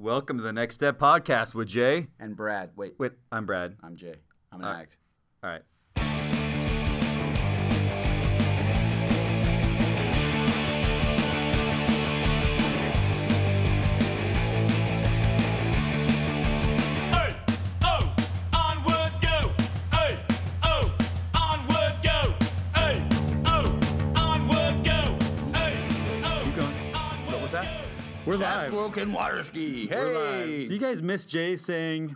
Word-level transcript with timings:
Welcome 0.00 0.36
to 0.36 0.44
the 0.44 0.52
Next 0.52 0.76
Step 0.76 0.96
Podcast 0.96 1.56
with 1.56 1.66
Jay. 1.66 2.06
And 2.20 2.36
Brad. 2.36 2.70
Wait, 2.76 2.94
Wait, 2.98 3.14
I'm 3.32 3.46
Brad. 3.46 3.74
I'm 3.82 3.96
Jay. 3.96 4.14
I'm 4.52 4.60
an 4.60 4.66
right. 4.66 4.80
act. 4.82 4.96
All 5.42 5.50
right. 5.50 5.62
We're 28.28 28.36
That's 28.36 28.64
live. 28.64 28.70
broken 28.72 29.12
water 29.14 29.42
ski. 29.42 29.88
We're 29.90 29.96
Hey, 29.96 30.14
live. 30.60 30.68
Do 30.68 30.74
you 30.74 30.78
guys 30.80 31.00
miss 31.02 31.24
Jay 31.24 31.56
saying, 31.56 32.14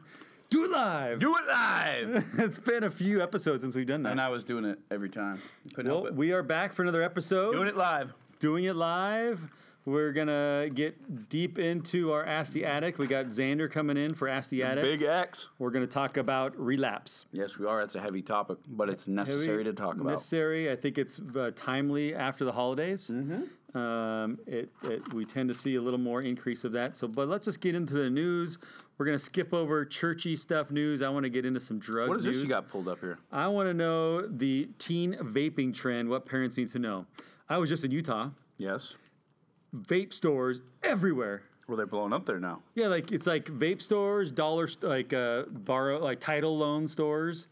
do 0.51 0.65
it 0.65 0.71
live? 0.71 1.21
do 1.21 1.35
it 1.35 1.47
live. 1.49 2.25
it's 2.39 2.59
been 2.59 2.85
a 2.85 2.91
few 2.91 3.23
episodes 3.23 3.63
since 3.63 3.75
we've 3.75 3.87
done 3.87 4.03
that. 4.03 4.11
and 4.13 4.21
I 4.21 4.29
was 4.29 4.45
doing 4.45 4.67
it 4.67 4.79
every 4.91 5.09
time. 5.09 5.41
Couldn't 5.75 5.91
well, 5.91 6.03
help 6.03 6.13
it. 6.13 6.15
we 6.15 6.33
are 6.33 6.43
back 6.43 6.75
for 6.75 6.83
another 6.83 7.03
episode. 7.03 7.53
doing 7.53 7.67
it 7.69 7.77
live. 7.79 8.13
Doing 8.41 8.65
it 8.65 8.77
live. 8.77 9.41
We're 9.85 10.13
going 10.13 10.29
to 10.29 10.71
get 10.73 11.29
deep 11.29 11.59
into 11.59 12.13
our 12.13 12.25
Ask 12.25 12.53
the 12.53 12.67
Addict. 12.67 12.99
We 12.99 13.09
got 13.09 13.27
Xander 13.27 13.69
coming 13.69 13.97
in 13.97 14.15
for 14.15 14.29
Ask 14.29 14.51
the 14.51 14.63
Addict. 14.63 14.87
Big 14.87 15.03
X. 15.03 15.49
We're 15.59 15.71
going 15.71 15.85
to 15.85 15.93
talk 15.93 16.19
about 16.19 16.57
relapse. 16.57 17.27
Yes, 17.33 17.59
we 17.59 17.67
are. 17.67 17.81
It's 17.83 17.97
a 17.97 18.01
heavy 18.01 18.23
topic, 18.23 18.59
but 18.69 18.89
it's 18.89 19.09
necessary 19.09 19.65
Heavy- 19.65 19.65
to 19.65 19.73
talk 19.73 19.95
about. 19.95 20.11
Necessary. 20.11 20.71
I 20.71 20.77
think 20.77 20.99
it's 20.99 21.19
uh, 21.37 21.51
timely 21.57 22.15
after 22.15 22.45
the 22.45 22.53
holidays. 22.53 23.11
Mm-hmm. 23.13 23.43
Um, 23.75 24.39
it, 24.47 24.71
it, 24.85 25.15
we 25.15 25.25
tend 25.25 25.49
to 25.49 25.55
see 25.55 25.77
a 25.77 25.81
little 25.81 25.99
more 25.99 26.21
increase 26.21 26.65
of 26.65 26.73
that. 26.73 26.97
So, 26.97 27.09
but 27.09 27.29
let's 27.29 27.47
just 27.47 27.61
get 27.61 27.75
into 27.75 27.95
the 27.95 28.11
news. 28.11 28.59
We're 28.99 29.07
gonna 29.07 29.19
skip 29.19 29.55
over 29.55 29.85
churchy 29.85 30.37
stuff 30.37 30.71
news. 30.71 31.01
I 31.03 31.09
want 31.09 31.25
to 31.25 31.31
get 31.31 31.47
into 31.47 31.61
some 31.61 31.79
drug 31.79 32.09
what 32.09 32.19
is 32.19 32.27
news. 32.27 32.37
this 32.37 32.43
you 32.43 32.49
got 32.49 32.69
pulled 32.69 32.89
up 32.89 33.01
here? 33.01 33.19
I 33.31 33.49
want 33.49 33.69
to 33.69 33.75
know 33.75 34.27
the 34.27 34.69
teen 34.79 35.15
vaping 35.15 35.75
trend. 35.75 36.09
What 36.09 36.27
parents 36.27 36.57
need 36.57 36.69
to 36.69 36.79
know. 36.79 37.07
I 37.49 37.57
was 37.57 37.69
just 37.69 37.85
in 37.85 37.91
Utah. 37.91 38.31
Yes. 38.59 38.95
Vape 39.75 40.13
stores 40.13 40.61
everywhere. 40.83 41.43
Well, 41.67 41.77
they're 41.77 41.87
blowing 41.87 42.13
up 42.13 42.27
there 42.27 42.39
now. 42.39 42.61
Yeah, 42.75 42.89
like 42.89 43.13
it's 43.13 43.27
like 43.27 43.47
vape 43.47 43.81
stores, 43.81 44.31
dollar 44.31 44.67
st- 44.67 44.85
like 44.85 45.13
uh, 45.13 45.45
borrow 45.49 45.99
like 45.99 46.21
title 46.21 46.59
loan 46.59 46.87
stores. 46.87 47.47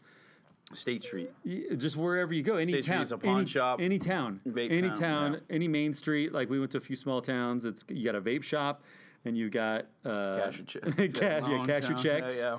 State 0.73 1.03
Street. 1.03 1.31
Y- 1.45 1.63
Just 1.77 1.95
wherever 1.97 2.33
you 2.33 2.43
go, 2.43 2.55
any 2.55 2.71
State 2.73 2.83
Street 2.83 2.93
town, 2.95 3.01
is 3.03 3.11
a 3.11 3.17
pawn 3.17 3.37
any, 3.39 3.47
shop, 3.47 3.79
any 3.81 3.99
town, 3.99 4.39
vape 4.47 4.71
any 4.71 4.87
town, 4.89 4.95
town, 4.97 5.33
yeah. 5.33 5.55
any 5.55 5.67
main 5.67 5.93
street. 5.93 6.33
Like 6.33 6.49
we 6.49 6.59
went 6.59 6.71
to 6.71 6.77
a 6.77 6.81
few 6.81 6.95
small 6.95 7.21
towns. 7.21 7.65
It's 7.65 7.83
you 7.89 8.05
got 8.05 8.15
a 8.15 8.21
vape 8.21 8.43
shop, 8.43 8.83
and 9.25 9.37
you 9.37 9.49
got 9.49 9.85
uh, 10.05 10.33
Cashier 10.35 10.65
check. 10.65 10.83
cash, 11.13 11.21
yeah, 11.21 11.47
Loan 11.47 11.65
cashier 11.65 11.89
town. 11.91 11.97
checks. 12.03 12.39
Yeah, 12.39 12.51
yeah. 12.53 12.57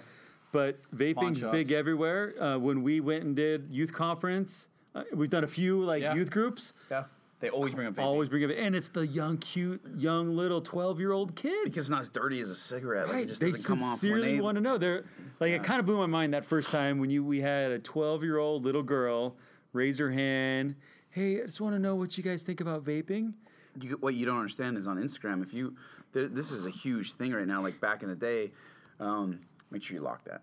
But 0.52 0.78
vaping's 0.94 1.42
big 1.42 1.72
everywhere. 1.72 2.34
Uh, 2.42 2.58
when 2.58 2.82
we 2.82 3.00
went 3.00 3.24
and 3.24 3.34
did 3.34 3.68
youth 3.70 3.92
conference, 3.92 4.68
uh, 4.94 5.04
we've 5.14 5.30
done 5.30 5.44
a 5.44 5.48
few 5.48 5.82
like 5.82 6.02
Yeah. 6.02 6.14
youth 6.14 6.30
groups. 6.30 6.74
Yeah. 6.90 7.04
They 7.42 7.50
always 7.50 7.74
bring 7.74 7.88
up 7.88 7.94
vaping. 7.94 8.04
Always 8.04 8.28
bring 8.28 8.42
it, 8.48 8.56
and 8.56 8.74
it's 8.76 8.88
the 8.88 9.04
young, 9.04 9.36
cute, 9.36 9.82
young 9.96 10.36
little 10.36 10.60
twelve-year-old 10.60 11.34
kids. 11.34 11.64
because 11.64 11.78
it's 11.80 11.90
not 11.90 12.00
as 12.02 12.08
dirty 12.08 12.40
as 12.40 12.48
a 12.48 12.54
cigarette. 12.54 13.06
Like 13.08 13.14
Right, 13.16 13.24
it 13.24 13.28
just 13.28 13.40
they 13.40 13.50
doesn't 13.50 13.66
come 13.66 13.82
off 13.82 13.90
when 13.90 13.96
sincerely 13.98 14.36
they. 14.36 14.40
want 14.40 14.54
to 14.56 14.60
know. 14.62 14.78
They're 14.78 15.04
like 15.40 15.50
it 15.50 15.64
kind 15.64 15.80
of 15.80 15.86
blew 15.86 15.98
my 15.98 16.06
mind 16.06 16.34
that 16.34 16.44
first 16.44 16.70
time 16.70 17.00
when 17.00 17.10
you 17.10 17.24
we 17.24 17.40
had 17.40 17.72
a 17.72 17.78
12 17.80 18.22
year 18.22 18.38
old 18.38 18.64
little 18.64 18.84
girl 18.84 19.36
raise 19.72 19.98
her 19.98 20.10
hand. 20.12 20.76
Hey, 21.10 21.42
I 21.42 21.46
just 21.46 21.60
want 21.60 21.74
to 21.74 21.80
know 21.80 21.96
what 21.96 22.16
you 22.16 22.22
guys 22.22 22.44
think 22.44 22.60
about 22.60 22.84
vaping. 22.84 23.32
you, 23.80 23.96
what 24.00 24.14
you 24.14 24.24
don't 24.24 24.38
understand 24.38 24.78
is 24.78 24.86
on 24.86 24.96
Instagram, 24.96 25.42
if 25.42 25.52
you, 25.52 25.76
th- 26.14 26.30
this 26.32 26.52
is 26.52 26.64
a 26.64 26.70
huge 26.70 27.14
thing 27.14 27.32
right 27.32 27.46
now. 27.46 27.60
Like 27.60 27.80
back 27.80 28.02
in 28.04 28.08
the 28.08 28.14
day, 28.14 28.52
um, 29.00 29.40
make 29.70 29.82
sure 29.82 29.96
you 29.96 30.02
lock 30.02 30.24
that. 30.26 30.42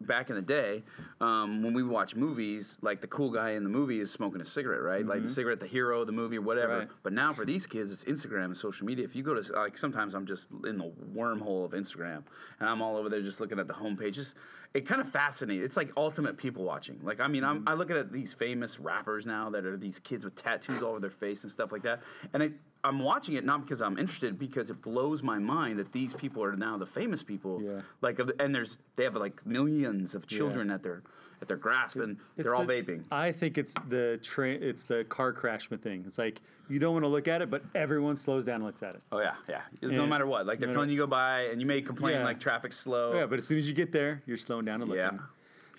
Back 0.00 0.28
in 0.28 0.36
the 0.36 0.42
day, 0.42 0.82
um, 1.22 1.62
when 1.62 1.72
we 1.72 1.82
watch 1.82 2.14
movies, 2.14 2.76
like 2.82 3.00
the 3.00 3.06
cool 3.06 3.30
guy 3.30 3.52
in 3.52 3.64
the 3.64 3.70
movie 3.70 3.98
is 3.98 4.10
smoking 4.10 4.42
a 4.42 4.44
cigarette, 4.44 4.82
right? 4.82 5.06
Like 5.06 5.22
the 5.22 5.28
cigarette, 5.28 5.58
the 5.58 5.66
hero 5.66 6.02
of 6.02 6.06
the 6.06 6.12
movie, 6.12 6.38
whatever. 6.38 6.72
Mm-hmm. 6.72 6.80
Right. 6.80 6.88
But 7.02 7.12
now 7.14 7.32
for 7.32 7.46
these 7.46 7.66
kids, 7.66 7.92
it's 7.92 8.04
Instagram 8.04 8.46
and 8.46 8.56
social 8.56 8.86
media. 8.86 9.04
If 9.04 9.16
you 9.16 9.22
go 9.22 9.40
to 9.40 9.52
like, 9.54 9.78
sometimes 9.78 10.14
I'm 10.14 10.26
just 10.26 10.46
in 10.66 10.76
the 10.76 10.92
wormhole 11.14 11.64
of 11.64 11.70
Instagram, 11.72 12.24
and 12.60 12.68
I'm 12.68 12.82
all 12.82 12.96
over 12.96 13.08
there 13.08 13.22
just 13.22 13.40
looking 13.40 13.58
at 13.58 13.68
the 13.68 13.74
homepage. 13.74 14.34
It 14.74 14.86
kind 14.86 15.00
of 15.00 15.10
fascinates. 15.10 15.64
It's 15.64 15.76
like 15.76 15.90
ultimate 15.96 16.36
people 16.36 16.64
watching. 16.64 17.00
Like 17.02 17.20
I 17.20 17.28
mean, 17.28 17.44
I'm 17.44 17.56
Mm-hmm. 17.56 17.68
I 17.68 17.74
look 17.74 17.90
at 17.90 18.12
these 18.12 18.34
famous 18.34 18.78
rappers 18.78 19.24
now 19.26 19.48
that 19.50 19.64
are 19.64 19.76
these 19.76 19.98
kids 19.98 20.24
with 20.24 20.34
tattoos 20.34 20.82
all 20.82 20.90
over 20.90 21.00
their 21.00 21.10
face 21.10 21.42
and 21.42 21.50
stuff 21.50 21.72
like 21.72 21.82
that, 21.82 22.02
and 22.34 22.42
it, 22.42 22.52
I'm 22.84 23.00
watching 23.00 23.34
it 23.34 23.44
not 23.44 23.62
because 23.62 23.80
I'm 23.82 23.98
interested, 23.98 24.38
because 24.38 24.70
it 24.70 24.82
blows 24.82 25.22
my 25.22 25.38
mind 25.38 25.78
that 25.78 25.92
these 25.92 26.14
people 26.14 26.44
are 26.44 26.54
now 26.54 26.76
the 26.76 26.86
famous 26.86 27.22
people. 27.22 27.62
Yeah. 27.62 27.80
Like, 28.02 28.20
and 28.38 28.54
there's 28.54 28.78
they 28.94 29.04
have 29.04 29.16
like 29.16 29.44
millions 29.46 30.14
of 30.14 30.26
children 30.26 30.70
at 30.70 30.82
their 30.82 31.02
at 31.42 31.48
their 31.48 31.56
grasp, 31.56 31.96
and 31.96 32.16
It's 32.36 32.44
they're 32.46 32.54
all 32.54 32.64
the- 32.64 32.72
vaping. 32.72 33.04
I 33.10 33.32
think 33.32 33.58
it's 33.58 33.74
the 33.88 34.18
train. 34.22 34.62
It's 34.62 34.84
the 34.84 35.04
car 35.04 35.32
crash 35.32 35.68
thing. 35.68 36.04
It's 36.06 36.18
like 36.18 36.40
you 36.68 36.78
don't 36.78 36.92
want 36.92 37.04
to 37.04 37.08
look 37.08 37.28
at 37.28 37.42
it, 37.42 37.50
but 37.50 37.62
everyone 37.74 38.16
slows 38.16 38.44
down 38.44 38.56
and 38.56 38.64
looks 38.64 38.82
at 38.82 38.94
it. 38.94 39.02
Oh 39.12 39.20
yeah, 39.20 39.34
yeah. 39.48 39.62
no 39.82 40.06
matter 40.06 40.26
what, 40.26 40.46
like 40.46 40.58
they're 40.58 40.68
no 40.68 40.74
telling 40.74 40.90
you 40.90 40.96
go 40.96 41.06
by, 41.06 41.42
and 41.42 41.60
you 41.60 41.66
may 41.66 41.82
complain 41.82 42.16
Yeah. 42.16 42.24
like 42.24 42.40
traffic's 42.40 42.78
slow. 42.78 43.14
Yeah, 43.14 43.26
but 43.26 43.38
as 43.38 43.46
soon 43.46 43.58
as 43.58 43.68
you 43.68 43.74
get 43.74 43.92
there, 43.92 44.20
you're 44.26 44.38
slowing 44.38 44.64
down 44.64 44.80
and 44.80 44.90
looking. 44.90 45.04
yeah. 45.04 45.18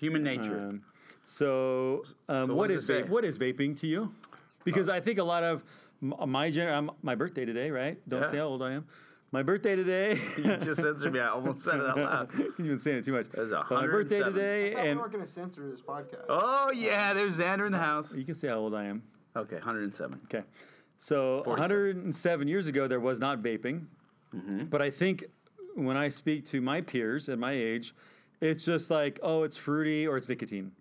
Human 0.00 0.22
nature. 0.22 0.58
Um, 0.58 0.82
so, 1.24 2.04
um, 2.28 2.46
So 2.46 2.54
what 2.54 2.56
what 2.56 2.70
is 2.70 2.86
va- 2.86 3.04
what 3.08 3.24
is 3.24 3.36
vaping 3.38 3.76
to 3.80 3.86
you? 3.86 4.14
Because 4.64 4.88
I 4.88 5.00
think 5.00 5.18
a 5.18 5.24
lot 5.24 5.42
of 5.42 5.64
my 6.00 6.50
gener- 6.50 6.72
I'm, 6.76 6.90
my 7.02 7.14
birthday 7.16 7.44
today, 7.44 7.70
right? 7.70 7.98
Don't 8.08 8.22
Yeah. 8.22 8.30
say 8.30 8.36
how 8.36 8.44
old 8.44 8.62
I 8.62 8.72
am. 8.72 8.86
My 9.30 9.42
birthday 9.42 9.76
today. 9.76 10.18
you 10.38 10.56
just 10.56 10.80
censored 10.80 11.12
me. 11.12 11.20
I 11.20 11.28
almost 11.28 11.60
said 11.60 11.76
it 11.76 11.86
out 11.86 11.96
loud. 11.98 12.30
You've 12.38 12.56
been 12.56 12.78
saying 12.78 12.98
it 12.98 13.04
too 13.04 13.12
much. 13.12 13.26
That's 13.32 13.50
But 13.50 13.70
my 13.70 13.86
birthday 13.86 14.22
today, 14.22 14.72
I 14.72 14.74
thought 14.74 14.84
we 14.84 14.94
weren't 14.94 15.12
going 15.12 15.24
to 15.24 15.30
censor 15.30 15.68
this 15.68 15.82
podcast. 15.82 16.24
Oh 16.28 16.70
yeah, 16.74 17.12
there's 17.12 17.38
Xander 17.38 17.66
in 17.66 17.72
the 17.72 17.78
house. 17.78 18.14
you 18.14 18.24
can 18.24 18.34
say 18.34 18.48
how 18.48 18.54
old 18.54 18.74
I 18.74 18.84
am. 18.84 19.02
Okay, 19.36 19.56
107. 19.56 20.20
Okay. 20.24 20.44
So 20.96 21.42
47. 21.44 21.76
107 21.76 22.48
years 22.48 22.66
ago, 22.66 22.88
there 22.88 23.00
was 23.00 23.20
not 23.20 23.42
vaping. 23.42 23.86
Mm-hmm. 24.34 24.64
But 24.64 24.80
I 24.80 24.90
think 24.90 25.24
when 25.74 25.96
I 25.96 26.08
speak 26.08 26.44
to 26.46 26.60
my 26.60 26.80
peers 26.80 27.28
at 27.28 27.38
my 27.38 27.52
age, 27.52 27.94
it's 28.40 28.64
just 28.64 28.90
like, 28.90 29.20
oh, 29.22 29.42
it's 29.42 29.56
fruity 29.56 30.06
or 30.06 30.16
it's 30.16 30.28
nicotine. 30.28 30.72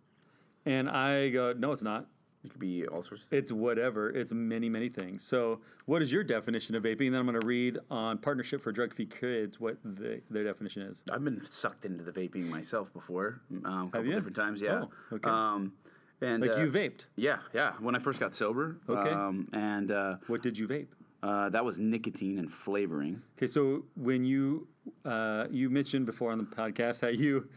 And 0.65 0.89
I 0.89 1.29
go, 1.29 1.53
no, 1.53 1.71
it's 1.71 1.83
not. 1.83 2.07
It 2.47 2.51
could 2.51 2.59
be 2.61 2.87
all 2.87 3.03
sorts. 3.03 3.27
It's 3.29 3.51
whatever. 3.51 4.09
It's 4.09 4.31
many, 4.31 4.69
many 4.69 4.87
things. 4.87 5.21
So, 5.21 5.59
what 5.85 6.01
is 6.01 6.13
your 6.13 6.23
definition 6.23 6.75
of 6.75 6.83
vaping? 6.83 7.11
Then 7.11 7.15
I'm 7.15 7.25
going 7.25 7.39
to 7.39 7.45
read 7.45 7.77
on 7.91 8.17
Partnership 8.19 8.61
for 8.61 8.71
Drug 8.71 8.93
Free 8.95 9.05
Kids 9.05 9.59
what 9.59 9.77
the, 9.83 10.21
their 10.29 10.45
definition 10.45 10.83
is. 10.83 11.03
I've 11.11 11.23
been 11.25 11.43
sucked 11.43 11.83
into 11.83 12.03
the 12.05 12.11
vaping 12.11 12.49
myself 12.49 12.91
before, 12.93 13.41
um, 13.65 13.83
a 13.87 13.91
couple 13.91 14.09
different 14.11 14.37
times. 14.37 14.61
Yeah. 14.61 14.85
Oh, 14.85 15.15
okay. 15.15 15.29
Um, 15.29 15.73
and 16.21 16.41
Like 16.41 16.55
uh, 16.55 16.61
you 16.61 16.71
vaped. 16.71 17.07
Yeah, 17.17 17.39
yeah. 17.53 17.73
When 17.79 17.95
I 17.95 17.99
first 17.99 18.19
got 18.19 18.33
sober. 18.33 18.77
Okay. 18.87 19.09
Um, 19.09 19.49
and 19.51 19.91
uh, 19.91 20.15
What 20.27 20.41
did 20.41 20.57
you 20.57 20.67
vape? 20.69 20.87
uh, 21.23 21.49
that 21.49 21.65
was 21.65 21.77
nicotine 21.79 22.39
and 22.39 22.49
flavoring. 22.49 23.21
Okay, 23.37 23.47
so 23.47 23.83
when 23.95 24.23
you 24.23 24.67
uh, 25.03 25.47
you 25.51 25.69
mentioned 25.69 26.05
before 26.05 26.31
on 26.31 26.37
the 26.37 26.43
podcast 26.45 27.01
how 27.01 27.07
you 27.07 27.49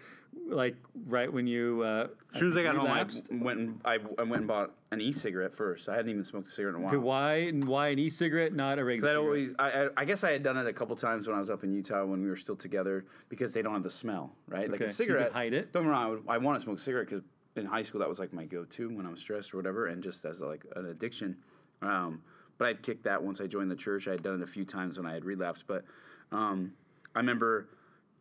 like 0.48 0.76
right 1.06 1.32
when 1.32 1.46
you 1.46 1.82
uh, 1.82 2.08
As 2.34 2.40
soon 2.40 2.50
as 2.52 2.56
I 2.56 2.62
got 2.62 2.76
relapsed, 2.76 3.28
home, 3.28 3.40
I 3.40 3.44
went 3.44 3.58
and 3.60 3.80
I, 3.84 3.98
I 4.18 4.22
went 4.22 4.36
and 4.36 4.48
bought 4.48 4.72
an 4.90 5.00
e-cigarette 5.00 5.54
first. 5.54 5.88
I 5.88 5.96
hadn't 5.96 6.10
even 6.10 6.24
smoked 6.24 6.48
a 6.48 6.50
cigarette 6.50 6.74
in 6.76 6.80
a 6.82 6.84
while. 6.84 6.94
Okay, 6.94 7.02
why 7.02 7.50
why 7.50 7.88
an 7.88 7.98
e-cigarette, 7.98 8.52
not 8.52 8.78
a 8.78 8.84
regular? 8.84 9.16
Always, 9.16 9.54
I, 9.58 9.70
I, 9.84 9.88
I 9.98 10.04
guess 10.04 10.24
I 10.24 10.32
had 10.32 10.42
done 10.42 10.56
it 10.56 10.66
a 10.66 10.72
couple 10.72 10.96
times 10.96 11.26
when 11.26 11.36
I 11.36 11.38
was 11.38 11.50
up 11.50 11.62
in 11.64 11.72
Utah 11.72 12.04
when 12.04 12.22
we 12.22 12.28
were 12.28 12.36
still 12.36 12.56
together 12.56 13.04
because 13.28 13.52
they 13.52 13.62
don't 13.62 13.74
have 13.74 13.82
the 13.82 13.90
smell, 13.90 14.32
right? 14.48 14.68
Like 14.70 14.80
Okay, 14.80 14.84
a 14.84 14.88
you 14.88 14.92
cigarette. 14.92 15.32
hide 15.32 15.52
it. 15.54 15.72
Don't 15.72 15.82
get 15.84 15.88
me 15.88 15.92
wrong, 15.92 16.22
I, 16.28 16.34
I 16.34 16.38
want 16.38 16.58
to 16.58 16.64
smoke 16.64 16.78
a 16.78 16.80
cigarette 16.80 17.08
because 17.08 17.22
in 17.56 17.66
high 17.66 17.82
school 17.82 18.00
that 18.00 18.08
was 18.08 18.18
like 18.18 18.32
my 18.32 18.44
go-to 18.44 18.88
when 18.88 19.06
I 19.06 19.10
was 19.10 19.20
stressed 19.20 19.52
or 19.54 19.56
whatever, 19.56 19.86
and 19.86 20.02
just 20.02 20.24
as 20.24 20.40
like 20.40 20.64
an 20.76 20.86
addiction. 20.86 21.36
Um, 21.82 22.22
but 22.58 22.68
I'd 22.68 22.82
kicked 22.82 23.04
that 23.04 23.22
once 23.22 23.40
I 23.40 23.46
joined 23.46 23.70
the 23.70 23.76
church. 23.76 24.06
I 24.06 24.12
had 24.12 24.22
done 24.22 24.34
it 24.34 24.42
a 24.42 24.46
few 24.46 24.64
times 24.64 24.98
when 24.98 25.06
I 25.06 25.14
had 25.14 25.24
relapsed, 25.24 25.64
but 25.66 25.84
um, 26.32 26.72
I 27.14 27.20
remember 27.20 27.68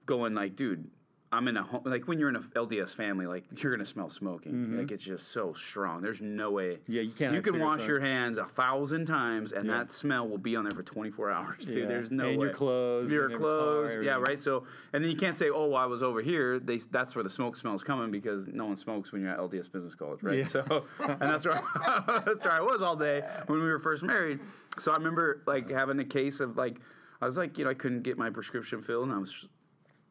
going 0.06 0.34
like, 0.34 0.56
dude. 0.56 0.90
I'm 1.32 1.48
in 1.48 1.58
a 1.58 1.64
home, 1.64 1.82
like 1.86 2.08
when 2.08 2.18
you're 2.18 2.30
in 2.30 2.36
a 2.36 2.40
LDS 2.40 2.96
family, 2.96 3.28
like 3.28 3.44
you're 3.62 3.72
gonna 3.72 3.86
smell 3.86 4.10
smoking. 4.10 4.76
Like 4.78 4.92
it's 4.92 5.04
just 5.04 5.28
so 5.28 5.54
strong. 5.54 6.02
There's 6.02 6.22
no 6.22 6.50
way. 6.50 6.78
Mm-hmm. 6.78 6.92
Yeah, 6.92 7.02
you 7.04 7.12
can't 7.12 7.36
You 7.36 7.42
can 7.42 7.60
wash 7.60 7.86
your 7.86 8.00
hands 8.00 8.40
a 8.40 8.46
thousand 8.46 9.06
times, 9.06 9.52
and 9.52 9.66
Yeah. 9.68 9.78
that 9.78 9.92
smell 9.92 10.28
will 10.28 10.40
be 10.40 10.56
on 10.56 10.64
there 10.64 10.72
for 10.72 10.82
24 10.82 11.30
hours. 11.30 11.66
Dude, 11.66 11.78
Yeah. 11.78 11.86
there's 11.88 12.10
no 12.10 12.28
And 12.30 12.40
way. 12.40 12.46
your 12.46 12.54
clothes 12.54 13.12
your 13.12 13.30
your 13.30 13.40
car, 13.40 13.40
clothes, 13.40 13.98
yeah, 14.04 14.16
right. 14.16 14.42
So, 14.42 14.66
and 14.92 15.04
then 15.04 15.12
you 15.12 15.18
can't 15.18 15.38
say, 15.38 15.50
"Oh, 15.52 15.68
well, 15.68 15.76
I 15.76 15.86
was 15.86 16.02
over 16.02 16.20
here." 16.22 16.58
They 16.58 16.78
that's 16.78 17.16
where 17.16 17.24
the 17.24 17.30
smoke 17.30 17.58
smell's 17.58 17.84
coming 17.84 18.10
because 18.10 18.48
no 18.48 18.66
one 18.66 18.76
smokes 18.78 19.12
when 19.12 19.22
you're 19.22 19.30
at 19.32 19.38
LDS 19.40 19.70
Business 19.72 19.94
College, 19.94 20.24
right? 20.24 20.40
Yeah. 20.40 20.44
So, 20.46 20.86
and 21.08 21.22
that's 21.22 21.46
where 21.46 21.62
that's 22.26 22.44
where 22.44 22.54
I 22.54 22.62
was 22.62 22.82
all 22.82 22.96
day 22.96 23.22
when 23.46 23.60
we 23.62 23.66
were 23.68 23.80
first 23.80 24.02
married. 24.04 24.40
So 24.80 24.92
I 24.92 24.96
remember 24.96 25.44
like 25.46 25.70
having 25.70 26.00
a 26.00 26.06
case 26.06 26.40
of 26.40 26.58
like 26.58 26.80
I 27.22 27.26
was 27.26 27.38
like, 27.38 27.60
you 27.60 27.66
know, 27.66 27.70
I 27.70 27.76
couldn't 27.76 28.02
get 28.02 28.18
my 28.18 28.32
prescription 28.32 28.82
filled, 28.82 29.04
and 29.10 29.14
I 29.14 29.20
was 29.20 29.48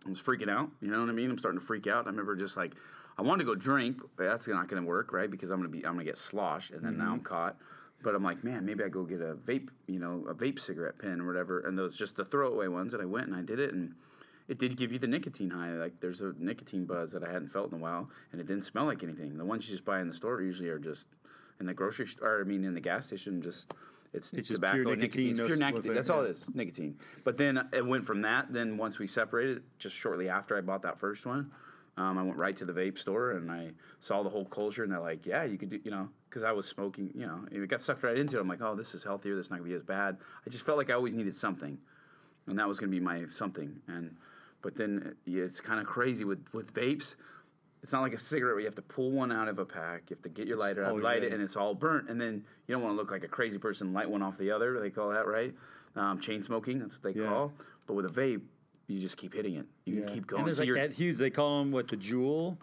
I 0.06 0.10
was 0.10 0.20
freaking 0.20 0.50
out. 0.50 0.70
You 0.80 0.90
know 0.90 1.00
what 1.00 1.08
I 1.08 1.12
mean? 1.12 1.30
I'm 1.30 1.38
starting 1.38 1.60
to 1.60 1.66
freak 1.66 1.86
out. 1.86 2.06
I 2.06 2.10
remember 2.10 2.36
just 2.36 2.56
like 2.56 2.74
I 3.18 3.22
wanted 3.22 3.44
to 3.44 3.46
go 3.46 3.54
drink, 3.54 4.00
but 4.16 4.24
that's 4.24 4.46
not 4.46 4.68
going 4.68 4.82
to 4.82 4.88
work, 4.88 5.12
right? 5.12 5.30
Because 5.30 5.50
I'm 5.50 5.58
going 5.58 5.70
to 5.70 5.76
be 5.76 5.84
I'm 5.84 5.94
going 5.94 6.04
to 6.04 6.10
get 6.10 6.18
sloshed, 6.18 6.70
and 6.70 6.84
then 6.84 6.96
now 6.96 7.12
I'm 7.12 7.14
mm-hmm. 7.16 7.24
caught. 7.24 7.56
But 8.00 8.14
I'm 8.14 8.22
like, 8.22 8.44
man, 8.44 8.64
maybe 8.64 8.84
I 8.84 8.88
go 8.88 9.02
get 9.02 9.20
a 9.20 9.34
vape, 9.34 9.70
you 9.88 9.98
know, 9.98 10.24
a 10.28 10.34
vape 10.34 10.60
cigarette 10.60 11.00
pen 11.00 11.20
or 11.20 11.26
whatever, 11.26 11.60
and 11.60 11.76
those 11.76 11.96
just 11.96 12.16
the 12.16 12.24
throwaway 12.24 12.68
ones. 12.68 12.94
And 12.94 13.02
I 13.02 13.06
went 13.06 13.26
and 13.26 13.34
I 13.34 13.42
did 13.42 13.58
it, 13.58 13.74
and 13.74 13.94
it 14.46 14.58
did 14.58 14.76
give 14.76 14.92
you 14.92 15.00
the 15.00 15.08
nicotine 15.08 15.50
high. 15.50 15.72
Like 15.72 16.00
there's 16.00 16.20
a 16.20 16.32
nicotine 16.38 16.84
buzz 16.84 17.10
that 17.12 17.24
I 17.24 17.32
hadn't 17.32 17.48
felt 17.48 17.72
in 17.72 17.78
a 17.78 17.82
while, 17.82 18.08
and 18.30 18.40
it 18.40 18.46
didn't 18.46 18.64
smell 18.64 18.84
like 18.84 19.02
anything. 19.02 19.36
The 19.36 19.44
ones 19.44 19.68
you 19.68 19.74
just 19.74 19.84
buy 19.84 20.00
in 20.00 20.06
the 20.06 20.14
store 20.14 20.40
usually 20.40 20.68
are 20.68 20.78
just 20.78 21.06
in 21.58 21.66
the 21.66 21.74
grocery 21.74 22.06
store. 22.06 22.40
I 22.40 22.44
mean, 22.44 22.64
in 22.64 22.74
the 22.74 22.80
gas 22.80 23.06
station, 23.06 23.42
just 23.42 23.74
it's, 24.12 24.32
It's 24.32 24.48
just 24.48 24.56
tobacco 24.56 24.82
pure 24.82 24.92
and 24.92 25.02
nicotine, 25.02 25.30
It's 25.30 25.38
pure 25.38 25.56
smoke 25.56 25.74
nicotine. 25.74 25.94
That's 25.94 26.10
all 26.10 26.24
it 26.24 26.30
is, 26.30 26.44
nicotine. 26.54 26.98
But 27.24 27.36
then 27.36 27.68
it 27.72 27.84
went 27.84 28.04
from 28.04 28.22
that. 28.22 28.52
Then 28.52 28.76
once 28.76 28.98
we 28.98 29.06
separated, 29.06 29.62
just 29.78 29.96
shortly 29.96 30.28
after 30.28 30.56
I 30.56 30.60
bought 30.60 30.82
that 30.82 30.98
first 30.98 31.26
one, 31.26 31.50
um, 31.96 32.16
I 32.16 32.22
went 32.22 32.36
right 32.36 32.56
to 32.56 32.64
the 32.64 32.72
vape 32.72 32.96
store 32.96 33.32
and 33.32 33.50
I 33.50 33.72
saw 34.00 34.22
the 34.22 34.30
whole 34.30 34.44
culture, 34.44 34.84
and 34.84 34.92
they're 34.92 35.00
like, 35.00 35.26
"Yeah, 35.26 35.44
you 35.44 35.58
could 35.58 35.70
do," 35.70 35.80
you 35.82 35.90
know, 35.90 36.08
because 36.30 36.44
I 36.44 36.52
was 36.52 36.66
smoking, 36.66 37.10
you 37.14 37.26
know, 37.26 37.44
it 37.50 37.66
got 37.68 37.82
sucked 37.82 38.02
right 38.02 38.16
into 38.16 38.36
it. 38.36 38.40
I'm 38.40 38.48
like, 38.48 38.62
"Oh, 38.62 38.76
this 38.76 38.94
is 38.94 39.02
healthier. 39.02 39.34
This 39.34 39.46
is 39.46 39.50
not 39.50 39.58
gonna 39.58 39.68
be 39.68 39.74
as 39.74 39.82
bad." 39.82 40.16
I 40.46 40.50
just 40.50 40.64
felt 40.64 40.78
like 40.78 40.90
I 40.90 40.94
always 40.94 41.12
needed 41.12 41.34
something, 41.34 41.76
and 42.46 42.58
that 42.58 42.68
was 42.68 42.78
gonna 42.78 42.90
be 42.90 43.00
my 43.00 43.26
something. 43.28 43.82
And 43.88 44.16
but 44.62 44.76
then 44.76 45.16
yeah, 45.24 45.42
it's 45.42 45.60
kind 45.60 45.80
of 45.80 45.86
crazy 45.86 46.24
with 46.24 46.46
with 46.52 46.72
vapes. 46.72 47.16
It's 47.82 47.92
not 47.92 48.02
like 48.02 48.12
a 48.12 48.18
cigarette 48.18 48.54
where 48.54 48.60
you 48.60 48.66
have 48.66 48.74
to 48.74 48.82
pull 48.82 49.10
one 49.12 49.30
out 49.30 49.46
of 49.48 49.58
a 49.58 49.64
pack. 49.64 50.02
You 50.10 50.16
have 50.16 50.22
to 50.22 50.28
get 50.28 50.48
your 50.48 50.56
lighter 50.58 50.84
out, 50.84 51.00
light 51.00 51.22
it, 51.22 51.32
and 51.32 51.40
it's 51.42 51.56
all 51.56 51.74
burnt. 51.74 52.08
And 52.10 52.20
then 52.20 52.44
you 52.66 52.74
don't 52.74 52.82
want 52.82 52.92
to 52.94 52.96
look 52.96 53.10
like 53.10 53.22
a 53.24 53.28
crazy 53.28 53.58
person, 53.58 53.92
light 53.92 54.10
one 54.10 54.22
off 54.22 54.36
the 54.36 54.50
other. 54.50 54.80
They 54.80 54.90
call 54.90 55.10
that 55.10 55.26
right, 55.28 55.54
um, 55.94 56.18
chain 56.18 56.42
smoking. 56.42 56.80
That's 56.80 56.94
what 56.94 57.14
they 57.14 57.20
Yeah. 57.20 57.28
call. 57.28 57.52
But 57.86 57.94
with 57.94 58.06
a 58.06 58.12
vape, 58.12 58.42
you 58.88 58.98
just 59.00 59.16
keep 59.16 59.32
hitting 59.34 59.54
it. 59.54 59.66
You 59.84 60.00
can 60.02 60.12
keep 60.12 60.26
going. 60.26 60.40
And 60.40 60.46
there's 60.48 60.56
So 60.58 60.64
like 60.64 60.74
that 60.74 60.92
huge. 60.92 61.18
They 61.18 61.30
call 61.30 61.60
them 61.60 61.70
what 61.72 61.88
the 61.88 61.96
JUUL. 61.96 62.58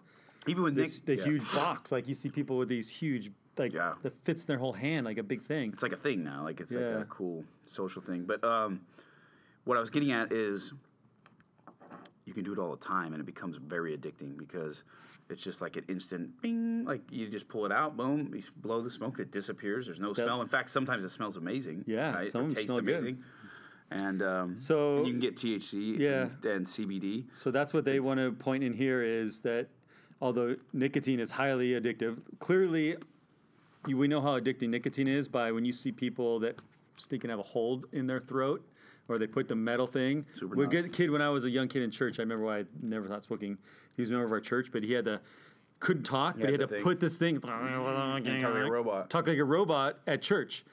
even 0.48 0.62
with 0.62 0.74
This 0.74 0.96
Nick, 0.98 1.06
the 1.06 1.16
yeah. 1.16 1.24
huge 1.24 1.52
box. 1.54 1.90
Like 1.92 2.06
you 2.08 2.14
see 2.14 2.28
people 2.28 2.58
with 2.58 2.68
these 2.68 2.88
huge 2.90 3.30
like 3.56 3.72
Yeah. 3.72 3.94
that 4.02 4.14
fits 4.14 4.42
in 4.42 4.48
their 4.48 4.58
whole 4.58 4.74
hand 4.74 5.06
like 5.06 5.16
a 5.18 5.22
big 5.22 5.40
thing. 5.42 5.70
it's 5.72 5.82
like 5.82 5.92
a 5.92 5.96
thing 5.96 6.22
now. 6.22 6.42
Like 6.44 6.60
it's 6.60 6.72
Yeah. 6.72 6.80
like 6.96 7.04
a 7.04 7.04
cool 7.06 7.42
social 7.62 8.02
thing. 8.02 8.24
But 8.26 8.44
um, 8.44 8.82
what 9.64 9.76
I 9.76 9.80
was 9.80 9.88
getting 9.90 10.12
at 10.12 10.30
is 10.32 10.72
you 12.26 12.34
can 12.34 12.42
do 12.42 12.52
it 12.52 12.58
all 12.58 12.72
the 12.72 12.84
time, 12.84 13.12
and 13.14 13.20
it 13.20 13.24
becomes 13.24 13.56
very 13.56 13.96
addicting 13.96 14.36
because 14.36 14.82
it's 15.30 15.40
just 15.40 15.60
like 15.60 15.76
an 15.76 15.84
instant 15.88 16.42
bing. 16.42 16.84
Like 16.84 17.00
you 17.08 17.28
just 17.28 17.48
pull 17.48 17.64
it 17.64 17.72
out, 17.72 17.96
boom, 17.96 18.32
you 18.34 18.42
blow 18.56 18.82
the 18.82 18.90
smoke, 18.90 19.20
it 19.20 19.30
disappears. 19.30 19.86
There's 19.86 20.00
no 20.00 20.12
smell. 20.12 20.42
In 20.42 20.48
fact, 20.48 20.68
sometimes 20.70 21.04
it 21.04 21.10
smells 21.10 21.36
amazing. 21.36 21.84
Yeah, 21.86 22.12
right? 22.12 22.30
some 22.30 22.46
it 22.46 22.54
tastes 22.56 22.72
smell 22.72 22.80
good. 22.82 23.22
And 23.92 24.20
um, 24.22 24.58
So- 24.58 24.98
and 24.98 25.06
you 25.06 25.12
can 25.12 25.20
get 25.20 25.36
THC 25.36 25.98
Yeah. 26.00 26.22
and, 26.22 26.44
and 26.44 26.66
CBD. 26.66 27.26
So 27.32 27.52
that's 27.52 27.72
what 27.72 27.84
they 27.84 28.00
want 28.00 28.18
to 28.18 28.32
point 28.32 28.64
in 28.64 28.72
here 28.72 29.00
is 29.02 29.40
that 29.42 29.68
although 30.20 30.56
nicotine 30.72 31.20
is 31.20 31.30
highly 31.30 31.80
addictive, 31.80 32.18
clearly 32.40 32.96
you, 33.86 33.96
we 33.96 34.08
know 34.08 34.20
how 34.20 34.40
addicting 34.40 34.70
nicotine 34.70 35.06
is 35.06 35.28
by 35.28 35.52
when 35.52 35.64
you 35.64 35.70
see 35.72 35.92
people 35.92 36.40
that 36.40 36.58
they 37.08 37.18
can 37.18 37.30
have 37.30 37.38
a 37.38 37.44
hold 37.44 37.86
in 37.92 38.08
their 38.08 38.18
throat 38.18 38.66
or 39.08 39.18
they 39.18 39.26
put 39.26 39.48
the 39.48 39.56
metal 39.56 39.86
thing. 39.86 40.26
Super 40.34 40.56
we 40.56 40.66
a 40.66 40.88
kid 40.88 41.10
when 41.10 41.22
I 41.22 41.28
was 41.28 41.44
a 41.44 41.50
young 41.50 41.68
kid 41.68 41.82
in 41.82 41.90
church. 41.90 42.18
I 42.18 42.22
remember 42.22 42.44
why 42.44 42.58
I 42.60 42.64
never 42.82 43.06
thought 43.06 43.24
smoking. 43.24 43.58
He 43.94 44.02
was 44.02 44.10
a 44.10 44.12
member 44.12 44.26
of 44.26 44.32
our 44.32 44.40
church, 44.40 44.68
but 44.72 44.82
he 44.82 44.92
had 44.92 45.04
to 45.04 45.20
couldn't 45.78 46.04
talk, 46.04 46.34
but 46.38 46.46
he 46.46 46.52
had 46.52 46.60
had 46.60 46.68
to 46.68 46.74
thing. 46.76 46.82
put 46.82 47.00
this 47.00 47.18
thing 47.18 47.38
talk 47.40 47.62
like 47.62 48.66
a 48.66 48.70
robot. 48.70 49.10
Talk 49.10 49.26
like 49.26 49.38
a 49.38 49.44
robot 49.44 49.98
at 50.06 50.22
church. 50.22 50.64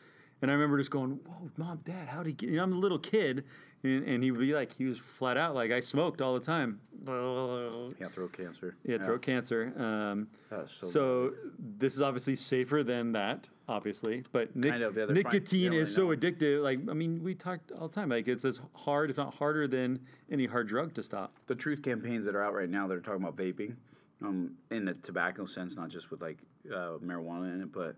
And 0.43 0.51
I 0.51 0.55
remember 0.55 0.77
just 0.77 0.91
going, 0.91 1.11
"Whoa, 1.25 1.49
mom, 1.55 1.79
dad, 1.85 2.09
how 2.09 2.17
did 2.17 2.27
he 2.27 2.33
get?" 2.33 2.49
You 2.49 2.57
know, 2.57 2.63
I'm 2.63 2.73
a 2.73 2.77
little 2.77 2.99
kid, 2.99 3.45
and, 3.81 4.03
and 4.05 4.21
he 4.21 4.29
would 4.29 4.41
be 4.41 4.53
like, 4.53 4.73
he 4.73 4.83
was 4.83 4.99
flat 4.99 5.37
out 5.37 5.55
like 5.55 5.71
I 5.71 5.79
smoked 5.79 6.21
all 6.21 6.33
the 6.33 6.41
time. 6.41 6.81
Yeah, 7.97 8.09
throat 8.09 8.33
cancer. 8.33 8.75
Yeah, 8.85 8.97
throat 8.97 9.21
cancer. 9.21 9.73
Um, 9.77 10.27
so 10.49 10.85
so 10.87 11.33
this 11.57 11.95
is 11.95 12.01
obviously 12.01 12.35
safer 12.35 12.83
than 12.83 13.13
that, 13.13 13.47
obviously. 13.69 14.25
But 14.33 14.53
nic- 14.53 14.71
Kind 14.71 14.83
of, 14.83 14.97
yeah, 14.97 15.05
they're 15.05 15.15
nicotine 15.15 15.71
They 15.71 15.77
is 15.77 15.95
so 15.95 16.03
really 16.09 16.17
addictive. 16.17 16.61
Like, 16.61 16.79
I 16.89 16.93
mean, 16.93 17.23
we 17.23 17.35
talked 17.35 17.71
all 17.71 17.87
the 17.87 17.93
time. 17.95 18.09
Like, 18.09 18.27
it's 18.27 18.43
as 18.43 18.59
hard, 18.75 19.11
if 19.11 19.15
not 19.17 19.33
harder, 19.35 19.65
than 19.65 19.99
any 20.29 20.45
hard 20.45 20.67
drug 20.67 20.93
to 20.95 21.03
stop. 21.03 21.31
the 21.47 21.55
truth 21.55 21.81
campaigns 21.81 22.25
that 22.25 22.35
are 22.35 22.43
out 22.43 22.53
right 22.53 22.69
now 22.69 22.85
that 22.87 22.97
are 22.97 23.01
talking 23.01 23.23
about 23.23 23.37
vaping, 23.37 23.75
um, 24.21 24.51
in 24.71 24.83
the 24.83 24.93
tobacco 24.93 25.45
sense, 25.45 25.77
not 25.77 25.87
just 25.87 26.11
with 26.11 26.21
like 26.21 26.39
uh, 26.69 26.97
marijuana 27.01 27.53
in 27.53 27.61
it, 27.61 27.71
but 27.71 27.95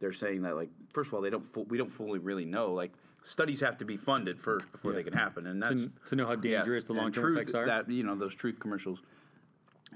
they're 0.00 0.12
saying 0.12 0.42
that 0.42 0.56
like 0.56 0.70
first 0.92 1.08
of 1.08 1.14
all 1.14 1.20
they 1.20 1.30
don't 1.30 1.44
fu- 1.44 1.66
we 1.68 1.78
don't 1.78 1.90
fully 1.90 2.18
really 2.18 2.44
know 2.44 2.72
like 2.72 2.92
studies 3.22 3.60
have 3.60 3.76
to 3.78 3.84
be 3.84 3.96
funded 3.96 4.40
first 4.40 4.70
before 4.72 4.92
they 4.92 5.02
can 5.02 5.12
happen, 5.12 5.46
and 5.46 5.60
that's 5.62 5.82
To, 5.82 5.92
to 6.06 6.16
know 6.16 6.26
how 6.26 6.32
yes, 6.32 6.40
dangerous 6.42 6.84
the 6.84 6.92
long 6.92 7.12
term 7.12 7.36
effects 7.36 7.54
are. 7.54 7.66
That 7.66 7.88
you 7.90 8.02
know 8.04 8.14
those 8.14 8.34
truth 8.34 8.58
commercials, 8.60 9.00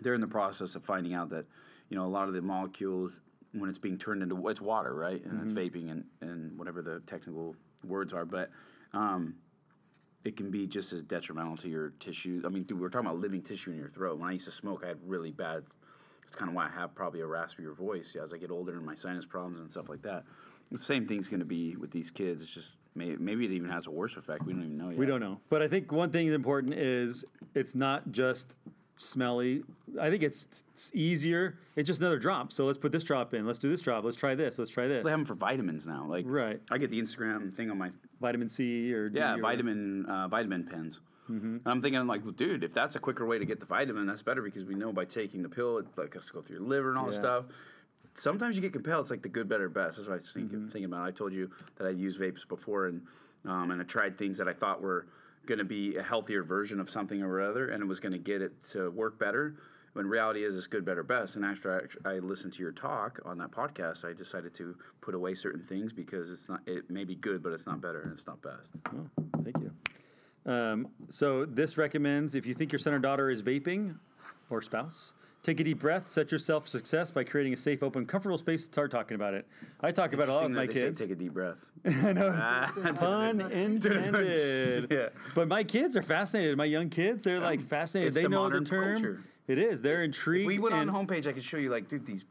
they're 0.01 0.15
in 0.15 0.21
the 0.21 0.27
process 0.27 0.75
of 0.75 0.85
finding 0.85 1.15
out 1.15 1.31
that 1.31 1.47
you 1.89 1.97
know 1.97 2.05
a 2.05 2.09
lot 2.09 2.29
of 2.29 2.35
the 2.35 2.43
molecules 2.43 3.21
when 3.53 3.69
it's 3.69 3.79
being 3.79 3.99
turned 3.99 4.23
into 4.23 4.49
it's 4.49 4.61
water, 4.61 4.95
right, 4.95 5.25
and 5.25 5.41
it's 5.43 5.53
Mm-hmm. 5.53 5.77
vaping 5.77 5.91
and 5.91 6.05
and 6.21 6.59
whatever 6.59 6.83
the 6.83 7.01
technical 7.01 7.57
words 7.85 8.13
are, 8.13 8.25
but. 8.25 8.51
Um, 8.93 9.37
it 10.25 10.37
can 10.37 10.53
be 10.53 10.69
just 10.69 10.93
as 10.93 11.03
detrimental 11.03 11.57
to 11.57 11.69
your 11.69 11.91
tissues. 11.99 12.45
I 12.45 12.49
mean, 12.49 12.63
dude, 12.63 12.79
we're 12.79 12.91
talking 12.91 13.09
about 13.09 13.19
living 13.19 13.43
tissue 13.43 13.73
in 13.73 13.77
your 13.77 13.89
throat. 13.89 14.21
When 14.21 14.29
I 14.29 14.33
used 14.35 14.45
to 14.45 14.53
smoke, 14.53 14.83
I 14.85 14.87
had 14.89 14.99
really 15.05 15.33
bad. 15.33 15.65
It's 16.33 16.39
kind 16.39 16.49
of 16.49 16.55
why 16.55 16.65
I 16.65 16.71
have 16.71 16.95
probably 16.95 17.21
a 17.21 17.27
raspier 17.27 17.77
voice 17.77 18.17
as 18.17 18.33
I 18.33 18.39
get 18.39 18.51
older 18.51 18.73
and 18.73 18.87
my 18.87 18.95
sinus 18.95 19.27
problems 19.27 19.61
and 19.61 19.71
stuff 19.71 19.91
like 19.91 20.01
that. 20.01 20.25
The 20.71 20.79
same 20.79 21.05
thing's 21.05 21.29
going 21.29 21.41
to 21.41 21.45
be 21.47 21.77
with 21.77 21.91
these 21.91 22.11
kids. 22.11 22.41
It's 22.41 22.55
just 22.55 22.77
maybe, 22.95 23.19
maybe 23.19 23.45
it 23.45 23.51
even 23.51 23.69
has 23.69 23.87
a 23.87 23.91
worse 23.91 24.17
effect. 24.17 24.47
We 24.47 24.55
don't 24.55 24.63
even 24.65 24.79
know 24.79 24.89
yet. 24.89 24.97
We 24.99 25.05
don't 25.05 25.21
know. 25.21 25.43
But 25.51 25.61
I 25.61 25.69
think 25.69 25.93
one 25.93 26.09
thing 26.09 26.29
that's 26.29 26.37
important 26.37 26.73
is 26.73 27.27
it's 27.55 27.75
not 27.75 28.13
just 28.13 28.57
smelly. 28.97 29.63
I 30.01 30.09
think 30.09 30.23
it's, 30.23 30.65
it's 30.73 30.91
easier. 30.95 31.59
It's 31.77 31.87
just 31.87 32.01
another 32.01 32.19
drop. 32.19 32.51
So 32.51 32.65
let's 32.65 32.79
put 32.79 32.93
this 32.93 33.05
drop 33.05 33.35
in. 33.35 33.45
Let's 33.45 33.59
do 33.59 33.69
this 33.69 33.83
drop. 33.83 34.03
Let's 34.03 34.17
try 34.17 34.35
this. 34.35 34.59
Let's 34.59 34.71
try 34.71 34.87
this. 34.87 35.05
They 35.05 35.11
have 35.11 35.19
them 35.19 35.27
for 35.27 35.35
vitamins 35.35 35.87
now. 35.87 36.07
Like 36.09 36.25
Right. 36.27 36.63
I 36.71 36.79
get 36.79 36.89
the 36.89 36.99
Instagram 36.99 37.53
thing 37.55 37.71
on 37.71 37.77
my 37.77 37.91
Vitamin 38.23 38.49
C 38.49 38.91
or 38.95 39.11
D 39.11 39.19
yeah 39.19 39.35
or- 39.35 39.41
vitamin 39.43 40.07
uh, 40.07 40.29
vitamin 40.29 40.65
pens. 40.65 41.01
And 41.29 41.61
I'm 41.65 41.81
thinking 41.81 42.07
like, 42.07 42.23
well, 42.25 42.33
dude, 42.33 42.63
if 42.65 42.73
that's 42.75 42.95
a 42.97 42.99
quicker 42.99 43.25
way 43.25 43.39
to 43.39 43.45
get 43.45 43.59
the 43.61 43.67
vitamin, 43.67 44.07
that's 44.07 44.23
better 44.23 44.43
because 44.43 44.65
we 44.65 44.75
know 44.75 44.93
by 44.93 45.05
taking 45.05 45.43
the 45.43 45.49
pill, 45.49 45.79
it 45.79 45.87
like 45.97 46.15
has 46.15 46.27
to 46.27 46.33
go 46.33 46.43
through 46.43 46.57
your 46.59 46.67
liver 46.67 46.91
and 46.91 46.99
all 46.99 47.07
this 47.07 47.17
stuff. 47.17 47.45
Sometimes 48.15 48.57
you 48.57 48.63
get 48.63 48.73
compelled. 48.75 49.03
It's 49.05 49.11
like 49.11 49.23
the 49.23 49.29
good, 49.31 49.49
better, 49.49 49.69
best. 49.69 49.97
That's 49.97 50.09
what 50.09 50.15
I 50.15 50.17
was 50.17 50.31
thinking, 50.31 50.59
Mm-hmm. 50.59 50.69
thinking 50.69 50.85
about. 50.85 51.07
I 51.07 51.11
told 51.13 51.33
you 51.33 51.51
that 51.77 51.87
I 51.87 51.91
used 51.91 52.21
vapes 52.21 52.47
before, 52.47 52.87
and 52.87 53.03
um, 53.47 53.71
and 53.71 53.81
I 53.81 53.85
tried 53.85 54.19
things 54.19 54.37
that 54.39 54.47
I 54.49 54.53
thought 54.53 54.83
were 54.83 55.07
going 55.47 55.59
to 55.59 55.65
be 55.65 55.97
a 55.97 56.03
healthier 56.03 56.43
version 56.43 56.79
of 56.79 56.91
something 56.91 57.23
or 57.23 57.41
other, 57.41 57.69
and 57.71 57.83
it 57.83 57.87
was 57.87 57.99
going 58.01 58.13
to 58.13 58.19
get 58.19 58.43
it 58.43 58.53
to 58.73 58.91
work 58.91 59.19
better. 59.19 59.57
When 59.95 60.07
reality 60.07 60.45
is, 60.45 60.57
it's 60.57 60.67
good, 60.67 60.85
better, 60.85 61.03
best. 61.03 61.37
And 61.37 61.45
after 61.45 61.89
I, 62.05 62.11
I 62.15 62.19
listened 62.19 62.53
to 62.55 62.63
your 62.63 62.73
talk 62.73 63.21
on 63.25 63.39
that 63.39 63.51
podcast, 63.51 64.05
I 64.09 64.13
decided 64.13 64.55
to 64.55 64.75
put 65.01 65.15
away 65.15 65.35
certain 65.35 65.63
things 65.65 65.93
because 65.93 66.31
it's 66.33 66.49
not. 66.49 66.61
It 66.67 66.91
may 66.91 67.05
be 67.05 67.15
good, 67.15 67.43
but 67.43 67.53
it's 67.53 67.67
not 67.67 67.81
better, 67.81 68.03
and 68.03 68.13
it's 68.13 68.27
not 68.27 68.41
best. 68.43 68.71
Oh, 68.95 69.07
thank 69.43 69.59
you. 69.59 69.71
Um, 70.45 70.89
so 71.09 71.45
this 71.45 71.79
recommends 71.79 72.35
if 72.35 72.47
you 72.47 72.55
think 72.55 72.73
your 72.73 72.79
son 72.79 72.95
or 72.95 72.99
daughter 72.99 73.31
is 73.31 73.43
vaping 73.43 73.97
or 74.51 74.61
spouse, 74.61 75.13
take 75.43 75.61
a 75.61 75.65
deep 75.65 75.81
breath, 75.81 76.09
set 76.09 76.33
yourself 76.33 76.65
for 76.65 76.71
success 76.71 77.11
by 77.11 77.25
creating 77.25 77.53
a 77.53 77.57
safe, 77.57 77.83
open, 77.83 78.07
comfortable 78.07 78.39
space 78.39 78.67
to 78.67 78.73
start 78.73 78.91
talking 78.91 79.15
about 79.15 79.35
it. 79.35 79.47
I 79.81 79.91
talk 79.93 80.13
about 80.13 80.25
it 80.25 80.31
a 80.31 80.35
lot 80.35 80.43
with 80.45 80.53
my 80.53 80.67
say 80.67 80.73
kids. 80.73 80.99
Take 80.99 81.11
a 81.11 81.15
deep 81.15 81.33
breath. 81.33 81.57
I 81.85 82.13
know 82.13 82.37
it's, 82.37 82.77
it's 82.87 82.99
pun 82.99 83.41
intended. 83.41 84.89
Yeah. 84.91 85.09
But 85.35 85.49
my 85.49 85.65
kids 85.65 85.97
are 85.97 86.03
fascinated. 86.03 86.57
My 86.57 86.65
young 86.65 86.89
kids, 86.91 87.23
they're 87.25 87.41
like 87.41 87.61
fascinated. 87.61 88.15
they 88.15 88.23
the 88.23 88.29
know 88.29 88.49
the 88.49 88.61
term. 88.61 88.95
culture. 88.95 89.25
It 89.49 89.59
is. 89.59 89.81
They're 89.81 90.05
intrigued. 90.05 90.43
If 90.43 90.47
we 90.47 90.59
went 90.59 90.75
on 90.75 90.87
the 90.87 90.93
homepage, 90.93 91.27
I 91.27 91.33
could 91.33 91.43
show 91.43 91.57
you 91.57 91.71
like, 91.71 91.89
dude, 91.89 92.07
these 92.07 92.25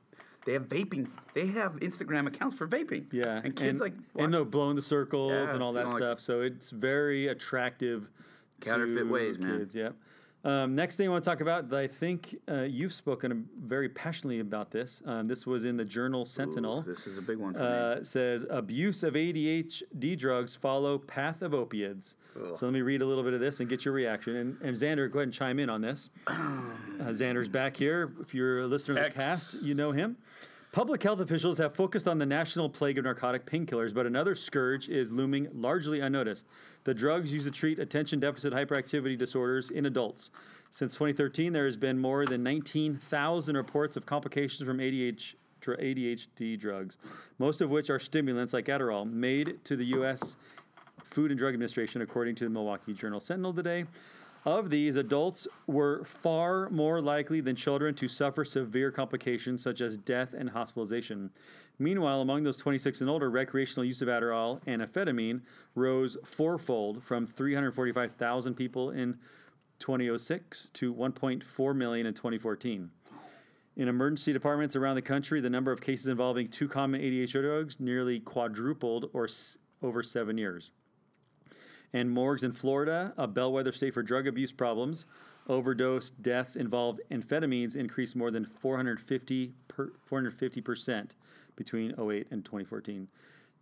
they 0.46 0.54
have 0.54 0.68
vaping. 0.70 1.08
They 1.34 1.48
have 1.48 1.74
Instagram 1.80 2.28
accounts 2.28 2.56
for 2.56 2.68
vaping. 2.68 3.06
Yeah, 3.12 3.42
and 3.44 3.56
kids 3.56 3.80
like 3.80 3.94
watch 4.14 4.26
and 4.26 4.34
they're 4.34 4.44
blowing 4.46 4.76
the 4.76 4.82
circles 4.82 5.32
Yeah, 5.32 5.54
and 5.54 5.62
all 5.64 5.74
that 5.74 5.86
know, 5.88 5.94
like- 5.94 6.02
stuff. 6.02 6.20
So 6.22 6.42
it's 6.42 6.70
very 6.72 7.28
attractive. 7.28 8.10
Counterfeit 8.62 8.98
to 8.98 9.04
ways, 9.06 9.40
man. 9.40 9.58
kids, 9.60 9.74
Yep. 9.76 9.96
Um, 10.44 10.74
next 10.76 10.96
thing 10.96 11.08
I 11.08 11.12
want 11.12 11.24
to 11.24 11.30
talk 11.30 11.42
about, 11.42 11.72
I 11.72 11.86
think 11.88 12.36
uh, 12.50 12.62
you've 12.62 12.94
spoken 12.94 13.48
very 13.60 13.90
passionately 13.90 14.40
about 14.40 14.72
this. 14.72 15.02
Um, 15.06 15.28
this 15.28 15.46
was 15.46 15.66
in 15.66 15.78
the 15.78 15.86
journal 15.86 16.26
Sentinel. 16.26 16.80
Ooh, 16.80 16.92
this 16.92 17.06
is 17.06 17.18
a 17.18 17.22
big 17.22 17.38
one 17.38 17.54
for. 17.54 17.62
Uh, 17.62 17.96
it 17.96 18.08
says 18.08 18.46
abuse 18.50 19.04
of 19.04 19.14
ADHD 19.14 20.18
drugs 20.18 20.56
follow 20.56 20.98
path 20.98 21.42
of 21.42 21.54
opiates. 21.54 22.16
So 22.54 22.66
let 22.66 22.74
me 22.74 22.82
read 22.82 23.02
a 23.02 23.06
little 23.06 23.24
bit 23.24 23.34
of 23.34 23.40
this 23.40 23.60
and 23.60 23.70
get 23.70 23.84
your 23.84 23.94
reaction. 23.94 24.36
And, 24.38 24.62
and 24.62 24.76
Xander, 24.76 25.12
go 25.12 25.20
ahead 25.20 25.28
and 25.28 25.34
chime 25.34 25.60
in 25.60 25.70
on 25.70 25.82
this. 25.82 26.10
Uh, 27.02 27.06
Xander's 27.06 27.50
back 27.50 27.76
here. 27.76 28.14
If 28.22 28.36
you're 28.36 28.60
a 28.60 28.68
listener 28.68 28.94
to 28.94 29.02
the 29.02 29.08
X. 29.08 29.16
cast, 29.16 29.64
you 29.64 29.74
know 29.74 29.92
him. 29.92 30.18
Public 30.72 31.04
health 31.04 31.20
officials 31.20 31.58
have 31.58 31.76
focused 31.76 32.08
on 32.08 32.18
the 32.18 32.26
national 32.26 32.70
plague 32.70 32.98
of 32.98 33.04
narcotic 33.04 33.46
painkillers, 33.46 33.94
but 33.94 34.06
another 34.06 34.34
scourge 34.36 34.88
is 34.88 35.12
looming 35.12 35.50
largely 35.54 36.00
unnoticed. 36.00 36.48
The 36.86 36.94
drugs 36.94 37.34
used 37.34 37.46
to 37.46 37.52
treat 37.52 37.78
attention 37.78 38.22
deficit 38.22 38.54
hyperactivity 38.54 39.18
disorders 39.18 39.70
in 39.70 39.86
adults. 39.86 40.32
Since 40.70 40.94
2013, 40.94 41.52
there 41.52 41.66
has 41.66 41.76
been 41.76 42.00
more 42.00 42.26
than 42.26 42.42
19,000 42.44 43.58
reports 43.58 43.98
of 43.98 44.06
complications 44.06 44.66
from 44.66 44.78
ADH, 44.78 45.36
dr- 45.60 45.78
ADHD 45.78 46.58
drugs, 46.58 46.98
most 47.38 47.60
of 47.60 47.70
which 47.70 47.90
are 47.90 48.00
stimulants 48.00 48.54
like 48.54 48.68
Adderall, 48.68 49.12
made 49.12 49.66
to 49.66 49.76
the 49.76 49.88
U.S. 49.88 50.38
Food 51.04 51.32
and 51.32 51.38
Drug 51.38 51.54
Administration, 51.54 52.02
according 52.02 52.36
to 52.36 52.46
the 52.46 52.50
Milwaukee 52.50 52.94
Journal 52.94 53.20
Sentinel 53.20 53.54
today. 53.54 53.84
Of 54.44 54.72
these, 54.72 54.96
adults 54.96 55.48
were 55.68 56.04
far 56.04 56.68
more 56.72 57.00
likely 57.00 57.42
than 57.42 57.56
children 57.56 57.94
to 57.96 58.08
suffer 58.08 58.44
severe 58.44 58.90
complications 58.92 59.62
such 59.62 59.82
as 59.82 59.98
death 59.98 60.34
and 60.36 60.50
hospitalization. 60.50 61.30
Meanwhile, 61.78 62.22
among 62.22 62.44
those 62.44 62.58
26 62.58 63.02
and 63.02 63.10
older, 63.10 63.30
recreational 63.30 63.86
use 63.86 64.02
of 64.02 64.08
Adderall 64.08 64.60
and 64.66 64.82
amphetamine 64.82 65.42
rose 65.76 66.18
fourfold 66.26 67.04
from 67.04 67.28
345,000 67.28 68.56
people 68.56 68.90
in 68.90 69.20
2006 69.78 70.70
to 70.74 70.92
1.4 70.94 71.76
million 71.76 72.08
in 72.08 72.14
2014. 72.16 72.90
In 73.78 73.88
emergency 73.88 74.34
departments 74.34 74.76
around 74.76 74.96
the 74.96 75.02
country, 75.04 75.40
the 75.40 75.50
number 75.50 75.72
of 75.72 75.82
cases 75.82 76.08
involving 76.08 76.48
two 76.50 76.68
common 76.68 77.00
ADHD 77.02 77.42
drugs 77.42 77.80
nearly 77.80 78.20
quadrupled 78.20 79.10
or 79.14 79.26
s- 79.26 79.58
over 79.82 80.04
seven 80.04 80.38
years. 80.38 80.72
And 81.94 82.10
morgues 82.10 82.44
in 82.44 82.54
Florida, 82.54 83.14
a 83.18 83.28
bellwether 83.28 83.72
state 83.72 83.94
for 83.94 84.02
drug 84.02 84.28
abuse 84.28 84.52
problems, 84.52 85.06
overdose 85.48 86.10
deaths 86.10 86.56
involved 86.56 87.02
amphetamines 87.12 87.76
increased 87.76 88.16
more 88.16 88.32
than 88.32 88.46
450 88.46 89.54
per, 89.68 89.92
450% 90.10 91.12
between 91.56 91.92
08 92.00 92.28
and 92.32 92.46
2014. 92.46 93.08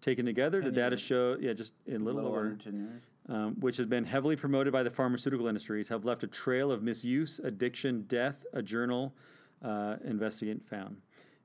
Taken 0.02 0.26
together, 0.26 0.62
the 0.62 0.72
data 0.72 0.96
show, 0.96 1.36
yeah, 1.42 1.54
just 1.54 1.74
in 1.86 2.02
a 2.02 2.04
little, 2.06 2.22
little 2.22 2.38
over, 2.38 2.46
under 2.52 2.64
10 2.64 2.74
years. 2.74 3.02
um, 3.28 3.56
which 3.60 3.76
has 3.78 3.86
been 3.86 4.06
heavily 4.06 4.36
promoted 4.36 4.72
by 4.72 4.82
the 4.84 4.92
pharmaceutical 4.92 5.48
industries, 5.48 5.90
have 5.90 6.06
left 6.06 6.24
a 6.24 6.28
trail 6.28 6.72
of 6.72 6.82
misuse, 6.84 7.40
addiction, 7.40 8.04
death, 8.08 8.46
a 8.54 8.62
journal 8.62 9.14
uh, 9.62 9.98
investigate 10.06 10.64
found. 10.64 10.98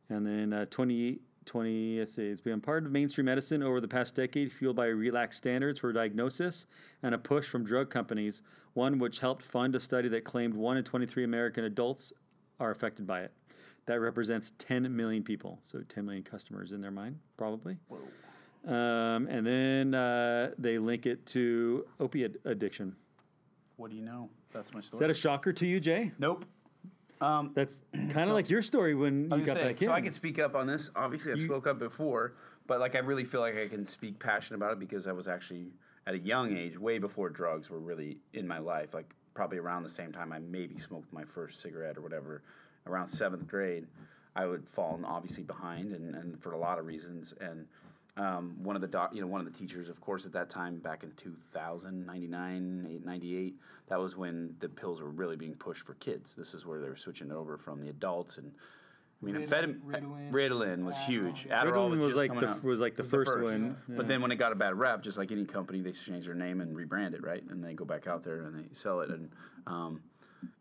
And 0.08 0.24
then 0.26 0.52
uh, 0.52 0.66
20, 0.66 1.18
20, 1.44 1.98
let's 1.98 2.18
it's 2.18 2.40
been 2.40 2.60
part 2.60 2.84
of 2.84 2.92
mainstream 2.92 3.26
medicine 3.26 3.62
over 3.62 3.80
the 3.80 3.88
past 3.88 4.14
decade, 4.14 4.52
fueled 4.52 4.76
by 4.76 4.86
relaxed 4.86 5.38
standards 5.38 5.78
for 5.78 5.92
diagnosis 5.92 6.66
and 7.02 7.14
a 7.14 7.18
push 7.18 7.46
from 7.46 7.64
drug 7.64 7.90
companies, 7.90 8.42
one 8.74 8.98
which 8.98 9.20
helped 9.20 9.42
fund 9.42 9.74
a 9.74 9.80
study 9.80 10.08
that 10.08 10.24
claimed 10.24 10.54
1 10.54 10.76
in 10.76 10.84
23 10.84 11.24
American 11.24 11.64
adults 11.64 12.12
are 12.60 12.70
affected 12.70 13.06
by 13.06 13.20
it. 13.20 13.32
That 13.86 14.00
represents 14.00 14.52
10 14.58 14.94
million 14.94 15.22
people, 15.22 15.58
so 15.62 15.80
10 15.80 16.06
million 16.06 16.22
customers 16.22 16.72
in 16.72 16.80
their 16.80 16.90
mind, 16.90 17.18
probably. 17.36 17.76
Um, 18.66 19.26
and 19.28 19.46
then 19.46 19.94
uh, 19.94 20.52
they 20.58 20.78
link 20.78 21.04
it 21.04 21.26
to 21.26 21.84
opiate 22.00 22.36
addiction. 22.44 22.96
What 23.76 23.90
do 23.90 23.96
you 23.96 24.02
know? 24.02 24.30
That's 24.52 24.72
my 24.72 24.80
story. 24.80 24.96
Is 24.96 25.00
that 25.00 25.10
a 25.10 25.14
shocker 25.14 25.52
to 25.52 25.66
you, 25.66 25.80
Jay? 25.80 26.12
nope. 26.18 26.46
Um, 27.24 27.50
That's 27.54 27.82
kind 27.92 28.28
of 28.28 28.34
like 28.34 28.50
your 28.50 28.62
story 28.62 28.94
when 28.94 29.24
you 29.24 29.28
got 29.28 29.38
gonna 29.38 29.46
say, 29.46 29.64
that 29.68 29.76
kid. 29.76 29.86
so 29.86 29.92
I 29.92 30.00
can 30.00 30.12
speak 30.12 30.38
up 30.38 30.54
on 30.54 30.66
this. 30.66 30.90
Obviously, 30.94 31.32
I've 31.32 31.40
spoke 31.40 31.66
up 31.66 31.78
before, 31.78 32.34
but 32.66 32.80
like 32.80 32.94
I 32.94 32.98
really 32.98 33.24
feel 33.24 33.40
like 33.40 33.56
I 33.56 33.68
can 33.68 33.86
speak 33.86 34.18
passionate 34.18 34.58
about 34.58 34.72
it 34.72 34.78
because 34.78 35.06
I 35.06 35.12
was 35.12 35.26
actually 35.28 35.68
at 36.06 36.14
a 36.14 36.18
young 36.18 36.56
age, 36.56 36.78
way 36.78 36.98
before 36.98 37.30
drugs 37.30 37.70
were 37.70 37.78
really 37.78 38.18
in 38.34 38.46
my 38.46 38.58
life. 38.58 38.92
Like 38.92 39.14
probably 39.32 39.58
around 39.58 39.82
the 39.82 39.90
same 39.90 40.12
time 40.12 40.32
I 40.32 40.38
maybe 40.38 40.78
smoked 40.78 41.12
my 41.12 41.24
first 41.24 41.60
cigarette 41.60 41.96
or 41.96 42.02
whatever, 42.02 42.42
around 42.86 43.08
seventh 43.08 43.46
grade, 43.48 43.86
I 44.36 44.46
would 44.46 44.68
fall 44.68 45.00
obviously 45.04 45.44
behind, 45.44 45.92
and, 45.92 46.14
and 46.14 46.40
for 46.40 46.52
a 46.52 46.58
lot 46.58 46.78
of 46.78 46.86
reasons. 46.86 47.34
And 47.40 47.66
um, 48.16 48.54
one 48.62 48.76
of 48.76 48.82
the 48.82 48.88
doc, 48.88 49.10
you 49.12 49.20
know, 49.20 49.26
one 49.26 49.40
of 49.40 49.52
the 49.52 49.58
teachers, 49.58 49.88
of 49.88 50.00
course, 50.00 50.24
at 50.24 50.32
that 50.32 50.48
time 50.48 50.78
back 50.78 51.02
in 51.02 51.10
2000, 51.16 52.06
99, 52.06 53.00
98, 53.04 53.54
that 53.88 53.98
was 53.98 54.16
when 54.16 54.54
the 54.60 54.68
pills 54.68 55.00
were 55.00 55.10
really 55.10 55.36
being 55.36 55.54
pushed 55.54 55.84
for 55.84 55.94
kids. 55.94 56.32
This 56.34 56.54
is 56.54 56.64
where 56.64 56.80
they 56.80 56.88
were 56.88 56.96
switching 56.96 57.32
over 57.32 57.56
from 57.58 57.80
the 57.80 57.88
adults 57.88 58.38
and. 58.38 58.52
I 59.22 59.26
mean, 59.26 59.36
Ritalin- 59.36 59.48
amphetamine, 59.48 59.80
Ritalin, 59.80 60.32
Ritalin 60.32 60.84
was 60.84 60.96
Adderall, 60.96 61.06
huge. 61.06 61.46
yeah. 61.46 61.62
Adderall 61.62 61.88
Ritalin 61.88 61.96
was 61.96 62.06
just 62.08 62.16
like 62.18 62.40
the 62.40 62.48
out. 62.48 62.64
was 62.64 62.80
like 62.80 62.96
the 62.96 63.02
was 63.04 63.10
first, 63.10 63.30
one. 63.42 63.76
yeah. 63.88 63.94
But 63.96 64.06
then 64.06 64.20
when 64.20 64.30
it 64.32 64.36
got 64.36 64.52
a 64.52 64.54
bad 64.54 64.74
rap, 64.74 65.02
just 65.02 65.16
like 65.16 65.32
any 65.32 65.46
company, 65.46 65.80
they 65.80 65.92
change 65.92 66.26
their 66.26 66.34
name 66.34 66.60
and 66.60 66.76
rebrand 66.76 67.14
it, 67.14 67.22
right? 67.24 67.42
And 67.48 67.64
they 67.64 67.72
go 67.72 67.86
back 67.86 68.06
out 68.06 68.22
there 68.22 68.42
and 68.42 68.54
they 68.54 68.74
sell 68.74 69.00
it. 69.00 69.08
And 69.08 69.30
um, 69.66 70.02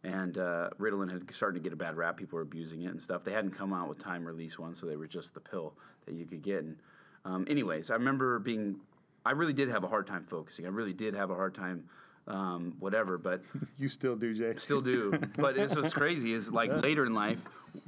and 0.06 0.38
uh, 0.38 0.70
Ritalin 0.80 1.12
had 1.12 1.34
started 1.34 1.56
to 1.56 1.64
get 1.64 1.74
a 1.74 1.76
bad 1.76 1.98
rap. 1.98 2.16
People 2.16 2.38
were 2.38 2.44
abusing 2.44 2.84
it 2.84 2.88
and 2.92 3.02
stuff. 3.02 3.26
They 3.26 3.34
hadn't 3.34 3.52
come 3.52 3.74
out 3.74 3.90
with 3.90 4.00
time 4.00 4.24
release 4.26 4.58
ones, 4.58 4.80
so 4.80 4.86
they 4.86 4.96
were 4.96 5.08
just 5.08 5.34
the 5.34 5.42
pill 5.42 5.74
that 6.06 6.14
you 6.14 6.26
could 6.26 6.42
get. 6.42 6.64
And 6.64 6.78
um, 7.26 7.46
anyways, 7.50 7.90
I 7.90 7.96
remember 7.96 8.40
being, 8.40 8.78
I 9.26 9.32
really 9.32 9.54
did 9.54 9.70
have 9.70 9.84
a 9.84 9.88
hard 9.88 10.08
time 10.08 10.26
focusing. 10.28 10.66
I 10.66 10.70
really 10.70 10.94
did 10.94 11.16
have 11.16 11.30
a 11.30 11.36
hard 11.36 11.56
time, 11.56 11.86
um, 12.28 12.76
whatever. 12.80 13.18
But 13.18 13.42
You 13.78 13.88
still 13.88 14.16
do, 14.16 14.34
Jay. 14.34 14.54
Still 14.56 14.82
do. 14.82 15.18
but 15.38 15.58
it's 15.58 15.76
what's 15.76 15.94
crazy 15.94 16.34
is 16.34 16.52
like 16.52 16.72
later 16.84 17.06
in 17.06 17.14
life, 17.14 17.44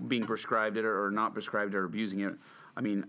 being 0.08 0.25
prescribed 0.25 0.77
it 0.77 0.86
or, 0.86 1.12
not 1.12 1.34
prescribed 1.34 1.74
it 1.74 1.77
or 1.77 1.86
abusing 1.86 2.22
it. 2.22 2.34
I 2.77 2.82
mean, 2.82 3.06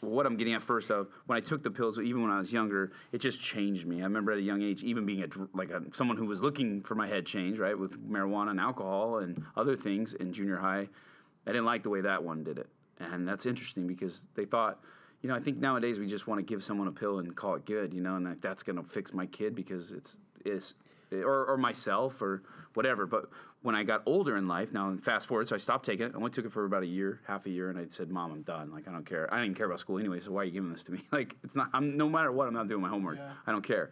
what 0.00 0.26
I'm 0.26 0.36
getting 0.36 0.54
at 0.54 0.62
first 0.62 0.90
of 0.90 1.08
when 1.26 1.36
I 1.36 1.40
took 1.40 1.62
the 1.62 1.70
pills, 1.70 1.98
even 1.98 2.22
when 2.22 2.30
I 2.30 2.38
was 2.38 2.52
younger, 2.52 2.92
it 3.12 3.18
just 3.18 3.42
changed 3.42 3.86
me. 3.86 4.00
I 4.00 4.04
remember 4.04 4.32
at 4.32 4.38
a 4.38 4.42
young 4.42 4.62
age, 4.62 4.82
even 4.84 5.04
being 5.04 5.22
a 5.22 5.28
like 5.54 5.70
a, 5.70 5.82
someone 5.92 6.16
who 6.16 6.26
was 6.26 6.40
looking 6.40 6.82
for 6.82 6.94
my 6.94 7.06
head 7.06 7.26
change, 7.26 7.58
right, 7.58 7.76
with 7.78 8.00
marijuana 8.08 8.50
and 8.50 8.60
alcohol 8.60 9.18
and 9.18 9.44
other 9.56 9.76
things 9.76 10.14
in 10.14 10.32
junior 10.32 10.56
high. 10.56 10.88
I 11.46 11.52
didn't 11.52 11.64
like 11.64 11.82
the 11.82 11.90
way 11.90 12.00
that 12.02 12.22
one 12.22 12.44
did 12.44 12.58
it, 12.58 12.68
and 13.00 13.26
that's 13.26 13.46
interesting 13.46 13.86
because 13.86 14.26
they 14.34 14.44
thought, 14.44 14.80
you 15.22 15.28
know, 15.28 15.34
I 15.34 15.40
think 15.40 15.58
nowadays 15.58 15.98
we 15.98 16.06
just 16.06 16.26
want 16.26 16.38
to 16.38 16.44
give 16.44 16.62
someone 16.62 16.88
a 16.88 16.92
pill 16.92 17.18
and 17.18 17.34
call 17.34 17.54
it 17.54 17.64
good, 17.64 17.92
you 17.92 18.00
know, 18.00 18.16
and 18.16 18.26
that 18.26 18.40
that's 18.40 18.62
gonna 18.62 18.82
fix 18.82 19.12
my 19.12 19.26
kid 19.26 19.54
because 19.54 19.92
it's 19.92 20.16
it's 20.44 20.74
or, 21.12 21.46
or 21.46 21.56
myself 21.56 22.22
or 22.22 22.42
whatever. 22.74 23.06
But 23.06 23.28
when 23.62 23.74
I 23.74 23.82
got 23.82 24.02
older 24.06 24.36
in 24.36 24.46
life, 24.46 24.72
now 24.72 24.94
fast 24.96 25.26
forward, 25.26 25.48
so 25.48 25.56
I 25.56 25.58
stopped 25.58 25.84
taking 25.84 26.06
it. 26.06 26.12
I 26.14 26.16
only 26.16 26.30
took 26.30 26.44
it 26.44 26.52
for 26.52 26.64
about 26.64 26.84
a 26.84 26.86
year, 26.86 27.20
half 27.26 27.46
a 27.46 27.50
year, 27.50 27.70
and 27.70 27.78
I 27.78 27.86
said, 27.88 28.10
"Mom, 28.10 28.30
I'm 28.30 28.42
done. 28.42 28.70
Like 28.70 28.86
I 28.86 28.92
don't 28.92 29.04
care. 29.04 29.32
I 29.32 29.42
didn't 29.42 29.56
care 29.56 29.66
about 29.66 29.80
school 29.80 29.98
anyway. 29.98 30.20
So 30.20 30.30
why 30.32 30.42
are 30.42 30.44
you 30.44 30.52
giving 30.52 30.70
this 30.70 30.84
to 30.84 30.92
me? 30.92 31.00
Like 31.12 31.34
it's 31.42 31.56
not. 31.56 31.70
I'm 31.72 31.96
no 31.96 32.08
matter 32.08 32.30
what. 32.30 32.46
I'm 32.46 32.54
not 32.54 32.68
doing 32.68 32.82
my 32.82 32.88
homework. 32.88 33.16
Yeah. 33.18 33.32
I 33.46 33.52
don't 33.52 33.64
care." 33.64 33.90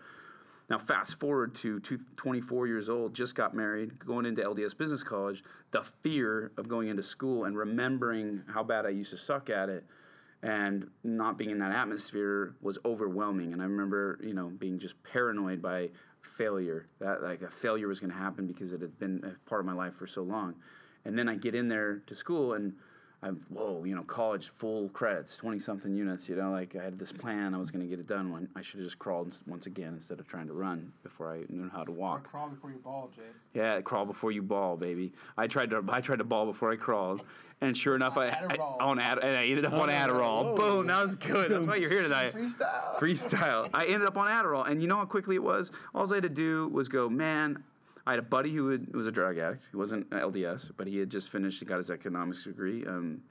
Now, 0.68 0.78
fast 0.78 1.20
forward 1.20 1.54
to 1.56 1.78
two, 1.78 2.00
24 2.16 2.66
years 2.66 2.88
old, 2.88 3.14
just 3.14 3.36
got 3.36 3.54
married, 3.54 4.04
going 4.04 4.26
into 4.26 4.42
LDS 4.42 4.76
Business 4.76 5.04
College. 5.04 5.44
The 5.70 5.84
fear 6.02 6.50
of 6.56 6.66
going 6.66 6.88
into 6.88 7.04
school 7.04 7.44
and 7.44 7.56
remembering 7.56 8.42
how 8.48 8.64
bad 8.64 8.84
I 8.84 8.88
used 8.88 9.12
to 9.12 9.16
suck 9.16 9.48
at 9.48 9.68
it 9.68 9.84
and 10.46 10.88
not 11.02 11.36
being 11.36 11.50
in 11.50 11.58
that 11.58 11.72
atmosphere 11.72 12.54
was 12.62 12.78
overwhelming. 12.84 13.52
And 13.52 13.60
I 13.60 13.64
remember, 13.64 14.20
you 14.22 14.32
know, 14.32 14.46
being 14.46 14.78
just 14.78 14.94
paranoid 15.02 15.60
by 15.60 15.90
failure, 16.22 16.86
that 17.00 17.20
like 17.20 17.42
a 17.42 17.50
failure 17.50 17.88
was 17.88 17.98
going 17.98 18.12
to 18.12 18.16
happen 18.16 18.46
because 18.46 18.72
it 18.72 18.80
had 18.80 18.96
been 18.96 19.24
a 19.24 19.48
part 19.48 19.60
of 19.60 19.66
my 19.66 19.72
life 19.72 19.94
for 19.94 20.06
so 20.06 20.22
long. 20.22 20.54
And 21.04 21.18
then 21.18 21.28
I 21.28 21.34
get 21.34 21.56
in 21.56 21.66
there 21.66 22.00
to 22.06 22.14
school 22.14 22.54
and 22.54 22.74
I'm, 23.26 23.40
whoa, 23.48 23.82
you 23.84 23.94
know, 23.94 24.02
college 24.02 24.48
full 24.48 24.88
credits, 24.90 25.36
20 25.36 25.58
something 25.58 25.94
units, 25.96 26.28
you 26.28 26.36
know, 26.36 26.52
like 26.52 26.76
I 26.76 26.84
had 26.84 26.98
this 26.98 27.10
plan, 27.10 27.54
I 27.54 27.58
was 27.58 27.70
going 27.72 27.84
to 27.84 27.88
get 27.88 27.98
it 27.98 28.06
done 28.06 28.30
when 28.30 28.48
I 28.54 28.62
should 28.62 28.78
have 28.78 28.86
just 28.86 28.98
crawled 28.98 29.36
once 29.46 29.66
again 29.66 29.94
instead 29.94 30.20
of 30.20 30.28
trying 30.28 30.46
to 30.46 30.52
run 30.52 30.92
before 31.02 31.32
I 31.32 31.44
knew 31.48 31.68
how 31.68 31.82
to 31.82 31.90
Or 31.90 31.94
walk. 31.94 32.30
crawl 32.30 32.48
before 32.48 32.70
you 32.70 32.78
ball, 32.78 33.10
Jade. 33.14 33.24
Yeah, 33.52 33.80
crawl 33.80 34.04
before 34.06 34.30
you 34.30 34.42
ball, 34.42 34.76
baby. 34.76 35.12
I 35.36 35.48
tried 35.48 35.70
to 35.70 35.82
I 35.88 36.00
tried 36.00 36.18
to 36.18 36.24
ball 36.24 36.46
before 36.46 36.70
I 36.70 36.76
crawled, 36.76 37.24
and 37.60 37.76
sure 37.76 37.96
enough, 37.96 38.16
I, 38.16 38.28
I 38.28 38.30
Adderall. 38.30 38.80
on 38.80 38.98
Ad, 39.00 39.18
and 39.18 39.36
I 39.36 39.44
ended 39.46 39.64
up 39.64 39.72
on 39.72 39.90
oh, 39.90 39.92
Adderall. 39.92 40.56
Boom, 40.56 40.86
that 40.86 41.02
was 41.02 41.16
good. 41.16 41.50
That's 41.50 41.66
why 41.66 41.76
you're 41.76 41.90
here 41.90 42.02
tonight. 42.02 42.34
Freestyle. 42.34 42.98
Freestyle. 42.98 43.70
I 43.74 43.86
ended 43.86 44.06
up 44.06 44.16
on 44.16 44.28
Adderall, 44.28 44.68
and 44.68 44.80
you 44.80 44.88
know 44.88 44.96
how 44.96 45.04
quickly 45.06 45.34
it 45.34 45.42
was. 45.42 45.72
All 45.94 46.10
I 46.12 46.16
had 46.16 46.22
to 46.22 46.28
do 46.28 46.68
was 46.68 46.88
go, 46.88 47.08
man. 47.08 47.64
I 48.06 48.12
had 48.12 48.18
a 48.20 48.22
buddy 48.22 48.54
who 48.54 48.70
had, 48.70 48.94
was 48.94 49.06
a 49.06 49.12
drug 49.12 49.38
addict. 49.38 49.64
He 49.70 49.76
wasn't 49.76 50.06
an 50.12 50.20
LDS, 50.20 50.70
but 50.76 50.86
he 50.86 50.98
had 50.98 51.10
just 51.10 51.30
finished 51.30 51.60
and 51.60 51.68
got 51.68 51.78
his 51.78 51.90
economics 51.90 52.44
degree. 52.44 52.84
Um, 52.86 53.22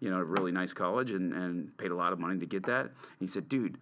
you 0.00 0.10
know, 0.10 0.18
a 0.18 0.24
really 0.24 0.52
nice 0.52 0.72
college, 0.72 1.10
and, 1.10 1.32
and 1.32 1.76
paid 1.78 1.90
a 1.90 1.94
lot 1.96 2.12
of 2.12 2.18
money 2.18 2.38
to 2.38 2.46
get 2.46 2.64
that. 2.66 2.82
And 2.86 3.20
he 3.20 3.26
said, 3.26 3.48
dude. 3.48 3.78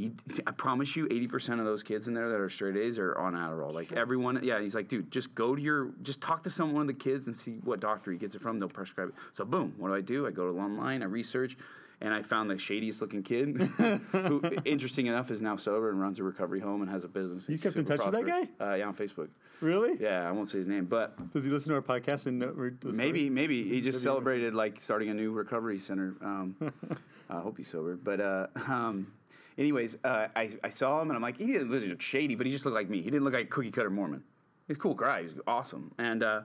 You, 0.00 0.12
I 0.46 0.52
promise 0.52 0.94
you, 0.94 1.08
eighty 1.10 1.26
percent 1.26 1.58
of 1.58 1.66
those 1.66 1.82
kids 1.82 2.06
in 2.06 2.14
there 2.14 2.28
that 2.28 2.38
are 2.38 2.48
straight 2.48 2.76
A's 2.76 3.00
are 3.00 3.18
on 3.18 3.32
Adderall. 3.34 3.72
Like 3.72 3.90
everyone, 3.90 4.38
yeah. 4.44 4.60
He's 4.60 4.76
like, 4.76 4.86
dude, 4.86 5.10
just 5.10 5.34
go 5.34 5.56
to 5.56 5.60
your, 5.60 5.90
just 6.02 6.20
talk 6.20 6.44
to 6.44 6.50
some 6.50 6.72
one 6.72 6.82
of 6.82 6.86
the 6.86 6.94
kids 6.94 7.26
and 7.26 7.34
see 7.34 7.58
what 7.64 7.80
doctor 7.80 8.12
he 8.12 8.16
gets 8.16 8.36
it 8.36 8.40
from. 8.40 8.60
They'll 8.60 8.68
prescribe 8.68 9.08
it. 9.08 9.16
So 9.32 9.44
boom, 9.44 9.74
what 9.76 9.88
do 9.88 9.94
I 9.96 10.00
do? 10.00 10.24
I 10.24 10.30
go 10.30 10.52
to 10.52 10.56
online, 10.60 11.02
I 11.02 11.06
research, 11.06 11.56
and 12.00 12.14
I 12.14 12.22
found 12.22 12.50
the 12.50 12.58
shadiest 12.58 13.00
looking 13.00 13.22
kid, 13.22 13.56
who, 14.12 14.42
interesting 14.64 15.06
enough, 15.06 15.30
is 15.30 15.42
now 15.42 15.56
sober 15.56 15.90
and 15.90 16.00
runs 16.00 16.18
a 16.18 16.22
recovery 16.22 16.60
home 16.60 16.82
and 16.82 16.90
has 16.90 17.04
a 17.04 17.08
business. 17.08 17.48
You 17.48 17.58
kept 17.58 17.76
in 17.76 17.84
touch 17.84 18.04
with 18.04 18.14
that 18.14 18.26
guy? 18.26 18.48
Uh, 18.60 18.74
yeah, 18.74 18.86
on 18.86 18.94
Facebook. 18.94 19.28
Really? 19.60 19.96
Yeah, 20.00 20.28
I 20.28 20.30
won't 20.30 20.48
say 20.48 20.58
his 20.58 20.68
name, 20.68 20.84
but 20.84 21.32
Does 21.32 21.44
he 21.44 21.50
listen 21.50 21.70
to 21.70 21.76
our 21.76 21.82
podcast 21.82 22.26
and 22.26 22.38
know 22.38 22.54
or 22.56 22.70
the 22.70 22.92
story? 22.92 22.96
Maybe, 22.96 23.30
maybe 23.30 23.64
he 23.64 23.80
just 23.80 24.02
celebrated 24.02 24.54
like 24.54 24.78
starting 24.78 25.08
a 25.08 25.14
new 25.14 25.32
recovery 25.32 25.78
center. 25.78 26.14
Um, 26.22 26.56
I 27.30 27.40
hope 27.40 27.56
he's 27.56 27.68
sober. 27.68 27.96
But 27.96 28.20
uh, 28.20 28.46
um, 28.68 29.12
anyways, 29.56 29.98
uh, 30.04 30.28
I, 30.36 30.50
I 30.62 30.68
saw 30.68 31.02
him 31.02 31.10
and 31.10 31.16
I'm 31.16 31.22
like, 31.22 31.36
he 31.38 31.46
didn't 31.46 31.70
look 31.70 32.00
shady, 32.00 32.36
but 32.36 32.46
he 32.46 32.52
just 32.52 32.64
looked 32.64 32.76
like 32.76 32.88
me. 32.88 32.98
He 32.98 33.10
didn't 33.10 33.24
look 33.24 33.34
like 33.34 33.50
cookie 33.50 33.72
cutter 33.72 33.90
Mormon. 33.90 34.22
He's 34.68 34.76
a 34.76 34.80
cool 34.80 34.94
guy. 34.94 35.22
He's 35.22 35.34
awesome, 35.46 35.92
and 35.98 36.22
uh, 36.22 36.42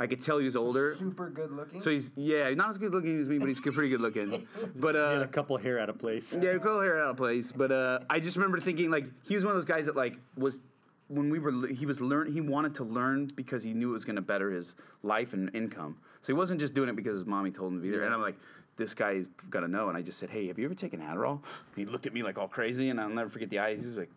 I 0.00 0.06
could 0.06 0.22
tell 0.22 0.38
he 0.38 0.44
was 0.44 0.56
older. 0.56 0.94
Super 0.94 1.30
good 1.30 1.52
looking. 1.52 1.80
So 1.80 1.90
he's 1.90 2.12
yeah, 2.16 2.50
not 2.54 2.70
as 2.70 2.78
good 2.78 2.92
looking 2.92 3.20
as 3.20 3.28
me, 3.28 3.38
but 3.38 3.48
he's 3.48 3.60
pretty 3.60 3.88
good 3.90 4.00
looking. 4.00 4.46
But 4.74 4.94
He 4.94 5.00
uh, 5.00 5.12
had 5.12 5.22
a 5.22 5.28
couple 5.28 5.56
hair 5.58 5.78
out 5.78 5.88
of 5.88 5.98
place. 5.98 6.36
yeah, 6.40 6.50
a 6.50 6.58
couple 6.58 6.80
hair 6.80 7.02
out 7.02 7.10
of 7.10 7.16
place. 7.16 7.52
But 7.52 7.70
uh, 7.70 8.00
I 8.10 8.18
just 8.18 8.36
remember 8.36 8.58
thinking 8.58 8.90
like 8.90 9.04
he 9.22 9.34
was 9.34 9.44
one 9.44 9.52
of 9.52 9.56
those 9.56 9.64
guys 9.64 9.86
that 9.86 9.96
like 9.96 10.18
was 10.36 10.60
when 11.08 11.30
we 11.30 11.38
were 11.38 11.68
he 11.68 11.84
was 11.86 12.00
learn 12.00 12.32
he 12.32 12.40
wanted 12.40 12.74
to 12.76 12.84
learn 12.84 13.28
because 13.36 13.62
he 13.62 13.74
knew 13.74 13.90
it 13.90 13.92
was 13.92 14.04
going 14.04 14.16
to 14.16 14.22
better 14.22 14.50
his 14.50 14.74
life 15.02 15.34
and 15.34 15.54
income. 15.54 15.98
So 16.20 16.32
he 16.32 16.36
wasn't 16.36 16.58
just 16.60 16.74
doing 16.74 16.88
it 16.88 16.96
because 16.96 17.14
his 17.14 17.26
mommy 17.26 17.50
told 17.50 17.72
him 17.72 17.78
to 17.78 17.82
be 17.82 17.90
there. 17.90 18.04
And 18.04 18.14
I'm 18.14 18.22
like, 18.22 18.36
this 18.76 18.94
guy's 18.94 19.26
got 19.50 19.60
to 19.60 19.68
know. 19.68 19.88
And 19.88 19.96
I 19.96 20.02
just 20.02 20.18
said, 20.18 20.30
hey, 20.30 20.46
have 20.48 20.58
you 20.58 20.64
ever 20.64 20.74
taken 20.74 21.00
Adderall? 21.00 21.42
And 21.74 21.76
he 21.76 21.84
looked 21.84 22.06
at 22.06 22.14
me 22.14 22.22
like 22.22 22.38
all 22.38 22.48
crazy, 22.48 22.88
and 22.90 23.00
I'll 23.00 23.08
never 23.08 23.28
forget 23.28 23.50
the 23.50 23.58
eyes. 23.58 23.84
He's 23.84 23.96
like. 23.96 24.10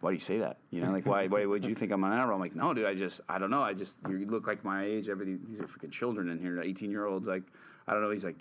Why 0.00 0.10
do 0.10 0.14
you 0.14 0.20
say 0.20 0.38
that? 0.38 0.58
You 0.70 0.82
know, 0.82 0.92
like 0.92 1.06
why? 1.06 1.26
Why 1.28 1.46
would 1.46 1.64
you 1.64 1.74
think 1.74 1.90
I'm 1.92 2.04
on 2.04 2.12
Adderall? 2.12 2.34
I'm 2.34 2.40
like, 2.40 2.54
no, 2.54 2.74
dude. 2.74 2.84
I 2.84 2.94
just, 2.94 3.20
I 3.28 3.38
don't 3.38 3.50
know. 3.50 3.62
I 3.62 3.72
just, 3.72 3.98
you 4.08 4.26
look 4.26 4.46
like 4.46 4.64
my 4.64 4.84
age. 4.84 5.08
Everything. 5.08 5.40
These 5.48 5.60
are 5.60 5.64
freaking 5.64 5.90
children 5.90 6.28
in 6.28 6.38
here. 6.38 6.60
18 6.60 6.90
year 6.90 7.06
olds. 7.06 7.26
Like, 7.26 7.44
I 7.86 7.92
don't 7.92 8.02
know. 8.02 8.10
He's 8.10 8.24
like, 8.24 8.36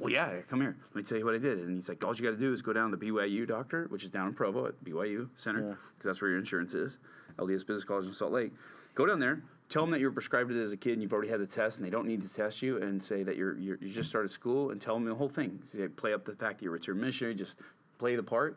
well, 0.00 0.10
yeah, 0.10 0.40
come 0.48 0.60
here. 0.60 0.76
Let 0.88 0.96
me 0.96 1.02
tell 1.02 1.18
you 1.18 1.24
what 1.24 1.34
I 1.34 1.38
did. 1.38 1.58
And 1.58 1.76
he's 1.76 1.88
like, 1.88 2.04
all 2.04 2.14
you 2.14 2.22
got 2.22 2.30
to 2.30 2.36
do 2.36 2.52
is 2.52 2.62
go 2.62 2.72
down 2.72 2.90
to 2.90 2.96
the 2.96 3.06
BYU 3.06 3.46
doctor, 3.46 3.86
which 3.90 4.02
is 4.02 4.10
down 4.10 4.28
in 4.28 4.34
Provo 4.34 4.66
at 4.66 4.84
BYU 4.84 5.28
Center, 5.36 5.60
because 5.60 6.04
that's 6.04 6.20
where 6.20 6.30
your 6.30 6.38
insurance 6.38 6.74
is, 6.74 6.98
LDS 7.38 7.66
Business 7.66 7.84
College 7.84 8.06
in 8.06 8.12
Salt 8.12 8.32
Lake. 8.32 8.52
Go 8.96 9.06
down 9.06 9.20
there, 9.20 9.42
tell 9.68 9.82
them 9.82 9.90
that 9.92 10.00
you 10.00 10.06
were 10.06 10.12
prescribed 10.12 10.50
it 10.50 10.60
as 10.60 10.72
a 10.72 10.76
kid 10.76 10.94
and 10.94 11.02
you've 11.02 11.12
already 11.12 11.28
had 11.28 11.40
the 11.40 11.46
test 11.46 11.78
and 11.78 11.86
they 11.86 11.90
don't 11.90 12.06
need 12.06 12.22
to 12.22 12.32
test 12.32 12.60
you 12.60 12.80
and 12.82 13.02
say 13.02 13.22
that 13.22 13.36
you're, 13.36 13.56
you're 13.58 13.78
you 13.80 13.90
just 13.90 14.08
started 14.08 14.30
school 14.32 14.70
and 14.70 14.80
tell 14.80 14.94
them 14.94 15.04
the 15.04 15.14
whole 15.14 15.28
thing. 15.28 15.60
Say, 15.64 15.86
play 15.88 16.12
up 16.12 16.24
the 16.24 16.34
fact 16.34 16.58
that 16.58 16.64
you're 16.64 16.72
a 16.72 16.78
return 16.78 17.00
missionary, 17.00 17.34
just 17.34 17.58
play 17.98 18.16
the 18.16 18.22
part. 18.22 18.56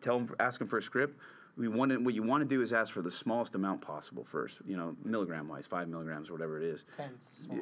Tell 0.00 0.18
them, 0.18 0.34
ask 0.40 0.58
them 0.58 0.68
for 0.68 0.78
a 0.78 0.82
script. 0.82 1.18
We 1.56 1.68
want 1.68 1.92
to, 1.92 1.98
what 1.98 2.14
you 2.14 2.22
want 2.22 2.42
to 2.42 2.48
do 2.48 2.62
is 2.62 2.72
ask 2.72 2.92
for 2.92 3.02
the 3.02 3.10
smallest 3.10 3.54
amount 3.54 3.82
possible 3.82 4.24
first, 4.24 4.60
you 4.66 4.76
know, 4.76 4.96
milligram 5.04 5.48
wise, 5.48 5.66
five 5.66 5.86
milligrams 5.88 6.30
or 6.30 6.32
whatever 6.32 6.56
it 6.56 6.64
is. 6.64 6.86
Ten. 6.96 7.10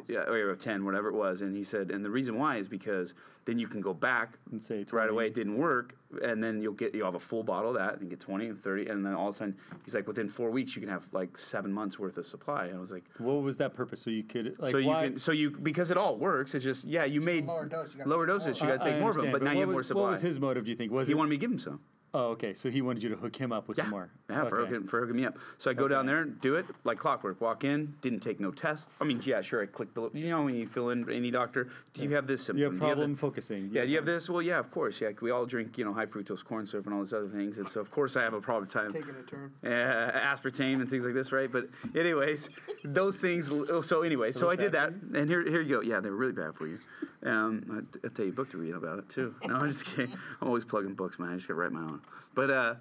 Yeah, 0.08 0.20
or 0.20 0.54
10, 0.54 0.84
whatever 0.84 1.08
it 1.08 1.14
was. 1.14 1.42
And 1.42 1.56
he 1.56 1.64
said, 1.64 1.90
and 1.90 2.04
the 2.04 2.10
reason 2.10 2.38
why 2.38 2.56
is 2.58 2.68
because 2.68 3.14
then 3.46 3.58
you 3.58 3.66
can 3.66 3.80
go 3.80 3.92
back 3.92 4.38
And 4.52 4.62
say 4.62 4.84
right 4.92 5.08
away, 5.08 5.26
it 5.26 5.34
didn't 5.34 5.58
work. 5.58 5.96
And 6.22 6.42
then 6.42 6.60
you'll 6.60 6.74
get, 6.74 6.94
you'll 6.94 7.06
have 7.06 7.14
a 7.16 7.20
full 7.20 7.42
bottle 7.42 7.70
of 7.70 7.76
that 7.76 8.00
and 8.00 8.08
get 8.08 8.20
20 8.20 8.46
and 8.46 8.62
30. 8.62 8.88
And 8.88 9.04
then 9.04 9.14
all 9.14 9.28
of 9.28 9.34
a 9.34 9.38
sudden, 9.38 9.56
he's 9.84 9.94
like, 9.94 10.06
within 10.06 10.28
four 10.28 10.50
weeks, 10.50 10.76
you 10.76 10.80
can 10.80 10.88
have 10.88 11.08
like 11.12 11.36
seven 11.36 11.72
months 11.72 11.98
worth 11.98 12.16
of 12.16 12.26
supply. 12.26 12.66
And 12.66 12.76
I 12.76 12.80
was 12.80 12.92
like, 12.92 13.04
What 13.18 13.42
was 13.42 13.56
that 13.56 13.74
purpose? 13.74 14.02
So 14.02 14.10
you 14.10 14.22
could 14.22 14.56
like 14.60 14.70
so 14.70 14.78
you 14.78 14.88
why? 14.88 15.08
can, 15.08 15.18
so 15.18 15.32
you, 15.32 15.50
because 15.50 15.90
it 15.90 15.96
all 15.96 16.16
works, 16.16 16.54
it's 16.54 16.64
just, 16.64 16.84
yeah, 16.84 17.04
you 17.04 17.20
made 17.20 17.46
lower 17.46 17.66
dose, 17.66 17.94
you 17.94 17.98
gotta 17.98 18.10
lower 18.10 18.26
take 18.26 18.44
more. 18.44 18.54
you 18.54 18.66
got 18.76 18.82
to 18.82 18.88
I 18.88 18.92
take 18.92 19.00
more 19.00 19.10
of 19.10 19.16
them, 19.16 19.26
understand, 19.26 19.32
but 19.32 19.42
now 19.42 19.52
you 19.52 19.60
have 19.60 19.68
was, 19.68 19.74
more 19.74 19.82
supply. 19.82 20.02
What 20.02 20.10
was 20.10 20.20
his 20.20 20.38
motive? 20.38 20.64
Do 20.64 20.70
you 20.70 20.76
think 20.76 20.92
was 20.92 21.08
he 21.08 21.12
it? 21.12 21.16
wanted 21.16 21.30
me 21.30 21.36
to 21.36 21.40
give 21.40 21.50
him 21.50 21.58
some. 21.58 21.80
Oh, 22.14 22.28
okay. 22.30 22.54
So 22.54 22.70
he 22.70 22.82
wanted 22.82 23.02
you 23.02 23.08
to 23.10 23.16
hook 23.16 23.36
him 23.36 23.52
up 23.52 23.68
with 23.68 23.78
Yeah, 23.78 23.84
some 23.84 23.90
more. 23.90 24.10
yeah, 24.28 24.44
for, 24.48 24.60
Okay. 24.60 24.70
hooking, 24.72 24.86
for 24.88 25.00
hooking 25.00 25.16
me 25.16 25.24
up. 25.26 25.38
So 25.58 25.70
I 25.70 25.74
go 25.74 25.88
down 25.88 26.06
there, 26.06 26.22
and 26.22 26.40
do 26.40 26.56
it 26.56 26.66
like 26.84 26.98
clockwork. 26.98 27.40
Walk 27.40 27.64
in, 27.64 27.94
didn't 28.00 28.20
take 28.20 28.40
no 28.40 28.50
test. 28.50 28.90
I 29.00 29.04
mean, 29.04 29.20
yeah, 29.24 29.40
sure, 29.42 29.62
I 29.62 29.66
clicked 29.66 29.94
the. 29.94 30.10
You 30.14 30.30
know, 30.30 30.42
when 30.42 30.54
you 30.54 30.66
fill 30.66 30.90
in 30.90 31.08
any 31.10 31.30
doctor, 31.30 31.68
do 31.94 32.02
you 32.02 32.14
have 32.14 32.26
this 32.26 32.42
symptom? 32.42 32.58
You 32.58 32.64
have 32.64 32.74
Do 32.74 32.78
problem 32.80 33.12
that- 33.12 33.18
focusing. 33.20 33.70
Yeah, 33.72 33.84
do 33.84 33.90
you 33.90 33.96
have 33.96 34.06
this? 34.06 34.28
Well, 34.28 34.42
yeah, 34.42 34.58
of 34.58 34.70
course. 34.70 35.00
Yeah, 35.00 35.10
we 35.20 35.30
all 35.30 35.46
drink, 35.46 35.78
you 35.78 35.84
know, 35.84 35.92
high 35.92 36.06
fructose 36.06 36.44
corn 36.44 36.66
syrup 36.66 36.86
and 36.86 36.94
all 36.94 37.00
these 37.00 37.12
other 37.12 37.28
things, 37.28 37.58
and 37.58 37.68
so 37.68 37.80
of 37.80 37.90
course 37.90 38.16
I 38.16 38.22
have 38.22 38.34
a 38.34 38.40
problem 38.40 38.68
time. 38.68 38.90
Taking 38.90 39.10
a 39.10 39.22
turn. 39.22 39.52
uh, 39.64 40.18
aspartame 40.34 40.76
and 40.80 40.88
things 40.88 41.04
like 41.04 41.14
this, 41.14 41.32
right? 41.32 41.50
But 41.50 41.68
anyways, 41.94 42.50
those 42.84 43.20
things. 43.20 43.52
So 43.82 44.02
anyway, 44.02 44.30
so 44.32 44.50
I 44.50 44.56
did 44.56 44.72
that, 44.72 44.92
and 45.14 45.28
here, 45.28 45.42
here 45.48 45.60
you 45.60 45.76
go. 45.76 45.80
Yeah, 45.80 46.00
they 46.00 46.10
were 46.10 46.16
really 46.16 46.32
bad 46.32 46.54
for 46.54 46.66
you. 46.66 46.78
Um, 47.22 47.64
I- 47.70 47.98
I'll 48.06 48.10
tell 48.10 48.24
you 48.24 48.32
a 48.32 48.34
book 48.34 48.50
to 48.50 48.56
read 48.58 48.74
about 48.74 48.98
it 48.98 49.08
too. 49.08 49.34
No, 49.46 49.56
I'm 49.56 49.66
just 49.68 49.84
kidding. 49.84 50.12
I'm 50.40 50.48
always 50.48 50.64
plugging 50.64 50.94
books, 50.94 51.18
man. 51.18 51.30
I 51.30 51.34
just 51.36 51.48
got 51.48 51.54
to 51.54 51.60
write 51.60 51.72
my 51.72 51.80
own. 51.82 51.99
But 52.34 52.50
uh, 52.50 52.74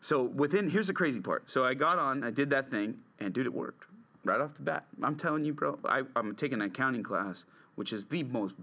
so 0.00 0.22
within, 0.22 0.68
here's 0.70 0.86
the 0.86 0.92
crazy 0.94 1.20
part. 1.20 1.48
So 1.50 1.64
I 1.64 1.74
got 1.74 1.98
on, 1.98 2.24
I 2.24 2.30
did 2.30 2.50
that 2.50 2.68
thing, 2.68 2.98
and 3.20 3.32
dude, 3.32 3.46
it 3.46 3.54
worked 3.54 3.84
right 4.24 4.40
off 4.40 4.54
the 4.54 4.62
bat. 4.62 4.84
I'm 5.02 5.14
telling 5.16 5.44
you, 5.44 5.52
bro. 5.52 5.78
I, 5.84 6.02
I'm 6.16 6.34
taking 6.34 6.60
an 6.60 6.66
accounting 6.68 7.02
class, 7.02 7.44
which 7.74 7.92
is 7.92 8.06
the 8.06 8.22
most, 8.24 8.56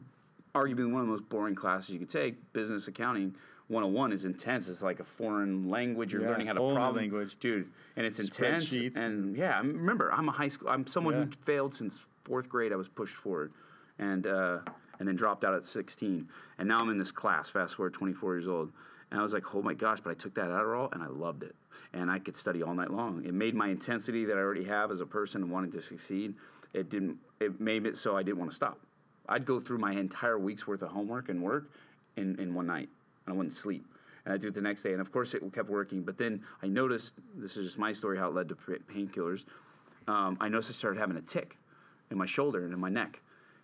arguably 0.56 0.92
one 0.92 1.02
of 1.02 1.08
the 1.08 1.14
most 1.14 1.30
boring 1.30 1.56
classes 1.56 1.92
you 1.92 2.00
could 2.00 2.10
take. 2.10 2.36
Business 2.54 2.88
accounting 2.88 3.36
101 3.68 4.12
is 4.12 4.26
intense. 4.26 4.68
It's 4.70 4.82
like 4.82 5.00
a 5.00 5.04
foreign 5.04 5.70
language. 5.70 6.12
You're 6.14 6.24
Yeah, 6.24 6.30
learning 6.30 6.48
how 6.48 6.54
to 6.54 6.60
problem 6.74 6.96
language. 6.98 7.38
dude, 7.40 7.68
and 7.96 8.06
it's 8.06 8.20
intense. 8.20 8.74
And 8.74 9.36
yeah, 9.38 9.60
remember, 9.60 10.12
I'm 10.12 10.28
a 10.28 10.32
high 10.32 10.48
school. 10.50 10.70
I'm 10.70 10.86
someone 10.88 11.14
Yeah. 11.14 11.26
who 11.26 11.32
failed 11.46 11.74
since 11.74 12.06
fourth 12.24 12.50
grade. 12.50 12.74
I 12.74 12.76
was 12.76 12.90
pushed 12.90 13.16
forward, 13.16 13.54
and 14.00 14.28
uh, 14.28 14.60
and 15.00 15.08
then 15.08 15.16
dropped 15.16 15.44
out 15.46 15.54
at 15.54 15.66
16. 15.66 16.28
And 16.60 16.68
now 16.68 16.80
I'm 16.80 16.90
in 16.90 16.98
this 17.00 17.12
class. 17.12 17.50
Fast 17.50 17.76
forward, 17.76 17.94
24 17.94 18.36
years 18.36 18.48
old, 18.48 18.72
and 19.12 19.20
I 19.20 19.24
was 19.24 19.34
like, 19.34 19.54
oh 19.54 19.62
my 19.62 19.74
gosh! 19.74 20.00
But 20.02 20.12
I 20.12 20.14
took 20.14 20.34
that 20.36 20.50
Adderall, 20.50 20.92
and 20.94 21.04
I 21.04 21.08
loved 21.08 21.44
it. 21.44 21.56
And 21.94 22.10
I 22.10 22.20
could 22.20 22.38
study 22.38 22.64
all 22.64 22.74
night 22.74 22.90
long. 22.90 23.26
It 23.26 23.34
made 23.34 23.54
my 23.54 23.68
intensity 23.68 24.24
that 24.26 24.38
I 24.38 24.40
already 24.40 24.64
have 24.64 24.92
as 24.92 25.02
a 25.02 25.06
person 25.06 25.50
wanting 25.50 25.72
to 25.74 25.82
succeed. 25.82 26.34
It 26.74 26.90
didn't. 26.90 27.18
It 27.42 27.60
made 27.60 27.86
it 27.86 27.98
so 27.98 28.16
I 28.16 28.24
didn't 28.24 28.38
want 28.38 28.52
to 28.52 28.56
stop. 28.56 28.80
I'd 29.28 29.46
go 29.46 29.60
through 29.60 29.80
my 29.80 29.92
entire 29.92 30.40
week's 30.40 30.66
worth 30.66 30.82
of 30.82 30.90
homework 30.90 31.30
and 31.30 31.42
work 31.42 31.70
in, 32.16 32.40
in 32.40 32.54
one 32.54 32.68
night. 32.68 32.90
And 33.26 33.34
I 33.34 33.38
wouldn't 33.38 33.54
sleep. 33.54 33.86
And 34.26 34.34
I'd 34.34 34.42
do 34.42 34.48
it 34.48 34.54
the 34.54 34.62
next 34.62 34.84
day. 34.84 34.92
And 34.94 35.02
of 35.02 35.12
course, 35.12 35.34
it 35.34 35.42
kept 35.54 35.70
working. 35.70 36.02
But 36.04 36.18
then 36.18 36.44
I 36.64 36.68
noticed 36.68 37.14
this 37.36 37.58
is 37.58 37.66
just 37.66 37.78
my 37.78 37.92
story 37.92 38.18
how 38.18 38.30
it 38.30 38.36
led 38.36 38.50
to 38.50 38.56
painkillers. 38.56 39.44
Um, 40.08 40.38
I 40.40 40.48
noticed 40.48 40.70
I 40.70 40.74
started 40.74 41.00
having 41.00 41.18
a 41.18 41.22
tick 41.22 41.58
in 42.10 42.18
my 42.18 42.26
shoulder 42.26 42.64
and 42.64 42.74
in 42.74 42.80
my 42.80 42.90
neck. 42.90 43.22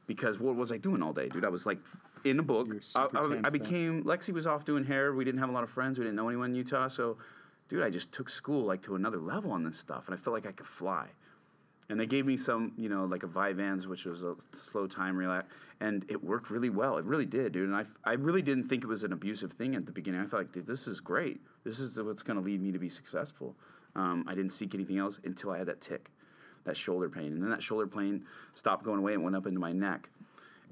Because 0.08 0.40
what 0.40 0.56
was 0.56 0.72
I 0.72 0.78
doing 0.78 1.02
all 1.02 1.14
day, 1.14 1.30
dude? 1.30 1.46
I 1.46 1.50
was 1.50 1.66
like 1.66 1.80
in 2.24 2.40
a 2.40 2.44
book. 2.44 2.68
I, 2.96 3.08
I, 3.14 3.42
I 3.46 3.50
became, 3.50 4.04
Lexi 4.04 4.34
was 4.34 4.48
off 4.48 4.66
doing 4.66 4.84
hair. 4.84 5.14
We 5.14 5.26
didn't 5.26 5.40
have 5.40 5.50
a 5.50 5.54
lot 5.54 5.64
of 5.64 5.70
friends. 5.70 5.98
We 5.98 6.06
didn't 6.06 6.16
know 6.16 6.30
anyone 6.30 6.52
in 6.52 6.56
Utah. 6.56 6.88
So, 6.88 7.18
dude, 7.70 7.84
I 7.84 7.90
just 7.90 8.12
took 8.12 8.30
school 8.30 8.64
like 8.64 8.82
to 8.84 8.96
another 8.96 9.20
level 9.20 9.52
on 9.52 9.64
this 9.64 9.78
stuff. 9.78 10.08
And 10.08 10.14
I 10.14 10.18
felt 10.18 10.34
like 10.34 10.46
I 10.46 10.52
could 10.52 10.68
fly 10.68 11.08
and 11.90 12.00
they 12.00 12.06
gave 12.06 12.26
me 12.26 12.36
some, 12.36 12.74
you 12.78 12.90
know, 12.90 13.06
like 13.06 13.24
a 13.24 13.28
Vyvanse, 13.28 13.86
which 13.86 14.06
was 14.06 14.24
a 14.24 14.36
slow 14.52 14.88
time 14.88 15.16
relax, 15.16 15.48
and 15.80 16.06
it 16.10 16.22
worked 16.22 16.50
really 16.50 16.70
well. 16.70 16.98
It 16.98 17.06
really 17.06 17.26
did, 17.26 17.54
dude. 17.54 17.70
And 17.70 17.76
I, 17.76 17.86
I 18.04 18.14
really 18.14 18.42
didn't 18.42 18.66
think 18.66 18.84
it 18.84 18.88
was 18.88 19.04
an 19.04 19.14
abusive 19.14 19.54
thing 19.54 19.76
at 19.76 19.86
the 19.86 19.92
beginning. 19.92 20.22
I 20.22 20.26
thought, 20.26 20.38
like, 20.38 20.52
dude, 20.52 20.68
this 20.68 20.88
is 20.88 21.00
great. 21.00 21.40
This 21.64 21.80
is 21.80 22.02
what's 22.02 22.24
going 22.24 22.38
to 22.38 22.44
lead 22.44 22.62
me 22.62 22.72
to 22.72 22.80
be 22.80 22.90
successful. 22.90 23.56
Um, 23.96 24.26
I 24.28 24.36
didn't 24.36 24.52
seek 24.52 24.76
anything 24.76 24.98
else 24.98 25.20
until 25.24 25.52
I 25.52 25.60
had 25.60 25.68
that 25.68 25.80
tick, 25.80 26.12
that 26.66 26.76
shoulder 26.76 27.10
pain, 27.10 27.32
and 27.34 27.42
then 27.42 27.50
that 27.50 27.64
shoulder 27.64 27.88
pain 27.88 28.26
stopped 28.54 28.84
going 28.84 29.00
away 29.00 29.14
and 29.14 29.24
went 29.24 29.36
up 29.36 29.48
into 29.48 29.60
my 29.60 29.72
neck, 29.72 30.10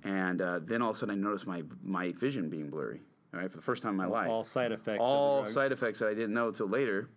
and 0.06 0.42
uh, 0.42 0.60
then 0.62 0.82
all 0.82 0.92
of 0.92 0.96
a 0.96 1.00
sudden 1.00 1.16
I 1.16 1.18
noticed 1.18 1.48
my 1.48 1.64
my 1.84 2.14
vision 2.14 2.50
being 2.50 2.70
blurry. 2.70 3.02
All 3.34 3.42
right, 3.42 3.52
for 3.52 3.58
the 3.58 3.64
first 3.64 3.84
time 3.84 3.92
in 3.92 3.98
my 3.98 4.06
life 4.06 4.30
all 4.30 4.44
side 4.46 4.72
effects. 4.72 5.02
all 5.02 5.40
of 5.40 5.48
the 5.48 5.52
drug. 5.52 5.54
side 5.54 5.72
effects 5.74 6.00
that 6.00 6.08
I 6.08 6.14
didn't 6.14 6.34
know 6.34 6.48
until 6.48 6.70
later. 6.70 7.10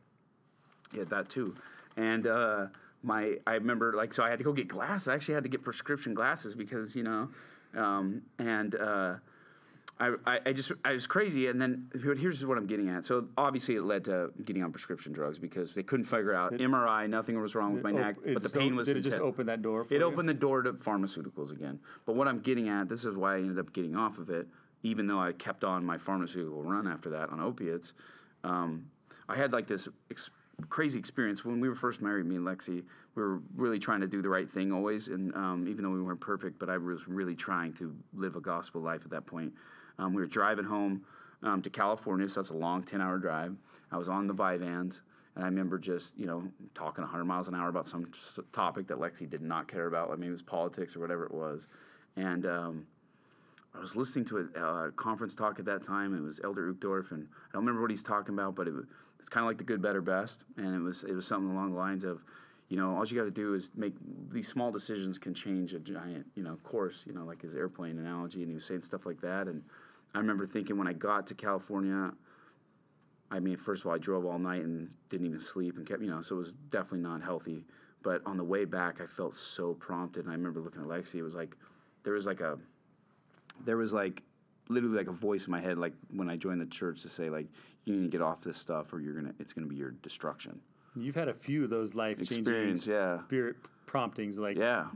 Yeah, 0.92 1.04
that 1.04 1.28
too. 1.28 1.54
And 1.96 2.26
uh, 2.26 2.66
my, 3.02 3.36
I 3.46 3.54
remember 3.54 3.92
like 3.92 4.12
so 4.14 4.24
I 4.24 4.30
had 4.30 4.38
to 4.38 4.44
go 4.44 4.52
get 4.52 4.66
glasses. 4.68 5.08
I 5.08 5.14
actually 5.14 5.34
had 5.34 5.44
to 5.44 5.50
get 5.50 5.62
prescription 5.62 6.14
glasses 6.14 6.54
because 6.54 6.96
you 6.96 7.04
know, 7.04 7.28
um, 7.76 8.22
and 8.38 8.74
uh, 8.74 9.14
I, 10.00 10.14
I, 10.26 10.40
I 10.46 10.52
just 10.52 10.70
I 10.84 10.92
was 10.92 11.06
crazy. 11.06 11.48
And 11.48 11.60
then 11.60 11.90
here- 12.00 12.14
here's 12.14 12.44
what 12.46 12.56
I'm 12.56 12.66
getting 12.66 12.88
at. 12.88 13.04
So 13.04 13.26
obviously 13.36 13.74
it 13.76 13.82
led 13.82 14.04
to 14.04 14.30
getting 14.44 14.62
on 14.62 14.70
prescription 14.70 15.12
drugs 15.12 15.38
because 15.38 15.74
they 15.74 15.82
couldn't 15.82 16.04
figure 16.04 16.34
out 16.34 16.52
MRI. 16.52 17.08
Nothing 17.08 17.40
was 17.40 17.54
wrong 17.54 17.74
with 17.74 17.82
my 17.82 17.90
Op- 17.90 17.96
neck, 17.96 18.16
it 18.24 18.34
but 18.34 18.42
the 18.42 18.48
pain 18.50 18.76
was. 18.76 18.86
Did 18.88 18.98
it 18.98 19.02
just 19.02 19.18
open 19.20 19.46
that 19.46 19.60
door? 19.62 19.84
For 19.84 19.94
It 19.94 19.98
you? 19.98 20.04
opened 20.04 20.28
the 20.28 20.34
door 20.34 20.62
to 20.62 20.72
pharmaceuticals 20.74 21.50
again. 21.50 21.80
But 22.06 22.14
what 22.14 22.28
I'm 22.28 22.40
getting 22.40 22.68
at, 22.68 22.88
this 22.88 23.04
is 23.04 23.16
why 23.16 23.34
I 23.34 23.38
ended 23.38 23.58
up 23.58 23.72
getting 23.72 23.96
off 23.96 24.18
of 24.18 24.30
it, 24.30 24.46
even 24.84 25.06
though 25.08 25.18
I 25.20 25.32
kept 25.32 25.64
on 25.64 25.84
my 25.84 25.98
pharmaceutical 25.98 26.62
run 26.62 26.86
after 26.86 27.10
that 27.10 27.30
on 27.30 27.40
opiates. 27.40 27.94
Um, 28.44 28.86
I 29.28 29.36
had 29.36 29.52
like 29.52 29.66
this 29.66 29.88
ex- 30.12 30.30
crazy 30.68 30.98
experience 30.98 31.44
when 31.44 31.60
we 31.60 31.68
were 31.68 31.74
first 31.74 32.00
married. 32.00 32.24
Me 32.24 32.36
and 32.36 32.46
Lexi, 32.46 32.84
we 33.16 33.22
were 33.22 33.40
really 33.56 33.80
trying 33.80 34.00
to 34.00 34.06
do 34.06 34.22
the 34.22 34.28
right 34.28 34.48
thing 34.48 34.72
always, 34.72 35.08
and 35.08 35.34
um, 35.34 35.66
even 35.66 35.82
though 35.82 35.90
we 35.90 36.00
weren't 36.00 36.20
perfect, 36.20 36.60
but 36.60 36.70
I 36.70 36.78
was 36.78 37.08
really 37.08 37.34
trying 37.34 37.72
to 37.74 37.94
live 38.14 38.36
a 38.36 38.40
gospel 38.40 38.80
life 38.80 39.02
at 39.04 39.10
that 39.10 39.26
point. 39.26 39.52
Um, 39.98 40.14
we 40.14 40.22
were 40.22 40.28
driving 40.28 40.64
home 40.64 41.02
um, 41.42 41.62
to 41.62 41.70
California, 41.70 42.28
so 42.28 42.40
that's 42.40 42.50
a 42.50 42.56
long 42.56 42.82
ten-hour 42.82 43.18
drive. 43.18 43.56
I 43.90 43.98
was 43.98 44.08
on 44.08 44.26
the 44.26 44.34
Vyvanse. 44.34 45.00
And 45.38 45.44
I 45.44 45.48
remember 45.50 45.78
just, 45.78 46.18
you 46.18 46.26
know, 46.26 46.42
talking 46.74 47.02
100 47.02 47.24
miles 47.24 47.46
an 47.46 47.54
hour 47.54 47.68
about 47.68 47.86
some 47.86 48.10
topic 48.50 48.88
that 48.88 48.98
Lexi 48.98 49.30
did 49.30 49.40
not 49.40 49.68
care 49.68 49.86
about. 49.86 50.10
Like 50.10 50.18
maybe 50.18 50.30
it 50.30 50.32
was 50.32 50.42
politics 50.42 50.96
or 50.96 51.00
whatever 51.00 51.24
it 51.24 51.32
was. 51.32 51.68
And 52.16 52.44
um, 52.44 52.86
I 53.72 53.78
was 53.78 53.94
listening 53.94 54.24
to 54.26 54.48
a 54.56 54.60
uh, 54.60 54.90
conference 54.90 55.36
talk 55.36 55.60
at 55.60 55.64
that 55.66 55.84
time. 55.84 56.12
And 56.12 56.22
it 56.22 56.24
was 56.24 56.40
Elder 56.42 56.72
Uchtdorf, 56.72 57.12
and 57.12 57.28
I 57.30 57.52
don't 57.52 57.62
remember 57.62 57.82
what 57.82 57.90
he's 57.92 58.02
talking 58.02 58.34
about, 58.34 58.56
but 58.56 58.66
it 58.66 58.74
it's 59.20 59.28
kind 59.28 59.44
of 59.44 59.48
like 59.48 59.58
the 59.58 59.64
good, 59.64 59.80
better, 59.80 60.00
best. 60.00 60.44
And 60.56 60.74
it 60.74 60.80
was 60.80 61.04
it 61.04 61.12
was 61.12 61.26
something 61.26 61.50
along 61.52 61.72
the 61.72 61.78
lines 61.78 62.02
of, 62.02 62.24
you 62.68 62.76
know, 62.76 62.96
all 62.96 63.06
you 63.06 63.16
got 63.16 63.24
to 63.24 63.30
do 63.30 63.54
is 63.54 63.70
make 63.76 63.94
these 64.32 64.48
small 64.48 64.72
decisions 64.72 65.18
can 65.18 65.34
change 65.34 65.72
a 65.72 65.78
giant, 65.78 66.26
you 66.34 66.42
know, 66.42 66.56
course. 66.64 67.04
You 67.06 67.12
know, 67.12 67.24
like 67.24 67.42
his 67.42 67.54
airplane 67.54 67.98
analogy, 67.98 68.40
and 68.40 68.48
he 68.48 68.54
was 68.54 68.64
saying 68.64 68.82
stuff 68.82 69.06
like 69.06 69.20
that. 69.20 69.46
And 69.46 69.62
I 70.14 70.18
remember 70.18 70.46
thinking 70.46 70.78
when 70.78 70.88
I 70.88 70.92
got 70.92 71.26
to 71.28 71.34
California, 71.34 72.12
I 73.30 73.40
mean, 73.40 73.56
first 73.56 73.82
of 73.82 73.88
all, 73.88 73.94
I 73.94 73.98
drove 73.98 74.24
all 74.24 74.38
night 74.38 74.62
and 74.62 74.90
didn't 75.10 75.26
even 75.26 75.40
sleep 75.40 75.76
and 75.76 75.86
kept, 75.86 76.00
you 76.02 76.10
know, 76.10 76.22
so 76.22 76.36
it 76.36 76.38
was 76.38 76.52
definitely 76.70 77.00
not 77.00 77.22
healthy. 77.22 77.64
But 78.02 78.22
on 78.24 78.36
the 78.36 78.44
way 78.44 78.64
back, 78.64 79.00
I 79.00 79.06
felt 79.06 79.34
so 79.34 79.74
prompted. 79.74 80.24
And 80.24 80.30
I 80.30 80.34
remember 80.34 80.60
looking 80.60 80.80
at 80.80 80.88
Lexi. 80.88 81.16
It 81.16 81.22
was 81.22 81.34
like, 81.34 81.56
there 82.04 82.14
was 82.14 82.26
like 82.26 82.40
a, 82.40 82.58
there 83.64 83.76
was 83.76 83.92
like, 83.92 84.22
literally 84.68 84.96
like 84.96 85.08
a 85.08 85.12
voice 85.12 85.46
in 85.46 85.50
my 85.50 85.60
head, 85.60 85.78
like 85.78 85.94
when 86.10 86.28
I 86.28 86.36
joined 86.36 86.60
the 86.60 86.66
church 86.66 87.02
to 87.02 87.08
say, 87.08 87.30
like, 87.30 87.46
you 87.84 87.94
need 87.94 88.02
to 88.02 88.08
get 88.08 88.22
off 88.22 88.42
this 88.42 88.56
stuff 88.56 88.92
or 88.92 89.00
you're 89.00 89.14
going 89.14 89.26
to, 89.26 89.34
it's 89.38 89.52
going 89.52 89.66
to 89.66 89.68
be 89.68 89.76
your 89.76 89.90
destruction. 89.90 90.60
You've 90.94 91.14
had 91.14 91.28
a 91.28 91.34
few 91.34 91.64
of 91.64 91.70
those 91.70 91.94
life 91.94 92.18
changing 92.18 92.38
Experience, 92.38 92.86
yeah. 92.86 93.24
spirit 93.24 93.56
promptings. 93.86 94.38
Like 94.38 94.56
Yeah. 94.56 94.86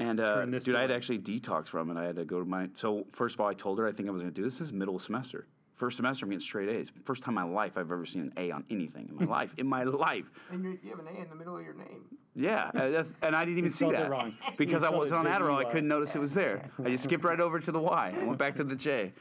And 0.00 0.18
uh, 0.18 0.34
Turn 0.34 0.50
this 0.50 0.64
dude, 0.64 0.74
I 0.76 0.80
had 0.80 0.90
way. 0.90 0.96
actually 0.96 1.18
detoxed 1.18 1.68
from 1.68 1.90
it. 1.90 1.96
I 2.00 2.04
had 2.04 2.16
to 2.16 2.24
go 2.24 2.40
to 2.40 2.44
my. 2.46 2.68
So 2.74 3.04
first 3.10 3.34
of 3.36 3.40
all, 3.40 3.48
I 3.48 3.54
told 3.54 3.78
her 3.78 3.86
I 3.86 3.92
think 3.92 4.08
I 4.08 4.12
was 4.12 4.22
going 4.22 4.32
to 4.34 4.40
do 4.40 4.42
this. 4.44 4.58
This 4.58 4.68
is 4.68 4.72
middle 4.72 4.96
of 4.96 5.02
semester. 5.02 5.46
First 5.76 5.96
semester, 5.96 6.26
I'm 6.26 6.30
getting 6.30 6.40
straight 6.40 6.68
A's. 6.68 6.90
First 7.04 7.22
time 7.22 7.38
in 7.38 7.46
my 7.48 7.54
life 7.54 7.78
I've 7.78 7.90
ever 7.90 8.04
seen 8.04 8.22
an 8.22 8.32
A 8.36 8.50
on 8.50 8.64
anything 8.70 9.08
in 9.10 9.16
my 9.16 9.24
life. 9.38 9.54
In 9.56 9.66
my 9.66 9.84
life, 9.84 10.24
And 10.50 10.62
you, 10.64 10.78
you 10.82 10.90
have 10.90 10.98
an 10.98 11.06
A 11.06 11.22
in 11.22 11.30
the 11.30 11.36
middle 11.36 11.56
of 11.56 11.62
your 11.64 11.72
name. 11.74 12.04
yeah. 12.34 12.70
uh, 12.74 12.88
That's, 12.90 13.14
and 13.22 13.34
I 13.34 13.44
didn't 13.46 13.58
even 13.58 13.70
see 13.70 13.90
that 13.90 14.10
wrong. 14.10 14.34
because 14.58 14.82
I 14.84 14.90
wasn't 14.90 15.20
on 15.20 15.26
it 15.26 15.30
Adderall. 15.30 15.56
I 15.58 15.64
couldn't 15.64 15.88
notice 15.88 16.14
it 16.14 16.18
was 16.20 16.34
there. 16.34 16.70
I 16.84 16.90
just 16.90 17.04
skipped 17.04 17.24
right 17.24 17.40
over 17.40 17.60
to 17.60 17.72
the 17.72 17.80
Y. 17.80 18.14
I 18.18 18.24
went 18.26 18.38
back 18.38 18.54
to 18.56 18.64
the 18.64 18.76
J, 18.76 19.12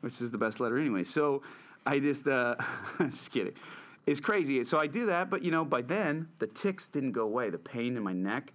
which 0.00 0.20
is 0.22 0.30
the 0.30 0.38
best 0.38 0.58
letter 0.60 0.78
anyway. 0.78 1.04
So 1.04 1.42
I 1.86 1.98
just, 1.98 2.26
uh, 2.26 2.56
just 2.98 3.30
kidding. 3.30 3.52
It's 4.06 4.20
crazy. 4.20 4.62
So 4.64 4.78
I 4.78 4.86
do 4.86 5.06
that, 5.06 5.28
but 5.28 5.42
you 5.42 5.50
know, 5.50 5.64
by 5.66 5.82
then 5.82 6.28
the 6.38 6.46
ticks 6.46 6.88
didn't 6.88 7.12
go 7.12 7.22
away. 7.24 7.50
The 7.50 7.58
pain 7.58 7.96
in 7.96 8.02
my 8.02 8.12
neck. 8.14 8.52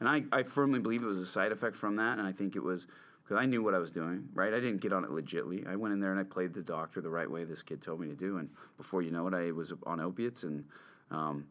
And 0.00 0.08
I, 0.08 0.24
I 0.32 0.42
firmly 0.42 0.80
believe 0.80 1.02
it 1.02 1.06
was 1.06 1.18
a 1.18 1.26
side 1.26 1.52
effect 1.52 1.76
from 1.76 1.96
that, 1.96 2.18
and 2.18 2.26
I 2.26 2.32
think 2.32 2.56
it 2.56 2.62
was 2.62 2.86
because 3.22 3.36
I 3.40 3.46
knew 3.46 3.62
what 3.62 3.74
I 3.74 3.78
was 3.78 3.92
doing, 3.92 4.28
right? 4.34 4.52
I 4.52 4.58
didn't 4.58 4.80
get 4.80 4.92
on 4.92 5.04
it 5.04 5.10
legitly. 5.10 5.64
I 5.68 5.76
went 5.76 5.94
in 5.94 6.00
there 6.00 6.10
and 6.10 6.18
I 6.18 6.24
played 6.24 6.52
the 6.52 6.62
doctor 6.62 7.00
the 7.00 7.10
right 7.10 7.30
way 7.30 7.44
this 7.44 7.62
kid 7.62 7.80
told 7.80 8.00
me 8.00 8.08
to 8.08 8.14
do, 8.14 8.38
and 8.38 8.48
before 8.76 9.02
you 9.02 9.10
know 9.10 9.28
it, 9.28 9.34
I 9.34 9.52
was 9.52 9.72
on 9.84 10.00
opiates, 10.00 10.42
and 10.42 10.64
um, 11.10 11.46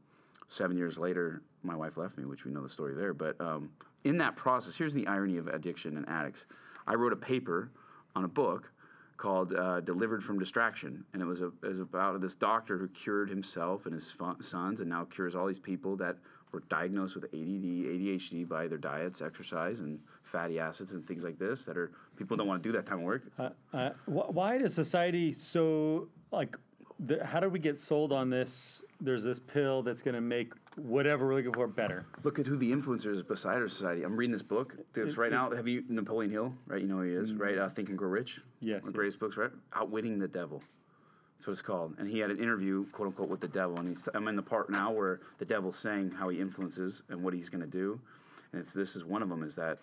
seven 0.48 0.78
years 0.78 0.98
later, 0.98 1.42
my 1.64 1.76
wife 1.76 1.96
left 1.96 2.18
me, 2.18 2.26
which 2.26 2.44
we 2.44 2.52
know 2.52 2.62
the 2.62 2.70
story 2.70 2.96
there. 2.96 3.14
But 3.14 3.40
um, 3.40 3.70
in 4.04 4.18
that 4.18 4.36
process, 4.36 4.76
here's 4.76 4.94
the 4.94 5.08
irony 5.08 5.38
of 5.38 5.48
addiction 5.48 5.96
and 5.96 6.08
addicts. 6.10 6.48
I 6.88 6.96
wrote 6.96 7.14
a 7.14 7.18
paper 7.18 7.70
on 8.16 8.26
a 8.26 8.28
book 8.28 8.72
called 9.18 9.54
uh, 9.54 9.82
"Delivered 9.82 10.24
from 10.24 10.40
Distraction," 10.40 11.06
and 11.14 11.22
it 11.22 11.26
was, 11.26 11.42
a, 11.42 11.48
it 11.62 11.70
was 11.70 11.80
about 11.80 12.20
this 12.20 12.36
doctor 12.36 12.78
who 12.78 12.88
cured 12.88 13.30
himself 13.30 13.86
and 13.86 13.94
his 13.94 14.16
sons, 14.42 14.80
and 14.80 14.90
now 14.90 15.06
cures 15.06 15.36
all 15.36 15.46
these 15.46 15.60
people 15.60 15.96
that 15.98 16.18
were 16.52 16.64
diagnosed 16.70 17.16
with 17.16 17.26
ADD, 17.26 17.34
ADHD 17.34 18.48
by 18.48 18.68
their 18.68 18.78
diets, 18.78 19.22
exercise, 19.22 19.80
and 19.80 20.00
fatty 20.24 20.60
acids 20.60 20.94
and 20.94 21.06
things 21.08 21.24
like 21.24 21.38
this. 21.38 21.66
That 21.66 21.78
are 21.78 21.92
people 22.18 22.38
don't 22.38 22.48
want 22.48 22.64
to 22.64 22.70
do 22.70 22.74
that 22.74 22.86
time 22.86 23.00
of 23.00 23.04
work. 23.06 23.24
Uh, 23.38 23.90
wh- 24.06 24.34
why 24.34 24.58
does 24.58 24.74
society 24.74 25.32
so 25.32 26.08
like? 26.32 26.58
The, 27.06 27.26
how 27.26 27.40
do 27.40 27.48
we 27.48 27.60
get 27.60 27.80
sold 27.80 28.12
on 28.12 28.30
this? 28.30 28.84
There's 29.00 29.24
this 29.24 29.40
pill 29.40 29.82
that's 29.84 30.02
going 30.02 30.16
to 30.16 30.22
make 30.22 30.52
whatever 30.76 31.28
we're 31.28 31.36
looking 31.36 31.54
for 31.54 31.66
better. 31.66 32.06
Look 32.24 32.40
at 32.40 32.46
who 32.46 32.58
the 32.58 32.70
influencers 32.70 33.26
beside 33.26 33.56
our 33.56 33.70
society. 33.70 34.04
I'm 34.04 34.18
reading 34.18 34.34
this 34.34 34.42
book. 34.42 34.76
It's 34.96 35.16
right 35.16 35.32
now. 35.32 35.50
Have 35.52 35.66
you 35.66 35.86
Napoleon 35.88 36.30
Hill? 36.30 36.54
Right, 36.68 36.82
you 36.82 36.88
know 36.88 36.98
who 36.98 37.04
he 37.04 37.14
is, 37.14 37.34
right? 37.34 37.58
Uh, 37.58 37.70
Think 37.70 37.88
and 37.88 37.98
Grow 37.98 38.10
Rich. 38.10 38.42
Yes, 38.60 38.74
one 38.74 38.78
of 38.80 38.86
the 38.88 38.92
greatest 38.92 39.18
books, 39.22 39.38
right? 39.38 39.52
Outwitting 39.74 40.20
the 40.20 40.28
Devil. 40.28 40.62
That's 41.39 41.47
what 41.47 41.52
it's 41.54 41.62
called. 41.62 41.95
And 41.97 42.10
he 42.10 42.19
had 42.19 42.32
an 42.32 42.39
interview, 42.39 42.86
quote 42.91 43.08
unquote, 43.08 43.30
with 43.30 43.39
the 43.39 43.47
devil. 43.47 43.80
And 43.80 43.88
he's, 43.88 44.10
I'm 44.13 44.28
in 44.28 44.36
the 44.36 44.41
part 44.41 44.69
now 44.69 44.91
where 44.91 45.21
the 45.38 45.45
devil's 45.45 45.80
saying 45.80 46.12
how 46.12 46.28
he 46.28 46.41
influences 46.41 47.02
and 47.08 47.23
what 47.23 47.34
he's 47.34 47.47
going 47.47 47.62
to 47.62 47.67
do. 47.67 48.02
And 48.52 48.62
it's 48.62 48.73
this 48.73 48.93
is 48.93 49.06
one 49.06 49.21
of 49.21 49.30
them 49.30 49.41
is 49.43 49.56
that 49.56 49.78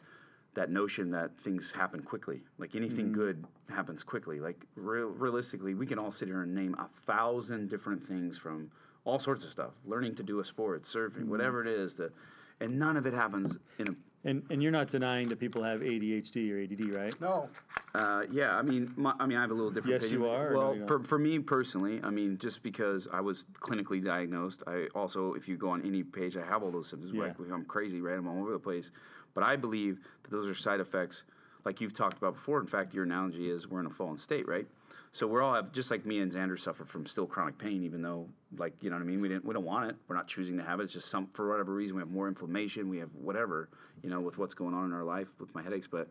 that 0.52 0.70
notion 0.70 1.10
that 1.12 1.34
things 1.38 1.72
happen 1.72 2.02
quickly. 2.02 2.42
Like 2.58 2.74
anything 2.74 3.06
mm-hmm. 3.06 3.14
good 3.14 3.44
happens 3.70 4.02
quickly. 4.02 4.38
Like 4.38 4.66
real, 4.74 5.06
realistically, 5.06 5.72
we 5.72 5.86
can 5.86 5.98
all 5.98 6.12
sit 6.12 6.28
here 6.28 6.42
and 6.42 6.54
name 6.54 6.76
a 6.78 6.88
thousand 7.06 7.70
different 7.70 8.06
things 8.06 8.36
from 8.36 8.70
all 9.06 9.18
sorts 9.18 9.42
of 9.42 9.50
stuff. 9.50 9.72
Learning 9.86 10.14
to 10.16 10.22
do 10.22 10.40
a 10.40 10.44
sport, 10.44 10.82
surfing, 10.82 11.20
mm-hmm. 11.20 11.30
whatever 11.30 11.62
it 11.62 11.68
is. 11.68 11.94
That, 11.94 12.12
and 12.60 12.78
none 12.78 12.98
of 12.98 13.06
it 13.06 13.14
happens 13.14 13.56
in 13.78 13.88
a 13.88 13.94
And 14.24 14.42
and 14.50 14.62
you're 14.62 14.72
not 14.72 14.90
denying 14.90 15.28
that 15.28 15.38
people 15.38 15.62
have 15.62 15.80
ADHD 15.80 16.52
or 16.52 16.62
ADD, 16.62 16.92
right? 16.92 17.20
No. 17.20 17.48
Uh, 17.94 18.24
yeah, 18.30 18.56
I 18.56 18.62
mean, 18.62 18.92
my, 18.96 19.14
I 19.18 19.26
mean, 19.26 19.38
I 19.38 19.40
have 19.40 19.50
a 19.50 19.54
little 19.54 19.70
different. 19.70 19.94
Yes, 20.02 20.06
opinion. 20.06 20.28
you 20.28 20.34
are, 20.34 20.48
or 20.48 20.52
no, 20.52 20.58
Well, 20.58 20.86
for 20.86 21.04
for 21.04 21.18
me 21.18 21.38
personally, 21.38 22.00
I 22.02 22.10
mean, 22.10 22.36
just 22.38 22.62
because 22.62 23.06
I 23.12 23.20
was 23.20 23.44
clinically 23.60 24.04
diagnosed, 24.04 24.62
I 24.66 24.88
also, 24.94 25.34
if 25.34 25.48
you 25.48 25.56
go 25.56 25.70
on 25.70 25.86
any 25.86 26.02
page, 26.02 26.36
I 26.36 26.44
have 26.44 26.62
all 26.62 26.70
those 26.70 26.88
symptoms. 26.88 27.12
Yeah. 27.14 27.22
Like 27.22 27.36
I'm 27.52 27.64
crazy, 27.64 28.00
right? 28.00 28.18
I'm 28.18 28.26
all 28.26 28.42
over 28.42 28.52
the 28.52 28.58
place. 28.58 28.90
But 29.34 29.44
I 29.44 29.56
believe 29.56 30.00
that 30.22 30.30
those 30.30 30.48
are 30.48 30.54
side 30.54 30.80
effects, 30.80 31.24
like 31.64 31.80
you've 31.80 31.94
talked 31.94 32.18
about 32.18 32.34
before. 32.34 32.58
In 32.60 32.66
fact, 32.66 32.94
your 32.94 33.04
analogy 33.04 33.50
is 33.50 33.68
we're 33.68 33.80
in 33.80 33.86
a 33.86 33.90
fallen 33.90 34.18
state, 34.18 34.48
right? 34.48 34.66
So 35.12 35.26
we're 35.26 35.42
all 35.42 35.54
have 35.54 35.72
just 35.72 35.90
like 35.90 36.04
me 36.04 36.18
and 36.20 36.30
Xander 36.30 36.58
suffer 36.58 36.84
from 36.84 37.06
still 37.06 37.26
chronic 37.26 37.58
pain, 37.58 37.82
even 37.82 38.02
though, 38.02 38.28
like 38.56 38.74
you 38.82 38.90
know 38.90 38.96
what 38.96 39.02
I 39.02 39.06
mean. 39.06 39.20
We 39.20 39.28
didn't, 39.28 39.44
we 39.44 39.54
don't 39.54 39.64
want 39.64 39.90
it. 39.90 39.96
We're 40.08 40.16
not 40.16 40.28
choosing 40.28 40.58
to 40.58 40.62
have 40.62 40.80
it. 40.80 40.84
It's 40.84 40.92
just 40.92 41.08
some 41.08 41.28
for 41.32 41.48
whatever 41.48 41.72
reason 41.72 41.96
we 41.96 42.02
have 42.02 42.10
more 42.10 42.28
inflammation. 42.28 42.88
We 42.88 42.98
have 42.98 43.10
whatever, 43.14 43.68
you 44.02 44.10
know, 44.10 44.20
with 44.20 44.38
what's 44.38 44.54
going 44.54 44.74
on 44.74 44.84
in 44.86 44.92
our 44.92 45.04
life 45.04 45.28
with 45.38 45.54
my 45.54 45.62
headaches. 45.62 45.86
But 45.86 46.08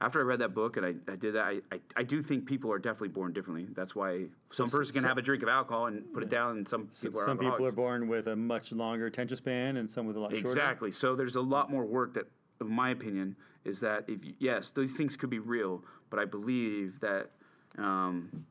after 0.00 0.20
I 0.20 0.24
read 0.24 0.40
that 0.40 0.54
book 0.54 0.76
and 0.76 0.84
I, 0.84 0.94
I 1.10 1.16
did 1.16 1.34
that, 1.34 1.44
I, 1.44 1.60
I, 1.72 1.80
I 1.96 2.02
do 2.02 2.22
think 2.22 2.46
people 2.46 2.70
are 2.72 2.78
definitely 2.78 3.08
born 3.08 3.32
differently. 3.32 3.66
That's 3.74 3.94
why 3.94 4.26
some 4.50 4.68
person 4.68 4.92
can 4.92 5.02
so- 5.02 5.08
have 5.08 5.18
a 5.18 5.22
drink 5.22 5.42
of 5.42 5.48
alcohol 5.48 5.86
and 5.86 6.12
put 6.12 6.22
it 6.22 6.28
down, 6.28 6.58
and 6.58 6.68
some 6.68 6.88
people 7.02 7.20
are 7.20 7.24
Some 7.24 7.38
people 7.38 7.66
are 7.66 7.72
born 7.72 8.08
with 8.08 8.28
a 8.28 8.36
much 8.36 8.72
longer 8.72 9.06
attention 9.06 9.36
span, 9.36 9.76
and 9.76 9.88
some 9.88 10.06
with 10.06 10.16
a 10.16 10.20
lot 10.20 10.32
shorter. 10.32 10.46
Exactly. 10.46 10.92
So 10.92 11.14
there's 11.14 11.36
a 11.36 11.40
lot 11.40 11.70
more 11.70 11.84
work 11.84 12.14
that, 12.14 12.26
in 12.60 12.68
my 12.70 12.90
opinion, 12.90 13.36
is 13.64 13.80
that 13.80 14.04
if 14.08 14.24
you, 14.24 14.34
yes, 14.38 14.70
those 14.70 14.92
things 14.92 15.16
could 15.16 15.30
be 15.30 15.38
real, 15.40 15.82
but 16.10 16.18
I 16.18 16.24
believe 16.24 17.00
that, 17.00 17.30
um, 17.78 18.46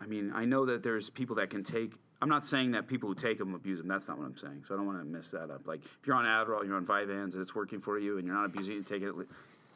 I 0.00 0.06
mean, 0.06 0.32
I 0.34 0.44
know 0.44 0.66
that 0.66 0.82
there's 0.82 1.10
people 1.10 1.36
that 1.36 1.50
can 1.50 1.62
take. 1.62 1.94
I'm 2.20 2.28
not 2.28 2.44
saying 2.44 2.72
that 2.72 2.88
people 2.88 3.08
who 3.08 3.14
take 3.14 3.38
them 3.38 3.54
abuse 3.54 3.78
them. 3.78 3.88
That's 3.88 4.08
not 4.08 4.18
what 4.18 4.26
I'm 4.26 4.36
saying. 4.36 4.64
So 4.66 4.74
I 4.74 4.76
don't 4.76 4.86
want 4.86 4.98
to 4.98 5.04
mess 5.04 5.30
that 5.30 5.50
up. 5.50 5.66
Like 5.66 5.84
if 5.84 6.06
you're 6.06 6.16
on 6.16 6.24
Adderall, 6.24 6.64
you're 6.64 6.76
on 6.76 6.86
Vyvanse, 6.86 7.34
and 7.34 7.42
it's 7.42 7.54
working 7.54 7.80
for 7.80 7.98
you, 7.98 8.18
and 8.18 8.26
you're 8.26 8.36
not 8.36 8.46
abusing 8.46 8.78
it, 8.78 8.86
take 8.86 9.02
it. 9.02 9.14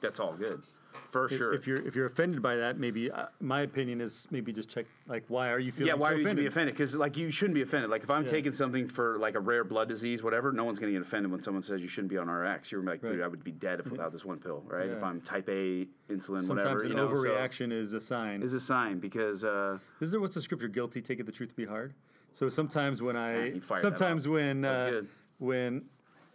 That's 0.00 0.18
all 0.18 0.34
good, 0.34 0.62
for 1.10 1.28
sure. 1.28 1.52
If 1.52 1.66
you're 1.66 1.86
if 1.86 1.94
you're 1.94 2.06
offended 2.06 2.42
by 2.42 2.56
that, 2.56 2.78
maybe 2.78 3.10
uh, 3.10 3.26
my 3.40 3.62
opinion 3.62 4.00
is 4.00 4.26
maybe 4.30 4.52
just 4.52 4.68
check 4.68 4.86
like 5.06 5.24
why 5.28 5.50
are 5.50 5.58
you 5.58 5.72
feeling 5.72 5.88
yeah, 5.88 5.94
why 5.94 6.10
so 6.10 6.16
would 6.16 6.30
you 6.30 6.34
be 6.36 6.46
offended? 6.46 6.74
Because 6.74 6.96
like 6.96 7.16
you 7.16 7.30
shouldn't 7.30 7.54
be 7.54 7.62
offended. 7.62 7.90
Like 7.90 8.02
if 8.02 8.10
I'm 8.10 8.24
Yeah. 8.24 8.30
taking 8.30 8.52
something 8.52 8.86
for 8.88 9.18
like 9.18 9.34
a 9.34 9.40
rare 9.40 9.64
blood 9.64 9.88
disease, 9.88 10.22
whatever, 10.22 10.52
no 10.52 10.64
one's 10.64 10.78
going 10.78 10.92
to 10.92 10.98
get 10.98 11.06
offended 11.06 11.30
when 11.30 11.40
someone 11.40 11.62
says 11.62 11.80
you 11.80 11.88
shouldn't 11.88 12.10
be 12.10 12.18
on 12.18 12.28
RX. 12.28 12.72
You're 12.72 12.82
like, 12.82 13.02
dude, 13.02 13.20
I 13.20 13.28
would 13.28 13.44
be 13.44 13.52
dead 13.52 13.80
if 13.80 13.90
without 13.90 14.12
this 14.12 14.24
one 14.24 14.38
pill, 14.38 14.62
right? 14.66 14.88
If 14.90 15.02
I'm 15.02 15.20
type 15.20 15.48
A 15.48 15.86
insulin, 16.10 16.42
Sometimes 16.42 16.48
whatever, 16.48 16.80
an 16.84 16.88
you 16.90 16.94
know, 16.94 17.14
so 17.14 17.22
overreaction 17.22 17.72
is 17.72 17.92
a 17.92 18.00
sign. 18.00 18.42
is 18.42 18.54
a 18.54 18.60
sign 18.60 18.98
because 18.98 19.44
uh, 19.44 19.78
Is 20.00 20.10
there 20.10 20.20
what's 20.20 20.34
the 20.34 20.42
scripture? 20.42 20.68
Guilty, 20.68 21.00
take 21.02 21.20
it 21.20 21.26
the 21.26 21.32
truth 21.32 21.50
to 21.50 21.56
be 21.56 21.66
hard. 21.66 21.94
So 22.32 22.48
sometimes 22.48 23.02
when 23.02 23.16
I, 23.16 23.58
fired 23.60 23.76
that 23.76 23.80
sometimes 23.82 24.26
when 24.26 24.64
uh, 24.64 25.02
when 25.38 25.84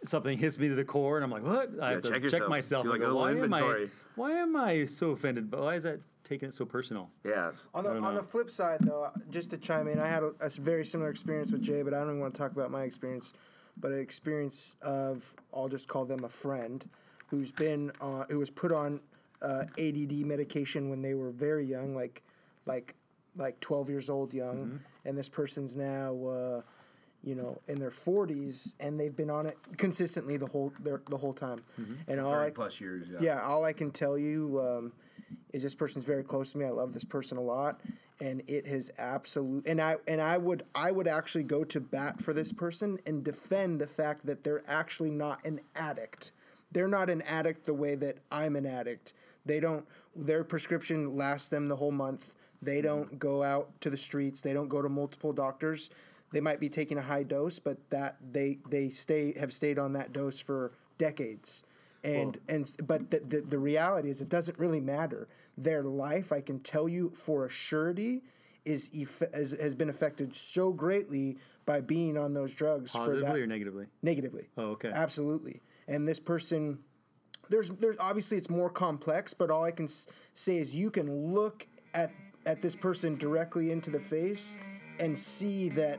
something 0.04 0.36
hits 0.38 0.58
me 0.58 0.68
to 0.68 0.74
the 0.74 0.84
core, 0.84 1.16
and 1.16 1.24
I'm 1.24 1.30
like, 1.30 1.42
what? 1.44 1.70
I 1.80 1.92
have 1.92 2.02
to 2.02 2.08
check 2.08 2.14
check, 2.16 2.22
yourself. 2.24 2.48
myself. 2.48 2.84
Do 2.84 2.92
and 2.92 3.00
like 3.00 3.08
a 3.08 3.10
go, 3.10 3.16
why 3.16 3.32
little 3.32 3.44
am 3.44 3.54
I? 3.54 3.58
inventory. 3.58 3.90
Why 4.16 4.32
am 4.32 4.56
I 4.56 4.84
so 4.84 5.10
offended? 5.10 5.50
But 5.50 5.60
why 5.60 5.74
is 5.74 5.84
that 5.84 6.00
taking 6.24 6.48
it 6.48 6.54
so 6.54 6.64
personal? 6.64 7.10
yes, 7.24 7.68
On 7.74 7.84
the, 7.84 7.94
don't 7.94 8.04
on 8.04 8.14
know. 8.14 8.20
the 8.20 8.26
flip 8.26 8.50
side, 8.50 8.78
though, 8.82 9.10
just 9.30 9.50
to 9.50 9.58
chime 9.58 9.88
in, 9.88 9.98
I 9.98 10.06
had 10.06 10.22
a 10.22 10.50
very 10.60 10.84
similar 10.84 11.10
experience 11.10 11.52
with 11.52 11.62
Jay, 11.62 11.82
but 11.82 11.94
I 11.94 12.00
don't 12.00 12.08
even 12.10 12.20
want 12.20 12.34
to 12.34 12.38
talk 12.38 12.52
about 12.52 12.70
my 12.70 12.82
experience. 12.82 13.32
But 13.80 13.92
an 13.92 14.00
experience 14.00 14.76
of, 14.82 15.34
I'll 15.54 15.68
just 15.68 15.88
call 15.88 16.04
them 16.04 16.24
a 16.24 16.28
friend, 16.28 16.84
who's 17.28 17.52
been, 17.52 17.92
uh, 18.00 18.24
who 18.28 18.38
was 18.38 18.50
put 18.50 18.72
on 18.72 19.00
uh, 19.40 19.64
ADD 19.78 20.26
medication 20.26 20.90
when 20.90 21.00
they 21.00 21.14
were 21.14 21.30
very 21.30 21.64
young, 21.64 21.94
like, 21.94 22.22
like, 22.66 22.94
like 23.36 23.60
12 23.60 23.88
years 23.88 24.10
old, 24.10 24.34
young, 24.34 24.80
and 25.04 25.16
this 25.16 25.28
person's 25.28 25.76
now, 25.76 26.12
uh, 26.26 26.62
you 27.22 27.34
know, 27.34 27.60
in 27.66 27.78
their 27.78 27.90
40s, 27.90 28.74
and 28.80 28.98
they've 28.98 29.14
been 29.14 29.30
on 29.30 29.46
it 29.46 29.58
consistently 29.76 30.36
the 30.36 30.46
whole 30.46 30.72
their, 30.80 31.02
the 31.10 31.16
whole 31.16 31.32
time. 31.32 31.62
And 32.06 32.20
all 32.20 32.34
I, 32.34 32.50
plus 32.50 32.80
years. 32.80 33.06
yeah, 33.20 33.40
all 33.42 33.64
I 33.64 33.72
can 33.72 33.90
tell 33.90 34.16
you 34.16 34.60
um, 34.60 34.92
is 35.52 35.62
this 35.62 35.74
person's 35.74 36.04
very 36.04 36.22
close 36.22 36.52
to 36.52 36.58
me. 36.58 36.64
I 36.64 36.70
love 36.70 36.94
this 36.94 37.04
person 37.04 37.36
a 37.38 37.42
lot, 37.42 37.80
and 38.20 38.42
it 38.46 38.66
has 38.66 38.90
absolute. 38.98 39.66
And 39.66 39.80
I 39.80 39.96
and 40.06 40.20
I 40.20 40.38
would 40.38 40.62
I 40.74 40.92
would 40.92 41.08
actually 41.08 41.44
go 41.44 41.64
to 41.64 41.80
bat 41.80 42.20
for 42.20 42.32
this 42.32 42.52
person 42.52 42.98
and 43.06 43.24
defend 43.24 43.80
the 43.80 43.86
fact 43.86 44.26
that 44.26 44.44
they're 44.44 44.62
actually 44.68 45.10
not 45.10 45.44
an 45.44 45.60
addict. 45.74 46.32
They're 46.70 46.88
not 46.88 47.08
an 47.10 47.22
addict 47.22 47.64
the 47.64 47.74
way 47.74 47.94
that 47.96 48.18
I'm 48.30 48.54
an 48.54 48.66
addict. 48.66 49.14
They 49.44 49.60
don't. 49.60 49.86
Their 50.14 50.44
prescription 50.44 51.16
lasts 51.16 51.48
them 51.48 51.68
the 51.68 51.76
whole 51.76 51.92
month. 51.92 52.34
They 52.60 52.80
don't 52.80 53.18
go 53.18 53.42
out 53.42 53.80
to 53.82 53.90
the 53.90 53.96
streets. 53.96 54.40
They 54.40 54.52
don't 54.52 54.68
go 54.68 54.82
to 54.82 54.88
multiple 54.88 55.32
doctors. 55.32 55.90
They 56.32 56.40
might 56.40 56.60
be 56.60 56.68
taking 56.68 56.98
a 56.98 57.02
high 57.02 57.22
dose, 57.22 57.58
but 57.58 57.78
that 57.90 58.16
they 58.32 58.58
they 58.68 58.88
stay 58.90 59.34
have 59.38 59.52
stayed 59.52 59.78
on 59.78 59.92
that 59.94 60.12
dose 60.12 60.40
for 60.40 60.72
decades. 60.98 61.64
And 62.04 62.38
and 62.48 62.70
but 62.86 63.10
the, 63.10 63.20
the 63.20 63.40
the 63.40 63.58
reality 63.58 64.08
is 64.10 64.20
it 64.20 64.28
doesn't 64.28 64.58
really 64.58 64.80
matter. 64.80 65.28
Their 65.56 65.82
life 65.82 66.30
i 66.32 66.40
can 66.40 66.60
tell 66.60 66.88
you 66.88 67.10
for 67.14 67.46
a 67.46 67.50
surety 67.50 68.22
is, 68.64 68.90
eff- 69.00 69.22
is 69.32 69.58
has 69.60 69.74
been 69.74 69.88
affected 69.88 70.34
so 70.36 70.72
greatly 70.72 71.38
by 71.66 71.80
being 71.80 72.16
on 72.18 72.34
those 72.34 72.52
drugs 72.54 72.92
for 72.92 72.98
Positively 72.98 73.22
that 73.26 73.36
or 73.38 73.46
negatively? 73.46 73.86
negatively. 74.02 74.48
Oh, 74.56 74.70
okay. 74.72 74.90
absolutely. 74.94 75.60
And 75.88 76.06
this 76.06 76.20
person 76.20 76.78
there's 77.50 77.70
there's 77.70 77.96
obviously 77.98 78.36
it's 78.36 78.50
more 78.50 78.68
complex 78.68 79.32
but 79.32 79.50
all 79.50 79.64
i 79.64 79.70
can 79.70 79.86
s- 79.86 80.06
say 80.34 80.58
is 80.58 80.76
you 80.76 80.90
can 80.90 81.10
look 81.10 81.66
at 81.94 82.10
at 82.44 82.60
this 82.60 82.76
person 82.76 83.16
directly 83.16 83.70
into 83.72 83.90
the 83.90 83.98
face 83.98 84.58
and 85.00 85.18
see 85.18 85.70
that 85.70 85.98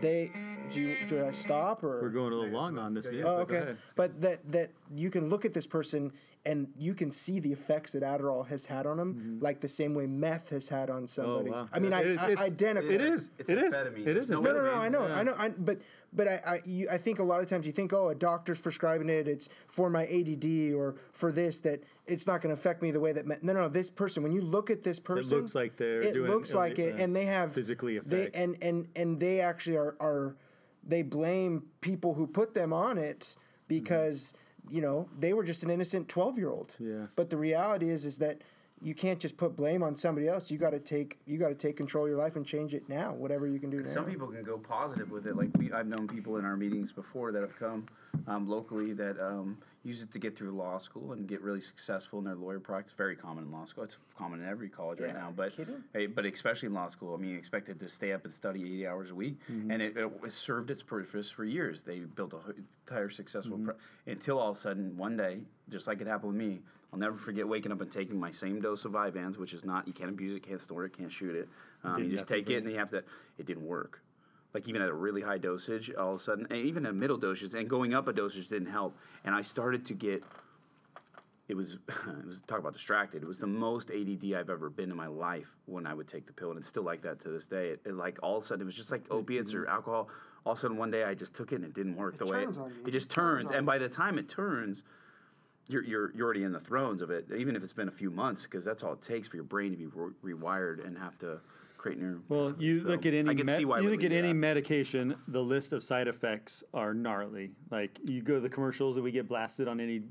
they 0.00 0.30
do 0.70 0.80
you, 0.80 0.96
should 1.06 1.22
i 1.22 1.30
stop 1.30 1.82
or 1.82 2.02
We're 2.02 2.10
going 2.10 2.32
a 2.32 2.36
little 2.36 2.52
long 2.52 2.78
on 2.78 2.94
this. 2.94 3.08
Yeah, 3.10 3.22
Oh, 3.24 3.36
okay. 3.38 3.74
But 3.96 4.20
that 4.20 4.46
that 4.52 4.68
you 4.96 5.10
can 5.10 5.30
look 5.30 5.44
at 5.44 5.54
this 5.54 5.66
person 5.66 6.12
and 6.46 6.68
you 6.78 6.94
can 6.94 7.10
see 7.10 7.40
the 7.40 7.52
effects 7.52 7.92
that 7.92 8.02
Adderall 8.02 8.46
has 8.46 8.64
had 8.64 8.86
on 8.86 8.96
them, 8.96 9.38
like 9.42 9.60
the 9.60 9.68
same 9.68 9.92
way 9.94 10.06
meth 10.06 10.48
has 10.50 10.68
had 10.68 10.88
on 10.88 11.06
somebody. 11.06 11.50
Mm-hmm. 11.50 11.54
Oh, 11.54 11.62
wow. 11.62 11.68
I 11.72 11.78
mean, 11.78 11.92
I, 11.92 12.02
It- 12.02 12.18
I, 12.18 12.30
it's- 12.32 12.40
identical. 12.46 12.90
It 12.90 13.00
is. 13.00 13.30
It's 13.38 13.50
It 13.50 13.58
is. 13.58 13.74
amphetamine. 13.74 14.06
It 14.06 14.16
is. 14.16 14.30
No 14.30 14.40
No, 14.40 14.52
no, 14.52 14.64
no. 14.64 14.74
I 14.74 14.88
know, 14.88 15.06
Yeah. 15.06 15.14
I 15.18 15.22
know. 15.24 15.34
I, 15.38 15.50
but 15.58 15.78
but 16.12 16.26
I 16.26 16.40
I, 16.46 16.58
you, 16.64 16.88
I 16.90 16.96
think 16.96 17.18
a 17.18 17.22
lot 17.22 17.40
of 17.42 17.46
times 17.48 17.66
you 17.66 17.72
think, 17.72 17.92
oh, 17.92 18.08
a 18.08 18.14
doctor's 18.14 18.58
prescribing 18.58 19.10
it. 19.10 19.28
It's 19.28 19.48
for 19.66 19.90
my 19.90 20.04
ADD 20.06 20.72
or 20.74 20.94
for 21.12 21.30
this 21.32 21.60
that 21.60 21.82
it's 22.06 22.26
not 22.26 22.40
going 22.40 22.54
to 22.54 22.58
affect 22.58 22.80
me 22.82 22.90
the 22.92 23.00
way 23.00 23.12
that. 23.12 23.26
Me- 23.26 23.36
no, 23.42 23.52
no, 23.52 23.62
no. 23.62 23.68
This 23.68 23.90
person, 23.90 24.22
when 24.22 24.32
you 24.32 24.40
look 24.40 24.70
at 24.70 24.82
this 24.82 24.98
person, 25.00 25.36
it 25.38 25.40
looks 25.42 25.54
like 25.54 25.76
they're 25.76 25.98
It 25.98 26.14
doing 26.14 26.30
looks 26.30 26.54
like 26.54 26.78
it, 26.78 26.98
and 26.98 27.14
they 27.14 27.26
have 27.26 27.52
physically 27.52 27.98
They 27.98 28.20
affect. 28.22 28.36
and 28.36 28.56
and 28.62 28.88
and 28.96 29.20
they 29.20 29.40
actually 29.40 29.76
are 29.76 29.96
are 30.00 30.34
they 30.86 31.02
blame 31.02 31.64
people 31.82 32.14
who 32.14 32.26
put 32.26 32.54
them 32.54 32.72
on 32.72 32.96
it 32.96 33.36
because 33.66 34.32
you 34.70 34.80
know 34.80 35.08
they 35.18 35.32
were 35.32 35.44
just 35.44 35.62
an 35.62 35.70
innocent 35.70 36.08
12 36.08 36.38
year 36.38 36.50
old 36.50 36.76
Yeah. 36.78 37.06
but 37.16 37.30
the 37.30 37.36
reality 37.36 37.88
is 37.88 38.04
is 38.04 38.18
that 38.18 38.42
you 38.80 38.94
can't 38.94 39.18
just 39.18 39.36
put 39.36 39.56
blame 39.56 39.82
on 39.82 39.96
somebody 39.96 40.28
else 40.28 40.50
you 40.50 40.58
got 40.58 40.70
to 40.70 40.78
take 40.78 41.18
you 41.26 41.36
got 41.38 41.48
to 41.48 41.54
take 41.54 41.76
control 41.76 42.04
of 42.04 42.10
your 42.10 42.18
life 42.18 42.36
and 42.36 42.46
change 42.46 42.74
it 42.74 42.88
now 42.88 43.12
whatever 43.12 43.46
you 43.46 43.58
can 43.58 43.70
do 43.70 43.80
now 43.82 43.90
Some 43.90 44.04
people 44.04 44.28
can 44.28 44.44
go 44.44 44.56
positive 44.58 45.10
with 45.10 45.26
it. 45.26 45.36
Like 45.36 45.50
we, 45.58 45.72
I've 45.72 45.86
known 45.88 46.06
people 46.06 46.36
in 46.36 46.44
our 46.44 46.56
meetings 46.56 46.92
before 46.92 47.32
that 47.32 47.42
have 47.42 47.58
come 47.58 47.86
um, 48.28 48.48
locally 48.48 48.92
that 48.92 49.18
um, 49.20 49.58
use 49.88 50.02
it 50.02 50.12
to 50.12 50.18
get 50.18 50.36
through 50.36 50.50
law 50.50 50.76
school 50.78 51.12
and 51.12 51.26
get 51.26 51.40
really 51.40 51.62
successful 51.62 52.18
in 52.18 52.24
their 52.26 52.34
lawyer 52.36 52.60
practice. 52.60 52.92
Very 52.92 53.16
common 53.16 53.44
in 53.44 53.50
law 53.50 53.64
school. 53.64 53.84
It's 53.84 53.96
common 54.16 54.42
in 54.42 54.46
every 54.48 54.68
college 54.68 55.00
right 55.00 55.14
now. 55.14 55.32
But 55.34 55.56
kidding? 55.56 55.82
but 56.14 56.26
especially 56.26 56.66
in 56.66 56.74
law 56.74 56.88
school, 56.88 57.14
I 57.14 57.16
mean, 57.20 57.34
expected 57.34 57.80
to 57.80 57.88
stay 57.88 58.12
up 58.12 58.24
and 58.24 58.32
study 58.32 58.60
eighty 58.60 58.86
hours 58.86 59.10
a 59.10 59.14
week, 59.14 59.38
Mm-hmm. 59.50 59.70
and 59.70 59.82
it, 59.82 59.96
it 59.96 60.32
served 60.32 60.70
its 60.70 60.82
purpose 60.82 61.30
for 61.30 61.44
years. 61.44 61.80
They 61.82 62.00
built 62.00 62.34
a 62.34 62.38
h- 62.50 62.56
entire 62.86 63.08
successful 63.08 63.56
Mm-hmm. 63.56 63.66
pro- 63.66 63.76
until 64.06 64.38
all 64.38 64.50
of 64.50 64.56
a 64.56 64.60
sudden 64.60 64.96
one 64.96 65.16
day, 65.16 65.40
just 65.70 65.86
like 65.86 66.00
it 66.02 66.06
happened 66.06 66.32
with 66.34 66.40
me. 66.46 66.60
I'll 66.92 66.98
never 66.98 67.16
forget 67.16 67.46
waking 67.48 67.72
up 67.72 67.80
and 67.80 67.90
taking 67.90 68.18
my 68.20 68.30
same 68.30 68.60
dose 68.60 68.84
of 68.84 68.92
Vyvanse, 68.92 69.36
which 69.38 69.52
is 69.54 69.64
not 69.64 69.86
you 69.86 69.92
can't 69.94 70.10
abuse 70.10 70.34
it, 70.34 70.42
can't 70.42 70.60
store 70.60 70.84
it, 70.84 70.96
can't 70.96 71.12
shoot 71.12 71.34
it. 71.34 71.48
Um, 71.84 72.02
you 72.02 72.10
just 72.10 72.26
take 72.26 72.48
it 72.50 72.56
and 72.62 72.70
you 72.70 72.78
have 72.78 72.90
to. 72.90 73.02
It 73.38 73.46
didn't 73.46 73.66
work 73.66 74.02
like 74.54 74.68
even 74.68 74.82
at 74.82 74.88
a 74.88 74.94
really 74.94 75.22
high 75.22 75.38
dosage, 75.38 75.90
all 75.94 76.10
of 76.10 76.16
a 76.16 76.18
sudden, 76.18 76.46
and 76.50 76.58
even 76.58 76.86
at 76.86 76.94
middle 76.94 77.16
dosage, 77.16 77.54
and 77.54 77.68
going 77.68 77.94
up 77.94 78.08
a 78.08 78.12
dosage 78.12 78.48
didn't 78.48 78.70
help. 78.70 78.96
And 79.24 79.34
I 79.34 79.42
started 79.42 79.84
to 79.86 79.94
get. 79.94 80.22
It 81.48 81.56
was, 81.56 81.78
it 81.88 82.26
was 82.26 82.42
talk 82.46 82.58
about 82.58 82.74
distracted. 82.74 83.22
It 83.22 83.26
was 83.26 83.38
the 83.38 83.46
most 83.46 83.90
ADD 83.90 84.34
I've 84.34 84.50
ever 84.50 84.68
been 84.68 84.90
in 84.90 84.96
my 84.96 85.06
life 85.06 85.56
when 85.64 85.86
I 85.86 85.94
would 85.94 86.06
take 86.06 86.26
the 86.26 86.32
pill, 86.32 86.50
and 86.50 86.58
it's 86.58 86.68
still 86.68 86.82
like 86.82 87.02
that 87.02 87.20
to 87.22 87.30
this 87.30 87.46
day. 87.46 87.70
It, 87.70 87.80
it 87.86 87.94
like 87.94 88.18
all 88.22 88.36
of 88.36 88.44
a 88.44 88.46
sudden 88.46 88.62
it 88.62 88.66
was 88.66 88.76
just 88.76 88.90
like 88.90 89.02
opiates 89.10 89.54
or 89.54 89.66
alcohol. 89.66 90.08
All 90.44 90.52
of 90.52 90.58
a 90.58 90.60
sudden 90.60 90.76
one 90.76 90.90
day 90.90 91.04
I 91.04 91.14
just 91.14 91.34
took 91.34 91.52
it 91.52 91.56
and 91.56 91.64
it 91.64 91.74
didn't 91.74 91.96
work 91.96 92.18
the 92.18 92.26
way 92.26 92.44
turns 92.44 92.58
on 92.58 92.70
you. 92.70 92.76
it 92.82 92.88
It 92.88 92.92
just 92.92 93.08
just 93.08 93.10
turns 93.10 93.46
turns. 93.46 93.56
And 93.56 93.66
by 93.66 93.78
the 93.78 93.88
time 93.88 94.18
it 94.18 94.28
turns, 94.28 94.84
you're, 95.68 95.84
you're, 95.84 96.12
you're 96.14 96.24
already 96.24 96.44
in 96.44 96.52
the 96.52 96.60
thrones 96.60 97.02
of 97.02 97.10
it, 97.10 97.26
even 97.36 97.54
if 97.56 97.62
it's 97.62 97.72
been 97.72 97.88
a 97.88 97.92
few 97.92 98.10
months, 98.10 98.44
because 98.44 98.64
that's 98.64 98.82
all 98.82 98.94
it 98.94 99.02
takes 99.02 99.28
for 99.28 99.36
your 99.36 99.44
brain 99.44 99.70
to 99.70 99.76
be 99.76 99.86
re- 99.86 100.34
rewired 100.34 100.86
and 100.86 100.98
have 100.98 101.18
to 101.18 101.40
create 101.78 101.98
new. 101.98 102.22
Well, 102.28 102.54
you 102.58 102.80
so 102.82 102.88
look 102.88 103.06
at 103.06 103.14
any 103.14 103.30
I 103.30 103.34
can 103.34 103.46
see 103.46 103.64
why 103.64 103.80
you 103.80 103.88
look 103.88 104.04
at 104.04 104.12
any 104.12 104.32
medication, 104.32 105.16
the 105.28 105.40
list 105.40 105.72
of 105.72 105.82
side 105.82 106.08
effects 106.08 106.64
are 106.74 106.92
gnarly. 106.92 107.52
Like 107.70 107.98
you 108.04 108.20
go 108.20 108.34
to 108.34 108.40
the 108.40 108.48
commercials 108.48 108.96
that 108.96 109.02
we 109.02 109.12
get 109.12 109.28
blasted 109.28 109.68
on 109.68 109.80
any 109.80 110.02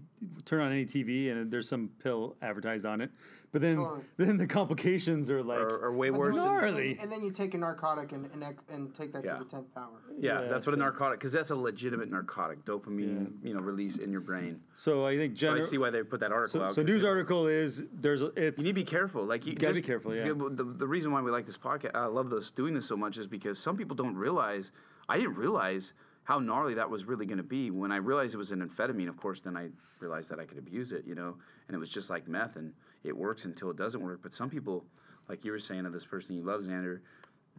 turn 0.45 0.62
on 0.62 0.71
any 0.71 0.86
TV 0.86 1.32
and 1.32 1.51
there's 1.51 1.69
some 1.69 1.89
pill 2.01 2.36
advertised 2.41 2.86
on 2.86 3.01
it. 3.01 3.12
But 3.53 3.62
then 3.62 3.77
Totally. 3.77 4.01
then 4.17 4.38
the 4.38 4.45
complications 4.45 5.29
are 5.31 5.41
like 5.41 5.60
Are, 5.60 5.86
are 5.86 5.93
way 5.93 6.12
worse. 6.12 6.36
then- 6.36 6.45
Gnarly. 6.45 6.91
And, 6.91 6.99
and 7.03 7.12
then 7.12 7.21
you 7.21 7.31
take 7.31 7.53
a 7.53 7.57
narcotic 7.57 8.12
and 8.12 8.25
and, 8.33 8.43
and 8.69 8.93
take 8.93 9.13
that 9.13 9.23
Yeah. 9.23 9.38
to 9.38 9.43
the 9.43 9.49
tenth 9.49 9.73
power. 9.73 10.01
Yeah, 10.19 10.41
Yeah, 10.41 10.47
that's 10.49 10.65
what 10.65 10.73
a 10.75 10.77
narcotic 10.77 11.19
because 11.19 11.31
that's 11.31 11.51
a 11.51 11.55
legitimate 11.55 12.12
narcotic, 12.12 12.65
dopamine, 12.65 13.31
you 13.43 13.53
know, 13.53 13.62
release 13.62 13.97
in 13.99 14.12
your 14.12 14.21
brain. 14.21 14.60
so 14.73 15.05
I 15.07 15.15
think 15.17 15.38
So 15.38 15.55
I 15.55 15.60
see 15.62 15.77
why 15.77 15.89
they 15.91 16.03
put 16.03 16.19
that 16.19 16.31
article 16.31 16.60
so, 16.60 16.65
out. 16.65 16.75
so 16.75 16.81
'cause 16.81 16.88
news 16.91 17.03
it- 17.03 17.07
article 17.07 17.47
is 17.47 17.83
there's 17.93 18.21
a- 18.21 18.33
it's 18.36 18.60
You 18.60 18.65
need 18.65 18.71
to 18.71 18.75
be 18.75 18.83
careful. 18.83 19.23
Like 19.23 19.45
you 19.45 19.53
Gotta 19.55 19.75
be 19.75 19.81
careful, 19.81 20.13
yeah. 20.13 20.25
The, 20.33 20.63
the 20.65 20.88
reason 20.88 21.12
why 21.13 21.21
we 21.21 21.31
like 21.31 21.45
this 21.45 21.57
podcast, 21.57 21.91
I 21.95 22.05
love 22.05 22.29
this 22.29 22.51
doing 22.51 22.73
this 22.73 22.86
so 22.86 22.97
much, 22.97 23.17
is 23.17 23.27
because 23.27 23.57
some 23.60 23.77
people 23.77 23.95
don't 23.95 24.15
realize. 24.15 24.71
I 25.10 25.17
didn't 25.17 25.36
realize 25.36 25.93
how 26.25 26.39
gnarly 26.39 26.73
that 26.73 26.89
was 26.89 27.05
really 27.05 27.25
going 27.25 27.38
to 27.38 27.43
be. 27.43 27.71
When 27.71 27.93
I 27.93 27.95
realized 27.97 28.36
it 28.36 28.38
was 28.38 28.51
an 28.51 28.60
amphetamine, 28.67 29.07
of 29.07 29.15
course, 29.15 29.39
then 29.39 29.55
I 29.55 29.69
realized 30.01 30.29
that 30.31 30.39
I 30.39 30.45
could 30.45 30.57
abuse 30.57 30.91
it. 30.91 31.05
You 31.07 31.15
know, 31.15 31.38
and 31.67 31.75
it 31.75 31.79
was 31.79 31.89
just 31.89 32.10
like 32.10 32.27
meth, 32.27 32.57
and 32.57 32.73
it 33.03 33.15
works 33.15 33.45
until 33.45 33.69
it 33.71 33.77
doesn't 33.77 34.01
work. 34.01 34.19
But 34.21 34.33
some 34.33 34.49
people, 34.49 34.86
like 35.29 35.45
you 35.45 35.51
were 35.51 35.60
saying 35.60 35.86
of 35.86 35.93
this 35.93 36.05
person 36.05 36.36
you 36.36 36.43
love, 36.43 36.62
Xander, 36.62 36.99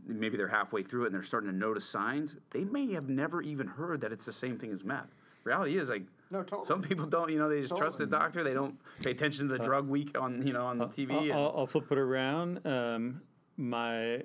maybe 0.07 0.37
they're 0.37 0.49
halfway 0.49 0.83
through 0.83 1.05
it 1.05 1.07
and 1.07 1.15
they're 1.15 1.23
starting 1.23 1.51
to 1.51 1.57
notice 1.57 1.85
signs. 1.89 2.37
They 2.51 2.65
may 2.65 2.93
have 2.93 3.09
never 3.09 3.43
even 3.43 3.67
heard 3.67 4.01
that 4.03 4.13
it's 4.13 4.25
the 4.27 4.33
same 4.33 4.59
thing 4.59 4.73
as 4.73 4.85
meth. 4.85 5.15
Reality 5.45 5.77
is 5.77 5.89
like. 5.89 6.03
No, 6.31 6.43
totally. 6.43 6.67
Some 6.67 6.83
people 6.83 7.07
don't, 7.07 7.31
you 7.31 7.39
know, 7.39 7.49
they 7.49 7.63
just 7.63 7.77
trust 7.77 7.97
the 7.99 8.05
doctor. 8.07 8.45
They 8.45 8.53
don't 8.53 8.79
pay 9.03 9.13
attention 9.13 9.49
to 9.49 9.57
the 9.57 9.65
drug 9.65 9.89
week 9.89 10.19
on, 10.21 10.47
you 10.47 10.53
know, 10.53 10.67
on 10.67 10.77
the 10.77 10.87
TV. 10.87 11.13
I'll, 11.13 11.21
and- 11.23 11.33
I'll, 11.33 11.55
I'll 11.59 11.67
flip 11.67 11.91
it 11.91 11.97
around. 11.99 12.67
Um, 12.67 13.23
my 13.57 14.23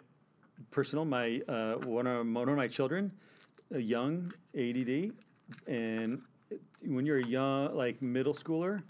personal, 0.71 1.06
my 1.06 1.41
uh, 1.47 1.76
one 1.86 2.08
of 2.08 2.28
one 2.28 2.49
of 2.49 2.58
my 2.58 2.67
children, 2.67 3.12
a 3.71 3.80
young 3.80 4.30
ADD, 4.58 5.12
and 5.67 6.21
when 6.86 7.06
you're 7.06 7.19
a 7.19 7.26
young 7.26 7.73
like 7.76 8.02
middle 8.02 8.34
schooler, 8.34 8.84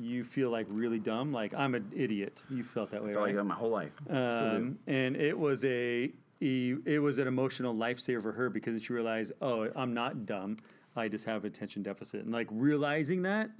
you 0.00 0.24
feel 0.24 0.50
like 0.50 0.66
really 0.68 0.98
dumb. 0.98 1.32
Like 1.32 1.54
I'm 1.54 1.74
an 1.74 1.90
idiot. 1.94 2.42
You 2.50 2.62
felt 2.62 2.90
that 2.92 3.02
way, 3.04 3.12
felt 3.12 3.26
like 3.26 3.36
that 3.36 3.44
my 3.44 3.54
whole 3.54 3.70
life. 3.70 3.92
Um, 4.08 4.78
and 4.86 5.16
it 5.16 5.38
was 5.38 5.64
a 5.64 6.12
it 6.40 7.00
was 7.00 7.18
an 7.18 7.28
emotional 7.28 7.72
lifesaver 7.74 8.20
for 8.22 8.32
her 8.32 8.50
because 8.50 8.82
she 8.82 8.92
realized, 8.92 9.32
oh, 9.40 9.68
I'm 9.76 9.94
not 9.94 10.26
dumb. 10.26 10.58
I 10.96 11.06
just 11.08 11.24
have 11.26 11.44
attention 11.44 11.82
deficit, 11.82 12.24
and 12.24 12.32
like 12.32 12.48
realizing 12.50 13.22
that 13.22 13.50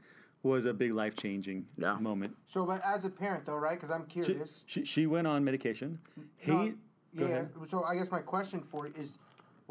was 0.42 0.66
a 0.66 0.74
big 0.74 0.92
life 0.92 1.14
changing 1.14 1.66
Yeah. 1.78 1.94
moment. 2.00 2.34
So, 2.44 2.66
but 2.66 2.80
as 2.84 3.04
a 3.04 3.10
parent, 3.10 3.46
though, 3.46 3.54
right? 3.54 3.78
Because 3.78 3.94
I'm 3.94 4.06
curious. 4.06 4.64
she, 4.66 4.84
she 4.84 5.06
went 5.06 5.28
on 5.28 5.44
medication. 5.44 6.00
He, 6.36 6.50
No, 6.50 6.56
go 6.66 6.74
yeah. 7.12 7.24
ahead. 7.26 7.50
So 7.66 7.84
I 7.84 7.94
guess 7.94 8.10
my 8.10 8.18
question 8.20 8.60
for 8.68 8.88
you 8.88 8.92
is, 8.96 9.20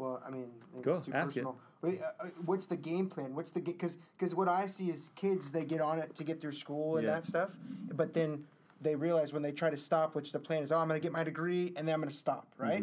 well, 0.02 0.22
I 0.26 0.30
mean, 0.30 0.50
Go, 0.82 0.94
it's 0.94 1.06
too 1.06 1.12
ask 1.12 1.36
it. 1.36 1.44
personal. 1.44 1.56
Wait, 1.82 1.98
uh, 2.00 2.24
uh, 2.24 2.28
what's 2.44 2.66
the 2.66 2.76
game 2.76 3.08
plan? 3.08 3.34
What's 3.34 3.50
the 3.52 3.60
because 3.60 3.96
because 4.18 4.34
what 4.34 4.48
I 4.48 4.66
see 4.66 4.88
is 4.88 5.10
kids 5.14 5.52
they 5.52 5.64
get 5.64 5.80
on 5.80 5.98
it 6.00 6.14
to 6.16 6.24
get 6.24 6.40
through 6.40 6.52
school 6.52 6.96
and 6.96 7.06
Yeah. 7.06 7.12
that 7.14 7.26
stuff, 7.26 7.56
but 7.94 8.12
then 8.14 8.44
they 8.80 8.94
realize 8.96 9.32
when 9.32 9.42
they 9.42 9.52
try 9.52 9.70
to 9.70 9.76
stop, 9.76 10.14
which 10.16 10.32
the 10.32 10.40
plan 10.40 10.62
is, 10.64 10.72
oh, 10.72 10.78
I'm 10.78 10.88
going 10.88 11.00
to 11.00 11.02
get 11.02 11.12
my 11.12 11.22
degree 11.22 11.72
and 11.76 11.86
then 11.86 11.94
I'm 11.94 12.00
going 12.00 12.10
to 12.10 12.16
stop, 12.16 12.48
right? 12.58 12.82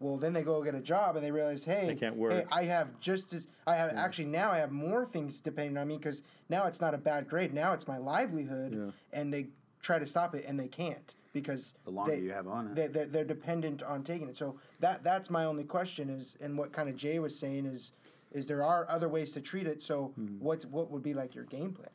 Well, 0.00 0.16
then 0.18 0.32
they 0.32 0.42
go 0.42 0.62
get 0.62 0.74
a 0.74 0.80
job 0.80 1.14
and 1.16 1.24
they 1.24 1.30
realize, 1.30 1.64
hey, 1.64 1.72
Mm-hmm. 1.74 1.86
They 1.88 1.94
can't 1.94 2.14
hey, 2.14 2.20
work. 2.20 2.48
I 2.52 2.64
have 2.64 2.98
just 3.00 3.32
as 3.32 3.46
I 3.66 3.76
have 3.76 3.92
actually 3.94 4.26
now 4.26 4.50
I 4.50 4.58
have 4.58 4.72
more 4.72 5.06
things 5.06 5.40
depending 5.40 5.76
on 5.78 5.86
me 5.88 5.96
because 5.96 6.22
now 6.48 6.66
it's 6.66 6.80
not 6.80 6.94
a 6.94 6.98
bad 6.98 7.28
grade. 7.28 7.54
Now 7.54 7.72
it's 7.72 7.86
my 7.88 7.96
livelihood, 7.98 8.74
Yeah. 8.74 9.18
and 9.18 9.32
they 9.32 9.46
try 9.86 9.98
to 10.00 10.06
stop 10.06 10.34
it 10.34 10.44
and 10.48 10.58
they 10.58 10.66
can't 10.66 11.14
because 11.32 11.76
The 11.84 11.90
longer 11.92 12.16
they- 12.16 12.22
you 12.22 12.32
have 12.32 12.48
on 12.48 12.66
it. 12.68 12.74
they, 12.74 12.88
they're, 12.88 13.06
they're 13.06 13.24
dependent 13.24 13.82
on 13.84 14.02
taking 14.02 14.28
it. 14.28 14.36
So 14.36 14.56
that 14.80 15.04
that's 15.04 15.30
my 15.30 15.44
only 15.44 15.62
question 15.64 16.10
is, 16.10 16.36
and 16.40 16.58
what 16.58 16.72
kind 16.72 16.88
of 16.88 16.96
Jay 16.96 17.18
was 17.20 17.38
saying 17.38 17.66
is, 17.66 17.92
is 18.32 18.46
there 18.46 18.64
are 18.64 18.84
other 18.90 19.08
ways 19.08 19.30
to 19.32 19.40
treat 19.40 19.66
it. 19.68 19.82
So 19.82 20.12
Hmm. 20.16 20.38
what 20.40 20.64
what 20.66 20.90
would 20.90 21.02
be 21.04 21.14
like 21.14 21.34
your 21.36 21.44
game 21.44 21.72
plan? 21.72 21.88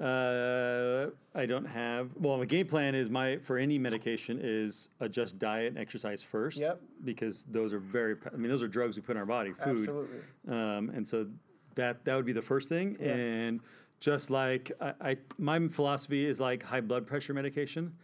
Uh, 0.00 1.10
I 1.34 1.44
don't 1.46 1.66
have. 1.66 2.10
Well, 2.16 2.38
my 2.38 2.46
game 2.46 2.66
plan 2.66 2.94
is 2.94 3.10
my 3.10 3.36
for 3.38 3.58
any 3.58 3.78
medication 3.78 4.40
is 4.42 4.88
adjust 5.00 5.38
diet 5.38 5.68
and 5.68 5.78
exercise 5.78 6.22
first. 6.22 6.56
Yep. 6.58 6.80
Because 7.04 7.44
those 7.44 7.72
are 7.74 7.78
very. 7.78 8.16
I 8.32 8.36
mean, 8.36 8.50
those 8.50 8.62
are 8.62 8.68
drugs 8.68 8.96
we 8.96 9.02
put 9.02 9.12
in 9.12 9.18
our 9.20 9.26
body. 9.26 9.52
Food. 9.52 9.78
Absolutely. 9.78 10.18
Um, 10.48 10.90
and 10.94 11.06
so 11.06 11.26
that 11.74 12.04
that 12.06 12.16
would 12.16 12.24
be 12.24 12.32
the 12.32 12.42
first 12.42 12.68
thing. 12.70 12.96
Yeah. 12.98 13.12
And 13.12 13.60
just 14.02 14.30
like 14.30 14.72
I, 14.80 14.92
I, 15.00 15.16
my 15.38 15.68
philosophy 15.68 16.26
is 16.26 16.40
like 16.40 16.64
high 16.64 16.80
blood 16.80 17.06
pressure 17.06 17.32
medication. 17.32 17.94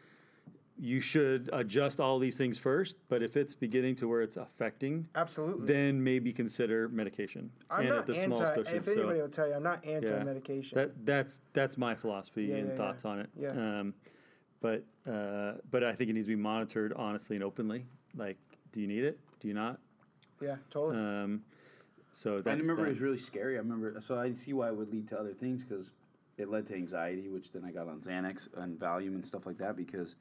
You 0.80 1.00
should 1.00 1.50
adjust 1.52 1.98
all 1.98 2.20
these 2.20 2.36
things 2.38 2.56
first, 2.56 2.98
but 3.08 3.20
if 3.20 3.36
it's 3.36 3.52
beginning 3.52 3.96
to 3.96 4.06
where 4.06 4.22
it's 4.22 4.36
affecting, 4.36 5.08
Absolutely. 5.16 5.66
then 5.66 6.04
maybe 6.04 6.32
consider 6.32 6.88
medication. 6.88 7.50
I'm 7.68 7.80
and 7.80 7.88
not 7.88 7.98
at 7.98 8.06
the 8.06 8.16
anti. 8.16 8.54
doses. 8.54 8.72
If 8.72 8.84
So- 8.84 8.92
anybody 8.92 9.20
will 9.20 9.28
tell 9.28 9.48
you, 9.48 9.54
I'm 9.54 9.64
not 9.64 9.84
anti-medication. 9.84 10.78
that 10.78 11.04
that's 11.04 11.40
that's 11.52 11.76
my 11.76 11.96
philosophy 11.96 12.44
Yeah, 12.44 12.56
and 12.58 12.68
yeah, 12.68 12.76
thoughts 12.76 13.02
yeah. 13.04 13.10
on 13.10 13.18
it. 13.18 13.30
Yeah. 13.36 13.48
Um, 13.50 13.94
but 14.60 14.84
uh, 15.04 15.54
but 15.68 15.82
I 15.82 15.94
think 15.96 16.10
it 16.10 16.12
needs 16.12 16.26
to 16.26 16.36
be 16.36 16.40
monitored 16.40 16.92
honestly 16.94 17.34
and 17.34 17.44
openly. 17.44 17.86
Like, 18.16 18.38
do 18.70 18.80
you 18.80 18.86
need 18.86 19.02
it? 19.02 19.18
Do 19.40 19.48
you 19.48 19.54
not? 19.54 19.80
yeah, 20.40 20.56
totally. 20.70 20.96
Um, 20.96 21.42
so 22.18 22.42
I 22.44 22.50
remember 22.50 22.82
that. 22.82 22.86
it 22.86 22.92
was 22.94 23.00
really 23.00 23.16
scary. 23.16 23.54
I 23.54 23.60
remember, 23.60 24.00
so 24.00 24.18
I 24.18 24.32
see 24.32 24.52
why 24.52 24.66
it 24.66 24.76
would 24.76 24.92
lead 24.92 25.06
to 25.10 25.20
other 25.20 25.32
things 25.32 25.62
because 25.62 25.92
it 26.36 26.50
led 26.50 26.66
to 26.66 26.74
anxiety, 26.74 27.28
which 27.28 27.52
then 27.52 27.64
I 27.64 27.70
got 27.70 27.86
on 27.86 28.00
Xanax 28.00 28.48
and 28.56 28.76
Valium 28.76 29.14
and 29.14 29.24
stuff 29.24 29.46
like 29.46 29.56
that 29.58 29.76
because, 29.76 30.16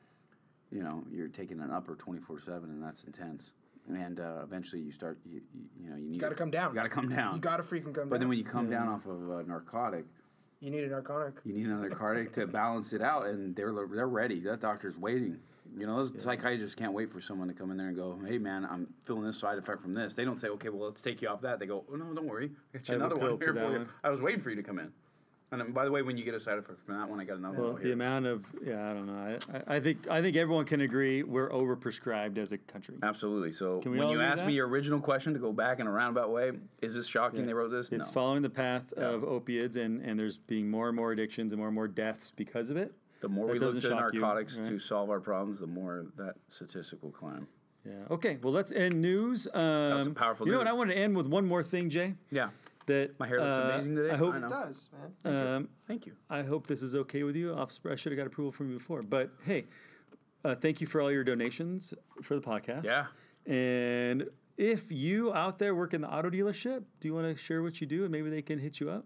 you 0.71 0.83
know, 0.83 1.03
you're 1.11 1.27
taking 1.27 1.59
an 1.59 1.71
upper 1.71 1.95
24 1.95 2.39
7 2.39 2.69
and 2.69 2.83
that's 2.83 3.03
intense. 3.05 3.53
And 3.87 4.19
uh, 4.19 4.41
eventually 4.43 4.83
you 4.83 4.91
start, 4.91 5.17
you, 5.25 5.41
you, 5.55 5.63
you 5.81 5.89
know, 5.89 5.95
you 5.95 6.07
need 6.07 6.19
gotta 6.19 6.35
come 6.35 6.51
down. 6.51 6.69
You 6.69 6.75
got 6.75 6.83
to 6.83 6.89
come 6.89 7.09
down. 7.09 7.33
you 7.33 7.39
gotta 7.39 7.63
freaking 7.63 7.85
come 7.85 7.93
down. 7.93 8.09
but 8.09 8.19
then 8.19 8.29
when 8.29 8.37
you 8.37 8.43
come 8.43 8.69
down 8.69 8.87
off 8.89 9.07
of 9.07 9.29
a 9.31 9.43
narcotic, 9.49 10.05
you 10.59 10.69
need 10.69 10.83
a 10.83 10.89
narcotic. 10.89 11.35
you 11.45 11.53
need 11.53 11.65
another 11.65 11.89
narcotic 11.89 12.31
to 12.33 12.45
balance 12.61 12.93
it 12.93 13.01
out, 13.01 13.25
and 13.25 13.55
they're 13.55 13.73
they're 13.91 14.07
ready. 14.07 14.39
That 14.41 14.61
doctor's 14.61 14.99
waiting. 14.99 15.39
You 15.75 15.87
know, 15.87 15.97
those 15.97 16.21
psychiatrists 16.21 16.75
can't 16.75 16.93
wait 16.93 17.11
for 17.11 17.21
someone 17.21 17.47
to 17.47 17.53
come 17.53 17.71
in 17.71 17.77
there 17.77 17.87
and 17.87 17.95
go, 17.95 18.19
"Hey, 18.25 18.37
man, 18.37 18.65
I'm 18.65 18.87
feeling 19.05 19.23
this 19.23 19.39
side 19.39 19.57
effect 19.57 19.81
from 19.81 19.93
this." 19.93 20.13
They 20.13 20.25
don't 20.25 20.39
say, 20.39 20.49
"Okay, 20.49 20.69
well, 20.69 20.87
let's 20.87 21.01
take 21.01 21.21
you 21.21 21.27
off 21.27 21.41
that." 21.41 21.59
They 21.59 21.65
go, 21.65 21.85
"Oh 21.91 21.95
no, 21.95 22.13
don't 22.13 22.25
worry, 22.25 22.51
I 22.73 22.77
got 22.77 22.87
you 22.87 22.93
I 22.93 22.97
another 22.97 23.17
one 23.17 23.37
here 23.39 23.53
for 23.53 23.71
you." 23.71 23.77
one. 23.79 23.89
I 24.03 24.09
was 24.09 24.21
waiting 24.21 24.41
for 24.41 24.49
you 24.49 24.55
to 24.55 24.63
come 24.63 24.79
in. 24.79 24.91
And 25.51 25.61
um, 25.61 25.71
by 25.71 25.85
the 25.85 25.91
way, 25.91 26.01
when 26.01 26.17
you 26.17 26.25
get 26.25 26.33
a 26.33 26.39
side 26.41 26.57
effect 26.57 26.79
from 26.85 26.99
that 26.99 27.09
one, 27.09 27.21
I 27.21 27.23
got 27.23 27.37
another 27.37 27.61
Well, 27.61 27.73
one 27.73 27.83
the 27.83 27.93
amount 27.93 28.25
of 28.25 28.45
yeah, 28.65 28.89
I 28.89 28.93
don't 28.93 29.05
know. 29.05 29.37
I, 29.67 29.75
I, 29.75 29.79
think 29.79 30.07
I 30.09 30.21
think 30.21 30.35
everyone 30.35 30.65
can 30.65 30.81
agree 30.81 31.23
we're 31.23 31.49
overprescribed 31.49 32.37
as 32.37 32.51
a 32.51 32.57
country. 32.57 32.95
Absolutely. 33.01 33.53
So 33.53 33.79
when 33.85 34.09
you 34.09 34.19
asked 34.21 34.39
that? 34.39 34.47
me 34.47 34.53
your 34.53 34.67
original 34.67 34.99
question 34.99 35.33
to 35.33 35.39
go 35.39 35.53
back 35.53 35.79
in 35.79 35.87
a 35.87 35.91
roundabout 35.91 36.31
way, 36.31 36.51
is 36.81 36.95
this 36.95 37.07
shocking 37.07 37.45
they 37.45 37.53
wrote 37.53 37.71
this? 37.71 37.91
It's 37.91 38.07
no. 38.07 38.13
following 38.13 38.41
the 38.41 38.49
path 38.49 38.91
of 38.93 39.23
opiates, 39.23 39.77
and 39.77 40.01
and 40.01 40.19
there's 40.19 40.37
being 40.37 40.69
more 40.69 40.87
and 40.87 40.95
more 40.95 41.13
addictions 41.13 41.53
and 41.53 41.59
more 41.59 41.69
and 41.69 41.75
more 41.75 41.87
deaths 41.87 42.31
because 42.35 42.69
of 42.69 42.75
it. 42.75 42.93
The 43.21 43.29
more 43.29 43.47
that 43.47 43.53
we 43.53 43.59
look 43.59 43.75
doesn't 43.75 43.89
to 43.91 43.97
shock 43.97 44.13
you, 44.13 44.19
narcotics 44.21 44.57
to 44.57 44.79
solve 44.79 45.09
our 45.09 45.19
problems, 45.19 45.59
the 45.59 45.67
more 45.67 46.05
that 46.17 46.35
statistic 46.47 47.01
will 47.03 47.11
climb. 47.11 47.47
Yeah. 47.85 47.93
Okay. 48.11 48.37
Well, 48.41 48.53
let's 48.53 48.71
end 48.71 49.01
news. 49.01 49.47
Um, 49.53 50.03
some 50.03 50.13
powerful 50.15 50.45
You 50.45 50.51
know 50.53 50.57
what? 50.59 50.67
I 50.67 50.73
want 50.73 50.89
to 50.89 50.97
end 50.97 51.15
with 51.15 51.27
one 51.27 51.45
more 51.47 51.63
thing, 51.63 51.89
Jay. 51.89 52.15
Yeah. 52.31 52.49
That 52.87 53.19
My 53.19 53.27
hair 53.27 53.41
looks 53.41 53.57
uh, 53.57 53.61
amazing 53.61 53.95
today. 53.95 54.13
I 54.13 54.17
hope 54.17 54.33
I 54.35 54.39
know. 54.39 54.47
It 54.47 54.49
does, 54.49 54.89
man. 55.23 55.35
um, 55.55 55.69
Thank 55.87 56.05
you. 56.05 56.13
I 56.29 56.43
hope 56.43 56.67
this 56.67 56.81
is 56.81 56.95
okay 56.95 57.23
with 57.23 57.35
you. 57.35 57.53
Off, 57.53 57.77
I 57.89 57.95
should 57.95 58.11
have 58.13 58.17
got 58.17 58.27
approval 58.27 58.51
from 58.53 58.69
you 58.71 58.77
before, 58.77 59.01
but 59.01 59.31
hey, 59.45 59.65
uh, 60.45 60.55
thank 60.55 60.79
you 60.79 60.87
for 60.87 61.01
all 61.01 61.11
your 61.11 61.23
donations 61.25 61.93
for 62.23 62.35
the 62.35 62.41
podcast. 62.41 62.85
Yeah. 62.85 63.07
And 63.45 64.29
if 64.57 64.89
you 64.91 65.33
out 65.33 65.59
there 65.59 65.75
work 65.75 65.93
in 65.93 66.01
the 66.01 66.09
auto 66.09 66.29
dealership, 66.29 66.83
do 67.01 67.07
you 67.07 67.13
want 67.13 67.27
to 67.27 67.41
share 67.41 67.61
what 67.61 67.79
you 67.81 67.87
do 67.87 68.03
and 68.03 68.11
maybe 68.11 68.29
they 68.29 68.41
can 68.41 68.59
hit 68.59 68.79
you 68.79 68.89
up? 68.89 69.05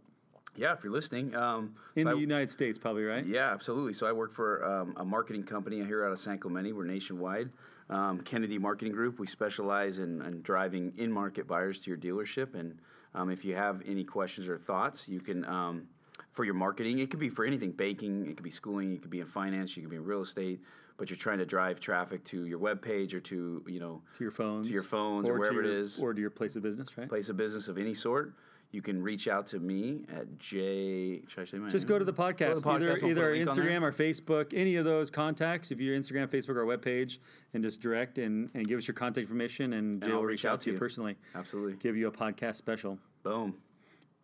Yeah, 0.56 0.74
if 0.74 0.84
you're 0.84 0.92
listening. 0.94 1.34
Um, 1.36 1.76
In 1.96 2.04
so 2.04 2.10
the 2.12 2.16
I- 2.18 2.20
United 2.20 2.50
States, 2.50 2.78
probably, 2.78 3.04
right? 3.04 3.26
Yeah, 3.26 3.52
absolutely. 3.52 3.94
So 3.94 4.06
I 4.06 4.12
work 4.12 4.32
for 4.34 4.64
um, 4.66 4.94
a 4.98 5.06
marketing 5.06 5.44
company 5.44 5.84
here 5.84 6.06
out 6.06 6.12
of 6.12 6.20
San 6.20 6.38
Clemente. 6.38 6.74
We're 6.74 6.84
nationwide. 6.86 7.50
Um, 7.90 8.20
Kennedy 8.22 8.58
Marketing 8.58 8.94
Group. 8.94 9.20
We 9.20 9.28
specialize 9.28 10.00
in, 10.00 10.22
in 10.22 10.42
driving 10.42 10.94
in-market 10.98 11.48
buyers 11.48 11.80
to 11.80 11.90
your 11.90 11.98
dealership. 11.98 12.54
And 12.56 12.80
um, 13.16 13.30
if 13.30 13.44
you 13.46 13.56
have 13.56 13.82
any 13.86 14.04
questions 14.04 14.48
or 14.48 14.58
thoughts, 14.58 15.08
you 15.08 15.20
can 15.20 15.46
um, 15.46 15.88
for 16.32 16.44
your 16.46 16.54
marketing. 16.54 17.00
It 17.00 17.10
could 17.10 17.20
be 17.20 17.30
for 17.30 17.44
anything: 17.46 17.72
baking. 17.72 18.28
It 18.28 18.36
could 18.38 18.44
be 18.44 18.52
schooling. 18.52 18.94
It 18.94 19.02
could 19.02 19.12
be 19.12 19.20
in 19.20 19.26
finance. 19.26 19.76
You 19.76 19.84
could 19.84 19.90
be 19.90 19.98
in 19.98 20.06
real 20.06 20.22
estate. 20.22 20.62
But 20.98 21.10
you're 21.10 21.18
trying 21.18 21.40
to 21.40 21.46
drive 21.46 21.80
traffic 21.80 22.24
to 22.26 22.46
your 22.46 22.60
web 22.60 22.82
page 22.82 23.14
or 23.16 23.20
to 23.22 23.64
you 23.68 23.80
know 23.80 24.02
To 24.18 24.24
your 24.24 24.32
phones. 24.32 24.68
To 24.68 24.74
your 24.74 24.84
phones 24.84 25.28
or 25.28 25.34
to 25.34 25.40
wherever 25.40 25.62
it 25.62 25.66
your- 25.66 25.76
is. 25.80 26.00
Or 26.00 26.14
to 26.14 26.22
your 26.22 26.30
place 26.30 26.56
of 26.56 26.64
business, 26.64 26.98
right? 26.98 27.10
place 27.10 27.28
of 27.30 27.36
business 27.38 27.68
of 27.68 27.78
any 27.78 27.94
sort. 27.94 28.34
You 28.72 28.82
can 28.82 29.02
reach 29.04 29.28
out 29.28 29.48
to 29.48 29.60
me 29.60 30.06
at 30.16 30.40
J. 30.40 31.22
Should 31.28 31.42
I 31.42 31.46
say 31.46 31.58
my 31.58 31.70
Just 31.70 31.86
name? 31.86 31.90
go 31.90 32.00
to 32.00 32.06
the 32.06 32.14
podcast, 32.14 32.62
podcast, 32.62 32.66
we'll 32.66 32.76
either 32.76 32.92
put 32.94 33.04
a 33.04 33.08
either 33.10 33.24
our 33.26 33.32
link 33.36 33.50
on 33.50 33.56
there. 33.58 33.66
Instagram 33.66 33.82
or 33.82 33.92
Facebook, 33.92 34.54
any 34.56 34.78
of 34.78 34.86
those 34.86 35.10
contacts. 35.10 35.72
If 35.72 35.82
you're 35.82 35.98
Instagram, 35.98 36.28
Facebook, 36.28 36.56
or 36.56 36.66
webpage, 36.66 37.18
and 37.54 37.62
just 37.64 37.82
direct 37.82 38.18
and, 38.18 38.50
and 38.54 38.66
give 38.66 38.78
us 38.78 38.88
your 38.88 38.96
contact 38.96 39.24
information, 39.24 39.74
and 39.74 40.02
Jay 40.02 40.12
I'll 40.12 40.18
will 40.18 40.24
reach 40.26 40.46
out 40.46 40.62
to 40.62 40.66
to 40.66 40.72
you 40.72 40.78
personally, 40.78 41.18
Absolutely. 41.36 41.74
give 41.74 41.98
you 41.98 42.08
a 42.08 42.12
podcast 42.12 42.56
special. 42.56 42.98
Boom. 43.24 43.56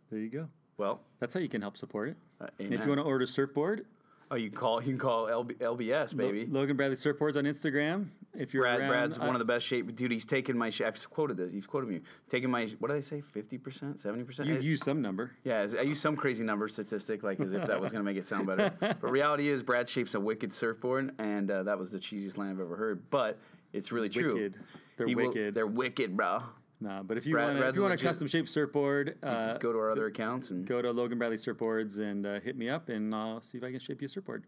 There 0.10 0.20
you 0.20 0.30
go. 0.30 0.48
Well, 0.78 1.02
That's 1.20 1.34
how 1.34 1.40
you 1.42 1.50
can 1.50 1.62
help 1.62 1.76
support 1.76 2.10
it. 2.10 2.18
uh, 2.40 2.48
And 2.60 2.74
if 2.74 2.82
you 2.84 2.88
want 2.88 3.00
to 3.00 3.04
order 3.04 3.26
a 3.26 3.28
surfboard, 3.28 3.86
Oh, 4.30 4.36
you 4.36 4.50
can 4.50 4.60
call 4.60 4.82
you 4.82 4.90
can 4.90 4.98
call 4.98 5.28
LB, 5.28 5.56
LBS 5.58 6.16
baby. 6.16 6.46
Logan 6.46 6.76
Bradley 6.76 6.98
Surfboards 6.98 7.38
on 7.38 7.46
Instagram. 7.46 8.08
If 8.38 8.54
you're 8.54 8.64
Brad 8.64 8.80
around, 8.80 8.90
Brad's 8.90 9.20
I- 9.20 9.26
one 9.26 9.36
of 9.36 9.40
the 9.40 9.46
best 9.46 9.66
shape 9.66 9.96
dude. 9.96 10.12
He's 10.12 10.26
taken 10.26 10.58
my. 10.58 10.68
I've 10.86 11.10
quoted 11.10 11.38
this. 11.38 11.52
He's 11.52 11.66
quoted 11.66 11.90
me. 11.90 12.02
Taking 12.30 12.50
my. 12.52 12.68
What 12.80 12.90
did 12.90 12.98
I 12.98 13.02
say? 13.02 13.20
Fifty 13.22 13.58
percent, 13.58 14.00
seventy 14.00 14.24
percent. 14.24 14.48
You 14.50 14.56
use 14.60 14.84
some 14.84 15.02
number. 15.02 15.32
Yeah, 15.44 15.66
I 15.78 15.82
used 15.82 16.00
some 16.02 16.16
crazy 16.16 16.44
number 16.44 16.68
statistic, 16.68 17.24
like 17.24 17.40
as 17.40 17.54
if 17.54 17.66
that 17.68 17.80
was 17.82 17.92
going 17.92 18.04
to 18.04 18.10
make 18.10 18.18
it 18.18 18.26
sound 18.26 18.48
better. 18.48 18.72
but 18.80 19.12
reality 19.12 19.50
is, 19.50 19.64
Brad 19.64 19.90
shapes 19.90 20.14
a 20.16 20.20
wicked 20.20 20.54
surfboard, 20.54 21.14
and 21.20 21.50
uh, 21.50 21.64
that 21.64 21.78
was 21.80 21.92
the 21.92 22.00
cheesiest 22.00 22.38
line 22.38 22.52
I've 22.52 22.60
ever 22.60 22.76
heard. 22.76 23.10
But 23.10 23.40
it's 23.74 23.92
really 23.92 24.10
true. 24.10 24.34
Wicked. 24.34 24.58
They're 24.98 25.08
He 25.08 25.16
will- 25.16 25.28
wicked. 25.28 25.54
they're 25.56 25.68
wicked, 25.68 26.16
bro. 26.16 26.42
Nah, 26.80 27.02
but 27.02 27.18
if 27.18 27.26
you 27.26 27.34
Brad- 27.34 27.56
want, 27.58 27.70
if 27.70 27.76
you 27.76 27.82
want 27.82 27.96
a 27.96 27.98
custom 27.98 28.28
shaped 28.28 28.50
surfboard, 28.50 29.18
uh, 29.24 29.58
Go 29.58 29.74
to 29.74 29.80
our 29.80 29.90
other 29.92 30.06
accounts 30.06 30.52
and 30.52 30.64
go 30.64 30.80
to 30.80 30.92
Logan 30.92 31.18
Bradley 31.18 31.38
Surfboards 31.38 31.98
and 31.98 32.24
uh, 32.24 32.40
hit 32.40 32.56
me 32.56 32.70
up, 32.70 32.90
and 32.90 33.16
I'll 33.16 33.42
see 33.42 33.58
if 33.58 33.64
I 33.64 33.72
can 33.72 33.80
shape 33.80 34.00
you 34.00 34.06
a 34.06 34.10
surfboard. 34.10 34.44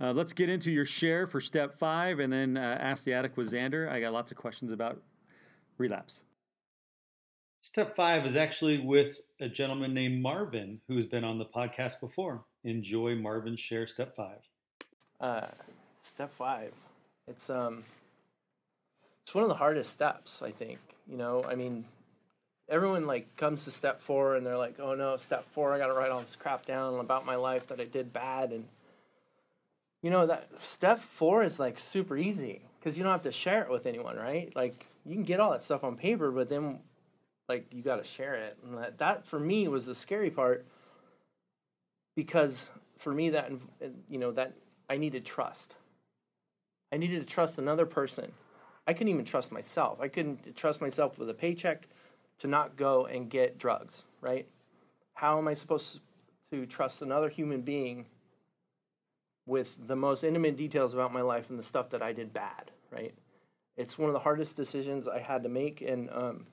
Uh, 0.00 0.12
let's 0.12 0.32
get 0.32 0.48
into 0.48 0.70
your 0.70 0.86
share 0.86 1.26
for 1.26 1.40
step 1.40 1.76
five, 1.76 2.20
and 2.20 2.32
then 2.32 2.56
uh, 2.56 2.78
ask 2.80 3.04
the 3.04 3.12
addict 3.12 3.36
with 3.36 3.52
Xander. 3.52 3.90
I 3.90 4.00
got 4.00 4.12
lots 4.12 4.30
of 4.30 4.36
questions 4.36 4.72
about 4.72 5.02
relapse. 5.76 6.22
Step 7.60 7.94
five 7.94 8.24
is 8.24 8.36
actually 8.36 8.78
with 8.78 9.20
a 9.40 9.48
gentleman 9.48 9.92
named 9.92 10.22
Marvin 10.22 10.80
who's 10.88 11.04
been 11.04 11.24
on 11.24 11.38
the 11.38 11.44
podcast 11.44 12.00
before. 12.00 12.42
Enjoy 12.64 13.14
Marvin's 13.14 13.60
share 13.60 13.86
step 13.86 14.16
five. 14.16 14.38
Uh, 15.20 15.48
step 16.02 16.32
five. 16.34 16.72
It's 17.28 17.50
um. 17.50 17.84
It's 19.22 19.34
one 19.34 19.44
of 19.44 19.50
the 19.50 19.56
hardest 19.56 19.92
steps, 19.92 20.40
I 20.40 20.50
think. 20.50 20.78
You 21.06 21.18
know, 21.18 21.44
I 21.44 21.54
mean, 21.54 21.84
everyone 22.70 23.06
like 23.06 23.36
comes 23.36 23.64
to 23.64 23.70
step 23.70 24.00
four 24.00 24.34
and 24.36 24.46
they're 24.46 24.56
like, 24.56 24.80
"Oh 24.80 24.94
no, 24.94 25.18
step 25.18 25.44
four, 25.52 25.74
I 25.74 25.78
got 25.78 25.88
to 25.88 25.92
write 25.92 26.10
all 26.10 26.20
this 26.22 26.36
crap 26.36 26.64
down 26.64 26.98
about 26.98 27.26
my 27.26 27.36
life 27.36 27.66
that 27.66 27.80
I 27.80 27.84
did 27.84 28.14
bad." 28.14 28.50
And 28.50 28.64
you 30.02 30.10
know 30.10 30.26
that 30.26 30.50
step 30.60 30.98
four 30.98 31.42
is 31.42 31.60
like 31.60 31.78
super 31.78 32.16
easy 32.16 32.62
because 32.78 32.96
you 32.96 33.04
don't 33.04 33.12
have 33.12 33.22
to 33.22 33.32
share 33.32 33.62
it 33.62 33.70
with 33.70 33.86
anyone, 33.86 34.16
right? 34.16 34.54
Like 34.56 34.86
you 35.04 35.14
can 35.14 35.24
get 35.24 35.40
all 35.40 35.50
that 35.52 35.64
stuff 35.64 35.84
on 35.84 35.96
paper, 35.96 36.30
but 36.30 36.48
then 36.48 36.80
like 37.48 37.66
you 37.72 37.82
got 37.82 37.96
to 37.96 38.04
share 38.04 38.34
it, 38.34 38.56
and 38.64 38.78
that, 38.78 38.98
that 38.98 39.26
for 39.26 39.38
me 39.38 39.68
was 39.68 39.86
the 39.86 39.94
scary 39.94 40.30
part 40.30 40.66
because 42.16 42.70
for 42.98 43.12
me 43.12 43.30
that 43.30 43.50
you 44.08 44.18
know 44.18 44.32
that 44.32 44.54
I 44.88 44.96
needed 44.96 45.24
trust. 45.24 45.74
I 46.92 46.96
needed 46.96 47.20
to 47.20 47.26
trust 47.26 47.58
another 47.58 47.86
person. 47.86 48.32
I 48.86 48.92
couldn't 48.92 49.08
even 49.08 49.24
trust 49.24 49.52
myself. 49.52 50.00
I 50.00 50.08
couldn't 50.08 50.56
trust 50.56 50.80
myself 50.80 51.18
with 51.18 51.30
a 51.30 51.34
paycheck 51.34 51.86
to 52.38 52.48
not 52.48 52.76
go 52.76 53.06
and 53.06 53.30
get 53.30 53.58
drugs, 53.58 54.04
right? 54.20 54.48
How 55.14 55.38
am 55.38 55.46
I 55.46 55.52
supposed 55.52 56.00
to 56.52 56.66
trust 56.66 57.02
another 57.02 57.28
human 57.28 57.60
being 57.60 58.06
with 59.50 59.76
the 59.88 59.96
most 59.96 60.22
intimate 60.22 60.56
details 60.56 60.94
about 60.94 61.12
my 61.12 61.22
life 61.22 61.50
and 61.50 61.58
the 61.58 61.64
stuff 61.64 61.90
that 61.90 62.02
I 62.02 62.12
did 62.12 62.32
bad, 62.32 62.70
right? 62.92 63.12
It's 63.76 63.98
one 63.98 64.08
of 64.08 64.12
the 64.12 64.20
hardest 64.20 64.56
decisions 64.56 65.08
I 65.08 65.18
had 65.18 65.42
to 65.42 65.48
make 65.48 65.82
and 65.82 66.08
um 66.10 66.46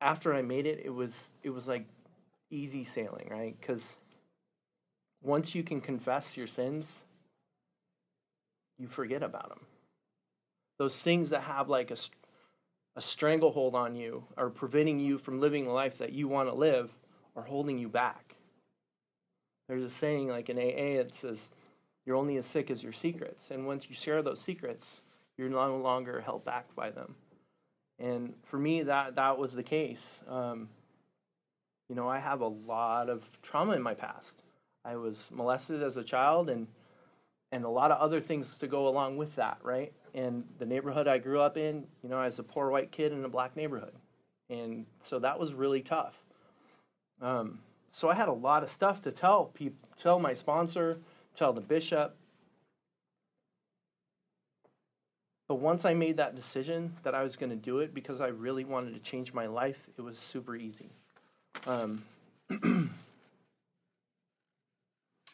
after 0.00 0.34
I 0.34 0.42
made 0.42 0.66
it, 0.66 0.82
it 0.84 0.90
was 0.90 1.30
it 1.42 1.50
was 1.50 1.66
like 1.66 1.86
easy 2.50 2.84
sailing, 2.84 3.28
right? 3.30 3.56
Because 3.58 3.96
once 5.22 5.54
you 5.54 5.62
can 5.62 5.80
confess 5.80 6.36
your 6.36 6.46
sins, 6.46 7.04
you 8.78 8.88
forget 8.88 9.22
about 9.22 9.48
them. 9.48 9.60
Those 10.78 11.02
things 11.02 11.30
that 11.30 11.42
have 11.42 11.68
like 11.68 11.90
a, 11.90 11.96
a 12.94 13.00
stranglehold 13.00 13.74
on 13.74 13.96
you 13.96 14.24
are 14.36 14.50
preventing 14.50 15.00
you 15.00 15.16
from 15.18 15.40
living 15.40 15.64
the 15.64 15.72
life 15.72 15.98
that 15.98 16.12
you 16.12 16.28
want 16.28 16.48
to 16.50 16.54
live 16.54 16.94
are 17.34 17.42
holding 17.42 17.78
you 17.78 17.88
back. 17.88 18.27
There's 19.68 19.82
a 19.82 19.90
saying 19.90 20.28
like 20.28 20.48
in 20.48 20.58
AA 20.58 21.00
it 21.00 21.14
says, 21.14 21.50
you're 22.04 22.16
only 22.16 22.36
as 22.38 22.46
sick 22.46 22.70
as 22.70 22.82
your 22.82 22.92
secrets. 22.92 23.50
And 23.50 23.66
once 23.66 23.88
you 23.88 23.94
share 23.94 24.22
those 24.22 24.40
secrets, 24.40 25.02
you're 25.36 25.50
no 25.50 25.76
longer 25.76 26.22
held 26.22 26.44
back 26.44 26.74
by 26.74 26.90
them. 26.90 27.14
And 27.98 28.34
for 28.44 28.58
me, 28.58 28.82
that, 28.82 29.16
that 29.16 29.38
was 29.38 29.54
the 29.54 29.62
case. 29.62 30.22
Um, 30.26 30.70
you 31.88 31.94
know, 31.94 32.08
I 32.08 32.18
have 32.18 32.40
a 32.40 32.48
lot 32.48 33.08
of 33.10 33.24
trauma 33.42 33.72
in 33.72 33.82
my 33.82 33.94
past. 33.94 34.42
I 34.84 34.96
was 34.96 35.30
molested 35.32 35.82
as 35.82 35.96
a 35.96 36.04
child 36.04 36.48
and 36.48 36.68
and 37.50 37.64
a 37.64 37.68
lot 37.68 37.90
of 37.90 37.98
other 37.98 38.20
things 38.20 38.58
to 38.58 38.66
go 38.66 38.88
along 38.88 39.16
with 39.16 39.36
that, 39.36 39.58
right? 39.62 39.92
And 40.14 40.44
the 40.58 40.66
neighborhood 40.66 41.08
I 41.08 41.18
grew 41.18 41.40
up 41.40 41.56
in, 41.56 41.86
you 42.02 42.08
know, 42.08 42.20
as 42.20 42.38
a 42.38 42.42
poor 42.42 42.70
white 42.70 42.92
kid 42.92 43.12
in 43.12 43.24
a 43.24 43.28
black 43.28 43.56
neighborhood. 43.56 43.94
And 44.50 44.86
so 45.02 45.18
that 45.20 45.38
was 45.38 45.54
really 45.54 45.80
tough. 45.80 46.20
Um, 47.22 47.60
so 47.90 48.10
I 48.10 48.14
had 48.14 48.28
a 48.28 48.32
lot 48.32 48.62
of 48.62 48.70
stuff 48.70 49.02
to 49.02 49.12
tell 49.12 49.46
people, 49.46 49.88
tell 49.98 50.18
my 50.18 50.34
sponsor, 50.34 50.98
tell 51.34 51.52
the 51.52 51.60
bishop. 51.60 52.16
But 55.48 55.56
once 55.56 55.84
I 55.84 55.94
made 55.94 56.18
that 56.18 56.34
decision 56.34 56.92
that 57.02 57.14
I 57.14 57.22
was 57.22 57.36
going 57.36 57.50
to 57.50 57.56
do 57.56 57.78
it 57.78 57.94
because 57.94 58.20
I 58.20 58.28
really 58.28 58.64
wanted 58.64 58.92
to 58.94 59.00
change 59.00 59.32
my 59.32 59.46
life, 59.46 59.88
it 59.96 60.02
was 60.02 60.18
super 60.18 60.54
easy. 60.54 60.90
Um, 61.66 62.04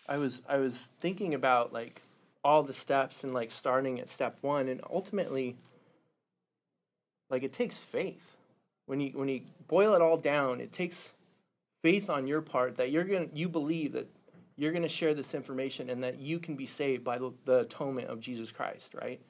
I 0.09 0.19
was 0.19 0.43
I 0.49 0.59
was 0.59 0.89
thinking 1.01 1.35
about 1.35 1.73
like 1.73 2.03
all 2.45 2.63
the 2.63 2.73
steps 2.73 3.25
and 3.25 3.33
like 3.33 3.51
starting 3.51 3.99
at 3.99 4.09
step 4.09 4.39
one, 4.43 4.69
and 4.69 4.81
ultimately, 4.91 5.57
like 7.31 7.43
it 7.43 7.53
takes 7.53 7.79
faith. 7.79 8.37
When 8.87 9.01
you 9.01 9.13
when 9.15 9.29
you 9.29 9.41
boil 9.67 9.95
it 9.95 10.03
all 10.03 10.19
down, 10.19 10.61
it 10.61 10.73
takes 10.73 11.15
faith 11.85 12.09
on 12.09 12.27
your 12.27 12.41
part 12.41 12.77
that 12.79 12.91
you're 12.91 13.05
gonna 13.05 13.29
you 13.35 13.47
believe 13.47 13.93
that 13.93 14.09
you're 14.57 14.73
gonna 14.73 14.89
share 14.89 15.13
this 15.13 15.35
information 15.35 15.91
and 15.91 16.03
that 16.03 16.19
you 16.19 16.39
can 16.39 16.57
be 16.57 16.65
saved 16.65 17.05
by 17.05 17.19
the, 17.19 17.59
atonement 17.59 18.09
of 18.09 18.21
Jesus 18.21 18.51
Christ. 18.51 18.95
Right? 18.95 19.21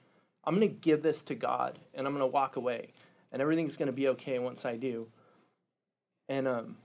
I'm 0.44 0.54
gonna 0.54 0.68
give 0.68 1.02
this 1.02 1.24
to 1.24 1.34
God, 1.34 1.80
and 1.94 2.06
I'm 2.06 2.12
gonna 2.12 2.28
walk 2.28 2.54
away, 2.54 2.90
and 3.32 3.42
everything's 3.42 3.76
gonna 3.76 3.90
be 3.90 4.06
okay 4.08 4.38
once 4.38 4.64
I 4.64 4.76
do. 4.76 5.08
And 6.28 6.46
um, 6.46 6.76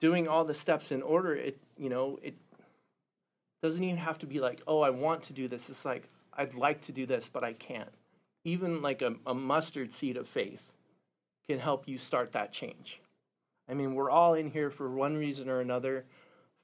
doing 0.00 0.28
all 0.28 0.44
the 0.44 0.54
steps 0.54 0.92
in 0.92 1.02
order, 1.02 1.34
it 1.34 1.58
you 1.76 1.88
know 1.88 2.20
it 2.22 2.36
doesn't 3.64 3.82
even 3.82 3.96
have 3.96 4.20
to 4.20 4.26
be 4.26 4.38
like, 4.38 4.62
oh, 4.68 4.80
I 4.80 4.90
want 4.90 5.24
to 5.24 5.32
do 5.32 5.48
this. 5.48 5.68
It's 5.68 5.84
like 5.84 6.08
I'd 6.34 6.54
like 6.54 6.82
to 6.82 6.92
do 6.92 7.04
this, 7.04 7.28
but 7.28 7.42
I 7.42 7.52
can't. 7.52 7.90
Even 8.44 8.80
like 8.80 9.02
a, 9.02 9.16
a 9.26 9.34
mustard 9.34 9.90
seed 9.90 10.16
of 10.16 10.28
faith 10.28 10.70
can 11.48 11.58
help 11.58 11.88
you 11.88 11.98
start 11.98 12.30
that 12.32 12.52
change. 12.52 13.00
I 13.70 13.74
mean, 13.74 13.94
we're 13.94 14.10
all 14.10 14.34
in 14.34 14.50
here 14.50 14.68
for 14.68 14.90
one 14.90 15.16
reason 15.16 15.48
or 15.48 15.60
another. 15.60 16.04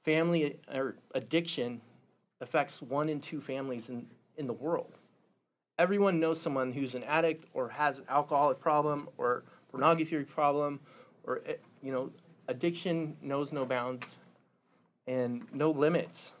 Family 0.03 0.57
or 0.73 0.97
addiction 1.15 1.81
affects 2.41 2.81
one 2.81 3.07
in 3.07 3.21
two 3.21 3.39
families 3.39 3.89
in, 3.89 4.07
in 4.35 4.45
the 4.45 4.53
world. 4.53 4.97
Everyone 5.79 6.19
knows 6.19 6.41
someone 6.41 6.73
who's 6.73 6.95
an 6.95 7.03
addict 7.05 7.45
or 7.53 7.69
has 7.69 7.99
an 7.99 8.05
alcoholic 8.09 8.59
problem 8.59 9.07
or 9.17 9.43
pornography 9.71 10.23
problem 10.23 10.81
or 11.23 11.41
eh, 11.45 11.53
you 11.81 11.91
know, 11.91 12.11
addiction 12.47 13.15
knows 13.21 13.53
no 13.53 13.65
bounds 13.65 14.17
and 15.07 15.45
no 15.53 15.71
limits 15.71 16.33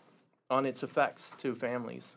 on 0.49 0.65
its 0.65 0.83
effects 0.83 1.33
to 1.37 1.55
families. 1.55 2.15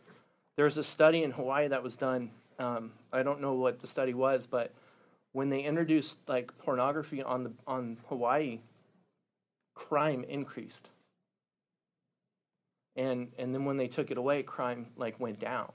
There's 0.57 0.77
a 0.77 0.83
study 0.83 1.23
in 1.23 1.31
Hawaii 1.31 1.67
that 1.69 1.83
was 1.83 1.95
done. 1.95 2.31
Um, 2.59 2.91
I 3.13 3.23
don't 3.23 3.39
know 3.39 3.53
what 3.53 3.79
the 3.79 3.87
study 3.87 4.13
was, 4.13 4.45
but 4.45 4.73
when 5.33 5.49
they 5.49 5.61
introduced 5.61 6.17
like 6.27 6.57
pornography 6.57 7.23
on 7.23 7.43
the 7.43 7.51
on 7.65 7.97
Hawaii, 8.09 8.59
crime 9.75 10.23
increased. 10.27 10.89
And 12.95 13.31
and 13.37 13.53
then 13.53 13.65
when 13.65 13.77
they 13.77 13.87
took 13.87 14.11
it 14.11 14.17
away, 14.17 14.43
crime 14.43 14.87
like 14.97 15.19
went 15.19 15.39
down. 15.39 15.71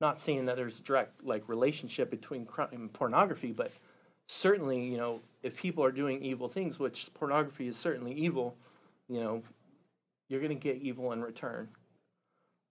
Not 0.00 0.20
saying 0.20 0.46
that 0.46 0.56
there's 0.56 0.78
a 0.78 0.82
direct 0.82 1.24
like 1.24 1.48
relationship 1.48 2.10
between 2.10 2.46
crime 2.46 2.68
and 2.72 2.92
pornography, 2.92 3.52
but 3.52 3.72
certainly, 4.28 4.84
you 4.84 4.96
know, 4.96 5.20
if 5.42 5.56
people 5.56 5.82
are 5.84 5.90
doing 5.90 6.22
evil 6.22 6.48
things, 6.48 6.78
which 6.78 7.12
pornography 7.14 7.66
is 7.66 7.76
certainly 7.76 8.12
evil, 8.12 8.56
you 9.08 9.20
know, 9.20 9.42
you're 10.28 10.40
going 10.40 10.56
to 10.56 10.62
get 10.62 10.76
evil 10.76 11.12
in 11.12 11.22
return. 11.22 11.68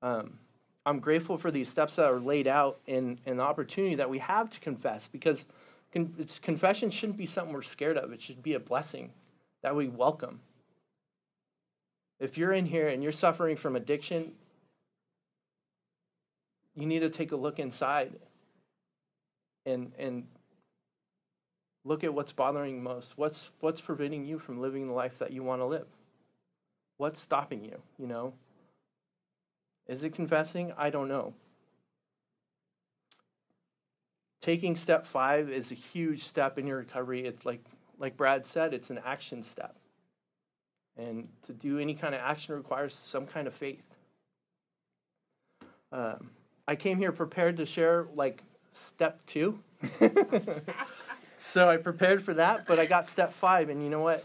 Um, 0.02 0.40
I'm 0.86 1.00
grateful 1.00 1.38
for 1.38 1.52
these 1.52 1.68
steps 1.68 1.98
that 1.98 2.06
are 2.06 2.20
laid 2.20 2.48
out 2.48 2.80
and, 2.88 3.20
and 3.26 3.40
the 3.40 3.44
opportunity 3.44 3.96
that 3.96 4.10
we 4.10 4.20
have 4.20 4.50
to 4.52 4.60
confess 4.60 5.08
because 5.08 5.46
confession 5.92 6.90
shouldn't 6.90 7.18
be 7.18 7.26
something 7.26 7.54
we're 7.54 7.62
scared 7.62 7.98
of. 7.98 8.12
It 8.12 8.22
should 8.22 8.44
be 8.44 8.54
a 8.54 8.60
blessing 8.60 9.12
that 9.64 9.76
we 9.76 9.88
welcome. 9.88 10.42
If 12.20 12.38
you're 12.38 12.54
in 12.54 12.66
here 12.66 12.88
and 12.88 13.04
you're 13.04 13.12
suffering 13.12 13.56
from 13.56 13.76
addiction, 13.76 14.34
you 16.76 16.86
need 16.86 17.00
to 17.00 17.10
take 17.10 17.32
a 17.32 17.36
look 17.36 17.60
inside 17.60 18.14
and 19.66 19.92
and 19.98 20.28
look 21.84 22.04
at 22.04 22.14
what's 22.14 22.32
bothering 22.32 22.84
most. 22.84 23.18
What's 23.18 23.50
what's 23.60 23.82
preventing 23.82 24.26
you 24.26 24.40
from 24.40 24.62
living 24.62 24.88
the 24.88 24.94
life 24.94 25.20
that 25.20 25.32
you 25.32 25.44
want 25.44 25.62
to 25.62 25.66
live? 25.66 25.88
What's 26.98 27.20
stopping 27.20 27.64
you, 27.64 27.82
you 27.98 28.08
know? 28.08 28.34
Is 29.88 30.04
it 30.04 30.14
confessing? 30.14 30.74
I 30.78 30.90
don't 30.90 31.08
know. 31.08 31.34
Taking 34.48 34.78
step 34.78 35.06
5 35.06 35.50
is 35.50 35.74
a 35.74 35.76
huge 35.76 36.24
step 36.24 36.58
in 36.58 36.68
your 36.68 36.78
recovery. 36.78 37.26
It's 37.26 37.46
like 37.46 37.60
like 38.00 38.16
Brad 38.16 38.46
said, 38.46 38.74
it's 38.74 38.90
an 38.90 38.98
action 39.06 39.44
step. 39.44 39.76
And 40.96 41.28
to 41.48 41.52
do 41.52 41.80
any 41.80 41.94
kind 41.94 42.16
of 42.16 42.22
action 42.22 42.56
requires 42.56 42.96
some 42.96 43.28
kind 43.28 43.46
of 43.46 43.54
faith. 43.54 43.84
Um, 45.92 46.30
I 46.66 46.78
came 46.78 46.98
here 46.98 47.12
prepared 47.12 47.58
to 47.58 47.66
share 47.66 48.08
like 48.16 48.42
step 48.72 49.20
two. 49.26 49.60
so 51.38 51.70
I 51.70 51.76
prepared 51.76 52.24
for 52.24 52.34
that, 52.36 52.66
but 52.68 52.80
I 52.80 52.86
got 52.86 53.10
step 53.10 53.34
five, 53.34 53.68
and 53.68 53.84
you 53.84 53.90
know 53.90 54.00
what? 54.00 54.24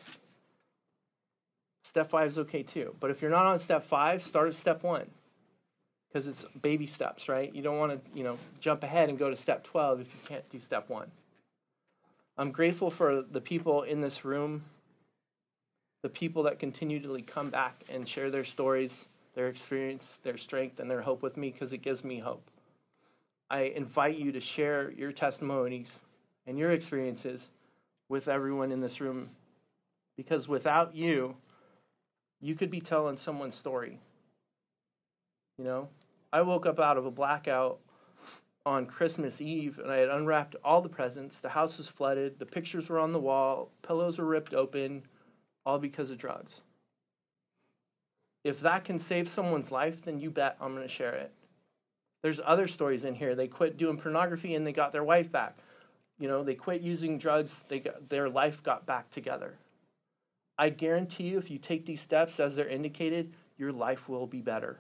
Step 1.83 2.11
five 2.11 2.29
is 2.29 2.39
okay 2.39 2.63
too. 2.63 2.95
But 3.01 3.11
if 3.11 3.23
you're 3.23 3.31
not 3.33 3.47
on 3.47 3.59
step 3.59 3.83
five, 3.83 4.23
start 4.23 4.47
at 4.47 4.55
step 4.55 4.85
one. 4.85 5.11
Because 6.13 6.27
it's 6.27 6.45
baby 6.61 6.85
steps, 6.85 7.29
right? 7.29 7.55
You 7.55 7.63
don't 7.63 7.79
want 7.79 8.05
to, 8.05 8.19
you 8.19 8.23
know, 8.23 8.37
jump 8.61 8.83
ahead 8.83 9.09
and 9.09 9.19
go 9.19 9.31
to 9.31 9.37
step 9.37 9.65
12 9.65 10.01
if 10.03 10.07
you 10.13 10.21
can't 10.29 10.49
do 10.51 10.61
step 10.61 10.91
one. 10.91 11.11
I'm 12.37 12.51
grateful 12.51 12.91
for 12.91 13.23
the 13.23 13.41
people 13.41 13.83
in 13.83 14.01
this 14.03 14.25
room, 14.25 14.65
the 16.03 16.09
people 16.09 16.43
that 16.43 16.59
continually 16.59 17.23
come 17.23 17.51
back 17.51 17.85
and 17.89 18.07
share 18.07 18.31
their 18.31 18.45
stories, 18.45 19.09
their 19.35 19.49
experience, 19.49 20.21
their 20.23 20.37
strength, 20.37 20.81
and 20.81 20.91
their 20.91 21.03
hope 21.03 21.23
with 21.23 21.37
me 21.37 21.51
because 21.51 21.73
it 21.73 21.79
gives 21.79 22.05
me 22.05 22.19
hope. 22.19 22.51
I 23.49 23.63
invite 23.63 24.17
you 24.17 24.33
to 24.33 24.41
share 24.41 24.91
your 24.93 25.13
testimonies 25.13 26.03
and 26.47 26.59
your 26.59 26.73
experiences 26.73 27.51
with 28.09 28.29
everyone 28.29 28.73
in 28.73 28.81
this 28.81 29.01
room 29.01 29.31
because 30.17 30.49
without 30.49 30.95
you, 30.95 31.37
you 32.41 32.55
could 32.55 32.71
be 32.71 32.81
telling 32.81 33.17
someone's 33.17 33.55
story. 33.55 33.99
You 35.59 35.65
know, 35.65 35.89
I 36.33 36.43
woke 36.43 36.65
up 36.65 36.81
out 36.81 36.97
of 36.97 37.05
a 37.05 37.11
blackout 37.11 37.79
on 38.65 38.87
Christmas 38.87 39.41
Eve 39.41 39.79
and 39.79 39.93
I 39.93 39.99
had 39.99 40.09
unwrapped 40.09 40.57
all 40.65 40.81
the 40.81 40.89
presents. 40.89 41.41
The 41.41 41.51
house 41.51 41.79
was 41.79 41.89
flooded, 41.89 42.39
the 42.39 42.47
pictures 42.47 42.89
were 42.89 42.99
on 42.99 43.13
the 43.13 43.19
wall, 43.19 43.71
pillows 43.83 44.19
were 44.19 44.25
ripped 44.25 44.55
open, 44.55 45.03
all 45.67 45.79
because 45.79 46.11
of 46.11 46.19
drugs. 46.19 46.63
If 48.45 48.61
that 48.61 48.85
can 48.85 48.99
save 48.99 49.29
someone's 49.29 49.71
life, 49.71 50.03
then 50.03 50.21
you 50.21 50.31
bet 50.31 50.57
I'm 50.61 50.75
going 50.75 50.87
to 50.87 50.93
share 50.93 51.15
it. 51.15 51.33
There's 52.23 52.41
other 52.45 52.67
stories 52.67 53.05
in 53.05 53.17
here. 53.17 53.35
They 53.35 53.49
quit 53.49 53.77
doing 53.77 53.99
pornography 53.99 54.55
and 54.55 54.67
they 54.67 54.73
got 54.73 54.93
their 54.93 55.05
wife 55.05 55.31
back. 55.31 55.59
You 56.19 56.29
know, 56.29 56.43
they 56.45 56.55
quit 56.55 56.81
using 56.83 57.19
drugs, 57.19 57.65
they 57.69 57.81
got, 57.81 58.09
their 58.09 58.29
life 58.29 58.63
got 58.63 58.87
back 58.87 59.11
together. 59.11 59.59
I 60.57 60.69
guarantee 60.69 61.25
you, 61.25 61.39
if 61.39 61.51
you 61.51 61.59
take 61.59 61.87
these 61.87 62.01
steps 62.01 62.39
as 62.39 62.57
they're 62.57 62.69
indicated, 62.69 63.35
your 63.59 63.73
life 63.73 64.09
will 64.09 64.27
be 64.27 64.41
better. 64.41 64.79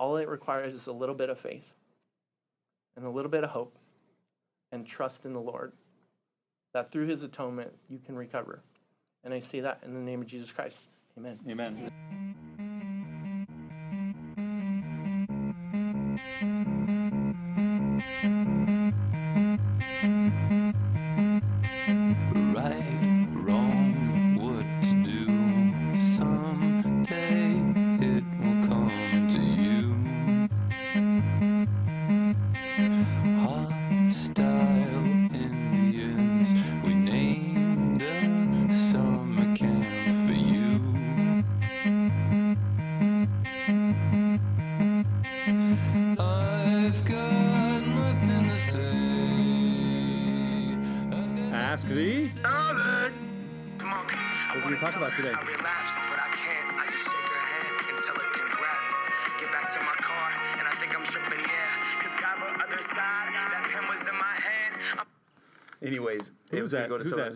All 0.00 0.16
it 0.16 0.28
requires 0.28 0.74
is 0.74 0.86
a 0.86 0.92
little 0.92 1.14
bit 1.14 1.28
of 1.28 1.38
faith 1.38 1.74
and 2.96 3.04
a 3.04 3.10
little 3.10 3.30
bit 3.30 3.44
of 3.44 3.50
hope 3.50 3.76
and 4.72 4.86
trust 4.86 5.26
in 5.26 5.34
the 5.34 5.40
Lord 5.40 5.72
that 6.72 6.90
through 6.90 7.06
his 7.06 7.22
atonement 7.22 7.72
you 7.86 7.98
can 7.98 8.16
recover. 8.16 8.62
And 9.22 9.34
I 9.34 9.40
say 9.40 9.60
that 9.60 9.80
in 9.84 9.92
the 9.92 10.00
name 10.00 10.22
of 10.22 10.26
Jesus 10.26 10.52
Christ. 10.52 10.84
Amen. 11.18 11.38
Amen. 11.46 11.92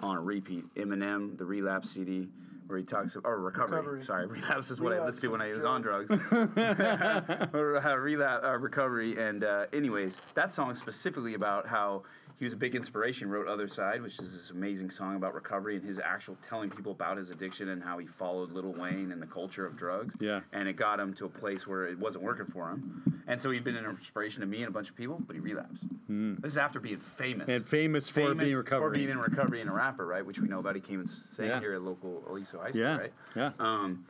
on 0.00 0.16
a 0.16 0.20
repeat. 0.20 0.64
Eminem, 0.74 1.38
the 1.38 1.44
Relapse 1.44 1.90
CD, 1.90 2.28
where 2.66 2.78
he 2.78 2.84
talks 2.84 3.16
or 3.24 3.40
recovery. 3.40 3.78
Recovery. 3.78 4.04
Sorry, 4.04 4.26
relapse 4.42 4.70
is 4.70 4.80
what 4.80 4.92
I 4.92 4.96
Relapse 4.96 5.22
listened 5.22 5.22
to 5.22 5.28
when 5.30 5.42
I 5.42 5.48
was 5.52 5.64
on 5.64 5.82
drugs. 5.82 6.10
uh, 6.32 7.96
relapse, 7.98 8.44
uh, 8.44 8.58
recovery, 8.58 9.18
and 9.18 9.44
uh, 9.44 9.66
anyways, 9.72 10.20
that 10.34 10.52
song 10.52 10.74
specifically 10.74 11.34
about 11.34 11.66
how 11.66 12.02
he 12.38 12.44
was 12.44 12.52
a 12.52 12.56
big 12.56 12.74
inspiration. 12.74 13.30
Wrote 13.30 13.46
"Other 13.48 13.68
Side," 13.68 14.02
which 14.02 14.18
is 14.20 14.32
this 14.32 14.50
amazing 14.50 14.90
song 14.90 15.16
about 15.16 15.34
recovery 15.34 15.76
and 15.76 15.84
his 15.84 15.98
actual 16.00 16.36
telling 16.42 16.68
people 16.70 16.92
about 16.92 17.16
his 17.16 17.30
addiction 17.30 17.68
and 17.68 17.82
how 17.82 17.98
he 17.98 18.06
followed 18.06 18.52
Lil 18.52 18.72
Wayne 18.72 19.12
and 19.12 19.22
the 19.22 19.26
culture 19.26 19.64
of 19.66 19.76
drugs. 19.76 20.16
Yeah. 20.20 20.40
and 20.52 20.68
it 20.68 20.74
got 20.74 20.98
him 21.00 21.14
to 21.14 21.26
a 21.26 21.28
place 21.28 21.66
where 21.66 21.86
it 21.86 21.98
wasn't 21.98 22.24
working 22.24 22.46
for 22.46 22.70
him, 22.70 23.22
and 23.26 23.40
so 23.40 23.50
he'd 23.50 23.64
been 23.64 23.76
an 23.76 23.84
inspiration 23.84 24.40
to 24.40 24.46
me 24.46 24.58
and 24.62 24.68
a 24.68 24.72
bunch 24.72 24.90
of 24.90 24.96
people, 24.96 25.20
but 25.26 25.34
he 25.36 25.40
relapsed. 25.40 25.84
This 26.08 26.52
is 26.52 26.58
after 26.58 26.80
being 26.80 26.98
famous 26.98 27.48
And 27.48 27.66
famous 27.66 28.08
for 28.08 28.20
famous 28.28 28.44
being 28.44 28.56
recovery. 28.56 28.88
for 28.90 28.94
being 28.94 29.08
in 29.10 29.18
recovery 29.18 29.60
and 29.60 29.70
a 29.70 29.72
rapper, 29.72 30.06
right? 30.06 30.24
Which 30.24 30.38
we 30.40 30.48
know 30.48 30.58
about. 30.58 30.74
He 30.74 30.80
came 30.80 31.00
and 31.00 31.08
sang 31.08 31.46
Yeah. 31.48 31.60
here 31.60 31.74
at 31.74 31.82
local 31.82 32.24
Aliso 32.28 32.58
High 32.60 32.70
School, 32.70 32.82
Yeah, 32.82 32.96
right? 32.98 33.12
yeah. 33.34 33.52
Um, 33.58 34.04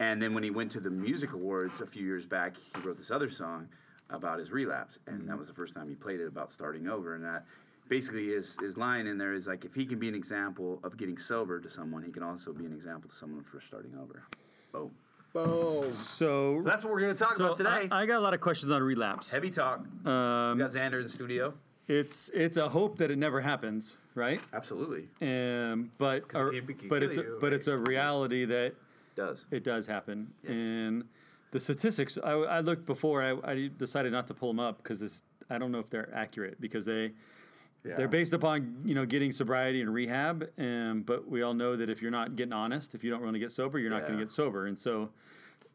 and 0.00 0.20
then 0.22 0.34
when 0.34 0.42
he 0.44 0.50
went 0.50 0.70
to 0.72 0.80
the 0.80 0.90
music 0.90 1.32
awards 1.32 1.80
a 1.80 1.86
few 1.86 2.04
years 2.04 2.26
back, 2.26 2.56
he 2.56 2.80
wrote 2.86 2.96
this 2.96 3.10
other 3.10 3.28
song 3.30 3.68
about 4.10 4.38
his 4.38 4.50
relapse, 4.52 4.98
and 5.06 5.28
that 5.28 5.36
was 5.38 5.48
the 5.48 5.54
first 5.54 5.74
time 5.74 5.88
he 5.88 5.94
played 5.94 6.20
it 6.20 6.26
about 6.26 6.50
starting 6.52 6.86
over. 6.88 7.14
And 7.14 7.24
that 7.24 7.44
basically 7.88 8.28
his 8.28 8.56
his 8.60 8.76
line 8.76 9.06
in 9.06 9.18
there 9.18 9.32
is 9.34 9.46
like, 9.46 9.64
if 9.64 9.74
he 9.74 9.86
can 9.86 9.98
be 9.98 10.08
an 10.08 10.14
example 10.14 10.80
of 10.82 10.96
getting 10.96 11.18
sober 11.18 11.60
to 11.60 11.70
someone, 11.70 12.02
he 12.02 12.10
can 12.12 12.22
also 12.22 12.52
be 12.52 12.64
an 12.66 12.72
example 12.72 13.08
to 13.10 13.16
someone 13.16 13.44
for 13.44 13.60
starting 13.60 13.92
over. 14.00 14.24
Boom. 14.72 14.90
Boom. 15.32 15.82
So, 15.92 15.92
So 15.92 16.60
that's 16.64 16.84
what 16.84 16.92
we're 16.92 17.00
going 17.00 17.14
to 17.14 17.18
talk 17.18 17.34
so 17.34 17.44
about 17.44 17.56
today. 17.56 17.88
I, 17.90 18.02
I 18.02 18.06
got 18.06 18.18
a 18.18 18.20
lot 18.20 18.34
of 18.34 18.40
questions 18.40 18.70
on 18.72 18.82
relapse. 18.82 19.30
Heavy 19.30 19.50
talk. 19.50 19.80
Um, 20.06 20.56
we 20.56 20.62
got 20.64 20.70
Xander 20.70 20.96
in 20.96 21.02
the 21.02 21.08
studio. 21.08 21.52
it's 21.86 22.30
it's 22.34 22.56
a 22.56 22.68
hope 22.68 22.96
that 22.98 23.10
it 23.10 23.18
never 23.18 23.40
happens, 23.40 23.96
right? 24.14 24.40
Absolutely, 24.52 25.08
Um, 25.20 25.90
but 25.98 26.16
it 26.16 26.24
a- 26.34 26.50
can- 26.50 26.54
it 26.54 26.78
can 26.78 26.88
but 26.88 27.00
kill 27.00 27.08
it's 27.08 27.16
a, 27.18 27.22
you, 27.22 27.38
but 27.40 27.46
right? 27.48 27.52
it's 27.54 27.66
a 27.66 27.76
reality 27.76 28.44
that 28.46 28.74
does. 29.16 29.44
it 29.50 29.64
does 29.64 29.86
happen. 29.86 30.32
Yes. 30.42 30.52
And 30.52 31.04
the 31.50 31.60
statistics, 31.60 32.18
I, 32.22 32.32
I 32.32 32.60
looked 32.60 32.84
before. 32.86 33.22
I, 33.22 33.52
I 33.52 33.70
decided 33.76 34.12
not 34.12 34.26
to 34.28 34.34
pull 34.34 34.48
them 34.50 34.60
up 34.60 34.78
because 34.78 35.00
this 35.00 35.22
I 35.50 35.56
don't 35.58 35.72
know 35.72 35.78
if 35.78 35.88
they're 35.90 36.12
accurate 36.14 36.60
because 36.60 36.84
they 36.84 37.12
Yeah. 37.84 37.96
they're 37.96 38.08
based 38.08 38.32
upon 38.32 38.82
you 38.84 38.94
know 38.94 39.06
getting 39.06 39.32
sobriety 39.32 39.80
and 39.80 39.92
rehab. 39.92 40.50
Um, 40.58 41.02
but 41.06 41.28
we 41.28 41.42
all 41.42 41.54
know 41.54 41.76
that 41.76 41.88
if 41.88 42.02
you're 42.02 42.10
not 42.10 42.36
getting 42.36 42.52
honest, 42.52 42.94
if 42.94 43.04
you 43.04 43.10
don't 43.10 43.22
want 43.22 43.34
to 43.34 43.38
get 43.38 43.52
sober, 43.52 43.78
you're 43.78 43.90
not 43.90 44.02
going 44.02 44.18
to 44.18 44.24
get 44.24 44.30
sober. 44.30 44.66
And 44.66 44.78
so 44.78 45.10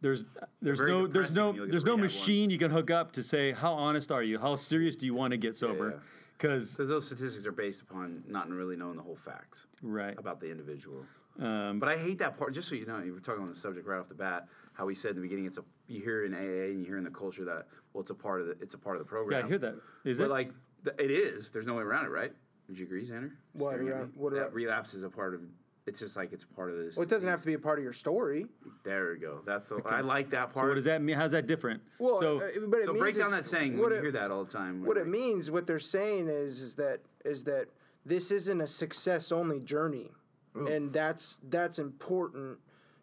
there's 0.02 0.26
there's 0.62 0.82
no 0.82 1.08
there's 1.08 1.36
no 1.36 1.48
when 1.48 1.56
you 1.56 1.62
look 1.62 1.70
at 1.70 1.72
there's 1.72 1.86
no 1.86 1.98
machine 1.98 2.50
you 2.50 2.58
can 2.58 2.70
hook 2.70 2.92
up 2.92 3.14
to 3.14 3.24
say 3.24 3.54
how 3.54 3.74
honest 3.74 4.12
are 4.12 4.22
you, 4.22 4.38
how 4.38 4.56
serious 4.56 4.96
do 4.96 5.06
you 5.06 5.14
want 5.14 5.32
to 5.32 5.38
get 5.38 5.56
sober, 5.56 5.92
yeah. 5.92 5.96
because 6.38 6.72
Because 6.72 6.90
those 6.90 7.06
statistics 7.06 7.46
are 7.46 7.54
based 7.54 7.82
upon 7.82 8.24
not 8.28 8.50
really 8.50 8.76
knowing 8.76 8.98
the 8.98 9.02
whole 9.02 9.16
facts 9.16 9.66
right. 9.82 10.18
about 10.20 10.42
the 10.42 10.52
individual. 10.52 11.06
Um, 11.40 11.80
But 11.80 11.90
I 11.90 11.98
hate 11.98 12.20
that 12.20 12.38
part. 12.38 12.54
Just 12.54 12.70
so 12.70 12.76
you 12.76 12.86
know, 12.86 13.00
you 13.00 13.14
were 13.14 13.20
talking 13.20 13.42
on 13.42 13.50
the 13.50 13.56
subject 13.56 13.88
right 13.88 14.00
off 14.00 14.10
the 14.10 14.14
bat. 14.14 14.48
How 14.74 14.86
we 14.86 14.94
said 14.94 15.12
in 15.12 15.16
the 15.16 15.22
beginning, 15.22 15.46
it's 15.46 15.58
a 15.58 15.64
you 15.88 16.02
hear 16.02 16.26
in 16.26 16.34
AA 16.34 16.70
and 16.70 16.80
you 16.80 16.86
hear 16.86 16.98
in 16.98 17.04
the 17.04 17.10
culture 17.10 17.46
that 17.46 17.68
well, 17.94 18.02
it's 18.02 18.12
a 18.12 18.16
part 18.16 18.42
of 18.42 18.48
the 18.48 18.58
it's 18.62 18.74
a 18.74 18.78
part 18.78 18.98
of 18.98 19.02
the 19.02 19.08
program. 19.08 19.40
yeah, 19.40 19.46
I 19.46 19.48
hear 19.48 19.58
that. 19.60 19.76
Is 20.04 20.18
but 20.18 20.26
it 20.26 20.30
like 20.30 20.52
it 20.86 21.12
is? 21.12 21.50
There's 21.50 21.66
no 21.68 21.76
way 21.76 21.84
around 21.84 22.06
it, 22.06 22.10
right? 22.10 22.34
Would 22.68 22.80
you 22.80 22.86
agree, 22.86 23.06
Xander? 23.06 23.32
What 23.54 23.72
Staring 23.72 23.90
around- 23.90 24.14
what 24.16 24.34
That 24.34 24.40
around- 24.40 24.54
relapse 24.54 24.94
is 24.94 25.04
a 25.04 25.10
part 25.10 25.34
of. 25.34 25.42
It's 25.86 26.00
just 26.00 26.16
like 26.16 26.32
it's 26.32 26.46
part 26.46 26.72
of 26.72 26.78
this. 26.78 26.96
Well, 26.96 27.04
it 27.04 27.10
doesn't 27.10 27.28
have 27.28 27.42
to 27.42 27.46
be 27.46 27.56
a 27.56 27.60
part 27.60 27.78
of 27.78 27.84
your 27.84 27.92
story. 27.92 28.48
There 28.86 29.12
we 29.12 29.20
go. 29.20 29.42
That's 29.46 29.68
the. 29.68 29.82
I 29.86 30.00
like 30.00 30.30
that 30.30 30.54
part. 30.54 30.64
so? 30.64 30.68
What 30.70 30.76
does 30.76 30.86
that 30.86 31.02
mean? 31.02 31.18
How's 31.18 31.34
that 31.34 31.46
different? 31.46 31.82
Well, 32.00 32.22
so 32.22 32.38
uh, 32.38 32.50
but 32.70 32.80
it 32.80 32.86
so 32.86 32.94
means 32.94 33.00
break 33.04 33.18
down 33.18 33.32
that 33.32 33.46
saying. 33.46 33.78
What 33.78 33.92
we 33.92 33.98
it, 33.98 34.02
hear 34.02 34.12
that 34.14 34.32
all 34.32 34.46
the 34.46 34.52
time. 34.52 34.86
what 34.86 34.96
We're 34.96 35.02
it 35.04 35.08
means, 35.10 35.52
what 35.52 35.68
they're 35.68 35.80
saying 35.80 36.30
is, 36.30 36.62
is 36.62 36.76
that 36.76 37.02
is 37.26 37.44
that 37.44 37.68
this 38.06 38.32
isn't 38.32 38.62
a 38.62 38.68
success 38.68 39.30
only 39.30 39.60
journey, 39.60 40.12
and 40.56 40.94
that's 40.94 41.42
that's 41.50 41.80
important 41.80 42.60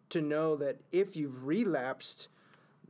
to 0.09 0.21
know 0.21 0.55
that 0.55 0.77
if 0.91 1.15
you've 1.15 1.45
relapsed, 1.45 2.29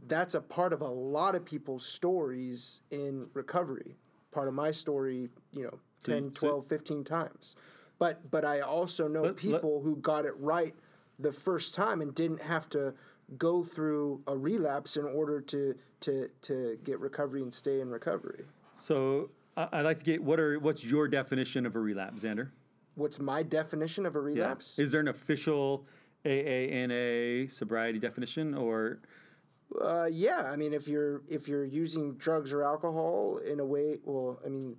that's 0.08 0.34
a 0.34 0.42
part 0.42 0.72
of 0.72 0.80
a 0.82 0.88
lot 0.88 1.36
of 1.36 1.44
people's 1.44 1.86
stories 1.86 2.82
in 2.92 3.28
recovery. 3.34 3.98
Part 4.32 4.48
of 4.48 4.54
my 4.54 4.72
story, 4.72 5.30
you 5.52 5.64
know, 5.64 5.80
So 6.00 6.14
10, 6.14 6.34
so- 6.34 6.48
12, 6.48 6.66
15 6.68 7.04
times. 7.04 7.56
But 8.00 8.32
but 8.32 8.44
I 8.44 8.62
also 8.62 9.08
know 9.08 9.22
Let- 9.22 9.30
let- 9.32 9.38
people 9.38 9.82
who 9.82 9.98
got 9.98 10.26
it 10.26 10.34
right 10.40 10.74
the 11.20 11.32
first 11.32 11.76
time 11.76 12.02
and 12.02 12.16
didn't 12.16 12.42
have 12.42 12.68
to 12.70 12.96
go 13.38 13.64
through 13.64 14.22
a 14.28 14.36
relapse 14.36 14.98
in 14.98 15.06
order 15.06 15.40
to 15.42 15.76
to 16.00 16.30
to 16.42 16.80
get 16.84 17.00
recovery 17.00 17.44
and 17.44 17.54
stay 17.54 17.80
in 17.80 17.90
recovery. 17.90 18.46
So 18.74 19.30
I'd 19.56 19.82
like 19.86 20.00
to 20.00 20.04
get 20.04 20.24
what 20.24 20.40
are 20.40 20.58
what's 20.58 20.84
your 20.84 21.08
definition 21.08 21.66
of 21.68 21.76
a 21.76 21.80
relapse, 21.80 22.24
Xander? 22.24 22.50
What's 22.96 23.20
my 23.20 23.44
definition 23.44 24.06
of 24.08 24.16
a 24.16 24.20
relapse? 24.20 24.80
Is 24.80 24.92
there 24.92 25.02
an 25.02 25.08
official 25.08 25.86
AANA 26.26 27.52
sobriety 27.52 28.00
definition, 28.00 28.56
or 28.56 29.00
Uh, 29.80 30.08
yeah, 30.12 30.50
I 30.52 30.56
mean, 30.56 30.74
if 30.74 30.88
you're 30.88 31.22
if 31.30 31.48
you're 31.48 31.66
using 31.66 32.16
drugs 32.16 32.52
or 32.52 32.64
alcohol 32.64 33.38
in 33.38 33.60
a 33.60 33.66
way, 33.66 33.98
well, 34.04 34.40
I 34.46 34.50
mean, 34.50 34.76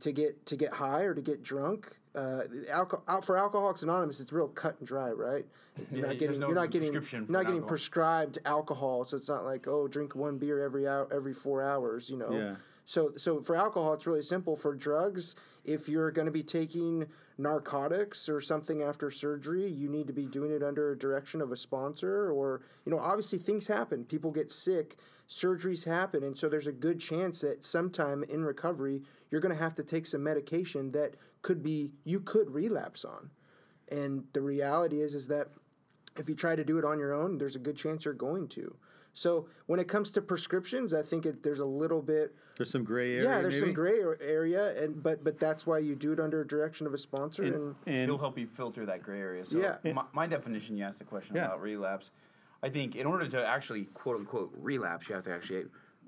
to 0.00 0.12
get 0.12 0.44
to 0.46 0.56
get 0.56 0.72
high 0.74 1.02
or 1.02 1.14
to 1.14 1.22
get 1.22 1.42
drunk, 1.42 1.96
uh, 2.14 2.42
alcohol 2.70 3.04
out 3.08 3.24
for 3.24 3.38
Alcoholics 3.38 3.82
Anonymous, 3.82 4.20
it's 4.20 4.32
real 4.32 4.48
cut 4.48 4.76
and 4.78 4.86
dry, 4.86 5.10
right? 5.10 5.46
You're 5.90 6.00
Yeah, 6.02 6.06
not 6.08 6.18
getting 6.18 6.40
no 6.40 6.46
you're 6.48 6.54
not 6.56 6.70
getting 6.70 6.92
you're 6.92 7.02
not 7.02 7.42
getting 7.44 7.46
alcohol. 7.46 7.68
prescribed 7.68 8.38
alcohol, 8.44 9.04
so 9.06 9.16
it's 9.16 9.28
not 9.28 9.44
like 9.44 9.66
oh, 9.66 9.88
drink 9.88 10.14
one 10.14 10.36
beer 10.36 10.62
every 10.62 10.86
hour 10.86 11.08
every 11.12 11.34
four 11.34 11.62
hours, 11.62 12.10
you 12.10 12.18
know. 12.18 12.32
Yeah. 12.32 12.56
So 12.88 13.12
so 13.18 13.42
for 13.42 13.54
alcohol, 13.54 13.92
it's 13.92 14.06
really 14.06 14.22
simple. 14.22 14.56
For 14.56 14.74
drugs, 14.74 15.36
if 15.62 15.90
you're 15.90 16.10
going 16.10 16.24
to 16.24 16.32
be 16.32 16.42
taking 16.42 17.06
narcotics 17.36 18.30
or 18.30 18.40
something 18.40 18.82
after 18.82 19.10
surgery, 19.10 19.66
you 19.66 19.90
need 19.90 20.06
to 20.06 20.14
be 20.14 20.24
doing 20.24 20.50
it 20.50 20.62
under 20.62 20.90
a 20.90 20.98
direction 20.98 21.42
of 21.42 21.52
a 21.52 21.56
sponsor 21.56 22.32
or 22.32 22.62
you 22.86 22.90
know, 22.90 22.98
obviously 22.98 23.38
things 23.38 23.66
happen. 23.66 24.06
People 24.06 24.30
get 24.30 24.50
sick, 24.50 24.96
surgeries 25.28 25.84
happen, 25.84 26.22
and 26.24 26.38
so 26.38 26.48
there's 26.48 26.66
a 26.66 26.72
good 26.72 26.98
chance 26.98 27.42
that 27.42 27.62
sometime 27.62 28.24
in 28.24 28.42
recovery, 28.42 29.02
you're 29.30 29.42
going 29.42 29.54
to 29.54 29.62
have 29.62 29.74
to 29.74 29.82
take 29.82 30.06
some 30.06 30.22
medication 30.22 30.92
that 30.92 31.12
could 31.42 31.62
be 31.62 31.90
you 32.04 32.20
could 32.20 32.50
relapse 32.50 33.04
on. 33.04 33.28
And 33.90 34.24
the 34.32 34.40
reality 34.40 35.02
is 35.02 35.14
is 35.14 35.28
that 35.28 35.48
if 36.16 36.26
you 36.26 36.34
try 36.34 36.56
to 36.56 36.64
do 36.64 36.78
it 36.78 36.86
on 36.86 36.98
your 36.98 37.12
own, 37.12 37.36
there's 37.36 37.54
a 37.54 37.58
good 37.58 37.76
chance 37.76 38.06
you're 38.06 38.14
going 38.14 38.48
to. 38.48 38.76
So 39.18 39.48
when 39.66 39.80
it 39.80 39.88
comes 39.88 40.12
to 40.12 40.22
prescriptions, 40.22 40.94
I 40.94 41.02
think 41.02 41.26
it, 41.26 41.42
there's 41.42 41.58
a 41.58 41.64
little 41.64 42.00
bit 42.00 42.34
there's 42.56 42.70
some 42.70 42.84
gray 42.84 43.16
area? 43.16 43.24
yeah, 43.28 43.40
there's 43.42 43.54
maybe? 43.54 43.66
some 43.66 43.72
gray 43.72 44.00
area, 44.20 44.80
and 44.82 45.02
but 45.02 45.24
but 45.24 45.40
that's 45.40 45.66
why 45.66 45.78
you 45.78 45.96
do 45.96 46.12
it 46.12 46.20
under 46.20 46.44
direction 46.44 46.86
of 46.86 46.94
a 46.94 46.98
sponsor. 46.98 47.42
And, 47.42 47.74
And, 47.86 47.96
It'll 47.96 48.18
help 48.18 48.38
you 48.38 48.46
filter 48.46 48.86
that 48.86 49.02
gray 49.02 49.18
area. 49.20 49.44
So 49.44 49.58
Yeah. 49.58 49.92
my, 49.92 50.04
my 50.12 50.26
definition, 50.28 50.76
you 50.76 50.84
asked 50.84 51.00
the 51.00 51.04
question 51.04 51.34
Yeah. 51.34 51.46
about 51.46 51.62
relapse. 51.62 52.12
I 52.62 52.68
think 52.68 52.94
in 52.94 53.06
order 53.06 53.26
to 53.28 53.44
actually 53.44 53.84
quote 53.86 54.16
unquote 54.20 54.52
relapse, 54.56 55.08
you 55.08 55.16
have 55.16 55.24
to 55.24 55.32
actually 55.34 55.64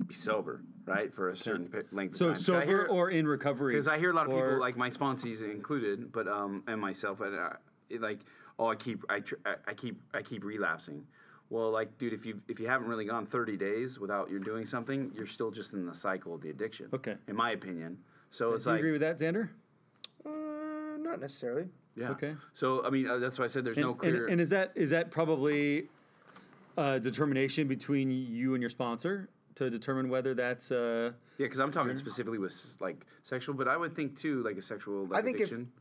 be 0.07 0.15
sober, 0.15 0.63
right, 0.87 1.13
for 1.13 1.31
a 1.31 1.37
certain 1.37 1.67
pe- 1.67 1.83
length 1.93 2.15
so 2.17 2.29
of 2.29 2.35
time. 2.37 2.37
'Cause 2.37 2.49
I 2.51 2.61
sober 2.61 2.65
hear- 2.67 2.87
or 2.87 3.11
in 3.11 3.27
recovery? 3.27 3.73
Because 3.75 3.89
I 3.89 3.99
hear 3.99 4.11
a 4.11 4.15
lot 4.15 4.27
of 4.27 4.33
people, 4.33 4.59
like 4.61 4.77
my 4.77 4.89
sponsees 4.91 5.43
included, 5.43 6.13
but 6.13 6.29
um, 6.29 6.63
and 6.69 6.81
myself, 6.81 7.21
and 7.21 7.35
uh, 7.37 7.51
it, 7.89 8.01
like, 8.01 8.21
oh, 8.59 8.69
I 8.69 8.77
keep, 8.77 9.05
I, 9.11 9.19
tr- 9.21 9.35
I, 9.45 9.55
I 9.67 9.75
keep, 9.75 10.01
I 10.15 10.23
keep 10.23 10.45
relapsing. 10.45 11.05
Well, 11.51 11.73
like, 11.73 11.99
dude, 11.99 12.13
if 12.13 12.25
you 12.25 12.41
if 12.49 12.61
you 12.61 12.69
haven't 12.69 12.87
really 12.89 13.05
gone 13.05 13.27
thirty 13.27 13.57
days 13.57 13.99
without 13.99 14.31
you're 14.31 14.39
doing 14.39 14.65
something, 14.65 15.11
you're 15.17 15.27
still 15.27 15.51
just 15.51 15.73
in 15.73 15.85
the 15.85 15.95
cycle 15.95 16.33
of 16.35 16.41
the 16.43 16.51
addiction. 16.51 16.87
Okay. 16.95 17.17
In 17.27 17.35
my 17.35 17.51
opinion, 17.51 17.99
so 18.31 18.53
it's 18.55 18.65
Do 18.65 18.71
you 18.71 18.75
like, 18.75 18.79
agree 18.81 18.93
with 18.93 19.01
that, 19.01 19.19
Xander? 19.19 19.49
uh, 20.25 20.31
not 20.99 21.21
necessarily. 21.21 21.69
yeah. 21.97 22.11
Okay. 22.11 22.37
So 22.53 22.85
I 22.87 22.91
mean, 22.91 23.09
uh, 23.09 23.19
that's 23.19 23.37
why 23.39 23.47
I 23.47 23.49
said 23.49 23.65
there's 23.65 23.77
And, 23.77 23.87
no 23.87 23.95
clear. 23.95 24.29
and 24.29 24.41
is 24.41 24.51
that 24.51 24.71
is 24.77 24.91
that 24.91 25.11
probably 25.11 25.89
a 26.77 27.01
determination 27.01 27.67
between 27.67 28.13
you 28.13 28.55
and 28.55 28.63
your 28.63 28.71
sponsor 28.71 29.29
to 29.57 29.69
determine 29.69 30.09
whether 30.09 30.35
that's 30.35 30.71
uh, 30.71 31.11
Yeah, 31.37 31.47
because 31.47 31.59
I'm 31.59 31.73
talking 31.73 31.97
specifically 31.97 32.39
with 32.39 32.77
like 32.81 33.05
sexual, 33.25 33.57
but 33.57 33.67
I 33.67 33.77
would 33.77 33.97
think 33.97 34.17
too, 34.17 34.41
like 34.45 34.57
a 34.57 34.63
sexual 34.63 35.07
like, 35.09 35.19
I 35.19 35.23
think 35.25 35.41
if- 35.41 35.49
addiction. 35.49 35.73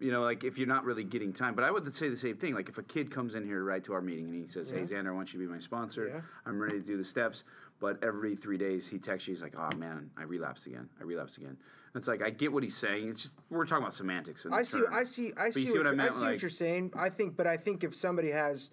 You 0.00 0.10
know, 0.12 0.22
like 0.22 0.44
if 0.44 0.58
you're 0.58 0.66
not 0.68 0.84
really 0.84 1.04
getting 1.04 1.32
time, 1.32 1.54
but 1.54 1.64
I 1.64 1.70
would 1.70 1.92
say 1.92 2.08
the 2.08 2.16
same 2.16 2.36
thing. 2.36 2.54
Like 2.54 2.68
if 2.68 2.78
a 2.78 2.82
kid 2.82 3.10
comes 3.10 3.34
in 3.34 3.44
here 3.44 3.62
right 3.64 3.82
to 3.84 3.92
our 3.92 4.00
meeting 4.00 4.26
and 4.26 4.34
he 4.34 4.48
says, 4.48 4.70
"Hey, 4.70 4.82
Xander, 4.82 5.08
I 5.08 5.12
want 5.12 5.32
you 5.32 5.40
to 5.40 5.46
be 5.46 5.50
my 5.52 5.58
sponsor. 5.58 6.08
Yeah. 6.08 6.20
I'm 6.46 6.58
ready 6.60 6.78
to 6.80 6.84
do 6.86 6.96
the 6.96 7.04
steps." 7.04 7.44
But 7.80 8.02
every 8.02 8.34
three 8.34 8.58
days 8.58 8.88
he 8.88 8.98
texts 8.98 9.28
you, 9.28 9.34
he's 9.34 9.42
like, 9.42 9.54
"Oh 9.56 9.74
man, 9.76 10.10
I 10.16 10.22
relapsed 10.24 10.66
again. 10.66 10.88
I 11.00 11.04
relapsed 11.04 11.38
again." 11.38 11.56
And 11.94 12.00
it's 12.00 12.08
like 12.08 12.22
I 12.22 12.30
get 12.30 12.52
what 12.52 12.62
he's 12.62 12.76
saying. 12.76 13.08
It's 13.08 13.22
just 13.22 13.38
we're 13.50 13.64
talking 13.66 13.82
about 13.84 13.94
semantics. 13.94 14.44
in 14.44 14.52
I 14.52 14.62
see. 14.62 14.78
term. 14.78 14.88
I 14.92 15.04
see. 15.04 15.32
I 15.36 15.50
see. 15.50 15.60
you 15.60 15.66
see 15.66 15.72
what, 15.72 15.78
what 15.78 15.86
I 15.86 15.90
you- 15.90 15.96
meant, 15.96 16.14
see 16.14 16.20
like- 16.22 16.32
what 16.34 16.42
you're 16.42 16.48
saying. 16.50 16.92
I 16.96 17.08
think, 17.08 17.36
but 17.36 17.46
I 17.46 17.56
think 17.56 17.84
if 17.84 17.94
somebody 17.94 18.30
has 18.30 18.70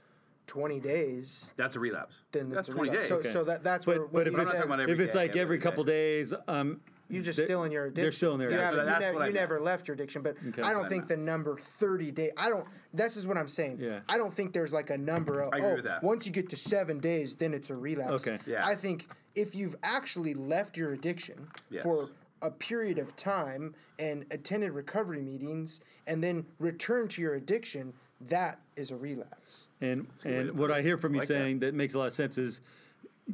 20 0.47 0.79
days, 0.79 1.53
That's 1.57 1.75
a 1.75 1.79
relapse. 1.79 2.15
then 2.31 2.49
that's 2.49 2.69
a 2.69 2.73
20 2.73 2.89
relapse. 2.91 3.03
days. 3.05 3.09
So, 3.09 3.17
Okay. 3.19 3.31
so 3.33 3.43
that 3.45 3.63
that's 3.63 3.85
But- 3.85 3.97
where. 3.97 4.05
but 4.07 4.13
what 4.13 4.27
if 4.27 4.33
you 4.33 4.39
I'm 4.39 4.43
not 4.45 4.51
said- 4.53 4.59
talking 4.59 4.71
about 4.73 4.81
every 4.81 4.93
if 4.93 4.99
it's 4.99 5.13
day, 5.13 5.19
like 5.21 5.35
every 5.35 5.57
couple 5.59 5.83
days, 5.83 6.33
um, 6.47 6.81
You're 7.09 7.23
just 7.23 7.37
they- 7.37 7.45
still 7.45 7.63
in 7.63 7.71
your 7.71 7.85
addiction. 7.85 8.03
They're 8.03 8.11
still 8.11 8.33
in 8.33 8.39
their 8.39 8.49
You, 8.49 8.55
addiction. 8.57 8.77
haven't- 8.77 8.85
So 8.85 8.89
you, 8.89 8.91
that's 8.93 9.01
never, 9.01 9.13
what 9.13 9.21
I 9.23 9.27
you 9.27 9.33
meant. 9.33 9.49
never 9.49 9.59
left 9.61 9.87
your 9.87 9.95
addiction, 9.95 10.21
but 10.21 10.35
Okay. 10.47 10.61
I 10.61 10.69
don't 10.69 10.77
what 10.77 10.85
I 10.85 10.89
think 10.89 11.01
meant. 11.01 11.07
the 11.09 11.17
number 11.17 11.57
30 11.57 12.11
day. 12.11 12.31
I 12.37 12.49
don't. 12.49 12.65
This 12.93 13.17
is 13.17 13.27
what 13.27 13.37
I'm 13.37 13.47
saying. 13.47 13.77
Yeah. 13.79 13.99
I 14.09 14.17
don't 14.17 14.33
think 14.33 14.53
there's 14.53 14.73
like 14.73 14.89
a 14.89 14.97
number 14.97 15.41
of. 15.41 15.49
I 15.53 15.57
agree 15.57 15.69
oh, 15.71 15.75
with 15.75 15.83
that. 15.85 16.03
once 16.03 16.25
you 16.25 16.31
get 16.31 16.49
to 16.49 16.55
seven 16.55 16.99
days, 16.99 17.35
then 17.35 17.53
it's 17.53 17.69
a 17.69 17.75
relapse. 17.75 18.27
Okay. 18.27 18.39
Yeah. 18.47 18.65
I 18.65 18.75
think 18.75 19.07
if 19.35 19.53
you've 19.55 19.75
actually 19.83 20.33
left 20.33 20.77
your 20.77 20.93
addiction 20.93 21.47
Yes. 21.69 21.83
for 21.83 22.09
a 22.41 22.49
period 22.51 22.97
of 22.97 23.15
time 23.15 23.75
and 23.99 24.25
attended 24.31 24.71
recovery 24.71 25.21
meetings 25.21 25.81
and 26.07 26.23
then 26.23 26.45
returned 26.59 27.09
to 27.11 27.21
your 27.21 27.35
addiction, 27.35 27.93
that 28.21 28.59
is 28.75 28.91
a 28.91 28.95
relapse. 28.95 29.67
And 29.81 30.07
and 30.25 30.57
what. 30.57 30.71
I 30.71 30.81
hear 30.81 30.97
from 30.97 31.13
you 31.13 31.19
Like 31.19 31.27
that. 31.27 31.33
saying 31.35 31.59
that. 31.59 31.73
makes 31.75 31.93
a 31.93 31.99
lot 31.99 32.07
of 32.07 32.13
sense 32.13 32.37
is 32.37 32.61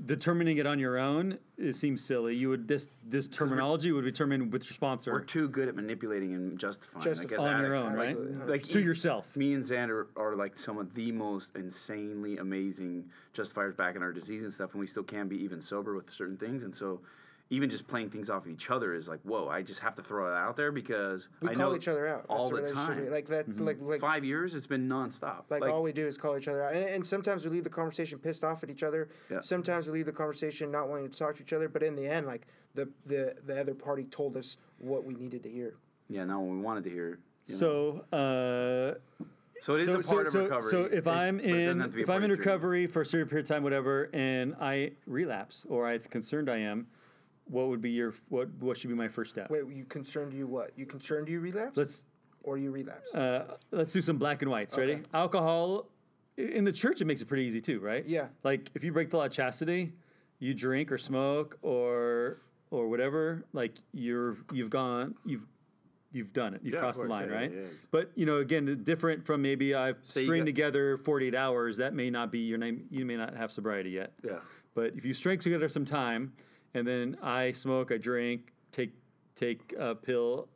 determining 0.05 0.57
it 0.57 0.65
on 0.65 0.79
your 0.79 0.97
own. 0.97 1.37
It 1.57 1.73
seems 1.73 2.03
silly. 2.03 2.35
You 2.35 2.49
would 2.49 2.67
this 2.67 2.87
this 3.03 3.27
terminology 3.27 3.91
would 3.91 4.05
be 4.05 4.11
determined 4.11 4.51
with 4.51 4.63
your 4.63 4.73
sponsor. 4.73 5.11
We're 5.11 5.21
too 5.21 5.49
good 5.49 5.67
at 5.67 5.75
manipulating 5.75 6.33
and 6.33 6.57
justifying. 6.57 7.01
I 7.01 7.09
guess 7.09 7.19
Justifying. 7.19 7.55
On 7.55 7.61
your 7.61 7.75
own, 7.75 7.93
right? 7.93 8.09
Absolutely. 8.09 8.51
Like 8.51 8.63
to 8.69 8.79
yourself. 8.79 9.35
Me 9.35 9.53
and 9.53 9.63
Xander 9.63 10.07
are 10.15 10.35
like 10.35 10.57
some 10.57 10.77
of 10.77 10.93
the 10.93 11.11
most 11.11 11.55
insanely 11.55 12.37
amazing 12.37 13.05
justifiers 13.33 13.75
back 13.75 13.95
in 13.95 14.01
our 14.01 14.11
disease 14.11 14.43
and 14.43 14.53
stuff, 14.53 14.71
and 14.71 14.79
we 14.79 14.87
still 14.87 15.03
can 15.03 15.27
be 15.27 15.37
even 15.43 15.61
sober 15.61 15.95
with 15.95 16.09
certain 16.11 16.37
things. 16.37 16.63
And 16.63 16.73
so, 16.73 17.01
even 17.51 17.69
just 17.69 17.85
playing 17.85 18.09
things 18.09 18.29
off 18.29 18.47
each 18.47 18.69
other 18.71 18.93
is 18.93 19.09
like, 19.09 19.19
whoa! 19.23 19.49
I 19.49 19.61
just 19.61 19.81
have 19.81 19.93
to 19.95 20.01
throw 20.01 20.31
it 20.33 20.35
out 20.35 20.55
there 20.55 20.71
because 20.71 21.27
We 21.41 21.49
I 21.49 21.53
call 21.53 21.69
know 21.71 21.75
each 21.75 21.89
other 21.89 22.07
out 22.07 22.25
all 22.29 22.49
the 22.49 22.61
time. 22.61 23.11
Like 23.11 23.27
that. 23.27 23.59
Like 23.59 23.77
like 23.81 23.99
Five 23.99 24.23
years, 24.23 24.55
it's 24.55 24.65
been 24.67 24.87
nonstop. 24.87 25.43
Like, 25.49 25.63
all 25.63 25.83
we 25.83 25.91
do 25.91 26.07
is 26.07 26.17
call 26.17 26.37
each 26.37 26.47
other 26.47 26.63
out, 26.63 26.73
and, 26.73 26.85
and 26.85 27.05
sometimes 27.05 27.43
we 27.43 27.51
leave 27.51 27.65
the 27.65 27.69
conversation 27.69 28.19
pissed 28.19 28.45
off 28.45 28.63
at 28.63 28.69
each 28.69 28.83
other. 28.83 29.09
Yeah. 29.29 29.41
Sometimes 29.41 29.85
we 29.87 29.93
leave 29.93 30.05
the 30.05 30.13
conversation 30.13 30.71
not 30.71 30.87
wanting 30.87 31.09
to 31.09 31.19
talk 31.19 31.35
to 31.35 31.43
each 31.43 31.51
other. 31.53 31.67
But 31.67 31.83
in 31.83 31.95
the 31.97 32.07
end, 32.07 32.25
like 32.25 32.47
the 32.73 32.87
the 33.05 33.35
the 33.45 33.59
other 33.59 33.73
party 33.75 34.05
told 34.05 34.37
us 34.37 34.55
what 34.77 35.03
we 35.03 35.13
needed 35.13 35.43
to 35.43 35.49
hear. 35.49 35.75
yeah, 36.07 36.23
not 36.23 36.39
what 36.39 36.51
we 36.55 36.61
wanted 36.61 36.85
to 36.85 36.89
hear. 36.89 37.19
you 37.45 37.53
know? 37.53 37.59
So 37.59 38.05
uh, 38.17 39.25
so 39.59 39.75
it 39.75 39.81
is 39.81 39.87
so, 39.87 39.99
a 39.99 40.03
so, 40.03 40.13
part 40.15 40.27
of 40.27 40.31
so, 40.33 40.43
recovery. 40.43 40.71
so 40.71 40.83
if 40.85 41.05
It- 41.05 41.07
I'm 41.07 41.37
but 41.37 41.45
it 41.45 41.49
doesn't 41.49 41.67
in 41.69 41.79
have 41.81 41.89
to 41.89 41.95
be 41.95 42.01
a 42.01 42.03
if 42.03 42.09
I'm 42.09 42.23
in 42.23 42.31
of 42.31 42.37
treatment. 42.37 42.39
recovery 42.61 42.87
for 42.87 43.01
a 43.01 43.05
certain 43.05 43.27
period 43.27 43.45
of 43.45 43.49
time, 43.49 43.61
whatever, 43.63 44.09
and 44.13 44.55
I 44.61 44.93
relapse 45.05 45.65
or 45.67 45.85
I'm 45.85 45.99
concerned 45.99 46.49
I 46.49 46.57
am, 46.59 46.87
what 47.45 47.67
would 47.67 47.81
be 47.81 47.91
your 47.91 48.13
what 48.29 48.49
what 48.59 48.77
should 48.77 48.89
be 48.89 48.95
my 48.95 49.07
first 49.07 49.31
step? 49.31 49.49
Wait, 49.49 49.63
you 49.73 49.85
concerned 49.85 50.33
you 50.33 50.47
what? 50.47 50.71
You 50.75 50.85
concerned 50.85 51.27
you 51.29 51.39
relapse? 51.39 51.75
Let's 51.77 52.03
or 52.43 52.57
you 52.57 52.71
relapse? 52.71 53.13
uh, 53.13 53.55
let's 53.71 53.91
do 53.93 54.01
some 54.01 54.17
black 54.17 54.41
and 54.41 54.49
whites. 54.51 54.77
Ready? 54.77 54.93
Okay. 54.93 55.03
Alcohol 55.13 55.87
in 56.37 56.63
the 56.63 56.71
church 56.71 57.01
it 57.01 57.05
makes 57.05 57.21
it 57.21 57.25
pretty 57.27 57.43
easy 57.43 57.61
too, 57.61 57.79
right? 57.79 58.05
Yeah. 58.05 58.27
Like 58.43 58.69
if 58.73 58.83
you 58.83 58.91
break 58.91 59.09
the 59.11 59.17
law 59.17 59.25
of 59.25 59.31
chastity, 59.31 59.93
you 60.39 60.53
drink 60.53 60.91
or 60.91 60.97
smoke 60.97 61.57
or 61.61 62.37
or 62.71 62.87
whatever, 62.87 63.43
like 63.53 63.73
you're 63.93 64.37
you've 64.53 64.69
gone 64.69 65.15
you've 65.25 65.45
you've 66.13 66.33
done 66.33 66.53
it. 66.53 66.61
You've 66.63 66.73
Yeah, 66.73 66.79
of 66.79 66.83
crossed 66.83 67.01
the 67.01 67.07
line, 67.07 67.29
yeah, 67.29 67.35
right? 67.35 67.51
yeah, 67.53 67.59
yeah. 67.61 67.67
But 67.91 68.11
you 68.15 68.25
know, 68.25 68.37
again, 68.37 68.81
different 68.83 69.25
from 69.25 69.41
maybe 69.41 69.73
I've 69.75 69.97
you 70.15 70.23
stringed 70.23 70.45
got- 70.45 70.45
together 70.45 70.97
48 70.97 71.35
hours. 71.35 71.77
That 71.77 71.93
may 71.93 72.09
not 72.09 72.31
be 72.31 72.39
your 72.39 72.57
name. 72.57 72.85
You 72.89 73.05
may 73.05 73.17
not 73.17 73.35
have 73.35 73.51
sobriety 73.51 73.91
yet. 73.91 74.13
Yeah. 74.23 74.39
But 74.73 74.93
if 74.95 75.05
you 75.05 75.13
string 75.13 75.37
together 75.39 75.67
some 75.69 75.85
time, 75.85 76.33
and 76.73 76.87
then 76.87 77.17
I 77.21 77.51
smoke, 77.51 77.91
I 77.91 77.97
drink, 77.97 78.53
take 78.71 78.91
take 79.35 79.73
a 79.77 79.95
pill 79.95 80.47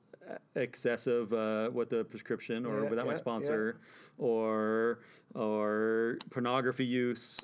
excessive 0.56 1.32
uh, 1.34 1.70
with 1.72 1.90
the 1.90 2.04
prescription 2.04 2.66
or 2.66 2.84
Yeah, 2.84 2.90
without 2.90 3.06
my 3.06 3.14
yeah, 3.14 3.18
sponsor 3.18 3.80
or 4.18 5.00
or 5.34 6.18
pornography 6.32 6.86
use, 6.86 7.40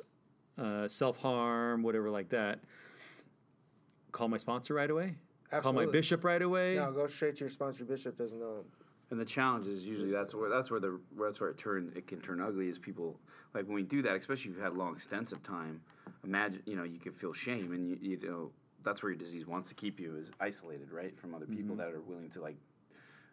uh, 0.57 0.87
self 0.87 1.17
harm, 1.17 1.83
whatever 1.83 2.09
like 2.09 2.29
that. 2.29 2.59
Call 4.11 4.27
my 4.27 4.37
sponsor 4.37 4.73
right 4.73 4.89
away. 4.89 5.15
Call 5.61 5.73
my 5.73 5.85
bishop 5.85 6.23
right 6.23 6.41
away. 6.41 6.75
No, 6.75 6.91
go 6.91 7.07
straight 7.07 7.35
to 7.35 7.41
your 7.41 7.49
sponsor. 7.49 7.83
Bishop 7.83 8.17
doesn't 8.17 8.39
know. 8.39 8.63
And 9.09 9.19
the 9.19 9.25
challenge 9.25 9.67
is 9.67 9.85
usually 9.85 10.09
that's 10.09 10.33
where 10.33 10.49
that's 10.49 10.71
where 10.71 10.79
the 10.79 10.99
that's 11.19 11.41
where 11.41 11.49
it 11.49 11.57
turn 11.57 11.91
it 11.95 12.07
can 12.07 12.21
turn 12.21 12.39
ugly 12.39 12.69
is 12.69 12.79
people 12.79 13.19
like 13.53 13.65
when 13.65 13.75
we 13.75 13.83
do 13.83 14.01
that, 14.03 14.15
especially 14.15 14.51
if 14.51 14.55
you've 14.55 14.63
had 14.63 14.77
long 14.77 14.97
stints 14.97 15.33
of 15.33 15.43
time. 15.43 15.81
Imagine 16.23 16.61
you 16.65 16.77
know 16.77 16.83
you 16.83 16.99
can 16.99 17.11
feel 17.11 17.33
shame 17.33 17.73
and 17.73 17.89
you, 17.89 17.97
you 18.01 18.19
know 18.29 18.51
that's 18.83 19.03
where 19.03 19.11
your 19.11 19.19
disease 19.19 19.45
wants 19.45 19.69
to 19.69 19.75
keep 19.75 19.99
you 19.99 20.15
is 20.17 20.31
isolated 20.39 20.91
right 20.91 21.17
from 21.19 21.33
other 21.35 21.45
people 21.45 21.75
that 21.75 21.89
are 21.89 22.01
willing 22.01 22.29
to 22.31 22.41
like 22.41 22.55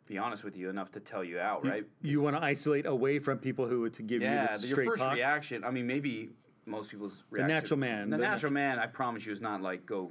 be 0.07 0.17
honest 0.19 0.43
with 0.45 0.57
you 0.57 0.71
enough 0.71 0.91
to 0.93 1.01
tell 1.01 1.23
you 1.23 1.39
out 1.39 1.65
right. 1.67 1.85
You 2.03 2.21
want 2.23 2.35
to 2.37 2.43
isolate 2.43 2.87
away 2.87 3.19
from 3.19 3.39
people 3.39 3.67
who 3.67 3.89
to 3.91 4.03
give 4.03 4.23
Yeah, 4.23 4.53
you 4.55 4.59
the 4.59 4.67
your 4.67 4.75
straight 4.77 4.87
first 4.89 5.01
talk. 5.03 5.15
reaction. 5.15 5.65
I 5.65 5.71
mean, 5.71 5.87
maybe 5.87 6.31
most 6.65 6.91
people's 6.91 7.25
reaction, 7.31 7.49
the 7.49 7.55
natural 7.55 7.79
man, 7.81 8.11
The, 8.11 8.17
the 8.17 8.23
natural 8.23 8.53
man. 8.53 8.79
I 8.79 8.87
promise 8.87 9.27
you, 9.27 9.33
is 9.33 9.41
not 9.43 9.61
like 9.61 9.85
go, 9.85 10.11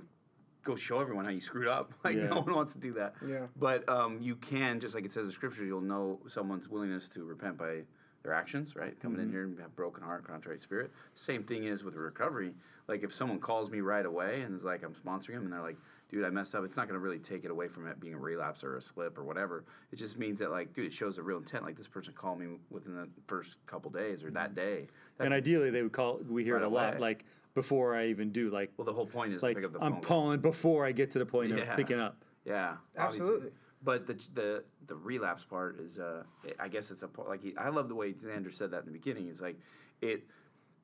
go 0.63 0.75
show 0.75 0.99
everyone 0.99 1.25
how 1.25 1.31
you 1.31 1.41
screwed 1.41 1.67
up. 1.67 1.93
Like 2.03 2.15
Yeah. 2.15 2.27
no 2.27 2.41
one 2.41 2.53
wants 2.53 2.73
to 2.73 2.79
do 2.79 2.93
that. 2.93 3.15
Yeah. 3.27 3.47
But 3.59 3.87
um, 3.89 4.19
you 4.21 4.35
can, 4.35 4.79
just 4.79 4.93
like 4.93 5.03
it 5.05 5.11
says 5.11 5.25
in 5.27 5.33
scripture, 5.33 5.65
you'll 5.65 5.81
know 5.81 6.19
someone's 6.27 6.69
willingness 6.69 7.07
to 7.09 7.23
repent 7.23 7.57
by 7.57 7.81
their 8.21 8.33
actions. 8.33 8.75
Right, 8.75 8.99
coming 8.99 9.17
Mm-hmm. 9.17 9.25
in 9.27 9.31
here 9.31 9.43
and 9.45 9.59
have 9.59 9.75
broken 9.75 10.03
heart, 10.03 10.27
contrite 10.27 10.61
spirit. 10.61 10.91
Same 11.15 11.41
thing 11.43 11.63
is 11.63 11.83
with 11.83 11.95
recovery. 11.95 12.53
Like 12.87 13.03
if 13.03 13.13
someone 13.13 13.39
calls 13.39 13.69
me 13.69 13.81
right 13.81 14.05
away 14.05 14.41
and 14.41 14.55
is 14.55 14.63
like, 14.63 14.83
I'm 14.83 14.93
sponsoring 14.93 15.33
them, 15.35 15.43
and 15.43 15.53
they're 15.53 15.61
like. 15.61 15.77
Dude, 16.09 16.23
I 16.23 16.29
messed 16.29 16.55
up. 16.55 16.63
It's 16.63 16.77
not 16.77 16.87
going 16.87 16.97
to 16.97 17.03
really 17.03 17.19
take 17.19 17.43
it 17.43 17.51
away 17.51 17.67
from 17.67 17.85
it 17.85 17.99
being 17.99 18.13
a 18.13 18.17
relapse 18.17 18.63
or 18.63 18.77
a 18.77 18.81
slip 18.81 19.17
or 19.17 19.25
whatever. 19.25 19.65
It 19.91 19.97
just 19.97 20.17
means 20.17 20.39
that, 20.39 20.51
like, 20.51 20.73
dude, 20.73 20.85
it 20.85 20.93
shows 20.93 21.17
a 21.17 21.21
real 21.21 21.37
intent. 21.39 21.65
Like, 21.65 21.75
this 21.75 21.89
person 21.89 22.13
called 22.13 22.39
me 22.39 22.47
within 22.69 22.95
the 22.95 23.09
first 23.27 23.57
couple 23.65 23.91
days 23.91 24.23
or 24.23 24.31
that 24.31 24.55
day. 24.55 24.87
and 25.19 25.33
ideally, 25.33 25.69
they 25.69 25.81
would 25.81 25.91
call. 25.91 26.21
We 26.29 26.45
hear 26.45 26.53
Right 26.53 26.63
it 26.63 26.65
a 26.65 26.69
lot, 26.69 26.91
away. 26.93 26.99
like 27.01 27.25
before 27.55 27.93
I 27.93 28.05
even 28.07 28.31
do. 28.31 28.49
Like, 28.49 28.71
Well, 28.77 28.85
the 28.85 28.93
whole 28.93 29.05
point 29.05 29.33
is 29.33 29.43
like 29.43 29.57
to 29.57 29.59
pick 29.63 29.65
up 29.65 29.73
the 29.73 29.83
I'm 29.85 29.95
phone. 29.95 30.01
calling 30.01 30.39
before 30.39 30.85
I 30.85 30.93
get 30.93 31.11
to 31.11 31.19
the 31.19 31.25
point 31.25 31.49
Yeah. 31.49 31.71
of 31.71 31.75
picking 31.75 31.99
up. 31.99 32.23
Yeah, 32.45 32.77
Absolutely. 32.95 33.35
obviously. 33.35 33.51
But 33.83 34.07
the 34.07 34.13
the 34.33 34.63
the 34.87 34.95
relapse 34.95 35.43
part 35.43 35.77
is, 35.81 35.99
uh, 35.99 36.23
I 36.57 36.69
guess 36.69 36.89
it's 36.89 37.03
a 37.03 37.09
part. 37.09 37.27
Like 37.27 37.43
he, 37.43 37.53
I 37.57 37.67
love 37.67 37.89
the 37.89 37.95
way 37.95 38.15
Andrew 38.33 38.53
said 38.53 38.71
that 38.71 38.79
in 38.79 38.85
the 38.85 38.91
beginning. 38.93 39.27
It's 39.27 39.41
like 39.41 39.59
it. 40.01 40.23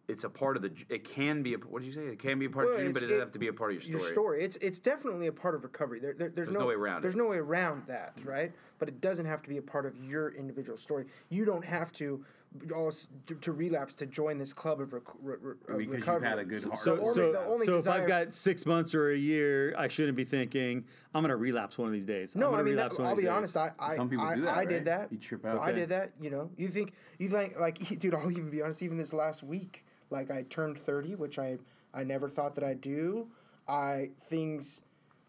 It's 0.10 0.26
a 0.26 0.30
part 0.30 0.58
of 0.58 0.64
the. 0.64 0.72
It 0.90 1.06
can 1.06 1.44
be 1.44 1.54
a. 1.54 1.58
What 1.58 1.82
did 1.82 1.88
you 1.88 1.94
say? 1.94 2.02
It 2.08 2.20
can 2.20 2.38
be 2.38 2.46
a 2.46 2.50
part 2.50 2.66
Well, 2.66 2.76
of 2.76 2.80
the 2.80 2.84
dream, 2.84 2.94
but 2.94 3.04
it 3.04 3.06
doesn't 3.06 3.18
it- 3.18 3.22
have 3.22 3.32
to 3.32 3.40
be 3.40 3.48
a 3.48 3.54
part 3.54 3.72
of 3.72 3.76
your 3.76 3.82
story. 3.82 4.00
Your 4.02 4.10
story. 4.10 4.44
It's 4.44 4.58
it's 4.58 4.80
definitely 4.80 5.28
a 5.28 5.32
part 5.32 5.56
of 5.56 5.64
recovery. 5.64 6.00
There, 6.02 6.12
there, 6.14 6.28
there's, 6.30 6.48
There's 6.50 6.58
no 6.60 6.66
way 6.66 6.74
around 6.74 7.04
There's 7.04 7.16
it. 7.16 7.20
no 7.20 7.28
way 7.28 7.38
around 7.38 7.84
that, 7.88 8.18
right? 8.26 8.52
But 8.80 8.90
it 8.90 9.00
doesn't 9.00 9.26
have 9.26 9.42
to 9.44 9.50
be 9.50 9.58
a 9.58 9.62
part 9.62 9.86
of 9.86 9.96
your 10.04 10.32
individual 10.36 10.78
story. 10.78 11.06
You 11.30 11.46
don't 11.46 11.64
have 11.64 11.94
to 11.94 12.24
all 12.76 12.92
to, 13.26 13.34
to 13.36 13.52
relapse 13.54 13.96
to 13.96 14.06
join 14.06 14.38
this 14.38 14.54
club 14.54 14.80
of, 14.80 14.94
rec- 14.94 15.02
re, 15.22 15.36
re, 15.42 15.52
of 15.70 15.78
Because 15.80 16.06
you've 16.06 16.22
had 16.24 16.38
a 16.38 16.44
good 16.46 16.64
heart. 16.66 16.78
So, 16.78 16.96
The 16.98 17.02
only- 17.02 17.14
so, 17.16 17.32
the 17.32 17.40
only 17.46 17.66
so 17.66 17.78
if 17.78 17.88
I've 17.88 18.08
got 18.08 18.32
six 18.34 18.66
months 18.68 18.94
or 18.94 19.10
a 19.12 19.18
year, 19.18 19.74
I 19.76 19.88
shouldn't 19.88 20.16
be 20.18 20.24
thinking 20.26 20.84
I'm 21.16 21.24
going 21.24 21.30
to 21.30 21.36
relapse 21.38 21.78
one 21.80 21.88
of 21.88 21.94
these 21.94 22.06
days. 22.06 22.36
I'm 22.36 22.42
No, 22.42 22.50
gonna 22.52 22.62
I 22.62 22.64
mean, 22.66 22.76
that, 22.76 22.92
relapse 22.92 23.00
I'll 23.00 23.16
be 23.16 23.22
days. 23.24 23.32
honest. 23.32 23.58
I, 23.58 23.72
I, 23.80 23.96
Some 23.96 24.08
people 24.10 24.26
I, 24.26 24.36
do 24.36 24.42
that, 24.42 24.56
I 24.58 24.66
did 24.66 24.86
that. 24.86 25.12
You 25.12 25.18
trip 25.18 25.46
out. 25.46 25.62
I 25.62 25.70
Okay. 25.70 25.80
did 25.80 25.90
that. 25.90 26.12
You 26.22 26.30
know, 26.30 26.52
you 26.58 26.68
think 26.68 26.94
you 27.18 27.30
like 27.30 27.58
like 27.60 27.78
dude. 28.00 28.14
I'll 28.14 28.30
even 28.30 28.52
be 28.52 28.62
honest. 28.62 28.84
Even 28.84 28.98
this 28.98 29.14
last 29.14 29.42
week, 29.42 29.84
like 30.14 30.32
I 30.32 30.44
turned 30.44 30.78
thirty, 30.78 31.16
which 31.16 31.38
I 31.38 31.58
I 31.94 32.04
never 32.06 32.30
thought 32.30 32.56
that 32.56 32.64
I'd 32.64 32.80
do. 32.80 33.28
I 33.68 34.12
things 34.20 34.84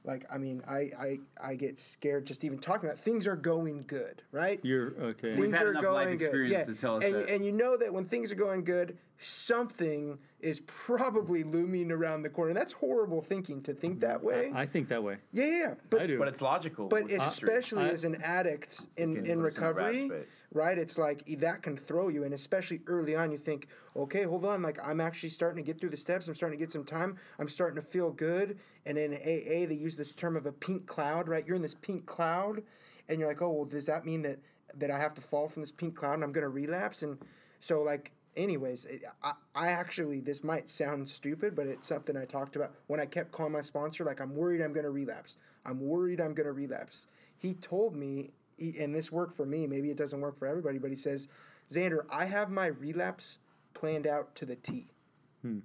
like 0.05 0.27
I 0.33 0.39
mean 0.39 0.63
I 0.69 0.91
I 0.99 1.19
I 1.43 1.55
get 1.57 1.79
scared 1.81 2.27
just 2.27 2.45
even 2.45 2.59
talking 2.59 2.89
about 2.89 3.01
things 3.01 3.27
are 3.27 3.35
going 3.37 3.85
good, 3.89 4.23
right? 4.31 4.61
You're 4.63 4.95
okay. 5.01 5.35
things 5.35 5.57
had 5.57 5.67
are 5.67 5.71
enough 5.71 5.83
life 5.85 5.95
going 6.05 6.19
good. 6.19 6.25
experience 6.27 6.53
Yeah, 6.53 6.65
to 6.65 6.75
tell 6.75 6.97
us 6.99 7.05
and, 7.05 7.15
that. 7.15 7.31
and 7.31 7.45
you 7.45 7.51
know 7.51 7.77
that 7.77 7.93
when 7.93 8.05
things 8.05 8.31
are 8.31 8.37
going 8.37 8.63
good, 8.63 8.99
something 9.19 10.19
is 10.45 10.61
probably 10.67 11.43
looming 11.43 11.91
around 11.91 12.23
the 12.23 12.29
corner. 12.29 12.53
That's 12.53 12.75
horrible 12.75 13.23
thinking 13.23 13.63
to 13.63 13.73
think 13.73 14.01
that 14.01 14.23
way. 14.23 14.53
I 14.55 14.67
think 14.67 14.89
that 14.89 15.03
way. 15.03 15.17
yeah, 15.33 15.45
yeah, 15.45 15.59
yeah. 15.59 15.75
But 15.89 16.03
I 16.03 16.07
do. 16.07 16.19
But 16.19 16.29
it's 16.29 16.43
logical. 16.43 16.89
but 16.89 17.05
with 17.05 17.13
history. 17.13 17.49
especially 17.49 17.85
I- 17.85 17.89
as 17.89 18.05
an 18.05 18.21
addict 18.23 18.87
in, 18.99 19.25
in 19.25 19.41
put 19.41 19.47
us 19.47 19.57
in 19.57 19.65
a 19.65 19.73
bad 19.73 19.87
recovery, 19.87 20.27
right? 20.53 20.77
It's 20.77 20.99
like 20.99 21.25
that 21.39 21.63
can 21.63 21.79
throw 21.79 22.09
you, 22.09 22.25
and 22.25 22.35
especially 22.35 22.83
early 22.87 23.17
on, 23.17 23.33
you 23.33 23.39
think, 23.39 23.69
okay, 23.97 24.25
hold 24.25 24.45
on, 24.45 24.61
like 24.61 24.79
I'm 24.87 25.01
actually 25.01 25.31
starting 25.31 25.65
to 25.65 25.67
get 25.67 25.81
through 25.81 25.91
the 25.91 25.97
steps. 25.97 26.29
I'm 26.29 26.35
starting 26.35 26.59
to 26.59 26.63
get 26.63 26.73
some 26.73 26.85
time. 26.85 27.17
I'm 27.39 27.49
starting 27.49 27.77
to 27.77 27.83
feel 27.83 28.13
good. 28.13 28.59
And 28.85 28.99
in 28.99 29.15
AA, 29.15 29.67
they 29.67 29.79
use 29.81 29.97
this 29.97 30.15
term 30.15 30.37
of 30.37 30.45
a 30.45 30.53
pink 30.53 30.87
cloud, 30.87 31.27
right? 31.27 31.47
You're 31.47 31.57
in 31.57 31.63
this 31.63 31.75
pink 31.75 32.05
cloud, 32.05 32.63
and 33.09 33.19
you're 33.19 33.29
like, 33.29 33.41
oh, 33.41 33.51
well, 33.51 33.65
does 33.65 33.87
that 33.87 34.05
mean 34.05 34.21
that 34.23 34.41
that 34.77 34.91
I 34.91 34.99
have 34.99 35.15
to 35.15 35.23
fall 35.23 35.49
from 35.49 35.63
this 35.63 35.73
pink 35.73 35.97
cloud 35.97 36.15
and 36.15 36.25
I'm 36.25 36.33
gonna 36.33 36.51
relapse? 36.51 37.03
And 37.03 37.17
so, 37.61 37.81
like, 37.81 38.13
anyways, 38.37 38.85
it- 38.85 39.05
I, 39.23 39.33
I 39.55 39.69
actually 39.69 40.21
this 40.21 40.43
might 40.45 40.69
sound 40.69 41.09
stupid, 41.09 41.55
but 41.55 41.67
it's 41.67 41.89
something 41.89 42.17
I 42.17 42.25
talked 42.25 42.57
about 42.57 42.73
when 42.87 43.01
I 43.01 43.07
kept 43.07 43.33
calling 43.33 43.53
my 43.53 43.61
sponsor. 43.61 44.05
Like, 44.05 44.21
I'm 44.21 44.35
worried 44.35 44.61
I'm 44.61 44.73
gonna 44.73 44.91
relapse. 44.91 45.37
I'm 45.65 45.81
worried 45.81 46.21
I'm 46.21 46.35
gonna 46.35 46.53
relapse. 46.53 47.07
He 47.37 47.55
told 47.55 47.95
me, 47.95 48.31
he, 48.57 48.79
and 48.79 48.95
this 48.95 49.11
worked 49.13 49.35
for 49.35 49.47
me. 49.47 49.67
Maybe 49.67 49.91
it 49.91 49.97
doesn't 49.97 50.21
work 50.21 50.39
for 50.39 50.47
everybody, 50.47 50.79
but 50.79 50.91
he 50.91 50.97
says, 50.97 51.29
Xander, 51.71 52.05
I 52.11 52.27
have 52.27 52.51
my 52.51 52.67
relapse 52.67 53.39
planned 53.73 54.07
out 54.07 54.35
to 54.37 54.47
the 54.47 54.57
T. 54.57 54.87
Hmm. 55.43 55.61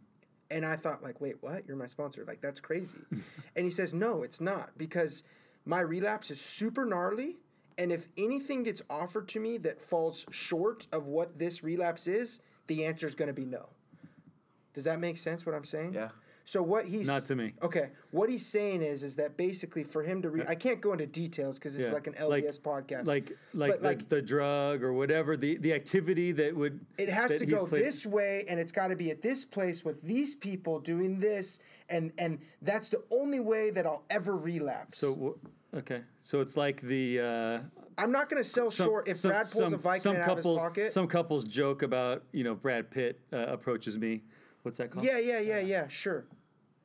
And 0.51 0.65
I 0.65 0.75
thought, 0.75 1.03
like, 1.03 1.21
wait, 1.21 1.35
what? 1.41 1.67
You're 1.67 1.77
my 1.77 1.87
sponsor. 1.87 2.25
Like, 2.25 2.41
that's 2.41 2.59
crazy. 2.59 2.97
and 3.55 3.65
he 3.65 3.71
says, 3.71 3.93
no, 3.93 4.23
it's 4.23 4.41
not 4.41 4.71
because 4.77 5.23
my 5.65 5.79
relapse 5.79 6.31
is 6.31 6.41
super 6.41 6.85
gnarly. 6.85 7.37
And 7.77 7.91
if 7.91 8.07
anything 8.17 8.63
gets 8.63 8.81
offered 8.89 9.27
to 9.29 9.39
me 9.39 9.57
that 9.59 9.79
falls 9.79 10.25
short 10.31 10.87
of 10.91 11.07
what 11.07 11.37
this 11.37 11.63
relapse 11.63 12.07
is, 12.07 12.41
the 12.69 12.85
answer 12.85 13.05
is 13.05 13.15
going 13.15 13.27
to 13.27 13.33
be 13.33 13.43
no. 13.45 13.67
Does 14.73 14.85
that 14.85 14.99
make 15.01 15.17
sense 15.17 15.45
what 15.45 15.53
I'm 15.53 15.65
saying? 15.65 15.93
Yeah. 15.93 16.09
So 16.45 16.63
what 16.63 16.85
he's 16.85 17.05
Not 17.05 17.25
to 17.25 17.35
me. 17.35 17.53
Okay, 17.61 17.89
what 18.09 18.27
he's 18.29 18.45
saying 18.45 18.81
is 18.81 19.03
is 19.03 19.15
that 19.17 19.37
basically 19.37 19.83
for 19.83 20.01
him 20.01 20.21
to 20.23 20.29
read, 20.31 20.45
I 20.47 20.55
can't 20.55 20.81
go 20.81 20.93
into 20.93 21.05
details 21.05 21.59
because 21.59 21.77
it's 21.77 21.89
Yeah. 21.89 21.93
like 21.93 22.07
an 22.07 22.13
LDS 22.15 22.57
podcast. 22.59 23.05
Like 23.05 23.37
like 23.53 23.71
But, 23.73 23.81
the, 23.81 23.87
like 23.87 24.09
the 24.09 24.21
drug 24.21 24.81
or 24.81 24.93
whatever 24.93 25.37
the 25.37 25.57
the 25.57 25.73
activity 25.73 26.31
that 26.31 26.55
would 26.55 26.79
it 26.97 27.09
has 27.09 27.37
to 27.37 27.45
go 27.45 27.67
played- 27.67 27.83
this 27.83 28.05
way 28.07 28.45
and 28.49 28.59
it's 28.59 28.71
got 28.71 28.87
to 28.87 28.95
be 28.95 29.11
at 29.11 29.21
this 29.21 29.45
place 29.45 29.83
with 29.85 30.01
these 30.01 30.33
people 30.35 30.79
doing 30.79 31.19
this 31.19 31.59
and 31.89 32.13
and 32.17 32.39
that's 32.63 32.89
the 32.89 33.03
only 33.11 33.39
way 33.39 33.69
that 33.69 33.85
I'll 33.85 34.05
ever 34.09 34.35
relapse. 34.35 34.97
So 34.97 35.37
okay, 35.75 36.01
so 36.21 36.41
it's 36.41 36.57
like 36.57 36.81
the 36.81 37.19
uh, 37.19 37.59
I'm 37.99 38.11
not 38.11 38.29
going 38.29 38.41
to 38.41 38.47
sell 38.49 38.71
some- 38.71 38.85
short 38.87 39.07
if 39.07 39.17
some- 39.17 39.31
Brad 39.31 39.43
pulls 39.43 39.53
some- 39.55 39.73
a 39.73 39.77
Vicodin 39.77 40.01
some 40.01 40.15
out 40.15 40.25
couple, 40.25 40.55
of 40.55 40.61
his 40.61 40.67
pocket. 40.67 40.91
Some 40.91 41.07
couples 41.07 41.43
joke 41.43 41.81
about 41.81 42.23
you 42.31 42.43
know 42.43 42.55
Brad 42.55 42.89
Pitt 42.89 43.19
uh, 43.33 43.37
approaches 43.37 43.97
me. 43.97 44.23
What's 44.63 44.77
that 44.79 44.91
called? 44.91 45.05
yeah, 45.05 45.17
yeah, 45.17 45.39
yeah, 45.39 45.59
yeah, 45.59 45.87
sure. 45.87 46.25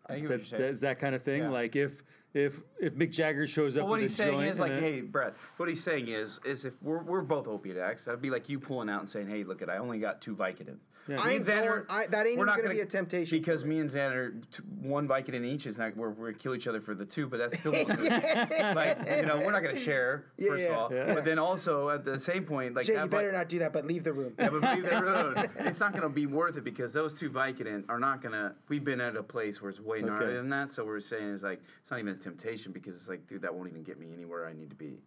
I 0.07 0.21
that, 0.21 0.51
that 0.51 0.61
is 0.61 0.81
that 0.81 0.99
kind 0.99 1.15
of 1.15 1.23
thing. 1.23 1.43
Yeah. 1.43 1.49
Like 1.51 1.77
if 1.77 2.03
if 2.35 2.61
if 2.81 2.95
Mick 2.95 3.11
Jagger 3.11 3.47
shows 3.47 3.77
up 3.77 3.83
Well, 3.85 3.91
what 3.91 3.95
with 3.97 4.03
he's 4.03 4.13
a 4.13 4.17
saying 4.17 4.33
joint 4.33 4.49
is 4.51 4.61
like, 4.61 4.73
a- 4.73 4.81
hey, 4.81 5.01
Brett. 5.01 5.35
What 5.57 5.69
he's 5.69 5.83
saying 5.83 6.09
is, 6.09 6.41
is 6.45 6.65
if 6.65 6.83
we're, 6.83 7.03
we're 7.03 7.23
both 7.23 7.47
opiate 7.49 7.77
addicts, 7.77 8.05
that'd 8.05 8.21
be 8.21 8.31
like 8.31 8.49
you 8.49 8.59
pulling 8.59 8.91
out 8.91 9.01
and 9.01 9.09
saying, 9.09 9.29
hey, 9.29 9.45
look, 9.45 9.63
at 9.63 9.71
I 9.71 9.79
only 9.79 9.99
got 9.99 10.21
two 10.21 10.35
Vicodin. 10.37 10.77
Yeah. 11.07 11.21
I 11.21 11.33
and 11.33 11.45
Xander, 11.45 11.85
I- 11.89 12.07
that 12.07 12.27
ain't 12.27 12.39
we're 12.39 12.45
even 12.45 12.47
not 12.47 12.57
gonna 12.57 12.71
be 12.71 12.81
a 12.81 12.87
temptation 12.87 13.39
because 13.39 13.65
me 13.65 13.79
and 13.79 13.91
Xander, 13.91 14.41
t- 14.51 14.63
one 14.81 15.07
Vicodin 15.07 15.45
each 15.45 15.67
is 15.67 15.77
not. 15.79 15.97
We're, 15.97 16.11
we're 16.11 16.27
gonna 16.31 16.39
kill 16.39 16.55
each 16.55 16.67
other 16.67 16.81
for 16.81 16.95
the 16.95 17.05
two, 17.05 17.27
but 17.27 17.39
that's 17.39 17.59
still 17.59 17.73
like 17.89 18.99
you 19.17 19.27
know 19.27 19.37
we're 19.39 19.53
not 19.53 19.63
gonna 19.63 19.77
share 19.79 20.25
Yeah, 20.39 20.49
first 20.49 20.63
yeah. 20.65 20.69
of 20.71 20.77
all. 20.79 20.93
Yeah. 20.95 21.15
But 21.15 21.25
then 21.25 21.39
also 21.39 21.91
at 21.91 22.05
the 22.05 22.19
same 22.19 22.45
point, 22.45 22.75
like 22.75 22.87
Jay, 22.87 22.95
you 22.95 23.07
better 23.07 23.31
Vi- 23.31 23.37
not 23.37 23.49
do 23.49 23.59
that, 23.61 23.73
but 23.73 23.87
leave 23.87 24.05
the 24.05 24.13
room. 24.13 24.35
yeah, 24.39 24.49
but 24.51 24.63
leave 24.77 24.85
that 24.87 25.05
road. 25.05 25.51
It's 25.61 25.81
not 25.81 25.93
going 25.93 26.03
to 26.03 26.09
be 26.09 26.27
worth 26.27 26.57
it 26.57 26.65
because 26.65 26.93
those 26.93 27.15
two 27.15 27.31
Vicodin 27.31 27.85
are 27.89 27.99
not 27.99 28.23
going 28.23 28.33
to. 28.33 28.55
We've 28.69 28.85
been 28.85 29.01
at 29.01 29.17
a 29.17 29.23
place 29.23 29.61
where 29.61 29.71
it's 29.71 29.81
way 29.81 30.03
gnarlier 30.03 30.23
Okay. 30.23 30.35
than 30.35 30.49
that. 30.51 30.73
So 30.73 30.85
we're 30.85 31.01
saying 31.01 31.29
is 31.31 31.43
like 31.43 31.61
it's 31.81 31.91
not 31.91 32.01
even 32.01 32.15
a 32.15 32.17
temptation 32.17 32.73
because 32.73 32.97
it's 32.97 33.09
like, 33.09 33.27
dude, 33.27 33.43
that 33.43 33.55
won't 33.55 33.69
even 33.69 33.83
get 33.83 33.99
me 33.99 34.09
anywhere 34.13 34.47
I 34.47 34.53
need 34.53 34.71
to 34.71 34.77
be. 34.77 34.99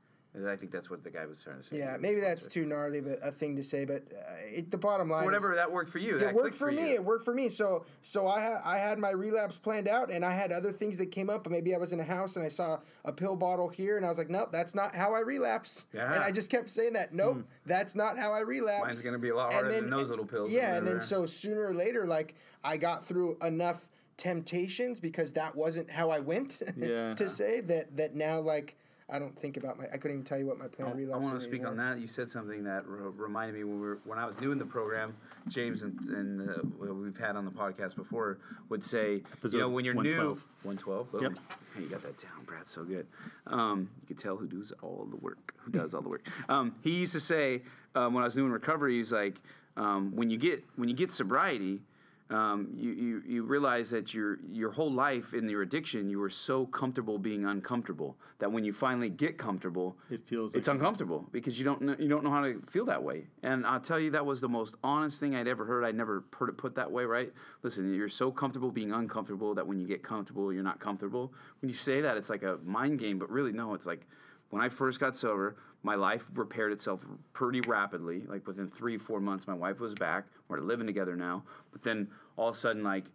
I 0.45 0.55
think 0.55 0.71
that's 0.71 0.89
what 0.89 1.03
the 1.03 1.09
guy 1.09 1.25
was 1.25 1.43
trying 1.43 1.57
to 1.57 1.63
say. 1.63 1.77
Yeah, 1.77 1.97
maybe 1.99 2.19
that's 2.19 2.45
too 2.45 2.65
gnarly 2.65 2.99
of 2.99 3.07
a, 3.07 3.15
a 3.25 3.31
thing 3.31 3.55
to 3.55 3.63
say, 3.63 3.85
but 3.85 4.03
uh, 4.13 4.21
it, 4.53 4.69
the 4.69 4.77
bottom 4.77 5.09
line 5.09 5.25
Whatever 5.25 5.53
is, 5.53 5.57
that 5.57 5.71
worked 5.71 5.89
for 5.89 5.97
you. 5.97 6.17
it 6.17 6.25
worked 6.25 6.39
clicked 6.39 6.55
for 6.55 6.71
me. 6.71 6.89
you. 6.89 6.95
It 6.95 7.03
worked 7.03 7.25
for 7.25 7.33
me. 7.33 7.49
So 7.49 7.85
so 8.01 8.27
I 8.27 8.41
ha- 8.41 8.61
I 8.63 8.77
had 8.77 8.99
my 8.99 9.11
relapse 9.11 9.57
planned 9.57 9.87
out, 9.87 10.11
and 10.11 10.23
I 10.23 10.31
had 10.31 10.51
other 10.51 10.71
things 10.71 10.97
that 10.99 11.07
came 11.07 11.29
up. 11.29 11.43
But 11.43 11.51
maybe 11.51 11.73
I 11.73 11.77
was 11.77 11.91
in 11.91 11.99
a 11.99 12.03
house 12.03 12.35
and 12.35 12.45
I 12.45 12.49
saw 12.49 12.79
a 13.05 13.11
pill 13.11 13.35
bottle 13.35 13.67
here, 13.67 13.97
and 13.97 14.05
I 14.05 14.09
was 14.09 14.17
like, 14.17 14.29
nope, 14.29 14.49
that's 14.51 14.75
not 14.75 14.95
how 14.95 15.13
I 15.13 15.21
relapse. 15.21 15.87
Yeah. 15.93 16.13
And 16.13 16.23
I 16.23 16.31
just 16.31 16.51
kept 16.51 16.69
saying 16.69 16.93
that, 16.93 17.13
nope, 17.13 17.43
that's 17.65 17.95
not 17.95 18.17
how 18.17 18.31
I 18.33 18.41
relapse. 18.41 18.83
Mine's 18.83 19.01
gonna 19.01 19.17
be 19.17 19.29
a 19.29 19.35
lot 19.35 19.53
And 19.53 19.61
harder 19.61 19.71
than 19.71 19.87
those 19.89 20.09
little 20.09 20.25
pills 20.25 20.53
Yeah, 20.53 20.75
and 20.75 20.85
then 20.85 21.01
so 21.01 21.25
sooner 21.25 21.65
or 21.65 21.73
later, 21.73 22.05
like 22.05 22.35
I 22.63 22.77
got 22.77 23.03
through 23.03 23.37
enough 23.43 23.89
temptations 24.17 24.99
because 24.99 25.31
that 25.33 25.55
wasn't 25.55 25.89
how 25.89 26.09
I 26.09 26.19
went. 26.19 26.61
Yeah. 26.77 27.13
to 27.15 27.27
say 27.29 27.61
that 27.61 27.95
that 27.97 28.15
now 28.15 28.39
like. 28.39 28.75
I 29.09 29.19
don't 29.19 29.37
think 29.37 29.55
about 29.55 29.77
my. 29.77 29.85
I 29.85 29.97
couldn't 29.97 30.11
even 30.11 30.23
tell 30.25 30.37
you 30.37 30.45
what 30.45 30.57
my 30.57 30.67
planned 30.67 30.93
I, 30.93 30.97
relapse. 30.97 31.21
want 31.21 31.33
to 31.33 31.37
is 31.37 31.43
speak 31.43 31.65
on 31.65 31.77
that. 31.77 31.99
You 31.99 32.07
said 32.07 32.29
something 32.29 32.65
that 32.65 32.85
re- 32.85 33.09
reminded 33.15 33.55
me 33.55 33.63
when 33.63 33.79
we 33.79 33.87
were 33.87 33.99
when 34.03 34.19
I 34.19 34.25
was 34.25 34.39
new 34.41 34.51
in 34.51 34.57
the 34.59 34.65
program. 34.65 35.15
James 35.47 35.81
and, 35.81 35.97
and 36.09 36.49
uh, 36.49 36.93
we've 36.93 37.17
had 37.17 37.37
on 37.37 37.45
the 37.45 37.51
podcast 37.51 37.95
before 37.95 38.39
would 38.67 38.83
say, 38.83 39.21
you 39.49 39.59
know, 39.59 39.69
when 39.69 39.85
you're 39.85 39.93
new, 39.93 40.01
112. 40.01 40.43
one 40.63 40.77
twelve. 40.77 41.07
Yep. 41.21 41.33
Hey, 41.75 41.83
you 41.83 41.87
got 41.87 42.03
that 42.03 42.17
down, 42.17 42.43
Brad. 42.45 42.67
So 42.67 42.83
good. 42.83 43.07
Um, 43.45 43.89
you 44.01 44.07
could 44.07 44.17
tell 44.17 44.35
who 44.35 44.45
does 44.45 44.73
all 44.81 45.07
the 45.09 45.15
work. 45.15 45.53
Who 45.59 45.71
does 45.71 45.93
all 45.93 46.01
the 46.01 46.09
work? 46.09 46.27
Um, 46.49 46.75
he 46.81 46.91
used 46.91 47.13
to 47.13 47.19
say 47.21 47.61
um, 47.95 48.13
when 48.13 48.23
I 48.23 48.25
was 48.25 48.35
doing 48.35 48.51
recovery, 48.51 48.97
he's 48.97 49.11
like, 49.11 49.35
um, 49.77 50.15
when 50.15 50.29
you 50.29 50.37
get 50.37 50.63
when 50.75 50.89
you 50.89 50.95
get 50.95 51.11
sobriety. 51.13 51.81
Um, 52.29 52.67
you, 52.75 52.91
you, 52.91 53.23
you 53.25 53.43
realize 53.43 53.89
that 53.91 54.13
your 54.13 54.39
your 54.51 54.69
whole 54.71 54.91
life 54.91 55.33
in 55.33 55.47
your 55.47 55.61
addiction 55.61 56.09
you 56.09 56.19
were 56.19 56.29
so 56.29 56.65
comfortable 56.65 57.17
being 57.17 57.45
uncomfortable 57.45 58.17
that 58.39 58.51
when 58.51 58.65
you 58.65 58.73
finally 58.73 59.07
get 59.09 59.37
comfortable 59.37 59.95
It 60.09 60.27
feels 60.27 60.53
it's 60.53 60.67
like- 60.67 60.75
uncomfortable 60.75 61.25
because 61.31 61.57
you 61.57 61.63
don't 61.63 61.81
know, 61.81 61.95
you 61.97 62.09
don't 62.09 62.25
know 62.25 62.29
how 62.31 62.41
to 62.41 62.59
feel 62.69 62.83
that 62.85 63.01
way. 63.01 63.27
And 63.43 63.65
I'll 63.65 63.79
tell 63.79 63.97
you 63.97 64.11
that 64.11 64.25
was 64.25 64.41
the 64.41 64.49
most 64.49 64.75
honest 64.83 65.21
thing 65.21 65.35
I'd 65.37 65.47
ever 65.47 65.63
heard. 65.63 65.85
I'd 65.85 65.95
never 65.95 66.25
heard 66.37 66.49
it 66.49 66.57
put 66.57 66.75
that 66.75 66.91
way, 66.91 67.05
right? 67.05 67.31
Listen, 67.63 67.93
you're 67.93 68.09
so 68.09 68.29
comfortable 68.29 68.71
being 68.71 68.91
uncomfortable 68.91 69.55
that 69.55 69.65
when 69.65 69.79
you 69.79 69.87
get 69.87 70.03
comfortable, 70.03 70.51
you're 70.51 70.63
not 70.63 70.81
comfortable. 70.81 71.31
When 71.61 71.69
you 71.69 71.75
say 71.75 72.01
that, 72.01 72.17
it's 72.17 72.29
like 72.29 72.43
a 72.43 72.59
mind 72.65 72.99
game, 72.99 73.19
but 73.19 73.29
really 73.29 73.53
no, 73.53 73.73
it's 73.73 73.85
like 73.85 74.05
when 74.49 74.61
I 74.61 74.67
first 74.67 74.99
got 74.99 75.15
sober, 75.15 75.55
my 75.83 75.95
life 75.95 76.29
repaired 76.33 76.71
itself 76.71 77.05
pretty 77.33 77.61
rapidly. 77.61 78.23
Like 78.27 78.47
within 78.47 78.67
three, 78.67 78.97
four 78.97 79.19
months, 79.19 79.47
my 79.47 79.53
wife 79.53 79.79
was 79.79 79.93
back. 79.93 80.25
We're 80.47 80.59
living 80.59 80.87
together 80.87 81.15
now. 81.15 81.43
But 81.71 81.83
then 81.83 82.07
all 82.35 82.49
of 82.49 82.55
a 82.55 82.57
sudden, 82.57 82.83
like 82.83 83.05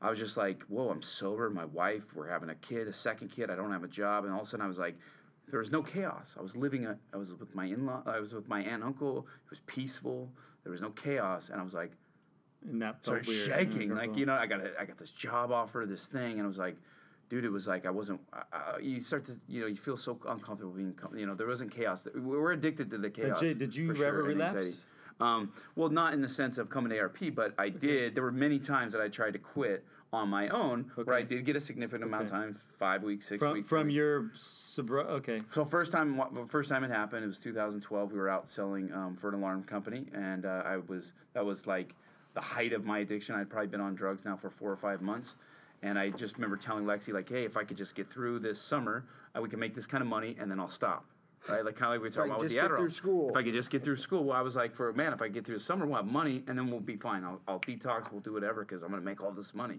I 0.00 0.10
was 0.10 0.18
just 0.18 0.36
like, 0.36 0.62
whoa, 0.64 0.90
I'm 0.90 1.02
sober. 1.02 1.48
My 1.50 1.64
wife, 1.64 2.14
we're 2.14 2.28
having 2.28 2.50
a 2.50 2.54
kid, 2.54 2.88
a 2.88 2.92
second 2.92 3.28
kid. 3.28 3.50
I 3.50 3.56
don't 3.56 3.72
have 3.72 3.84
a 3.84 3.88
job. 3.88 4.24
And 4.24 4.32
all 4.32 4.40
of 4.40 4.46
a 4.46 4.50
sudden, 4.50 4.64
I 4.64 4.68
was 4.68 4.78
like, 4.78 4.96
there 5.48 5.60
was 5.60 5.70
no 5.70 5.82
chaos. 5.82 6.34
I 6.38 6.42
was 6.42 6.56
living, 6.56 6.86
a, 6.86 6.98
I 7.14 7.16
was 7.16 7.32
with 7.32 7.54
my 7.54 7.66
in 7.66 7.86
law, 7.86 8.02
I 8.04 8.18
was 8.18 8.34
with 8.34 8.48
my 8.48 8.60
aunt 8.60 8.74
and 8.74 8.84
uncle. 8.84 9.26
It 9.44 9.50
was 9.50 9.60
peaceful. 9.66 10.30
There 10.64 10.72
was 10.72 10.82
no 10.82 10.90
chaos. 10.90 11.50
And 11.50 11.60
I 11.60 11.64
was 11.64 11.72
like, 11.72 11.92
and 12.68 12.82
that 12.82 13.04
felt 13.04 13.24
started 13.24 13.28
weird. 13.28 13.46
shaking. 13.46 13.88
Mm-hmm. 13.90 13.98
Like, 13.98 14.16
you 14.16 14.26
know, 14.26 14.34
I 14.34 14.46
got, 14.46 14.60
a, 14.60 14.72
I 14.78 14.84
got 14.84 14.98
this 14.98 15.12
job 15.12 15.52
offer, 15.52 15.86
this 15.88 16.06
thing. 16.06 16.32
And 16.32 16.42
I 16.42 16.46
was 16.46 16.58
like, 16.58 16.76
dude, 17.28 17.44
it 17.44 17.50
was 17.50 17.66
like, 17.66 17.86
I 17.86 17.90
wasn't, 17.90 18.20
uh, 18.32 18.78
you 18.80 19.00
start 19.00 19.26
to, 19.26 19.36
you 19.48 19.60
know, 19.60 19.66
you 19.66 19.76
feel 19.76 19.96
so 19.96 20.18
uncomfortable 20.28 20.72
being, 20.72 20.94
com- 20.94 21.16
you 21.16 21.26
know, 21.26 21.34
there 21.34 21.46
wasn't 21.46 21.70
chaos. 21.74 22.06
We 22.14 22.20
We're 22.20 22.52
addicted 22.52 22.90
to 22.90 22.98
the 22.98 23.10
chaos. 23.10 23.40
Jay, 23.40 23.54
did 23.54 23.74
you 23.74 23.94
sure, 23.94 24.06
ever 24.06 24.22
relapse? 24.22 24.84
Um, 25.20 25.52
well, 25.74 25.88
not 25.88 26.12
in 26.12 26.20
the 26.20 26.28
sense 26.28 26.58
of 26.58 26.68
coming 26.68 26.90
to 26.90 26.98
ARP, 26.98 27.34
but 27.34 27.54
I 27.58 27.70
did. 27.70 28.14
There 28.14 28.22
were 28.22 28.32
many 28.32 28.58
times 28.58 28.92
that 28.92 29.00
I 29.00 29.08
tried 29.08 29.32
to 29.32 29.38
quit 29.38 29.84
on 30.12 30.28
my 30.28 30.48
own, 30.48 30.90
where 30.94 31.16
I 31.16 31.22
did 31.22 31.44
get 31.44 31.56
a 31.56 31.60
significant 31.60 32.04
amount 32.04 32.24
of 32.24 32.30
time, 32.30 32.54
five 32.78 33.02
weeks, 33.02 33.26
six 33.26 33.40
from 33.40 33.54
weeks. 33.54 33.68
from 33.68 33.90
your 33.90 34.24
sobri- 34.36 35.06
okay. 35.06 35.40
So 35.52 35.64
first 35.64 35.90
time, 35.90 36.20
first 36.46 36.68
time 36.68 36.84
it 36.84 36.90
happened, 36.90 37.24
it 37.24 37.26
was 37.26 37.40
2012. 37.40 38.12
We 38.12 38.18
were 38.18 38.28
out 38.28 38.48
selling 38.48 38.92
um, 38.92 39.16
for 39.16 39.28
an 39.28 39.34
alarm 39.34 39.64
company, 39.64 40.06
and 40.14 40.44
uh, 40.46 40.62
I 40.64 40.76
was 40.76 41.12
that 41.32 41.44
was 41.44 41.66
like 41.66 41.94
the 42.34 42.40
height 42.40 42.72
of 42.72 42.84
my 42.84 43.00
addiction. 43.00 43.34
I'd 43.34 43.50
probably 43.50 43.68
been 43.68 43.80
on 43.80 43.94
drugs 43.94 44.24
now 44.24 44.36
for 44.36 44.50
four 44.50 44.70
or 44.70 44.76
five 44.76 45.02
months, 45.02 45.36
and 45.82 45.98
I 45.98 46.10
just 46.10 46.36
remember 46.36 46.56
telling 46.56 46.84
Lexi 46.84 47.12
like, 47.12 47.28
"Hey, 47.28 47.44
if 47.44 47.56
I 47.56 47.64
could 47.64 47.76
just 47.76 47.94
get 47.94 48.08
through 48.08 48.40
this 48.40 48.60
summer, 48.60 49.04
uh, 49.36 49.40
we 49.40 49.48
can 49.48 49.58
make 49.58 49.74
this 49.74 49.86
kind 49.86 50.02
of 50.02 50.08
money, 50.08 50.36
and 50.38 50.50
then 50.50 50.60
I'll 50.60 50.68
stop." 50.68 51.04
Right, 51.48 51.64
like 51.64 51.76
kind 51.76 51.86
of 51.86 51.90
like 51.92 52.00
we 52.00 52.08
were 52.08 52.10
talking 52.10 52.30
Like, 52.30 52.38
about 52.38 52.42
with 52.42 52.50
the 52.50 52.56
get 52.56 52.70
Adderall. 52.70 52.78
through 52.78 52.90
school. 52.90 53.30
If 53.30 53.36
I 53.36 53.42
could 53.44 53.52
just 53.52 53.70
get 53.70 53.84
through 53.84 53.98
school, 53.98 54.24
well, 54.24 54.36
I 54.36 54.40
was 54.40 54.56
like, 54.56 54.74
for 54.74 54.92
man, 54.92 55.12
if 55.12 55.22
I 55.22 55.28
get 55.28 55.44
through 55.46 55.54
the 55.54 55.60
summer, 55.60 55.86
we'll 55.86 55.94
have 55.96 56.06
money, 56.06 56.42
and 56.48 56.58
then 56.58 56.68
we'll 56.70 56.80
be 56.80 56.96
fine. 56.96 57.22
I'll, 57.22 57.40
I'll 57.46 57.60
detox, 57.60 58.10
we'll 58.10 58.20
do 58.20 58.32
whatever, 58.32 58.62
because 58.64 58.82
I'm 58.82 58.90
gonna 58.90 59.02
make 59.02 59.22
all 59.22 59.30
this 59.30 59.54
money. 59.54 59.78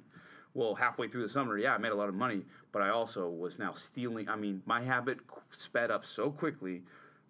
Well, 0.53 0.75
halfway 0.75 1.09
through 1.09 1.23
the 1.23 1.29
summer, 1.29 1.57
yeah, 1.57 1.73
I 1.73 1.77
made 1.77 1.91
a 1.91 1.95
lot 1.95 2.07
of 2.07 2.15
money, 2.15 2.45
but 2.71 2.81
I 2.81 2.89
also 2.89 3.27
was 3.27 3.59
now 3.59 3.73
stealing. 3.73 4.29
I 4.29 4.37
mean, 4.37 4.61
my 4.65 4.81
habit 4.81 5.19
sped 5.49 5.91
up 5.91 6.05
so 6.05 6.31
quickly 6.31 6.83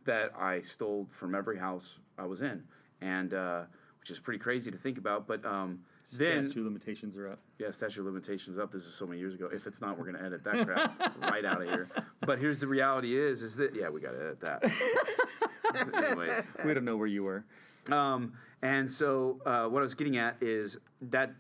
that 0.06 0.32
I 0.40 0.62
stole 0.62 1.08
from 1.12 1.34
every 1.34 1.58
house 1.58 1.98
I 2.20 2.26
was 2.26 2.42
in, 2.42 2.64
and 3.02 3.34
uh, 3.34 3.64
which 4.00 4.12
is 4.12 4.20
pretty 4.20 4.40
crazy 4.40 4.70
to 4.70 4.78
think 4.78 5.00
about. 5.00 5.26
But 5.26 5.44
um, 5.46 5.80
then, 6.12 6.50
Statute 6.50 6.64
limitations 6.64 7.18
are 7.18 7.28
up. 7.30 7.40
yeah, 7.60 7.72
statute 7.72 8.04
limitations 8.06 8.58
up. 8.58 8.72
This 8.72 8.86
is 8.86 8.94
so 8.94 9.06
many 9.06 9.20
years 9.20 9.34
ago. 9.34 9.50
If 9.52 9.68
it's 9.68 9.82
not, 9.82 9.98
we're 10.00 10.06
gonna 10.12 10.24
edit 10.26 10.44
that 10.46 10.66
crap 10.66 11.16
right 11.32 11.44
out 11.46 11.62
of 11.62 11.68
here. 11.68 11.90
But 12.22 12.40
here's 12.40 12.60
the 12.60 12.68
reality: 12.68 13.18
is 13.18 13.42
is 13.42 13.56
that 13.58 13.76
yeah, 13.76 13.90
we 13.90 14.00
gotta 14.02 14.18
edit 14.20 14.40
that. 14.42 14.64
anyway, 15.94 16.42
We 16.66 16.74
don't 16.74 16.86
know 16.86 16.98
where 16.98 17.08
you 17.08 17.24
were. 17.24 17.44
um, 17.92 18.34
and 18.62 18.92
so 18.92 19.40
uh, 19.46 19.66
what 19.68 19.80
I 19.80 19.84
was 19.84 19.94
getting 19.96 20.18
at 20.18 20.38
is 20.42 20.78
that 21.02 21.32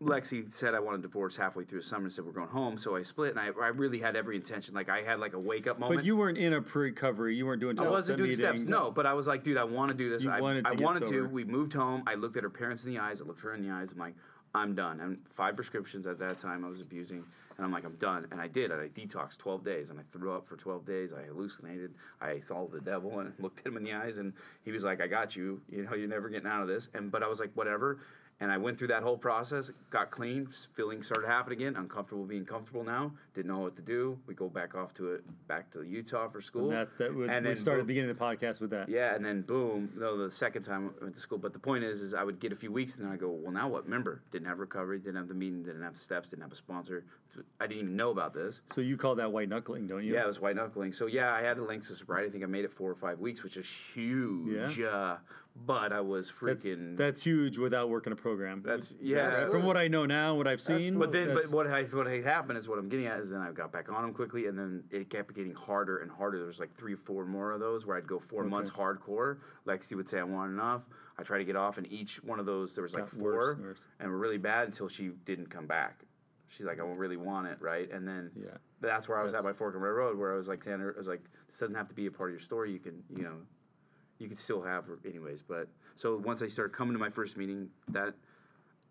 Lexi 0.00 0.50
said 0.52 0.74
I 0.74 0.80
wanted 0.80 1.00
a 1.00 1.02
divorce 1.02 1.36
halfway 1.36 1.64
through 1.64 1.80
the 1.80 1.86
summer 1.86 2.04
and 2.04 2.12
said 2.12 2.24
we're 2.24 2.32
going 2.32 2.48
home. 2.48 2.78
So 2.78 2.94
I 2.94 3.02
split, 3.02 3.30
and 3.30 3.40
I, 3.40 3.46
I 3.46 3.68
really 3.68 3.98
had 3.98 4.14
every 4.14 4.36
intention. 4.36 4.74
Like 4.74 4.88
I 4.88 5.02
had 5.02 5.18
like 5.18 5.32
a 5.32 5.40
wake 5.40 5.66
up 5.66 5.78
moment. 5.80 5.98
But 5.98 6.04
you 6.04 6.16
weren't 6.16 6.38
in 6.38 6.52
a 6.52 6.62
pre-recovery. 6.62 7.34
You 7.34 7.46
weren't 7.46 7.60
doing. 7.60 7.78
I 7.80 7.88
wasn't 7.88 8.18
doing 8.18 8.30
meetings. 8.30 8.60
steps. 8.62 8.70
No, 8.70 8.92
but 8.92 9.06
I 9.06 9.14
was 9.14 9.26
like, 9.26 9.42
dude, 9.42 9.56
I 9.56 9.64
want 9.64 9.88
to 9.90 9.96
do 9.96 10.08
this. 10.08 10.22
You 10.22 10.30
I 10.30 10.40
wanted 10.40 10.66
to 10.66 10.70
I 10.70 10.74
wanted 10.74 11.06
sober. 11.06 11.22
to. 11.22 11.28
We 11.28 11.44
moved 11.44 11.72
home. 11.72 12.04
I 12.06 12.14
looked 12.14 12.36
at 12.36 12.44
her 12.44 12.50
parents 12.50 12.84
in 12.84 12.94
the 12.94 13.00
eyes. 13.00 13.20
I 13.20 13.24
looked 13.24 13.40
her 13.40 13.54
in 13.54 13.66
the 13.66 13.72
eyes. 13.72 13.90
I'm 13.90 13.98
like, 13.98 14.14
I'm 14.54 14.74
done. 14.74 15.00
And 15.00 15.18
five 15.30 15.56
prescriptions 15.56 16.06
at 16.06 16.18
that 16.20 16.38
time 16.38 16.64
I 16.64 16.68
was 16.68 16.80
abusing, 16.80 17.24
and 17.56 17.66
I'm 17.66 17.72
like, 17.72 17.84
I'm 17.84 17.96
done. 17.96 18.28
And 18.30 18.40
I 18.40 18.46
did. 18.46 18.70
And 18.70 18.80
I 18.80 18.86
detoxed 18.86 19.38
12 19.38 19.64
days, 19.64 19.90
and 19.90 19.98
I 19.98 20.04
threw 20.12 20.32
up 20.32 20.46
for 20.46 20.56
12 20.56 20.86
days. 20.86 21.12
I 21.12 21.24
hallucinated. 21.24 21.92
I 22.20 22.38
saw 22.38 22.68
the 22.68 22.80
devil 22.80 23.18
and 23.18 23.32
looked 23.40 23.60
at 23.60 23.66
him 23.66 23.76
in 23.76 23.82
the 23.82 23.94
eyes, 23.94 24.18
and 24.18 24.32
he 24.64 24.70
was 24.70 24.84
like, 24.84 25.00
I 25.00 25.08
got 25.08 25.34
you. 25.34 25.60
You 25.68 25.82
know, 25.82 25.94
you're 25.94 26.08
never 26.08 26.28
getting 26.28 26.48
out 26.48 26.62
of 26.62 26.68
this. 26.68 26.88
And 26.94 27.10
but 27.10 27.24
I 27.24 27.28
was 27.28 27.40
like, 27.40 27.50
whatever. 27.54 27.98
And 28.40 28.52
I 28.52 28.56
went 28.56 28.78
through 28.78 28.88
that 28.88 29.02
whole 29.02 29.16
process, 29.16 29.72
got 29.90 30.12
clean, 30.12 30.46
feelings 30.74 31.06
started 31.06 31.26
happening 31.26 31.58
again, 31.60 31.74
uncomfortable 31.76 32.24
being 32.24 32.44
comfortable 32.44 32.84
now, 32.84 33.12
didn't 33.34 33.48
know 33.48 33.58
what 33.58 33.74
to 33.76 33.82
do. 33.82 34.16
We 34.28 34.34
go 34.34 34.48
back 34.48 34.76
off 34.76 34.94
to 34.94 35.14
it, 35.14 35.24
back 35.48 35.72
to 35.72 35.82
Utah 35.82 36.28
for 36.28 36.40
school. 36.40 36.70
And 36.70 36.72
that's 36.78 36.94
that. 36.94 37.12
Would, 37.12 37.30
And 37.30 37.44
we 37.44 37.50
then 37.50 37.56
started 37.56 37.80
boom. 37.80 37.86
beginning 37.88 38.14
the 38.14 38.20
podcast 38.20 38.60
with 38.60 38.70
that. 38.70 38.88
Yeah, 38.88 39.16
and 39.16 39.24
then 39.24 39.42
boom, 39.42 39.90
no, 39.96 40.16
the 40.16 40.30
second 40.30 40.62
time 40.62 40.90
I 41.00 41.04
went 41.04 41.16
to 41.16 41.20
school. 41.20 41.38
But 41.38 41.52
the 41.52 41.58
point 41.58 41.82
is, 41.82 42.00
is 42.00 42.14
I 42.14 42.22
would 42.22 42.38
get 42.38 42.52
a 42.52 42.56
few 42.56 42.70
weeks, 42.70 42.94
and 42.96 43.04
then 43.06 43.12
I 43.12 43.16
go, 43.16 43.28
well, 43.28 43.50
now 43.50 43.66
what? 43.68 43.84
Remember, 43.86 44.22
didn't 44.30 44.46
have 44.46 44.60
recovery, 44.60 45.00
didn't 45.00 45.16
have 45.16 45.28
the 45.28 45.34
meeting, 45.34 45.64
didn't 45.64 45.82
have 45.82 45.94
the 45.94 46.00
steps, 46.00 46.30
didn't 46.30 46.42
have 46.42 46.52
a 46.52 46.56
sponsor. 46.56 47.04
I 47.60 47.66
didn't 47.66 47.82
even 47.82 47.96
know 47.96 48.10
about 48.10 48.34
this. 48.34 48.62
So 48.66 48.80
you 48.80 48.96
call 48.96 49.16
that 49.16 49.32
white 49.32 49.48
knuckling, 49.48 49.88
don't 49.88 50.04
you? 50.04 50.14
Yeah, 50.14 50.22
it 50.22 50.26
was 50.28 50.40
white 50.40 50.54
knuckling. 50.54 50.92
So 50.92 51.06
yeah, 51.06 51.32
I 51.32 51.42
had 51.42 51.58
a 51.58 51.64
length 51.64 51.90
of 51.90 51.96
sobriety. 51.96 52.28
I 52.28 52.30
think 52.30 52.44
I 52.44 52.46
made 52.46 52.64
it 52.64 52.72
four 52.72 52.90
or 52.90 52.94
five 52.96 53.18
weeks, 53.18 53.42
which 53.42 53.56
is 53.56 53.68
huge. 53.94 54.80
Uh, 54.80 55.16
but 55.66 55.92
I 55.92 56.00
was 56.00 56.30
freaking. 56.30 56.96
that's 56.96 57.22
huge 57.22 57.58
without 57.58 57.88
working 57.90 58.12
a 58.12 58.16
program. 58.16 58.62
That's 58.64 58.94
Yeah. 59.00 59.18
Absolutely. 59.18 59.50
From 59.58 59.66
what 59.66 59.76
I 59.76 59.88
know 59.88 60.06
now, 60.06 60.34
what 60.34 60.46
I've 60.46 60.60
seen. 60.60 60.98
But 60.98 61.12
then, 61.12 61.34
but 61.34 61.50
what 61.50 61.66
I, 61.66 61.82
what 61.84 62.06
had 62.06 62.24
happened 62.24 62.58
is 62.58 62.68
what 62.68 62.78
I'm 62.78 62.88
getting 62.88 63.06
at 63.06 63.20
is 63.20 63.30
then 63.30 63.40
I 63.40 63.50
got 63.52 63.70
back 63.72 63.90
on 63.90 64.02
them 64.02 64.14
quickly, 64.14 64.46
and 64.46 64.58
then 64.58 64.84
it 64.90 65.10
kept 65.10 65.34
getting 65.34 65.54
harder 65.54 65.98
and 65.98 66.10
harder. 66.10 66.38
There 66.38 66.46
was 66.46 66.58
like 66.60 66.74
three, 66.76 66.94
four 66.94 67.24
more 67.26 67.52
of 67.52 67.60
those 67.60 67.84
where 67.86 67.96
I'd 67.96 68.06
go 68.06 68.18
four 68.18 68.44
months 68.44 68.70
hardcore. 68.70 69.38
Lexi 69.66 69.94
would 69.96 70.08
say 70.08 70.18
I 70.18 70.24
want 70.24 70.52
enough. 70.52 70.82
I 71.18 71.22
try 71.22 71.38
to 71.38 71.44
get 71.44 71.56
off, 71.56 71.78
and 71.78 71.86
each 71.92 72.22
one 72.22 72.38
of 72.38 72.46
those 72.46 72.74
there 72.74 72.82
was 72.82 72.94
like 72.94 73.04
Got 73.04 73.10
four, 73.18 73.34
worse 73.34 73.56
and 73.56 73.64
worse. 73.66 73.80
and 74.00 74.10
were 74.10 74.18
really 74.18 74.38
bad 74.38 74.66
until 74.68 74.88
she 74.88 75.08
didn't 75.24 75.50
come 75.50 75.66
back. 75.66 76.00
She's 76.46 76.64
like, 76.64 76.80
I 76.80 76.86
don't 76.86 76.96
really 76.96 77.18
want 77.18 77.46
it, 77.48 77.58
right? 77.60 77.90
And 77.92 78.08
then 78.08 78.30
Yeah. 78.34 78.56
that's 78.80 79.06
where 79.08 79.18
I 79.18 79.22
was 79.22 79.34
at 79.34 79.38
That's- 79.42 79.52
by 79.54 79.58
Fork 79.58 79.74
and 79.74 79.82
Railroad, 79.82 80.16
where 80.16 80.32
I 80.32 80.36
was 80.36 80.48
like, 80.48 80.62
Tanner, 80.64 80.92
I 80.94 80.98
was 80.98 81.08
like, 81.08 81.22
this 81.46 81.58
doesn't 81.58 81.74
have 81.74 81.88
to 81.88 81.94
be 81.94 82.06
a 82.06 82.10
part 82.10 82.30
of 82.30 82.32
your 82.34 82.40
story. 82.40 82.72
You 82.72 82.78
can, 82.78 83.02
you 83.14 83.22
know, 83.22 83.34
you 84.18 84.28
could 84.28 84.38
still 84.38 84.62
have 84.62 84.84
anyways. 85.04 85.42
But 85.42 85.68
so 85.96 86.16
once 86.16 86.42
I 86.42 86.48
started 86.48 86.76
coming 86.76 86.94
to 86.94 86.98
my 86.98 87.10
first 87.10 87.36
meeting, 87.36 87.68
that 87.88 88.14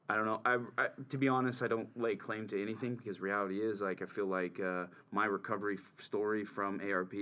I 0.10 0.16
don't 0.16 0.26
know. 0.26 0.42
I, 0.46 0.58
I 0.78 0.88
to 1.10 1.18
be 1.18 1.28
honest, 1.28 1.62
I 1.62 1.68
don't 1.68 1.90
lay 2.00 2.16
claim 2.16 2.48
to 2.48 2.62
anything 2.62 2.96
because 2.96 3.20
reality 3.20 3.60
is 3.60 3.82
like 3.82 4.02
I 4.02 4.06
feel 4.06 4.28
like 4.28 4.60
uh, 4.60 4.86
my 5.12 5.26
recovery 5.26 5.78
f- 5.78 6.02
story 6.02 6.46
from 6.46 6.80
ARP 6.80 7.14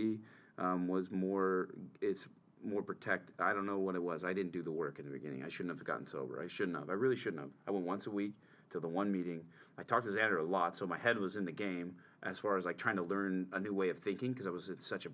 um, 0.58 0.88
was 0.88 1.12
more. 1.12 1.70
It's 2.02 2.28
more 2.64 2.82
protect. 2.82 3.32
I 3.40 3.54
don't 3.54 3.66
know 3.66 3.80
what 3.80 3.96
it 3.96 4.04
was. 4.04 4.24
I 4.24 4.34
didn't 4.34 4.52
do 4.52 4.64
the 4.64 4.72
work 4.72 5.00
in 5.00 5.06
the 5.06 5.12
beginning. 5.12 5.44
I 5.44 5.50
shouldn't 5.50 5.76
have 5.76 5.86
gotten 5.86 6.08
sober. 6.08 6.42
I 6.44 6.48
shouldn't 6.48 6.78
have. 6.78 6.90
I 6.90 6.94
really 6.94 7.16
shouldn't 7.16 7.42
have. 7.42 7.52
I 7.68 7.72
went 7.72 7.86
once 7.86 8.08
a 8.08 8.12
week 8.12 8.34
to 8.72 8.80
the 8.80 8.88
one 8.88 9.12
meeting. 9.12 9.42
I 9.78 9.84
talked 9.84 10.06
to 10.06 10.12
Xander 10.12 10.40
a 10.40 10.44
lot, 10.44 10.76
so 10.76 10.88
my 10.88 10.98
head 10.98 11.18
was 11.18 11.36
in 11.36 11.46
the 11.46 11.52
game 11.52 11.96
as 12.26 12.40
far 12.40 12.58
as 12.58 12.66
like 12.66 12.78
trying 12.78 12.96
to 12.96 13.04
learn 13.04 13.48
a 13.54 13.60
new 13.60 13.74
way 13.74 13.90
of 13.90 14.00
thinking 14.00 14.32
because 14.32 14.48
I 14.48 14.50
was 14.50 14.70
in 14.70 14.80
such 14.80 15.06
a 15.06 15.10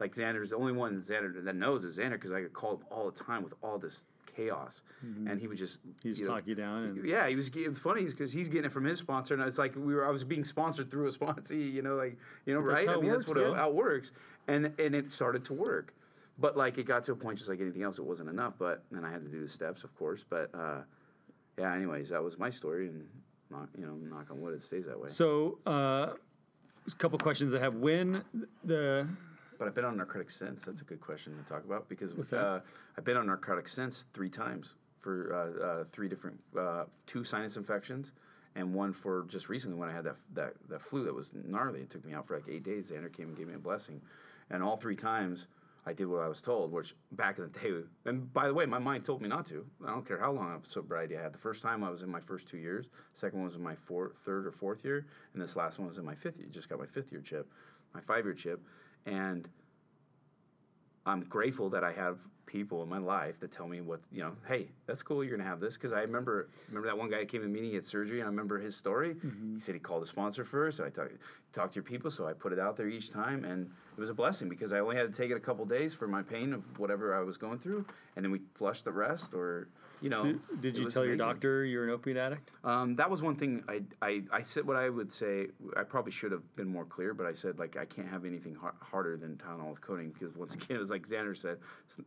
like 0.00 0.14
Xander's 0.14 0.50
the 0.50 0.56
only 0.56 0.72
one 0.72 1.00
Xander 1.00 1.42
that 1.44 1.54
knows 1.56 1.84
is 1.84 1.98
Xander 1.98 2.12
because 2.12 2.32
I 2.32 2.40
could 2.42 2.52
call 2.52 2.74
him 2.76 2.80
all 2.90 3.10
the 3.10 3.24
time 3.24 3.42
with 3.42 3.54
all 3.62 3.78
this 3.78 4.04
chaos, 4.34 4.82
and 5.26 5.40
he 5.40 5.46
would 5.46 5.56
just 5.56 5.80
He 6.02 6.10
just 6.10 6.20
you 6.20 6.26
know, 6.28 6.34
talk 6.34 6.46
you 6.46 6.54
down 6.54 6.84
and- 6.84 7.06
yeah, 7.06 7.26
he 7.28 7.36
was 7.36 7.48
getting 7.48 7.74
funny 7.74 8.04
because 8.04 8.32
he's 8.32 8.48
getting 8.48 8.66
it 8.66 8.72
from 8.72 8.84
his 8.84 8.98
sponsor, 8.98 9.34
and 9.34 9.42
it's 9.42 9.58
like 9.58 9.74
we 9.76 9.94
were. 9.94 10.06
I 10.06 10.10
was 10.10 10.24
being 10.24 10.44
sponsored 10.44 10.90
through 10.90 11.06
a 11.06 11.12
sponsor, 11.12 11.54
you 11.56 11.82
know, 11.82 11.94
like 11.96 12.18
you 12.44 12.54
know, 12.54 12.60
But 12.60 12.66
right? 12.66 12.88
I 12.88 12.96
mean, 12.96 13.06
works, 13.10 13.24
that's 13.24 13.36
what 13.36 13.44
it, 13.46 13.50
yeah. 13.50 13.56
how 13.56 13.68
it 13.70 13.74
works, 13.74 14.12
and 14.48 14.72
and 14.78 14.94
it 14.94 15.10
started 15.10 15.44
to 15.46 15.54
work, 15.54 15.94
but 16.38 16.56
like 16.56 16.76
it 16.78 16.84
got 16.84 17.04
to 17.04 17.12
a 17.12 17.16
point, 17.16 17.38
just 17.38 17.48
like 17.48 17.60
anything 17.60 17.82
else, 17.82 17.98
it 17.98 18.04
wasn't 18.04 18.28
enough. 18.28 18.54
But 18.58 18.84
then 18.90 19.04
I 19.04 19.10
had 19.10 19.22
to 19.22 19.28
do 19.30 19.40
the 19.40 19.48
steps, 19.48 19.84
of 19.84 19.94
course. 19.96 20.24
But 20.28 20.50
uh, 20.54 20.82
yeah, 21.58 21.74
anyways, 21.74 22.10
that 22.10 22.22
was 22.22 22.38
my 22.38 22.50
story, 22.50 22.88
and 22.88 23.06
not 23.50 23.68
you 23.78 23.86
know, 23.86 23.94
knock 23.94 24.30
on 24.30 24.40
wood, 24.42 24.54
it 24.54 24.64
stays 24.64 24.84
that 24.86 24.98
way. 25.00 25.08
So, 25.08 25.58
uh, 25.64 26.10
a 26.94 26.96
couple 26.96 27.18
questions 27.18 27.54
I 27.54 27.60
have. 27.60 27.74
When 27.74 28.22
the 28.64 29.06
But 29.58 29.68
I've 29.68 29.74
been 29.74 29.84
on 29.84 29.96
narcotics 29.96 30.36
since. 30.36 30.64
That's 30.64 30.82
a 30.82 30.84
good 30.84 31.00
question 31.00 31.36
to 31.36 31.48
talk 31.48 31.64
about 31.64 31.88
because 31.88 32.12
uh, 32.32 32.60
I've 32.96 33.04
been 33.04 33.16
on 33.16 33.26
narcotics 33.26 33.72
since 33.72 34.06
three 34.12 34.28
times 34.28 34.74
for 35.00 35.34
uh, 35.34 35.64
uh, 35.64 35.84
three 35.92 36.08
different, 36.08 36.38
uh, 36.58 36.84
two 37.06 37.24
sinus 37.24 37.56
infections, 37.56 38.12
and 38.54 38.74
one 38.74 38.92
for 38.92 39.24
just 39.28 39.48
recently 39.48 39.78
when 39.78 39.88
I 39.88 39.92
had 39.92 40.04
that 40.04 40.16
that 40.34 40.54
that 40.68 40.82
flu 40.82 41.04
that 41.04 41.14
was 41.14 41.30
gnarly. 41.32 41.80
It 41.80 41.90
took 41.90 42.04
me 42.04 42.14
out 42.14 42.26
for 42.26 42.34
like 42.34 42.48
eight 42.48 42.64
days. 42.64 42.90
Xander 42.90 43.12
came 43.12 43.28
and 43.28 43.36
gave 43.36 43.48
me 43.48 43.54
a 43.54 43.58
blessing, 43.58 44.00
and 44.50 44.62
all 44.62 44.76
three 44.76 44.96
times 44.96 45.46
I 45.88 45.92
did 45.92 46.06
what 46.06 46.20
I 46.20 46.28
was 46.28 46.40
told. 46.40 46.72
Which 46.72 46.94
back 47.12 47.38
in 47.38 47.44
the 47.44 47.58
day, 47.58 47.86
and 48.04 48.32
by 48.32 48.48
the 48.48 48.54
way, 48.54 48.66
my 48.66 48.78
mind 48.78 49.04
told 49.04 49.22
me 49.22 49.28
not 49.28 49.46
to. 49.46 49.64
I 49.84 49.90
don't 49.90 50.06
care 50.06 50.18
how 50.18 50.32
long 50.32 50.52
of 50.52 50.66
sobriety 50.66 51.16
I 51.16 51.22
had. 51.22 51.32
The 51.32 51.38
first 51.38 51.62
time 51.62 51.84
I 51.84 51.90
was 51.90 52.02
in 52.02 52.10
my 52.10 52.20
first 52.20 52.48
two 52.48 52.58
years. 52.58 52.86
Second 53.12 53.38
one 53.38 53.46
was 53.46 53.56
in 53.56 53.62
my 53.62 53.76
third 53.76 54.46
or 54.46 54.52
fourth 54.52 54.84
year, 54.84 55.06
and 55.32 55.40
this 55.40 55.54
last 55.54 55.78
one 55.78 55.86
was 55.86 55.98
in 55.98 56.04
my 56.04 56.14
fifth 56.14 56.38
year. 56.38 56.48
Just 56.50 56.68
got 56.68 56.78
my 56.78 56.86
fifth 56.86 57.12
year 57.12 57.20
chip, 57.20 57.50
my 57.94 58.00
five 58.00 58.24
year 58.24 58.34
chip, 58.34 58.60
and 59.06 59.48
I'm 61.06 61.20
grateful 61.20 61.70
that 61.70 61.84
I 61.84 61.92
have 61.92 62.18
people 62.46 62.82
in 62.82 62.88
my 62.88 62.98
life 62.98 63.38
that 63.40 63.50
tell 63.52 63.66
me 63.68 63.80
what 63.80 64.00
you 64.12 64.22
know. 64.22 64.32
Hey, 64.46 64.68
that's 64.86 65.02
cool. 65.02 65.22
You're 65.22 65.36
gonna 65.36 65.48
have 65.48 65.60
this 65.60 65.76
because 65.76 65.92
I 65.92 66.00
remember 66.00 66.48
remember 66.68 66.88
that 66.88 66.96
one 66.96 67.10
guy 67.10 67.24
came 67.24 67.42
to 67.42 67.46
the 67.46 67.52
meeting, 67.52 67.70
he 67.70 67.74
had 67.74 67.84
surgery, 67.84 68.20
and 68.20 68.26
I 68.26 68.30
remember 68.30 68.58
his 68.58 68.76
story. 68.76 69.16
He 69.54 69.60
said 69.60 69.74
he 69.74 69.80
called 69.80 70.02
a 70.02 70.06
sponsor 70.06 70.44
first. 70.44 70.78
So 70.78 70.84
I 70.84 70.90
talked 70.90 71.12
talked 71.52 71.72
to 71.72 71.76
your 71.76 71.84
people, 71.84 72.10
so 72.10 72.26
I 72.26 72.32
put 72.32 72.52
it 72.52 72.58
out 72.58 72.76
there 72.76 72.88
each 72.88 73.10
time, 73.10 73.44
and 73.44 73.70
it 73.96 74.00
was 74.00 74.10
a 74.10 74.14
blessing 74.14 74.48
because 74.48 74.72
I 74.72 74.78
only 74.78 74.96
had 74.96 75.12
to 75.12 75.22
take 75.22 75.30
it 75.30 75.36
a 75.36 75.40
couple 75.40 75.64
days 75.64 75.94
for 75.94 76.06
my 76.06 76.22
pain 76.22 76.52
of 76.52 76.78
whatever 76.78 77.14
I 77.14 77.20
was 77.20 77.36
going 77.36 77.58
through, 77.58 77.84
and 78.14 78.24
then 78.24 78.30
we 78.30 78.40
flushed 78.54 78.84
the 78.84 78.92
rest, 78.92 79.34
or 79.34 79.68
you 80.00 80.10
know. 80.10 80.24
Did, 80.24 80.60
did 80.60 80.78
you 80.78 80.88
tell 80.90 81.04
your 81.04 81.16
doctor 81.16 81.64
you're 81.64 81.84
an 81.84 81.90
opiate 81.90 82.16
addict? 82.18 82.50
Um, 82.62 82.96
that 82.96 83.10
was 83.10 83.22
one 83.22 83.34
thing 83.36 83.64
I, 83.68 83.82
I, 84.02 84.22
I 84.30 84.42
said 84.42 84.66
what 84.66 84.76
I 84.76 84.88
would 84.88 85.10
say. 85.10 85.48
I 85.76 85.82
probably 85.82 86.12
should 86.12 86.30
have 86.32 86.42
been 86.56 86.68
more 86.68 86.84
clear, 86.84 87.14
but 87.14 87.26
I 87.26 87.32
said 87.32 87.58
like 87.58 87.76
I 87.76 87.86
can't 87.86 88.08
have 88.08 88.24
anything 88.24 88.54
har- 88.54 88.74
harder 88.80 89.16
than 89.16 89.36
Tylenol 89.36 89.70
with 89.70 89.80
codeine 89.80 90.10
because 90.10 90.36
once 90.36 90.54
again, 90.56 90.76
it 90.76 90.80
was 90.80 90.90
like 90.90 91.06
Xander 91.06 91.36
said, 91.36 91.58
it's- 91.86 92.00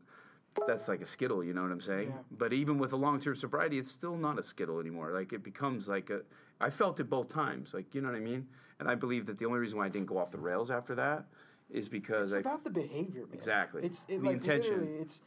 that's 0.67 0.87
like 0.87 1.01
a 1.01 1.05
skittle. 1.05 1.43
You 1.43 1.53
know 1.53 1.61
what 1.63 1.71
I'm 1.71 1.81
saying? 1.81 2.09
Yeah. 2.09 2.17
But 2.31 2.53
even 2.53 2.77
with 2.77 2.93
a 2.93 2.97
long 2.97 3.19
term 3.19 3.35
sobriety, 3.35 3.77
it's 3.79 3.91
still 3.91 4.17
not 4.17 4.39
a 4.39 4.43
skittle 4.43 4.79
anymore. 4.79 5.11
Like 5.11 5.33
it 5.33 5.43
becomes 5.43 5.87
like 5.87 6.09
a. 6.09 6.21
I 6.61 6.69
felt 6.69 6.99
it 6.99 7.09
both 7.09 7.29
times. 7.29 7.73
Like 7.73 7.93
you 7.95 8.01
know 8.01 8.09
what 8.09 8.17
I 8.17 8.21
mean? 8.21 8.47
And 8.79 8.89
I 8.89 8.95
believe 8.95 9.25
that 9.27 9.37
the 9.37 9.45
only 9.45 9.59
reason 9.59 9.77
why 9.77 9.85
I 9.85 9.89
didn't 9.89 10.07
go 10.07 10.17
off 10.17 10.31
the 10.31 10.37
rails 10.39 10.71
after 10.71 10.95
that 10.95 11.25
is 11.69 11.87
because 11.89 12.33
It's 12.33 12.45
I. 12.47 12.49
about 12.49 12.63
the 12.63 12.71
behavior, 12.71 13.21
man. 13.21 13.33
Exactly. 13.33 13.83
It's 13.83 14.05
it, 14.09 14.19
The 14.21 14.27
like 14.27 14.33
intention. 14.35 14.97
it's. 14.99 15.21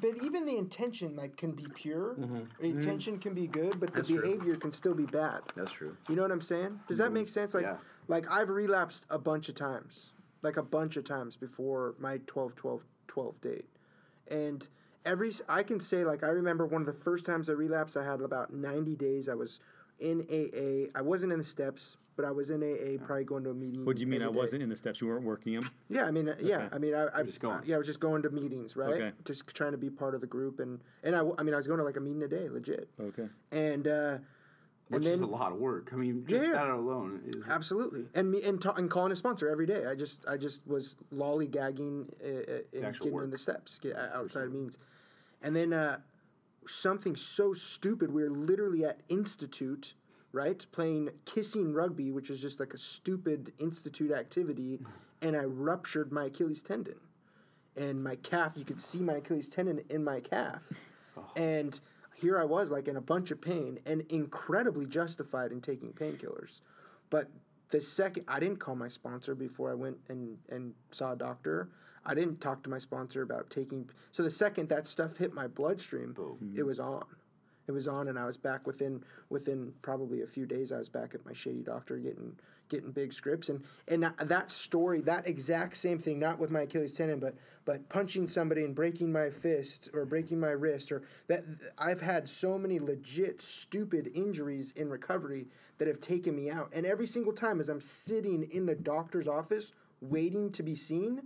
But 0.00 0.12
even 0.22 0.46
the 0.46 0.56
intention 0.56 1.14
like 1.16 1.36
can 1.36 1.52
be 1.52 1.66
pure. 1.74 2.14
The 2.60 2.66
intention 2.68 3.18
can 3.18 3.34
be 3.34 3.46
good, 3.46 3.78
but 3.78 3.92
the 3.92 3.96
Mm-hmm. 3.96 3.96
That's 3.96 4.08
true. 4.08 4.20
behavior 4.22 4.54
can 4.56 4.72
still 4.72 4.94
be 4.94 5.04
bad. 5.06 5.40
that's 5.54 5.72
true. 5.72 5.96
You 6.08 6.16
know 6.16 6.22
what 6.22 6.30
I'm 6.32 6.40
saying? 6.40 6.80
Does 6.88 6.98
that 6.98 7.12
make 7.12 7.28
sense? 7.28 7.52
Like, 7.54 7.64
Yeah. 7.64 7.76
like 8.08 8.30
I've 8.30 8.48
relapsed 8.48 9.04
a 9.10 9.18
bunch 9.18 9.48
of 9.50 9.54
times, 9.54 10.12
like 10.42 10.56
a 10.56 10.62
bunch 10.62 10.96
of 10.96 11.04
times 11.04 11.36
before 11.36 11.94
my 11.98 12.18
12, 12.26 12.54
12, 12.56 12.82
12 13.08 13.40
date, 13.42 13.66
and 14.30 14.66
every 15.04 15.32
I 15.48 15.62
can 15.62 15.80
say 15.80 16.04
like 16.04 16.22
I 16.24 16.28
remember 16.28 16.66
one 16.66 16.80
of 16.82 16.86
the 16.86 16.92
first 16.92 17.26
times 17.26 17.48
I 17.48 17.52
relapsed. 17.52 17.96
I 17.96 18.04
had 18.04 18.20
about 18.20 18.52
90 18.52 18.96
days. 18.96 19.28
I 19.28 19.34
was 19.34 19.60
in 19.98 20.20
AA. 20.30 20.90
I 20.98 21.02
wasn't 21.02 21.32
in 21.32 21.38
the 21.38 21.44
steps, 21.44 21.96
but 22.16 22.24
I 22.24 22.30
was 22.30 22.50
in 22.50 22.62
AA, 22.62 23.02
probably 23.04 23.24
going 23.24 23.44
to 23.44 23.50
a 23.50 23.54
meeting. 23.54 23.84
What 23.84 23.96
do 23.96 24.02
you 24.02 24.06
mean 24.06 24.20
I 24.20 24.24
every 24.26 24.34
day. 24.34 24.38
wasn't 24.40 24.62
in 24.62 24.68
the 24.68 24.76
steps? 24.76 25.00
You 25.00 25.06
weren't 25.08 25.24
working 25.24 25.54
them? 25.54 25.70
Yeah, 25.88 26.04
I 26.04 26.10
mean, 26.10 26.28
uh, 26.28 26.34
yeah, 26.40 26.56
Okay. 26.64 26.68
I 26.74 26.78
mean, 26.78 26.94
I, 26.94 27.06
I 27.14 27.22
just 27.22 27.40
going. 27.40 27.60
yeah, 27.64 27.76
I 27.76 27.78
was 27.78 27.86
just 27.86 28.00
going 28.00 28.22
to 28.22 28.30
meetings, 28.30 28.76
right? 28.76 28.94
Okay. 28.94 29.12
Just 29.24 29.46
trying 29.48 29.72
to 29.72 29.78
be 29.78 29.88
part 29.90 30.14
of 30.14 30.20
the 30.20 30.26
group, 30.26 30.60
and 30.60 30.80
and 31.02 31.14
I, 31.14 31.18
w- 31.18 31.34
I 31.38 31.42
mean, 31.42 31.54
I 31.54 31.56
was 31.56 31.66
going 31.66 31.78
to 31.78 31.84
like 31.84 31.96
a 31.96 32.00
meeting 32.00 32.22
a 32.22 32.28
day, 32.28 32.48
legit, 32.48 32.88
Okay. 33.00 33.28
and 33.52 33.86
uh, 33.88 34.18
Which 34.88 35.04
and 35.04 35.14
is 35.14 35.20
a 35.20 35.26
lot 35.26 35.50
of 35.50 35.58
work. 35.58 35.90
I 35.92 35.96
mean, 35.96 36.24
just 36.28 36.44
Yeah, 36.44 36.52
that 36.52 36.68
alone 36.68 37.20
is. 37.26 37.48
Absolutely, 37.48 38.04
and 38.14 38.30
me 38.30 38.42
and, 38.44 38.60
ta- 38.60 38.74
and 38.76 38.88
calling 38.88 39.10
a 39.10 39.16
sponsor 39.16 39.48
every 39.48 39.66
day. 39.66 39.84
I 39.84 39.96
just 39.96 40.24
I 40.28 40.36
just 40.36 40.64
was 40.66 40.96
lollygagging 41.12 42.08
uh, 42.22 42.52
uh, 42.52 42.86
and 42.86 42.98
getting 42.98 43.18
in 43.18 43.30
the 43.30 43.38
steps, 43.38 43.78
get 43.80 43.96
uh, 43.96 44.10
outside 44.14 44.44
of 44.44 44.52
meetings, 44.52 44.78
and 45.42 45.56
then 45.56 45.72
uh, 45.72 45.98
something 46.66 47.16
so 47.16 47.52
stupid. 47.52 48.12
We 48.12 48.22
were 48.22 48.30
literally 48.30 48.84
at 48.84 49.00
institute, 49.08 49.94
right, 50.30 50.64
playing 50.70 51.10
kissing 51.24 51.72
rugby, 51.72 52.12
which 52.12 52.30
is 52.30 52.40
just 52.40 52.60
like 52.60 52.72
a 52.72 52.78
stupid 52.78 53.52
institute 53.58 54.12
activity, 54.12 54.78
and 55.22 55.36
I 55.36 55.44
ruptured 55.46 56.12
my 56.12 56.26
Achilles 56.26 56.62
tendon, 56.62 57.00
and 57.76 58.04
my 58.04 58.14
calf. 58.16 58.52
You 58.54 58.64
could 58.64 58.80
see 58.80 59.00
my 59.00 59.14
Achilles 59.14 59.48
tendon 59.48 59.80
in 59.90 60.04
my 60.04 60.20
calf, 60.20 60.62
and 61.34 61.80
here 62.16 62.38
I 62.38 62.44
was 62.44 62.70
like 62.70 62.88
in 62.88 62.96
a 62.96 63.00
bunch 63.00 63.30
of 63.30 63.40
pain 63.40 63.78
and 63.86 64.02
incredibly 64.08 64.86
justified 64.86 65.52
in 65.52 65.60
taking 65.60 65.92
painkillers. 65.92 66.60
But 67.10 67.28
the 67.70 67.80
second 67.80 68.24
I 68.26 68.40
didn't 68.40 68.58
call 68.58 68.74
my 68.74 68.88
sponsor 68.88 69.34
before 69.34 69.70
I 69.70 69.74
went 69.74 69.98
and, 70.08 70.38
and 70.48 70.74
saw 70.90 71.12
a 71.12 71.16
doctor. 71.16 71.68
I 72.04 72.14
didn't 72.14 72.40
talk 72.40 72.62
to 72.62 72.70
my 72.70 72.78
sponsor 72.78 73.22
about 73.22 73.50
taking 73.50 73.90
so 74.12 74.22
the 74.22 74.30
second 74.30 74.68
that 74.68 74.86
stuff 74.86 75.16
hit 75.18 75.34
my 75.34 75.46
bloodstream, 75.46 76.14
it 76.54 76.62
was 76.62 76.80
on. 76.80 77.04
It 77.66 77.72
was 77.72 77.88
on 77.88 78.08
and 78.08 78.18
I 78.18 78.26
was 78.26 78.36
back 78.36 78.66
within 78.66 79.02
within 79.28 79.72
probably 79.82 80.22
a 80.22 80.26
few 80.26 80.46
days 80.46 80.72
I 80.72 80.78
was 80.78 80.88
back 80.88 81.14
at 81.14 81.24
my 81.24 81.32
shady 81.32 81.62
doctor 81.62 81.96
getting 81.96 82.36
getting 82.68 82.90
big 82.92 83.12
scripts. 83.12 83.48
And 83.48 83.62
and 83.88 84.02
that, 84.02 84.50
story 84.50 85.00
that 85.02 85.26
exact 85.26 85.76
same 85.76 85.98
thing 85.98 86.18
not 86.18 86.38
with 86.38 86.50
my 86.50 86.62
Achilles 86.62 86.92
tendon 86.94 87.18
but 87.18 87.34
but 87.64 87.88
punching 87.88 88.28
somebody 88.28 88.64
and 88.64 88.74
breaking 88.74 89.12
my 89.12 89.30
fist 89.30 89.88
or 89.92 90.04
breaking 90.04 90.38
my 90.38 90.50
wrist 90.50 90.92
or 90.92 91.02
that 91.28 91.44
I've 91.78 92.00
had 92.00 92.28
so 92.28 92.58
many 92.58 92.78
legit 92.78 93.42
stupid 93.42 94.10
injuries 94.14 94.72
in 94.76 94.88
recovery 94.88 95.46
that 95.78 95.88
have 95.88 96.00
taken 96.00 96.34
me 96.34 96.50
out. 96.50 96.72
And 96.72 96.86
every 96.86 97.06
single 97.06 97.32
time 97.32 97.60
as 97.60 97.68
I'm 97.68 97.80
sitting 97.80 98.44
in 98.44 98.66
the 98.66 98.74
doctor's 98.74 99.28
office 99.28 99.72
waiting 100.00 100.50
to 100.52 100.62
be 100.62 100.74
seen 100.74 101.22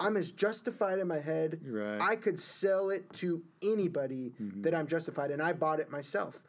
I'm 0.00 0.16
as 0.16 0.32
justified 0.32 0.98
in 0.98 1.06
my 1.06 1.20
head. 1.20 1.60
Right. 1.64 2.00
I 2.00 2.16
could 2.16 2.38
sell 2.38 2.90
it 2.90 3.12
to 3.14 3.42
anybody 3.62 4.32
mm-hmm. 4.40 4.62
that 4.62 4.74
I'm 4.74 4.86
justified, 4.86 5.30
and 5.30 5.40
I 5.40 5.52
bought 5.52 5.80
it 5.80 5.90
myself. 5.90 6.42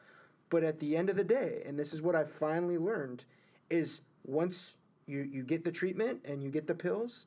But 0.49 0.63
at 0.63 0.79
the 0.79 0.95
end 0.95 1.09
of 1.09 1.15
the 1.15 1.23
day, 1.23 1.63
and 1.65 1.77
this 1.77 1.93
is 1.93 2.01
what 2.01 2.15
I 2.15 2.23
finally 2.23 2.77
learned, 2.77 3.25
is 3.69 4.01
once 4.23 4.77
you, 5.07 5.21
you 5.21 5.43
get 5.43 5.63
the 5.63 5.71
treatment 5.71 6.21
and 6.25 6.43
you 6.43 6.49
get 6.49 6.67
the 6.67 6.75
pills, 6.75 7.25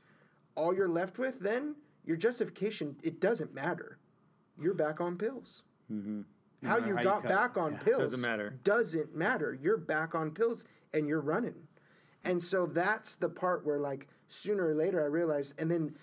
all 0.54 0.74
you're 0.74 0.88
left 0.88 1.18
with 1.18 1.40
then, 1.40 1.76
your 2.04 2.16
justification, 2.16 2.96
it 3.02 3.20
doesn't 3.20 3.54
matter. 3.54 3.98
You're 4.60 4.74
back 4.74 5.00
on 5.00 5.16
pills. 5.16 5.62
Mm-hmm. 5.92 6.22
How 6.66 6.78
matter 6.78 6.86
you 6.88 6.96
how 6.96 7.02
got 7.02 7.22
cut. 7.22 7.28
back 7.28 7.58
on 7.58 7.76
pills 7.78 8.10
Doesn't 8.10 8.22
matter. 8.22 8.58
Doesn't 8.64 9.14
matter. 9.14 9.58
You're 9.60 9.76
back 9.76 10.14
on 10.14 10.30
pills 10.30 10.64
and 10.94 11.06
you're 11.06 11.20
running. 11.20 11.54
And 12.24 12.42
so 12.42 12.66
that's 12.66 13.16
the 13.16 13.28
part 13.28 13.64
where, 13.64 13.78
like, 13.78 14.08
sooner 14.26 14.68
or 14.68 14.74
later, 14.74 15.02
I 15.02 15.06
realized, 15.06 15.60
and 15.60 15.70
then 15.70 15.94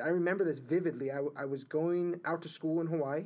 I 0.00 0.08
remember 0.08 0.44
this 0.44 0.58
vividly. 0.58 1.10
I 1.10 1.44
was 1.44 1.64
going 1.64 2.20
out 2.24 2.42
to 2.42 2.48
school 2.48 2.80
in 2.80 2.86
Hawaii. 2.86 3.24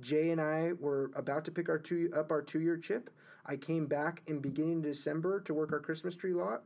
Jay 0.00 0.30
and 0.30 0.40
I 0.40 0.72
were 0.78 1.10
about 1.14 1.44
to 1.46 1.50
pick 1.50 1.68
our 1.68 1.78
two 1.78 2.10
up 2.14 2.30
our 2.30 2.42
two 2.42 2.60
year 2.60 2.76
chip. 2.76 3.10
I 3.46 3.56
came 3.56 3.86
back 3.86 4.22
in 4.26 4.40
beginning 4.40 4.78
of 4.78 4.82
December 4.84 5.40
to 5.40 5.54
work 5.54 5.72
our 5.72 5.80
Christmas 5.80 6.16
tree 6.16 6.34
lot, 6.34 6.64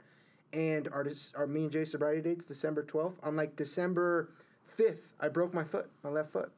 and 0.53 0.89
our 0.89 1.07
our 1.35 1.47
me 1.47 1.65
and 1.65 1.71
Jay 1.71 1.85
sobriety 1.85 2.23
dates 2.23 2.45
December 2.45 2.83
twelfth. 2.83 3.21
On 3.23 3.37
like 3.37 3.57
December 3.57 4.31
fifth, 4.65 5.13
I 5.21 5.29
broke 5.29 5.55
my 5.55 5.65
foot, 5.65 5.91
my 6.03 6.11
left 6.11 6.33
foot, 6.33 6.51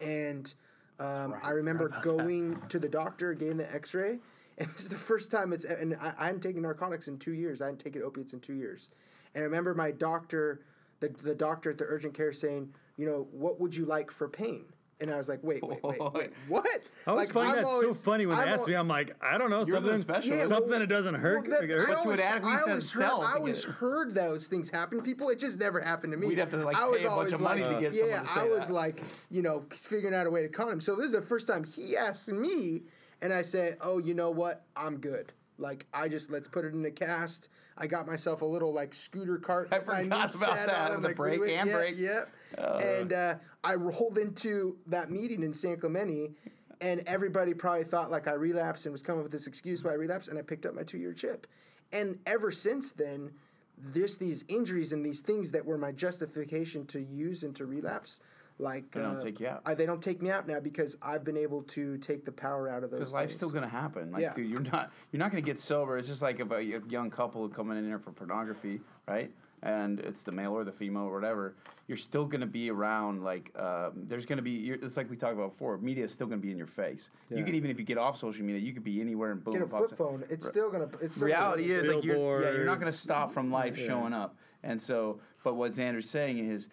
and 0.00 0.52
um, 1.00 1.34
I 1.42 1.50
remember 1.50 1.92
going 2.02 2.60
to 2.68 2.78
the 2.78 2.88
doctor, 2.88 3.34
getting 3.34 3.58
the 3.58 3.72
X 3.72 3.94
ray, 3.94 4.18
and 4.58 4.68
this 4.74 4.84
is 4.84 4.90
the 4.90 4.96
first 4.96 5.30
time 5.30 5.52
it's. 5.52 5.64
And 5.64 5.96
I, 6.00 6.12
I 6.18 6.26
hadn't 6.26 6.42
taken 6.42 6.62
narcotics 6.62 7.08
in 7.08 7.18
two 7.18 7.32
years. 7.32 7.60
I 7.60 7.66
hadn't 7.66 7.80
taken 7.80 8.02
opiates 8.02 8.32
in 8.32 8.40
two 8.40 8.54
years, 8.54 8.90
and 9.34 9.42
I 9.42 9.44
remember 9.44 9.74
my 9.74 9.90
doctor, 9.90 10.60
the 11.00 11.08
the 11.22 11.34
doctor 11.34 11.70
at 11.70 11.78
the 11.78 11.84
urgent 11.84 12.14
care 12.14 12.32
saying, 12.32 12.72
you 12.96 13.06
know, 13.06 13.28
what 13.32 13.60
would 13.60 13.74
you 13.76 13.84
like 13.84 14.10
for 14.10 14.28
pain? 14.28 14.64
And 15.00 15.12
I 15.12 15.16
was 15.16 15.28
like, 15.28 15.38
wait, 15.44 15.62
wait, 15.62 15.80
wait, 15.84 16.00
wait, 16.12 16.32
what? 16.48 16.66
I 17.06 17.10
always 17.12 17.28
Like, 17.28 17.32
find 17.32 17.56
that 17.56 17.64
always- 17.64 17.96
so 17.96 18.02
funny 18.10 18.26
when 18.26 18.36
I'm 18.36 18.46
they 18.46 18.52
ask 18.52 18.62
al- 18.62 18.66
me. 18.66 18.74
I'm 18.74 18.88
like, 18.88 19.14
I 19.22 19.38
don't 19.38 19.48
know, 19.48 19.62
something, 19.62 19.96
specialist. 19.98 20.42
Yeah, 20.42 20.46
something 20.48 20.70
well- 20.70 20.80
that 20.80 20.88
doesn't 20.88 21.14
hurt. 21.14 21.46
Well, 21.46 21.60
that- 21.60 21.68
hurt. 21.70 21.88
I 21.88 21.94
But 21.94 22.02
to 22.02 22.10
an 22.10 22.20
always- 22.20 22.20
I 22.20 22.60
always 22.72 22.92
heard, 22.92 23.02
I 23.04 23.32
always 23.36 23.64
heard 23.64 24.14
those 24.16 24.48
things 24.48 24.68
happen 24.70 24.98
to 24.98 25.04
people. 25.04 25.28
It 25.28 25.38
just 25.38 25.56
never 25.60 25.80
happened 25.80 26.14
to 26.14 26.18
me. 26.18 26.26
We'd 26.26 26.38
have 26.38 26.50
to, 26.50 26.56
like, 26.64 26.74
I 26.76 26.80
pay 26.80 26.90
was 26.90 27.00
a 27.02 27.04
bunch 27.04 27.12
always 27.12 27.32
of 27.34 27.40
money 27.42 27.62
like, 27.62 27.76
to 27.76 27.80
get 27.80 27.92
yeah, 27.92 28.00
someone 28.00 28.24
to 28.24 28.26
say 28.32 28.40
I 28.40 28.44
was 28.46 28.66
that. 28.66 28.72
like, 28.72 29.04
you 29.30 29.42
know, 29.42 29.64
figuring 29.70 30.16
out 30.16 30.26
a 30.26 30.30
way 30.30 30.42
to 30.42 30.48
con 30.48 30.68
him. 30.68 30.80
So 30.80 30.96
this 30.96 31.06
is 31.06 31.12
the 31.12 31.22
first 31.22 31.46
time 31.46 31.62
he 31.62 31.96
asked 31.96 32.32
me, 32.32 32.82
and 33.22 33.32
I 33.32 33.42
said, 33.42 33.78
"Oh, 33.80 33.98
you 33.98 34.14
know 34.14 34.30
what? 34.30 34.64
I'm 34.76 34.98
good." 34.98 35.32
Like 35.58 35.86
I 35.94 36.08
just 36.08 36.28
let's 36.30 36.48
put 36.48 36.64
it 36.64 36.72
in 36.74 36.84
a 36.84 36.90
cast. 36.90 37.48
I 37.78 37.86
got 37.86 38.06
myself 38.06 38.42
a 38.42 38.44
little 38.44 38.74
like 38.74 38.92
scooter 38.92 39.38
cart. 39.38 39.68
I 39.72 39.78
forgot 39.78 40.34
about 40.34 40.66
that, 40.66 40.90
on, 40.90 40.90
with 40.90 41.02
the 41.02 41.08
like, 41.08 41.16
brake 41.16 41.40
and 41.40 41.68
yeah, 41.68 41.76
brake. 41.76 41.94
Yep. 41.96 42.28
and 42.58 43.12
uh, 43.12 43.34
I 43.62 43.74
rolled 43.74 44.18
into 44.18 44.76
that 44.86 45.10
meeting 45.10 45.42
in 45.42 45.54
San 45.54 45.78
Clemente, 45.78 46.32
and 46.80 47.02
everybody 47.06 47.54
probably 47.54 47.84
thought 47.84 48.10
like 48.10 48.26
I 48.26 48.32
relapsed 48.32 48.86
and 48.86 48.92
was 48.92 49.02
coming 49.02 49.20
up 49.20 49.24
with 49.24 49.32
this 49.32 49.46
excuse 49.46 49.84
why 49.84 49.92
I 49.92 49.94
relapsed, 49.94 50.28
and 50.28 50.38
I 50.38 50.42
picked 50.42 50.66
up 50.66 50.74
my 50.74 50.82
two 50.82 50.98
year 50.98 51.12
chip. 51.12 51.46
And 51.92 52.18
ever 52.26 52.50
since 52.50 52.92
then, 52.92 53.30
there's 53.78 54.18
these 54.18 54.44
injuries 54.48 54.92
and 54.92 55.04
these 55.04 55.20
things 55.20 55.52
that 55.52 55.64
were 55.64 55.78
my 55.78 55.92
justification 55.92 56.84
to 56.86 57.00
use 57.00 57.44
and 57.44 57.54
to 57.56 57.64
relapse. 57.64 58.20
Like 58.60 58.90
They 58.90 59.00
don't 59.00 59.16
uh, 59.16 59.20
take 59.20 59.38
you 59.38 59.46
out. 59.48 59.62
I, 59.64 59.74
they 59.74 59.86
don't 59.86 60.02
take 60.02 60.20
me 60.20 60.30
out 60.30 60.48
now 60.48 60.58
because 60.58 60.96
I've 61.00 61.22
been 61.24 61.36
able 61.36 61.62
to 61.64 61.96
take 61.98 62.24
the 62.24 62.32
power 62.32 62.68
out 62.68 62.82
of 62.82 62.90
those. 62.90 63.00
Because 63.00 63.14
life's 63.14 63.34
still 63.34 63.50
gonna 63.50 63.68
happen. 63.68 64.10
Like, 64.10 64.22
Yeah. 64.22 64.32
dude, 64.32 64.50
you're 64.50 64.60
not 64.60 64.90
you're 65.12 65.18
not 65.18 65.30
gonna 65.30 65.42
get 65.42 65.58
sober. 65.58 65.96
It's 65.96 66.08
just 66.08 66.22
like 66.22 66.40
about 66.40 66.60
a 66.60 66.80
young 66.88 67.10
couple 67.10 67.48
coming 67.48 67.78
in 67.78 67.84
here 67.84 67.98
for 67.98 68.10
pornography, 68.10 68.80
right? 69.06 69.30
And 69.62 69.98
it's 70.00 70.22
the 70.22 70.30
male 70.32 70.52
or 70.52 70.64
the 70.64 70.72
female 70.72 71.02
or 71.02 71.14
whatever. 71.14 71.54
You're 71.86 71.96
still 71.96 72.24
gonna 72.26 72.46
be 72.46 72.70
around. 72.70 73.22
Like, 73.22 73.50
um, 73.58 73.92
there's 73.94 74.26
gonna 74.26 74.42
be. 74.42 74.50
You're, 74.50 74.76
it's 74.76 74.96
like 74.96 75.08
we 75.08 75.16
talked 75.16 75.34
about 75.34 75.50
before. 75.50 75.78
Media 75.78 76.04
is 76.04 76.12
still 76.12 76.26
gonna 76.26 76.40
be 76.40 76.50
in 76.50 76.58
your 76.58 76.66
face. 76.66 77.10
You 77.30 77.44
can 77.44 77.54
even 77.54 77.70
if 77.70 77.78
you 77.78 77.84
get 77.84 77.98
off 77.98 78.16
social 78.16 78.44
media, 78.44 78.60
you 78.60 78.72
could 78.72 78.84
be 78.84 79.00
anywhere 79.00 79.32
and 79.32 79.42
boom. 79.42 79.54
Get 79.54 79.62
a 79.62 79.66
flip 79.66 79.96
phone. 79.96 80.24
It's 80.28 80.46
still 80.46 80.70
gonna. 80.70 80.88
It's 81.00 81.14
still 81.14 81.26
Reality 81.26 81.68
gonna, 81.68 81.78
is 81.80 81.88
like 81.88 82.04
you're, 82.04 82.42
yeah, 82.42 82.50
you're 82.52 82.66
not 82.66 82.78
gonna 82.80 82.92
stop 82.92 83.32
from 83.32 83.50
life 83.50 83.76
showing 83.76 84.12
up. 84.12 84.36
And 84.62 84.80
so, 84.80 85.20
but 85.44 85.54
what 85.54 85.72
Xander's 85.72 86.10
saying 86.10 86.38
is, 86.38 86.68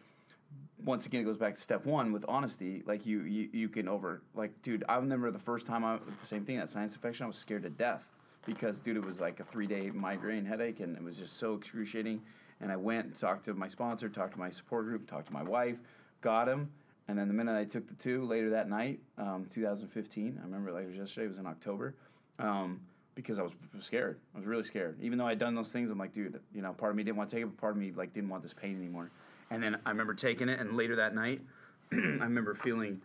once 0.86 1.06
again, 1.06 1.22
it 1.22 1.26
goes 1.26 1.38
back 1.38 1.56
to 1.56 1.60
step 1.60 1.86
one 1.86 2.12
with 2.12 2.24
honesty. 2.28 2.84
Like 2.86 3.06
you, 3.06 3.22
you, 3.22 3.50
you 3.52 3.70
can 3.70 3.88
over 3.88 4.22
like, 4.36 4.62
dude. 4.62 4.84
I 4.88 4.96
remember 4.98 5.32
the 5.32 5.40
first 5.40 5.66
time 5.66 5.84
I 5.84 5.98
the 5.98 6.26
same 6.26 6.46
thing 6.46 6.58
that 6.58 6.70
sinus 6.70 6.96
infection. 6.96 7.24
I 7.24 7.28
was 7.28 7.36
scared 7.36 7.64
to 7.64 7.70
death 7.70 8.08
because, 8.46 8.82
dude, 8.82 8.98
it 8.98 9.04
was 9.06 9.20
like 9.20 9.40
a 9.40 9.44
three 9.44 9.68
day 9.68 9.90
migraine 9.90 10.46
headache, 10.46 10.80
and 10.80 10.96
it 10.96 11.04
was 11.04 11.18
just 11.18 11.38
so 11.38 11.56
excruciating. 11.56 12.22
And 12.62 12.72
I 12.72 12.76
went 12.78 13.08
and 13.08 13.16
talked 13.16 13.46
to 13.46 13.54
my 13.54 13.68
sponsor, 13.68 14.08
talked 14.08 14.34
to 14.34 14.40
my 14.40 14.50
support 14.50 14.86
group, 14.86 15.08
talked 15.08 15.28
to 15.28 15.34
my 15.34 15.44
wife, 15.44 15.78
got 16.22 16.48
him. 16.48 16.70
And 17.08 17.20
then 17.20 17.28
the 17.28 17.34
minute 17.34 17.58
I 17.58 17.66
took 17.66 17.88
the 17.88 17.94
two 17.96 18.26
later 18.26 18.50
that 18.52 18.70
night, 18.70 19.00
um, 19.18 19.46
2015, 19.50 20.40
I 20.40 20.46
remember 20.46 20.72
like 20.72 20.84
it 20.84 20.88
was 20.88 20.96
yesterday. 20.96 21.26
It 21.26 21.30
was 21.30 21.38
in 21.38 21.48
October. 21.48 21.96
Um, 22.40 22.80
because 23.16 23.40
I 23.40 23.44
was 23.44 23.56
scared. 23.80 24.20
I 24.34 24.38
was 24.38 24.46
really 24.46 24.64
scared. 24.64 24.98
Even 25.02 25.18
though 25.18 25.26
I'd 25.26 25.40
done 25.40 25.56
those 25.56 25.72
things, 25.72 25.90
I'm 25.90 25.98
like, 25.98 26.12
dude, 26.12 26.40
you 26.54 26.62
know, 26.62 26.74
part 26.74 26.92
of 26.92 26.98
me 26.98 27.04
didn't 27.04 27.18
want 27.18 27.30
to 27.30 27.36
take 27.38 27.44
it, 27.44 27.48
but 27.48 27.58
part 27.58 27.74
of 27.74 27.78
me 27.80 27.94
like 27.96 28.14
didn't 28.14 28.30
want 28.30 28.44
this 28.44 28.54
pain 28.54 28.78
anymore. 28.78 29.10
And 29.52 29.62
then 29.62 29.78
I 29.86 29.89
remember 29.91 30.14
taking 30.14 30.50
it, 30.50 30.60
and 30.60 30.76
later 30.76 30.96
that 30.98 31.14
night, 31.14 31.41
I 31.91 31.96
remember 31.96 32.54
feeling. 32.54 33.02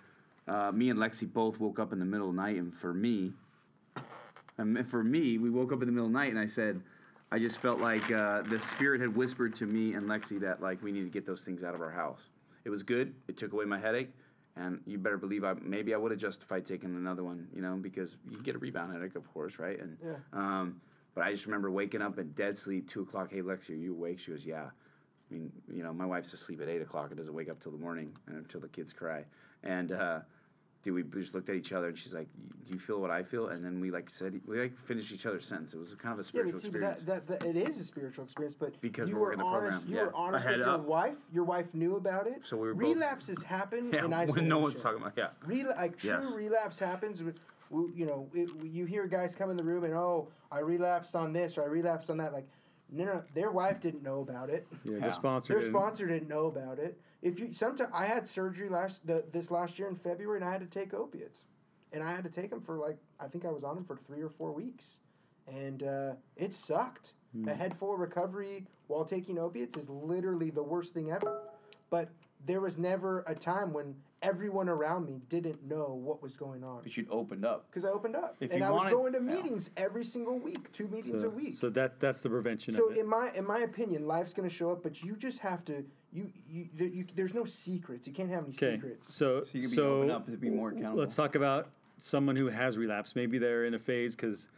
Uh, 0.48 0.72
me 0.72 0.90
and 0.90 0.98
Lexi 0.98 1.32
both 1.32 1.60
woke 1.60 1.78
up 1.78 1.92
in 1.92 2.00
the 2.00 2.04
middle 2.04 2.28
of 2.30 2.34
the 2.34 2.40
night, 2.42 2.56
and 2.56 2.74
for 2.74 2.92
me, 2.92 3.32
and 4.58 4.88
for 4.88 5.04
me, 5.04 5.38
we 5.38 5.48
woke 5.48 5.72
up 5.72 5.80
in 5.80 5.86
the 5.86 5.92
middle 5.92 6.06
of 6.06 6.12
the 6.12 6.18
night, 6.18 6.30
and 6.30 6.38
I 6.38 6.46
said, 6.46 6.80
I 7.30 7.38
just 7.38 7.58
felt 7.58 7.80
like 7.80 8.10
uh, 8.10 8.42
the 8.42 8.58
spirit 8.58 9.00
had 9.00 9.14
whispered 9.14 9.54
to 9.56 9.66
me 9.66 9.92
and 9.94 10.04
Lexi 10.04 10.40
that 10.40 10.60
like 10.60 10.82
we 10.82 10.90
need 10.90 11.04
to 11.04 11.10
get 11.10 11.24
those 11.24 11.42
things 11.42 11.62
out 11.62 11.74
of 11.74 11.80
our 11.80 11.90
house. 11.90 12.28
It 12.64 12.70
was 12.70 12.82
good. 12.82 13.14
It 13.28 13.36
took 13.36 13.52
away 13.52 13.64
my 13.64 13.78
headache, 13.78 14.10
and 14.56 14.80
you 14.86 14.98
better 14.98 15.16
believe 15.18 15.44
I 15.44 15.54
maybe 15.62 15.94
I 15.94 15.96
would 15.98 16.10
have 16.10 16.20
justified 16.20 16.66
taking 16.66 16.96
another 16.96 17.22
one, 17.22 17.46
you 17.54 17.62
know, 17.62 17.76
because 17.76 18.16
you 18.28 18.38
get 18.42 18.56
a 18.56 18.58
rebound 18.58 18.92
headache, 18.92 19.14
of 19.14 19.32
course, 19.32 19.58
right? 19.58 19.78
And 19.78 19.96
Yeah. 20.04 20.14
um, 20.32 20.80
but 21.14 21.22
I 21.22 21.30
just 21.30 21.46
remember 21.46 21.70
waking 21.70 22.02
up 22.02 22.18
in 22.18 22.32
dead 22.32 22.58
sleep, 22.58 22.88
two 22.88 23.02
o'clock. 23.02 23.30
Hey, 23.30 23.42
Lexi, 23.42 23.70
are 23.70 23.74
you 23.74 23.92
awake? 23.92 24.18
She 24.18 24.32
goes, 24.32 24.44
Yeah. 24.44 24.70
I 25.30 25.34
mean, 25.34 25.52
you 25.72 25.82
know, 25.82 25.92
my 25.92 26.06
wife's 26.06 26.32
asleep 26.32 26.60
at 26.60 26.68
eight 26.68 26.82
o'clock. 26.82 27.12
It 27.12 27.16
doesn't 27.16 27.34
wake 27.34 27.50
up 27.50 27.60
till 27.62 27.72
the 27.72 27.78
morning 27.78 28.12
and 28.26 28.36
until 28.36 28.60
the 28.60 28.68
kids 28.68 28.92
cry. 28.92 29.24
And 29.62 29.92
uh, 29.92 30.20
dude, 30.82 30.94
we 31.12 31.20
just 31.20 31.34
looked 31.34 31.48
at 31.48 31.54
each 31.54 31.72
other, 31.72 31.88
and 31.88 31.96
she's 31.98 32.14
like, 32.14 32.26
"Do 32.66 32.72
you 32.72 32.78
feel 32.80 33.00
what 33.00 33.10
I 33.10 33.22
feel?" 33.22 33.48
And 33.48 33.64
then 33.64 33.80
we 33.80 33.90
like 33.90 34.08
said, 34.10 34.40
we 34.46 34.60
like 34.60 34.76
finished 34.76 35.12
each 35.12 35.26
other's 35.26 35.46
sentence. 35.46 35.72
It 35.74 35.78
was 35.78 35.94
kind 35.94 36.12
of 36.14 36.18
a 36.18 36.24
spiritual 36.24 36.52
but 36.54 36.60
see, 36.62 36.68
experience. 36.68 37.02
that, 37.04 37.26
that, 37.28 37.40
that 37.40 37.48
it 37.56 37.68
is 37.68 37.78
a 37.78 37.84
spiritual 37.84 38.24
experience, 38.24 38.56
but 38.58 38.80
Because 38.80 39.08
you 39.08 39.14
we're 39.16 39.20
were 39.20 39.26
working 39.26 39.38
the 39.40 39.44
honest. 39.44 39.70
program, 39.86 39.90
You 39.92 39.96
yeah. 39.98 40.04
were 40.06 40.14
honest 40.16 40.46
with 40.46 40.50
had 40.56 40.58
your 40.66 40.68
up. 40.74 40.84
wife. 40.84 41.18
Your 41.32 41.44
wife 41.44 41.74
knew 41.74 41.96
about 41.96 42.26
it. 42.26 42.42
So 42.44 42.56
we 42.56 42.68
were 42.68 42.74
both- 42.74 42.82
relapses 42.94 43.42
happen 43.44 43.90
yeah, 43.92 44.04
in 44.04 44.12
isolation. 44.12 44.34
when 44.34 44.48
no 44.48 44.58
one's 44.58 44.82
talking 44.82 45.00
about 45.00 45.12
yeah. 45.16 45.28
Rela- 45.46 45.76
like 45.76 45.96
true 45.96 46.10
Yes. 46.10 46.34
relapse 46.34 46.78
happens. 46.78 47.22
You 47.94 48.04
know, 48.06 48.28
it, 48.34 48.48
you 48.64 48.84
hear 48.84 49.06
guys 49.06 49.36
come 49.36 49.48
in 49.50 49.56
the 49.56 49.62
room 49.62 49.84
and 49.84 49.94
oh, 49.94 50.26
I 50.50 50.58
relapsed 50.58 51.14
on 51.14 51.32
this 51.32 51.56
or 51.56 51.62
I 51.62 51.66
relapsed 51.66 52.10
on 52.10 52.16
that. 52.16 52.32
Like, 52.32 52.48
no, 52.90 53.04
no, 53.04 53.24
their 53.34 53.50
wife 53.50 53.80
didn't 53.80 54.02
know 54.02 54.20
about 54.20 54.50
it. 54.50 54.66
Yeah, 54.84 54.94
Yeah. 54.94 55.00
their 55.00 55.12
sponsor. 55.12 55.52
Their 55.52 55.60
didn't. 55.60 55.74
sponsor 55.74 56.06
didn't 56.06 56.28
know 56.28 56.46
about 56.46 56.78
it. 56.78 57.00
If 57.22 57.38
you 57.38 57.52
sometimes 57.52 57.90
I 57.92 58.06
had 58.06 58.28
surgery 58.28 58.68
last 58.68 59.06
the, 59.06 59.24
this 59.32 59.50
last 59.50 59.78
year 59.78 59.88
in 59.88 59.94
February 59.96 60.38
and 60.38 60.44
I 60.48 60.52
had 60.52 60.60
to 60.60 60.66
take 60.66 60.94
opiates, 60.94 61.46
and 61.92 62.02
I 62.02 62.10
had 62.12 62.24
to 62.24 62.30
take 62.30 62.50
them 62.50 62.60
for 62.60 62.78
like 62.78 62.98
I 63.18 63.26
think 63.28 63.44
I 63.44 63.50
was 63.50 63.64
on 63.64 63.74
them 63.74 63.84
for 63.84 63.96
three 63.96 64.22
or 64.22 64.28
four 64.30 64.52
weeks, 64.52 65.00
and 65.46 65.82
uh, 65.82 66.12
it 66.36 66.52
sucked. 66.52 67.14
A 67.46 67.54
head 67.54 67.76
full 67.76 67.94
of 67.94 68.00
recovery 68.00 68.66
while 68.88 69.04
taking 69.04 69.38
opiates 69.38 69.76
is 69.76 69.88
literally 69.88 70.50
the 70.50 70.64
worst 70.64 70.94
thing 70.94 71.12
ever. 71.12 71.42
But 71.88 72.08
there 72.44 72.60
was 72.60 72.76
never 72.76 73.22
a 73.28 73.36
time 73.36 73.72
when 73.72 73.94
everyone 74.22 74.68
around 74.68 75.06
me 75.06 75.20
didn't 75.28 75.62
know 75.66 75.98
what 76.02 76.22
was 76.22 76.36
going 76.36 76.62
on 76.62 76.80
But 76.82 76.96
you'd 76.96 77.08
opened 77.10 77.44
up. 77.44 77.66
because 77.70 77.84
I 77.84 77.88
opened 77.88 78.16
up 78.16 78.36
If 78.40 78.50
and 78.50 78.60
you 78.60 78.66
I 78.66 78.70
was 78.70 78.90
going 78.92 79.12
to 79.14 79.18
yeah. 79.18 79.34
meetings 79.34 79.70
every 79.76 80.04
single 80.04 80.38
week, 80.38 80.70
two 80.72 80.88
meetings 80.88 81.22
So, 81.22 81.28
a 81.28 81.30
week. 81.30 81.54
so 81.54 81.70
that 81.70 81.98
that's 82.00 82.20
the 82.20 82.28
prevention 82.28 82.74
So 82.74 82.88
of 82.88 82.96
it. 82.96 83.00
in 83.00 83.06
my 83.08 83.30
in 83.34 83.46
my 83.46 83.60
opinion, 83.60 84.06
life's 84.06 84.34
gonna 84.34 84.50
show 84.50 84.70
up, 84.70 84.82
but 84.82 85.02
you 85.02 85.16
just 85.16 85.38
have 85.40 85.64
to 85.66 85.84
you 86.12 86.30
you, 86.48 86.68
there, 86.74 86.88
you 86.88 87.06
there's 87.14 87.34
no 87.34 87.44
secrets. 87.44 88.06
You 88.06 88.12
can't 88.12 88.30
have 88.30 88.44
any 88.44 88.50
Okay, 88.54 88.74
secrets. 88.76 89.14
so 89.14 89.42
So 89.42 89.50
you 89.54 89.60
can 89.62 89.70
be 89.70 89.76
so 89.76 89.94
open 89.98 90.10
up 90.10 90.26
to 90.26 90.36
be 90.36 90.50
more 90.50 90.70
accountable. 90.70 90.98
let's 90.98 91.16
talk 91.16 91.34
about 91.34 91.70
someone 91.96 92.36
who 92.36 92.48
has 92.48 92.76
relapsed. 92.76 93.16
Maybe 93.16 93.38
they're 93.38 93.64
in 93.64 93.74
a 93.74 93.78
phase 93.78 94.16
because 94.16 94.48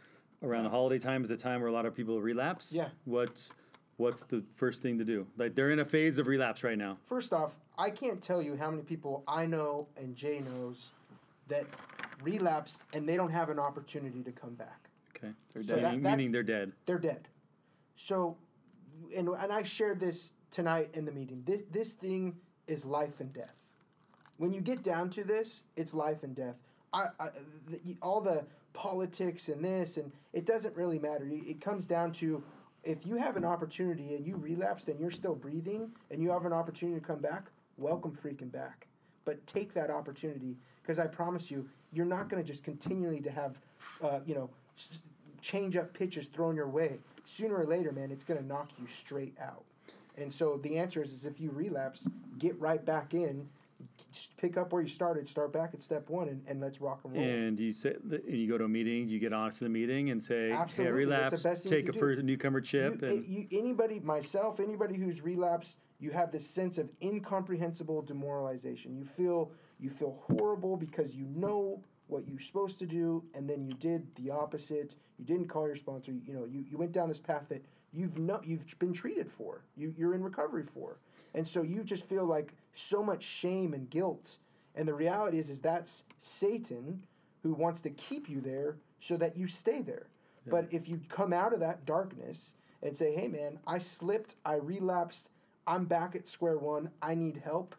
around 0.41 0.63
the 0.65 0.69
holiday 0.71 0.99
time 0.99 1.23
is 1.23 1.31
a 1.31 1.37
time 1.37 1.61
where 1.61 1.69
a 1.69 1.73
lot 1.73 1.85
of 1.85 1.95
people 1.95 2.21
relapse. 2.21 2.73
Yeah. 2.73 2.89
What's 3.05 3.51
what's 3.97 4.23
the 4.23 4.43
first 4.55 4.81
thing 4.81 4.97
to 4.97 5.05
do? 5.05 5.27
Like 5.37 5.55
they're 5.55 5.71
in 5.71 5.79
a 5.79 5.85
phase 5.85 6.17
of 6.17 6.27
relapse 6.27 6.63
right 6.63 6.77
now. 6.77 6.97
First 7.05 7.33
off, 7.33 7.59
I 7.77 7.89
can't 7.89 8.21
tell 8.21 8.41
you 8.41 8.55
how 8.55 8.69
many 8.69 8.83
people 8.83 9.23
I 9.27 9.45
know 9.45 9.87
and 9.97 10.15
Jay 10.15 10.39
knows 10.39 10.91
that 11.47 11.65
relapsed 12.21 12.85
and 12.93 13.07
they 13.07 13.15
don't 13.15 13.31
have 13.31 13.49
an 13.49 13.59
opportunity 13.59 14.23
to 14.23 14.31
come 14.31 14.53
back. 14.55 14.89
Okay. 15.15 15.33
They're 15.53 15.63
So 15.63 15.75
dead. 15.75 16.03
that- 16.03 16.17
meaning, 16.17 16.31
they're 16.31 16.43
dead. 16.43 16.71
They're 16.85 16.99
dead. 16.99 17.27
So, 17.95 18.37
and 19.15 19.27
and 19.29 19.51
I 19.51 19.63
shared 19.63 19.99
this 19.99 20.33
tonight 20.51 20.89
in 20.93 21.05
the 21.05 21.11
meeting. 21.11 21.43
This 21.45 21.63
this 21.71 21.93
thing 21.95 22.35
is 22.67 22.85
life 22.85 23.19
and 23.19 23.31
death. 23.33 23.55
When 24.37 24.51
you 24.51 24.61
get 24.61 24.81
down 24.83 25.09
to 25.11 25.23
this, 25.23 25.65
it's 25.75 25.93
life 25.93 26.23
and 26.23 26.35
death. 26.35 26.55
I, 26.91 27.05
I 27.19 27.29
the, 27.67 27.95
all 28.01 28.19
the 28.21 28.45
politics 28.73 29.49
and 29.49 29.63
this 29.63 29.97
and 29.97 30.11
it 30.33 30.45
doesn't 30.47 30.75
really 30.75 30.97
matter. 30.97 31.27
It 31.29 31.61
comes 31.61 31.85
down 31.85 32.11
to 32.13 32.43
if 32.83 33.05
you 33.05 33.15
have 33.17 33.37
an 33.37 33.45
opportunity 33.45 34.15
and 34.15 34.25
you 34.25 34.35
relapsed 34.35 34.87
and 34.87 34.99
you're 34.99 35.11
still 35.11 35.35
breathing 35.35 35.91
and 36.11 36.21
you 36.21 36.31
have 36.31 36.45
an 36.45 36.53
opportunity 36.53 36.99
to 36.99 37.05
come 37.05 37.19
back, 37.19 37.49
welcome 37.77 38.11
freaking 38.11 38.51
back. 38.51 38.87
But 39.25 39.45
take 39.47 39.73
that 39.73 39.89
opportunity 39.89 40.57
because 40.81 40.99
I 40.99 41.07
promise 41.07 41.49
you, 41.49 41.67
you're 41.93 42.05
not 42.05 42.27
going 42.27 42.43
to 42.43 42.47
just 42.47 42.63
continually 42.63 43.21
to 43.21 43.31
have, 43.31 43.61
uh, 44.03 44.19
you 44.25 44.35
know, 44.35 44.49
s- 44.77 45.01
change 45.41 45.77
up 45.77 45.93
pitches 45.93 46.27
thrown 46.27 46.55
your 46.55 46.67
way. 46.67 46.99
Sooner 47.23 47.55
or 47.55 47.65
later, 47.65 47.91
man, 47.93 48.11
it's 48.11 48.25
going 48.25 48.39
to 48.39 48.45
knock 48.45 48.71
you 48.79 48.87
straight 48.87 49.35
out. 49.39 49.63
And 50.17 50.31
so 50.31 50.57
the 50.57 50.77
answer 50.77 51.01
is, 51.01 51.13
is 51.13 51.25
if 51.25 51.39
you 51.39 51.51
relapse, 51.51 52.07
get 52.37 52.59
right 52.59 52.83
back 52.83 53.13
in, 53.13 53.47
pick 54.37 54.57
up 54.57 54.73
where 54.73 54.81
you 54.81 54.87
started, 54.87 55.27
start 55.27 55.53
back 55.53 55.73
at 55.73 55.81
step 55.81 56.09
one, 56.09 56.27
and, 56.27 56.41
and 56.47 56.61
let's 56.61 56.81
rock 56.81 57.01
and 57.03 57.15
roll. 57.15 57.23
And 57.23 57.59
you 57.59 57.71
say, 57.71 57.95
and 58.09 58.37
you 58.37 58.47
go 58.49 58.57
to 58.57 58.65
a 58.65 58.69
meeting, 58.69 59.07
you 59.07 59.19
get 59.19 59.33
honest 59.33 59.61
in 59.61 59.65
the 59.65 59.79
meeting 59.79 60.09
and 60.09 60.21
say, 60.21 60.51
Absolutely, 60.51 61.05
"Hey, 61.05 61.15
I 61.15 61.19
that's 61.19 61.31
the 61.31 61.37
relapsed. 61.39 61.43
best 61.43 61.63
thing 61.63 61.71
Take 61.71 61.87
you 61.87 61.93
a 61.93 61.99
first 61.99 62.23
newcomer 62.23 62.61
chip." 62.61 63.01
You, 63.01 63.07
and 63.07 63.25
you, 63.25 63.47
anybody, 63.51 63.99
myself, 63.99 64.59
anybody 64.59 64.95
who's 64.97 65.21
relapsed, 65.21 65.77
you 65.99 66.11
have 66.11 66.31
this 66.31 66.47
sense 66.47 66.77
of 66.77 66.89
incomprehensible 67.01 68.01
demoralization. 68.01 68.95
You 68.95 69.05
feel 69.05 69.51
you 69.79 69.89
feel 69.89 70.17
horrible 70.27 70.77
because 70.77 71.15
you 71.15 71.25
know 71.35 71.83
what 72.07 72.27
you're 72.27 72.39
supposed 72.39 72.79
to 72.79 72.85
do, 72.85 73.23
and 73.33 73.49
then 73.49 73.63
you 73.63 73.73
did 73.75 74.13
the 74.15 74.29
opposite. 74.29 74.95
You 75.17 75.25
didn't 75.25 75.47
call 75.47 75.67
your 75.67 75.75
sponsor. 75.75 76.11
You 76.11 76.33
know, 76.33 76.45
you, 76.45 76.65
you 76.69 76.77
went 76.77 76.91
down 76.91 77.07
this 77.09 77.19
path 77.19 77.49
that 77.49 77.63
you've 77.91 78.17
no, 78.17 78.39
you've 78.43 78.65
been 78.79 78.93
treated 78.93 79.29
for. 79.29 79.63
You 79.75 79.93
you're 79.97 80.13
in 80.13 80.23
recovery 80.23 80.63
for, 80.63 80.97
and 81.33 81.47
so 81.47 81.61
you 81.61 81.83
just 81.83 82.07
feel 82.07 82.25
like 82.25 82.53
so 82.71 83.03
much 83.03 83.23
shame 83.23 83.73
and 83.73 83.89
guilt. 83.89 84.39
And 84.75 84.87
the 84.87 84.93
reality 84.93 85.37
is, 85.39 85.49
is 85.49 85.61
that's 85.61 86.03
Satan 86.17 87.05
who 87.43 87.53
wants 87.53 87.81
to 87.81 87.89
keep 87.91 88.29
you 88.29 88.41
there 88.41 88.77
so 88.97 89.17
that 89.17 89.35
you 89.37 89.47
stay 89.47 89.81
there. 89.81 90.07
But 90.45 90.67
if 90.71 90.89
you 90.89 90.99
come 91.07 91.31
out 91.31 91.53
of 91.53 91.59
that 91.61 91.85
darkness 91.85 92.55
and 92.81 92.95
say, 92.97 93.13
"Hey, 93.13 93.27
man, 93.29 93.59
I 93.65 93.79
slipped, 93.79 94.35
I 94.45 94.55
relapsed, 94.55 95.29
I'm 95.65 95.85
back 95.85 96.15
at 96.15 96.27
square 96.27 96.57
one, 96.57 96.89
I 97.01 97.15
need 97.15 97.37
help," 97.37 97.75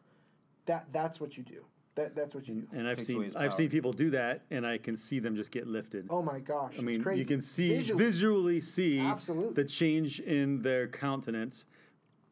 that 0.66 0.86
that's 0.92 1.20
what 1.20 1.36
you 1.36 1.42
do. 1.42 1.64
That 1.96 2.16
that's 2.16 2.34
what 2.34 2.48
you 2.48 2.54
do. 2.54 2.68
and 2.72 2.88
I've 2.88 2.96
Takes 2.96 3.08
seen 3.08 3.32
I've 3.36 3.52
seen 3.52 3.68
people 3.68 3.92
do 3.92 4.10
that, 4.10 4.42
and 4.50 4.66
I 4.66 4.78
can 4.78 4.96
see 4.96 5.18
them 5.18 5.36
just 5.36 5.50
get 5.50 5.66
lifted. 5.66 6.06
Oh 6.08 6.22
my 6.22 6.40
gosh, 6.40 6.74
I 6.78 6.82
mean, 6.82 6.96
it's 6.96 7.04
crazy. 7.04 7.20
you 7.20 7.26
can 7.26 7.40
see 7.42 7.68
Visually, 7.76 8.04
visually 8.04 8.60
see 8.62 8.98
Absolutely. 9.00 9.52
the 9.54 9.64
change 9.64 10.20
in 10.20 10.62
their 10.62 10.88
countenance 10.88 11.66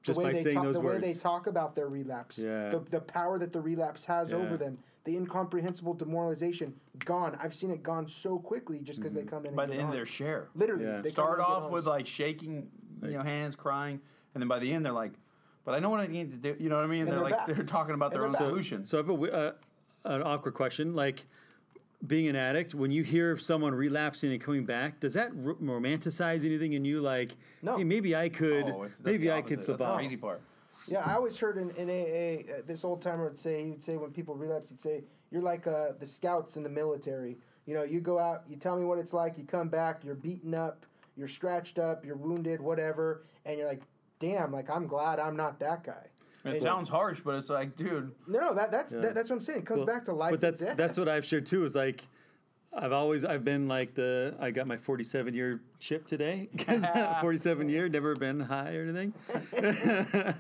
just 0.03 0.19
the 0.19 0.25
way 0.25 0.31
by 0.31 0.37
they 0.37 0.43
saying 0.43 0.57
talk, 0.57 0.65
those 0.65 0.75
the 0.75 0.81
words. 0.81 1.01
way 1.05 1.13
they 1.13 1.19
talk 1.19 1.47
about 1.47 1.75
their 1.75 1.89
relapse, 1.89 2.39
Yeah. 2.39 2.71
the, 2.71 2.81
the 2.81 3.01
power 3.01 3.39
that 3.39 3.53
the 3.53 3.61
relapse 3.61 4.05
has 4.07 4.31
Yeah. 4.33 4.39
over 4.39 4.57
them, 4.57 4.79
the 5.05 5.17
incomprehensible 5.17 5.95
demoralization, 5.95 6.75
gone. 7.05 7.37
I've 7.41 7.55
seen 7.55 7.71
it 7.71 7.83
gone 7.83 8.07
so 8.09 8.39
quickly 8.39 8.81
just 8.81 8.99
because 9.01 9.15
they 9.15 9.25
come 9.25 9.47
in. 9.47 9.55
By 9.55 9.65
and 9.65 9.73
the 9.73 9.77
get 9.77 9.81
end 9.81 9.89
of 9.91 9.95
their 9.95 10.07
share. 10.07 10.49
literally, 10.55 10.85
Yeah. 10.85 11.01
they 11.01 11.11
Start 11.11 11.39
in 11.39 11.45
and 11.45 11.49
get 11.49 11.57
off 11.65 11.71
with 11.71 11.87
like 11.87 12.07
shaking, 12.07 12.71
you 13.03 13.13
know, 13.13 13.23
hands, 13.23 13.57
crying, 13.57 14.01
and 14.35 14.43
then 14.43 14.49
by 14.49 14.59
the 14.59 14.73
end 14.73 14.85
they're 14.85 14.93
like, 14.93 15.13
"But 15.65 15.75
I 15.75 15.79
know 15.79 15.91
what 15.91 16.01
I 16.01 16.07
need 16.07 16.31
to 16.31 16.37
do." 16.37 16.57
You 16.63 16.69
know 16.69 16.77
what 16.77 16.85
I 16.85 16.89
mean? 16.89 17.01
And 17.03 17.09
they're, 17.09 17.17
they're 17.17 17.25
like 17.25 17.37
back. 17.37 17.47
they're 17.57 17.65
talking 17.65 17.95
about 17.95 18.07
And 18.13 18.15
their 18.15 18.27
own 18.27 18.33
they're 18.33 18.41
back. 18.41 18.49
solutions. 18.49 18.89
So 18.89 18.99
I 18.99 19.03
have 19.03 19.11
a, 19.11 19.33
uh, 19.33 19.53
an 20.05 20.23
awkward 20.23 20.55
question. 20.55 20.95
Like 20.95 21.27
being 22.07 22.29
an 22.29 22.37
addict, 22.37 22.75
when 22.75 22.91
you 22.91 23.03
hear 23.03 23.31
of 23.31 23.41
someone 23.41 23.75
relapsing 23.75 24.33
and 24.33 24.41
coming 24.41 24.65
back, 24.65 24.99
does 25.01 25.15
that 25.15 25.29
r- 25.29 25.55
romanticize 25.55 26.45
anything 26.45 26.73
in 26.73 26.85
you? 26.85 27.01
Like, 27.01 27.37
No. 27.63 27.77
hey, 27.77 27.85
maybe 27.85 28.17
I 28.17 28.29
could, 28.29 28.65
Oh, 28.69 28.85
it's- 28.85 29.01
maybe 29.05 29.31
I 29.31 29.41
could 29.43 29.61
survive. 29.63 29.67
That's 29.67 29.67
the 29.67 29.73
survive. 29.85 29.97
crazy 29.99 30.17
part. 30.17 30.41
Yeah, 30.89 31.03
I 31.05 31.15
always 31.15 31.39
heard 31.39 31.59
in, 31.59 31.71
in 31.71 31.89
AA, 31.91 32.51
uh, 32.51 32.63
this 32.67 32.85
old 32.85 33.03
timer 33.03 33.25
would 33.25 33.39
say, 33.39 33.65
he 33.65 33.71
would 33.71 33.83
say 33.85 33.97
when 33.99 34.11
people 34.11 34.35
relapse, 34.35 34.71
he'd 34.71 34.81
say, 34.81 35.05
you're 35.31 35.43
like 35.43 35.67
uh, 35.67 35.93
the 35.99 36.07
scouts 36.07 36.57
in 36.57 36.63
the 36.63 36.69
military. 36.71 37.39
You 37.67 37.75
know, 37.75 37.83
you 37.85 38.01
go 38.01 38.19
out, 38.19 38.43
you 38.49 38.57
tell 38.57 38.77
me 38.79 38.85
what 38.85 38.99
it's 38.99 39.13
like, 39.13 39.39
you 39.39 39.45
come 39.45 39.69
back, 39.69 40.03
you're 40.05 40.15
beaten 40.15 40.55
up, 40.55 40.85
you're 41.17 41.29
scratched 41.29 41.79
up, 41.79 42.05
you're 42.05 42.17
wounded, 42.17 42.61
whatever, 42.61 43.23
and 43.45 43.59
you're 43.59 43.69
like, 43.69 43.83
damn, 44.19 44.51
like 44.51 44.69
I'm 44.71 44.87
glad 44.87 45.19
I'm 45.21 45.37
not 45.37 45.61
that 45.61 45.85
guy. 45.85 46.07
It 46.45 46.55
And- 46.55 46.61
sounds 46.63 46.89
harsh, 46.89 47.21
but 47.25 47.37
it's 47.37 47.49
like, 47.51 47.77
dude, 47.77 48.11
No, 48.27 48.53
that, 48.55 48.71
that's 48.73 48.93
that, 48.93 49.15
that's 49.15 49.31
what 49.31 49.37
I'm 49.37 49.41
saying. 49.41 49.61
It 49.61 49.67
comes 49.67 49.79
Well, 49.79 49.87
back 49.87 50.05
to 50.07 50.13
life 50.13 50.33
But 50.33 50.41
that's 50.41 50.61
and 50.61 50.69
death. 50.71 50.77
that's 50.77 50.99
what 50.99 51.09
I've 51.09 51.25
shared 51.25 51.47
too. 51.47 51.65
Is 51.65 51.77
like, 51.77 52.09
I've 52.75 52.91
always 52.93 53.25
I've 53.25 53.45
been 53.45 53.69
like 53.69 53.95
the 53.95 54.35
I 54.41 54.51
got 54.51 54.67
my 54.67 54.77
47 54.79 55.35
year 55.35 55.61
chip 55.79 56.07
today 56.07 56.49
because 56.57 56.85
47 57.21 57.69
year 57.69 57.89
never 57.89 58.17
been 58.17 58.41
high 58.41 58.75
or 58.75 58.83
anything. 58.83 59.15
There's 59.53 60.35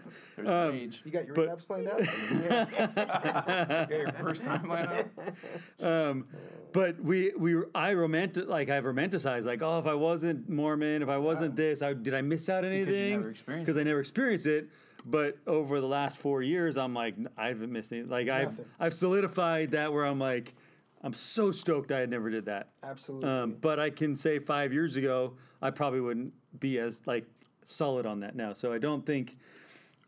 Um, 0.49 0.75
age. 0.75 1.03
You 1.05 1.13
got 1.13 1.27
your 1.27 1.35
But- 1.35 1.43
relapse 1.43 1.65
planned 1.65 1.89
out? 1.89 2.01
Yeah, 2.33 3.87
your 3.97 4.13
first 4.13 4.45
time 4.45 4.65
lineup. 4.65 6.25
But 6.73 6.99
we 7.01 7.33
we 7.37 7.63
I 7.75 7.93
romantic 7.93 8.49
like 8.49 8.71
I've 8.71 8.85
romanticized 8.85 9.45
like 9.45 9.63
oh 9.63 9.79
if 9.79 9.87
I 9.87 9.93
wasn't 9.95 10.49
Mormon 10.49 11.03
if 11.03 11.09
I 11.11 11.19
wasn't 11.19 11.55
this 11.55 11.83
I 11.83 11.93
did 11.93 12.15
I 12.15 12.23
miss 12.23 12.49
out 12.49 12.65
on 12.65 12.71
you 12.73 12.79
anything 12.83 13.19
never 13.19 13.29
experienced 13.31 13.67
because 13.67 13.79
I 13.79 13.83
never 13.85 14.01
experienced 14.01 14.47
it. 14.47 14.69
But 15.05 15.39
over 15.47 15.81
the 15.81 15.87
last 15.87 16.19
four 16.19 16.43
years, 16.43 16.77
I'm 16.77 16.95
like 16.95 17.17
I 17.37 17.49
haven't 17.49 17.73
missed 17.73 17.93
anything. 17.93 18.11
Like 18.11 18.29
I've 18.29 18.61
I've 18.79 18.95
solidified 18.95 19.73
that 19.73 19.93
where 19.93 20.05
I'm 20.05 20.19
like 20.19 20.55
I'm 21.03 21.13
so 21.13 21.51
stoked 21.51 21.91
I 21.91 22.01
had 22.01 22.11
never 22.11 22.31
did 22.31 22.47
that. 22.47 22.69
Absolutely. 22.83 23.29
Um, 23.29 23.57
but 23.61 23.81
I 23.81 23.91
can 23.91 24.15
say 24.15 24.39
five 24.39 24.73
years 24.73 24.97
ago, 24.97 25.35
I 25.61 25.71
probably 25.71 26.01
wouldn't 26.01 26.33
be 26.61 26.79
as 26.79 27.03
like 27.07 27.25
solid 27.65 28.07
on 28.07 28.21
that 28.21 28.37
now. 28.37 28.53
So 28.53 28.73
I 28.73 28.79
don't 28.79 29.05
think 29.05 29.37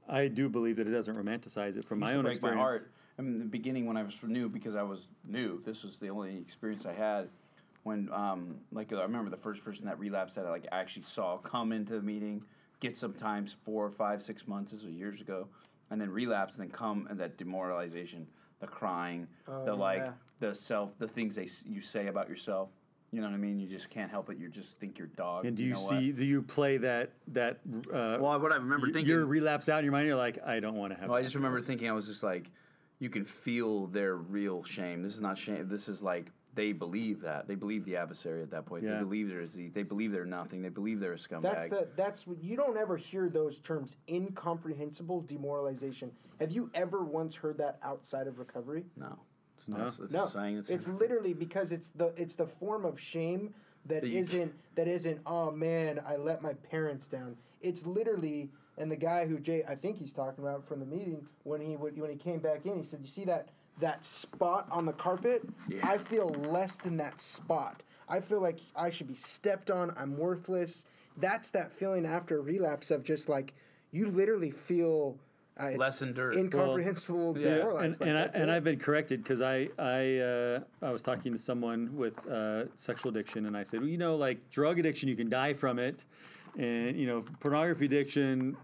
I 0.09 0.28
do 0.28 0.49
believe 0.49 0.76
that 0.76 0.86
it 0.86 0.92
doesn't 0.92 1.16
romanticize 1.16 1.76
it 1.76 1.84
from 1.84 2.01
my 2.01 2.07
used 2.07 2.12
to 2.12 2.18
own 2.18 2.22
break 2.24 2.32
experience. 2.34 2.57
my 2.57 2.62
heart. 2.62 2.90
I 3.18 3.22
mean, 3.22 3.34
in 3.34 3.38
the 3.38 3.45
beginning 3.45 3.86
when 3.86 3.97
I 3.97 4.03
was 4.03 4.18
new, 4.22 4.49
because 4.49 4.74
I 4.74 4.82
was 4.82 5.09
new, 5.24 5.61
this 5.62 5.84
was 5.84 5.99
the 5.99 6.09
only 6.09 6.36
experience 6.36 6.84
I 6.84 6.92
had. 6.92 7.28
When, 7.84 8.09
um, 8.12 8.57
like, 8.72 8.92
I 8.92 9.03
remember 9.03 9.30
the 9.30 9.36
first 9.36 9.62
person 9.64 9.84
that 9.86 9.99
relapsed 9.99 10.36
that 10.36 10.47
I 10.47 10.51
like 10.51 10.66
actually 10.72 11.03
saw 11.05 11.36
come 11.36 11.70
into 11.70 11.95
the 11.95 12.03
meeting, 12.03 12.42
get 12.85 12.97
sometimes 12.97 13.53
four, 13.53 13.91
five, 13.91 14.22
six 14.22 14.47
months. 14.47 14.72
This 14.72 14.85
was 14.85 14.93
years 14.93 15.20
ago, 15.20 15.49
and 15.91 16.01
then 16.01 16.11
relapse, 16.11 16.57
and 16.57 16.64
then 16.64 16.70
come 16.70 17.07
and 17.11 17.18
that 17.18 17.39
demoralization, 17.39 18.26
the 18.61 18.66
crying, 18.66 19.26
the 19.47 19.74
like, 19.74 20.07
the 20.39 20.55
self, 20.55 20.99
the 20.99 21.09
things 21.09 21.35
they 21.35 21.49
you 21.66 21.80
say 21.80 22.09
about 22.09 22.28
yourself. 22.28 22.70
You 23.11 23.20
know 23.20 23.28
what 23.28 23.35
I 23.35 23.39
mean? 23.39 23.61
You 23.61 23.68
just 23.68 23.91
can't 23.91 24.11
help 24.11 24.28
it. 24.28 24.39
You 24.39 24.49
just 24.49 24.76
think 24.80 24.99
you're 24.99 25.07
dog. 25.07 25.47
And 25.47 25.57
do 25.57 25.62
you, 25.64 25.74
know 25.74 25.80
what? 25.80 26.01
see? 26.01 26.11
Do 26.11 26.24
you 26.24 26.43
play 26.43 26.78
that 26.78 27.12
that? 27.28 27.61
Uh, 27.93 28.18
Well, 28.20 28.41
what 28.41 28.53
I 28.53 28.57
remember 28.57 28.89
y- 28.89 28.93
thinking. 28.93 29.09
your 29.09 29.24
relapse 29.24 29.68
out 29.68 29.78
in 29.78 29.85
your 29.85 29.93
mind. 29.93 30.07
You're 30.09 30.16
like, 30.16 30.39
I 30.45 30.61
don't 30.61 30.74
want 30.74 30.93
to 30.93 30.99
have. 30.99 31.09
Well, 31.09 31.18
I 31.18 31.22
just 31.22 31.37
remember 31.37 31.61
thinking 31.61 31.89
I 31.89 31.93
was 31.93 32.07
just 32.09 32.22
like, 32.22 32.51
you 32.99 33.09
can 33.09 33.24
feel 33.24 33.87
their 33.87 34.16
real 34.16 34.64
shame. 34.64 35.03
This 35.03 35.14
is 35.14 35.20
not 35.20 35.39
shame. 35.39 35.68
This 35.68 35.89
is 35.89 36.03
like 36.03 36.26
they 36.55 36.73
believe 36.73 37.21
that 37.21 37.47
they 37.49 37.55
believe 37.55 37.85
the 37.85 37.97
adversary 37.97 38.43
at 38.43 38.51
that 38.51 38.67
point. 38.67 38.85
Yeah. 38.85 38.99
They 38.99 39.05
believe 39.05 39.29
they're 39.29 39.47
z- 39.47 39.71
they 39.75 39.83
believe 39.83 40.13
they're 40.13 40.25
nothing. 40.25 40.63
They 40.63 40.69
believe 40.69 41.01
they're 41.01 41.13
a 41.15 41.17
scumbag. 41.17 41.43
That's 41.43 41.69
the 41.69 41.89
that's 41.97 42.27
you 42.41 42.57
don't 42.57 42.77
ever 42.77 42.97
hear 42.97 43.29
those 43.29 43.59
terms 43.59 43.97
incomprehensible 44.09 45.23
demoralization. 45.23 46.11
Have 46.41 46.51
you 46.51 46.71
ever 46.75 47.05
once 47.05 47.35
heard 47.37 47.59
that 47.59 47.79
outside 47.83 48.27
of 48.27 48.39
recovery? 48.39 48.85
no. 48.97 49.19
It's, 49.57 49.69
not, 49.69 49.87
it's 50.05 50.13
No, 50.13 50.27
saying. 50.27 50.59
It's, 50.59 50.69
it's 50.69 50.89
literally 50.89 51.33
because 51.33 51.73
it's 51.73 51.89
the 51.91 52.13
it's 52.17 52.35
the 52.37 52.47
form 52.47 52.85
of 52.85 53.01
shame 53.01 53.55
that 53.87 54.03
That 54.03 54.11
you- 54.11 54.19
isn't 54.19 54.53
that 54.75 54.89
isn't 54.89 55.21
oh 55.27 55.51
man 55.53 56.01
I 56.07 56.17
let 56.17 56.43
my 56.43 56.53
parents 56.55 57.09
down. 57.09 57.37
It's 57.63 57.87
literally 57.87 58.51
and 58.77 58.91
the 58.91 58.97
guy 58.97 59.27
who 59.27 59.39
Jay 59.39 59.63
I 59.67 59.75
think 59.75 59.97
he's 59.99 60.13
talking 60.13 60.45
about 60.45 60.67
from 60.67 60.81
the 60.81 60.87
meeting 60.87 61.27
when 61.45 61.61
he 61.63 61.77
would 61.77 61.99
when 61.99 62.11
he 62.11 62.17
came 62.17 62.41
back 62.41 62.67
in 62.67 62.77
he 62.77 62.83
said 62.83 63.01
you 63.01 63.07
see 63.07 63.25
that 63.25 63.49
that 63.81 64.05
spot 64.05 64.68
on 64.70 64.85
the 64.87 64.93
carpet 64.93 65.43
Yeah. 65.68 65.81
I 65.87 65.99
feel 65.99 66.31
less 66.31 66.77
than 66.79 66.97
that 66.99 67.20
spot. 67.20 67.83
I 68.09 68.20
feel 68.20 68.41
like 68.41 68.61
I 68.77 68.91
should 68.91 69.09
be 69.09 69.14
stepped 69.14 69.70
on. 69.70 69.93
I'm 69.97 70.16
worthless. 70.16 70.85
That's 71.16 71.51
that 71.53 71.72
feeling 71.72 72.07
after 72.07 72.39
a 72.39 72.41
relapse 72.43 72.91
of 72.91 73.03
just 73.03 73.29
like 73.29 73.55
you 73.93 74.09
literally 74.09 74.51
feel 74.51 75.16
uh, 75.61 75.66
it's 75.66 75.79
Less 75.79 76.01
than 76.01 76.12
dirt. 76.12 76.35
incomprehensible, 76.35 77.39
Yeah. 77.39 77.59
demoralized. 77.59 78.01
and, 78.03 78.11
and, 78.11 78.18
I, 78.18 78.22
and 78.41 78.51
I've 78.51 78.64
been 78.64 78.79
corrected 78.79 79.22
because 79.22 79.41
I 79.41 79.68
I 79.79 80.18
uh, 80.18 80.61
I 80.83 80.91
was 80.91 81.01
talking 81.01 81.31
to 81.33 81.39
someone 81.39 81.97
with 81.97 82.14
uh, 82.27 82.64
sexual 82.75 83.11
addiction 83.11 83.47
and 83.47 83.57
I 83.57 83.62
said, 83.62 83.79
well, 83.81 83.89
you 83.89 83.97
know, 83.99 84.16
like 84.16 84.51
drug 84.51 84.81
addiction, 84.81 85.09
you 85.09 85.14
can 85.14 85.29
die 85.31 85.53
from 85.53 85.79
it, 85.79 86.07
and 86.59 86.97
you 86.99 87.07
know, 87.07 87.25
pornography 87.39 87.85
addiction, 87.87 88.57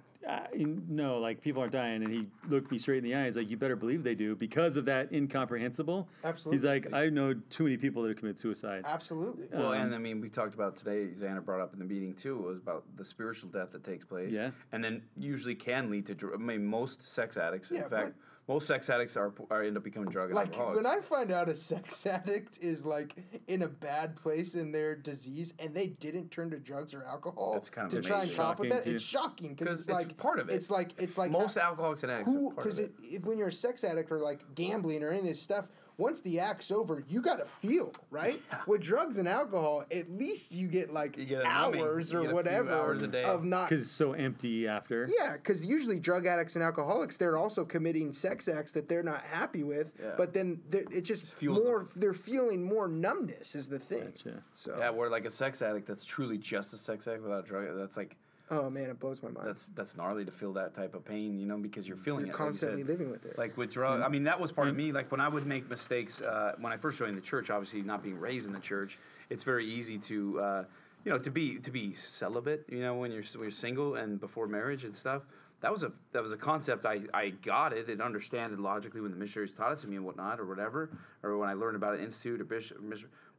in- 0.53 0.85
no, 0.89 1.19
like 1.19 1.41
people 1.41 1.61
aren't 1.61 1.73
dying. 1.73 2.03
And 2.03 2.13
he 2.13 2.27
looked 2.49 2.71
me 2.71 2.79
straight 2.79 2.99
in 2.99 3.05
the 3.05 3.15
eye. 3.15 3.25
He's 3.27 3.37
like, 3.37 3.51
you 3.51 3.57
better 3.57 3.77
believe 3.77 4.03
they 4.03 4.15
do 4.15 4.35
because 4.35 4.77
of 4.77 4.85
that 4.87 5.13
incomprehensible. 5.13 6.09
Absolutely. 6.25 6.57
He's 6.57 6.65
like, 6.65 6.93
I 6.93 7.09
know 7.09 7.35
too 7.51 7.65
many 7.65 7.77
people 7.77 8.03
that 8.03 8.09
have 8.09 8.19
committed 8.19 8.39
suicide. 8.39 8.85
Absolutely. 8.87 9.47
well, 9.53 9.73
um, 9.73 9.81
and 9.81 9.95
I 9.95 9.99
mean, 9.99 10.21
we 10.21 10.29
talked 10.29 10.55
about 10.55 10.77
today. 10.77 11.09
Xander 11.09 11.45
brought 11.45 11.61
up 11.61 11.73
in 11.73 11.79
the 11.79 11.85
meeting 11.85 12.15
too 12.15 12.37
was 12.37 12.59
about 12.59 12.85
the 12.97 13.05
spiritual 13.05 13.51
death 13.51 13.73
that 13.73 13.85
takes 13.85 14.05
place. 14.05 14.35
Yeah. 14.35 14.51
and 14.73 14.83
then 14.83 15.03
usually 15.17 15.55
can 15.55 15.91
lead 15.91 16.07
to. 16.07 16.33
I 16.35 16.37
mean, 16.37 16.67
most 16.67 17.07
sex 17.07 17.37
addicts. 17.37 17.71
Yeah, 17.73 17.85
in 17.85 17.91
fact, 17.91 18.07
but- 18.07 18.15
most 18.51 18.67
sex 18.67 18.91
addicts 18.91 19.17
are, 19.17 19.33
are 19.49 19.63
end 19.63 19.77
up 19.77 19.85
becoming 19.85 20.09
drug 20.09 20.33
Like 20.33 20.49
alcoholics. 20.49 20.77
when 20.83 20.87
I 20.87 21.01
find 21.01 21.31
out 21.31 21.49
a 21.49 21.55
sex 21.55 22.05
addict 22.17 22.59
is 22.61 22.85
like 22.85 23.15
in 23.47 23.63
a 23.63 23.69
bad 23.69 24.17
place 24.17 24.57
in 24.57 24.73
their 24.73 24.97
disease 24.97 25.55
and 25.61 25.73
they 25.73 25.87
didn't 26.01 26.31
turn 26.33 26.51
to 26.51 26.59
drugs 26.59 26.93
or 26.93 27.05
alcohol 27.05 27.53
That's 27.53 27.71
kind 27.71 27.87
of 27.87 27.93
to 27.93 28.01
try 28.07 28.23
and 28.23 28.31
amazing. 28.31 28.45
cope 28.45 28.59
with 28.59 28.69
Shocking, 28.71 28.85
that, 28.85 28.91
it's 28.95 29.05
shocking 29.05 29.55
because 29.55 29.79
it's, 29.79 29.89
it's 29.89 29.95
like 29.95 30.17
part 30.17 30.41
of 30.41 30.49
it. 30.49 30.55
It's 30.55 30.69
like 30.69 30.91
it's 31.01 31.17
like 31.17 31.31
most 31.31 31.57
alcoholics 31.57 32.03
and 32.03 32.11
addicts. 32.11 32.29
who 32.33 32.51
are 32.51 32.55
part 32.55 32.67
of 32.67 32.73
because 32.75 32.79
it. 32.81 32.93
if 33.05 33.25
when 33.25 33.39
you're 33.39 33.49
a 33.49 33.53
sex 33.53 33.85
addict 33.85 34.11
or 34.11 34.19
like 34.19 34.41
gambling 34.57 35.05
or 35.05 35.11
any 35.11 35.21
of 35.21 35.25
this 35.27 35.41
stuff 35.41 35.69
once 36.01 36.21
the 36.23 36.41
act's 36.41 36.71
over 36.71 37.05
you 37.09 37.21
got 37.21 37.37
to 37.39 37.45
feel 37.45 37.93
right 38.11 38.41
with 38.67 38.81
drugs 38.81 39.19
and 39.19 39.29
alcohol 39.29 39.85
at 39.93 40.11
least 40.11 40.53
you 40.53 40.67
get 40.67 40.91
like 40.91 41.17
You 41.17 41.27
get 41.27 41.45
hours 41.45 42.15
or 42.15 42.23
get 42.23 42.27
a 42.27 42.29
few 42.29 42.35
whatever 42.35 42.73
hours 42.75 43.03
a 43.03 43.07
day. 43.07 43.23
of 43.23 43.45
not 43.45 43.69
Because 43.69 43.83
it's 43.83 43.91
so 43.93 44.13
empty 44.15 44.67
after. 44.67 45.07
yeah, 45.19 45.35
because 45.35 45.65
usually 45.67 46.01
drug 46.01 46.27
addicts 46.27 46.57
and 46.57 46.65
alcoholics, 46.65 47.17
they're 47.19 47.37
also 47.37 47.65
committing 47.65 48.13
sex 48.13 48.49
acts 48.49 48.73
that 48.73 48.89
they're 48.89 49.03
not 49.03 49.23
happy 49.23 49.63
with. 49.63 49.93
Yeah. 50.03 50.13
But 50.17 50.33
then 50.33 50.61
th- 50.73 50.87
it's 50.91 51.07
just 51.09 51.33
fuels 51.35 51.63
more. 51.63 51.87
They're 51.97 52.13
feeling 52.15 52.63
more 52.63 52.89
numbness 52.89 53.55
is 53.55 53.69
the 53.69 53.79
thing. 53.79 54.13
Gotcha. 54.25 54.43
So, 54.55 54.77
Yeah, 54.79 54.91
where 54.91 55.11
like 55.11 55.27
a 55.27 55.31
sex 55.31 55.61
addict 55.63 55.87
that's 55.87 56.05
truly 56.05 56.39
just 56.39 56.73
a 56.73 56.77
sex 56.79 57.07
addict 57.07 57.23
without 57.23 57.47
drug. 57.47 57.67
That's 57.77 57.97
like 57.97 58.17
oh 58.51 58.71
man, 58.71 58.91
it 58.91 58.99
blows 58.99 59.23
my 59.23 59.31
mind. 59.31 59.47
that's 59.47 59.67
that's 59.69 59.97
gnarly 59.97 60.25
to 60.25 60.33
feel 60.33 60.53
that 60.55 60.75
type 60.75 60.95
of 60.95 61.05
pain, 61.05 61.39
you 61.39 61.47
know, 61.47 61.57
because 61.57 61.87
you're 61.87 61.97
feeling 61.97 62.27
You're 62.27 62.35
it. 62.35 62.39
like 62.39 62.41
you 62.41 62.45
constantly 62.47 62.85
living 62.85 63.11
with 63.11 63.25
it. 63.25 63.39
Like 63.39 63.57
with 63.57 63.71
drug, 63.71 64.03
I 64.03 64.09
mean, 64.09 64.25
that 64.25 64.41
was 64.41 64.53
part 64.53 64.69
of 64.69 64.77
me. 64.77 64.93
Like 64.93 65.11
when 65.11 65.21
I 65.21 65.29
would 65.29 65.47
make 65.47 65.69
mistakes 65.71 66.21
uh, 66.21 66.55
when 66.59 66.73
I 66.73 66.77
first 66.77 66.99
joined 66.99 67.17
the 67.17 67.23
church. 67.23 67.51
Obviously, 67.51 67.83
not 67.83 68.03
being 68.03 68.19
raised 68.19 68.47
in 68.47 68.53
the 68.53 68.61
church, 68.61 68.99
it's 69.31 69.45
very 69.45 69.67
easy 69.67 69.99
to, 69.99 70.41
uh, 70.41 70.65
you 71.05 71.13
know, 71.13 71.19
to 71.19 71.31
be 71.31 71.59
to 71.59 71.71
be 71.71 71.95
celibate. 71.95 72.67
You 72.69 72.81
know, 72.81 72.95
when 72.95 73.13
you're 73.13 73.23
when 73.35 73.43
you're 73.43 73.51
single 73.51 73.95
and 73.95 74.21
before 74.21 74.47
marriage 74.47 74.85
and 74.85 74.97
stuff. 74.97 75.23
That 75.63 75.71
was 75.71 75.83
a 75.83 75.93
that 76.13 76.23
was 76.23 76.33
a 76.33 76.39
concept 76.39 76.87
I, 76.87 77.01
I 77.13 77.29
got 77.29 77.75
it 77.75 77.91
and 77.91 78.01
understand 78.01 78.55
it 78.55 78.59
logically 78.59 79.03
when 79.03 79.11
the 79.11 79.17
missionaries 79.19 79.53
taught 79.53 79.73
it 79.73 79.79
to 79.81 79.89
me 79.89 79.97
and 79.97 80.07
whatnot 80.07 80.41
or 80.41 80.47
whatever 80.47 80.89
or 81.23 81.37
when 81.37 81.51
I 81.51 81.53
learned 81.53 81.77
about 81.77 81.97
an 81.97 82.03
institute 82.03 82.41
or 82.41 82.45
bishop, 82.45 82.79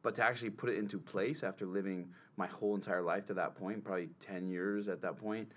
but 0.02 0.16
to 0.16 0.24
actually 0.24 0.50
put 0.50 0.70
it 0.70 0.78
into 0.78 0.98
place 0.98 1.44
after 1.44 1.66
living 1.66 2.08
my 2.38 2.48
whole 2.48 2.76
entire 2.76 3.02
life 3.02 3.26
to 3.28 3.34
that 3.34 3.56
point 3.56 3.84
probably 3.84 4.10
ten 4.20 4.48
years 4.48 4.88
at 4.88 5.02
that 5.02 5.18
point 5.18 5.52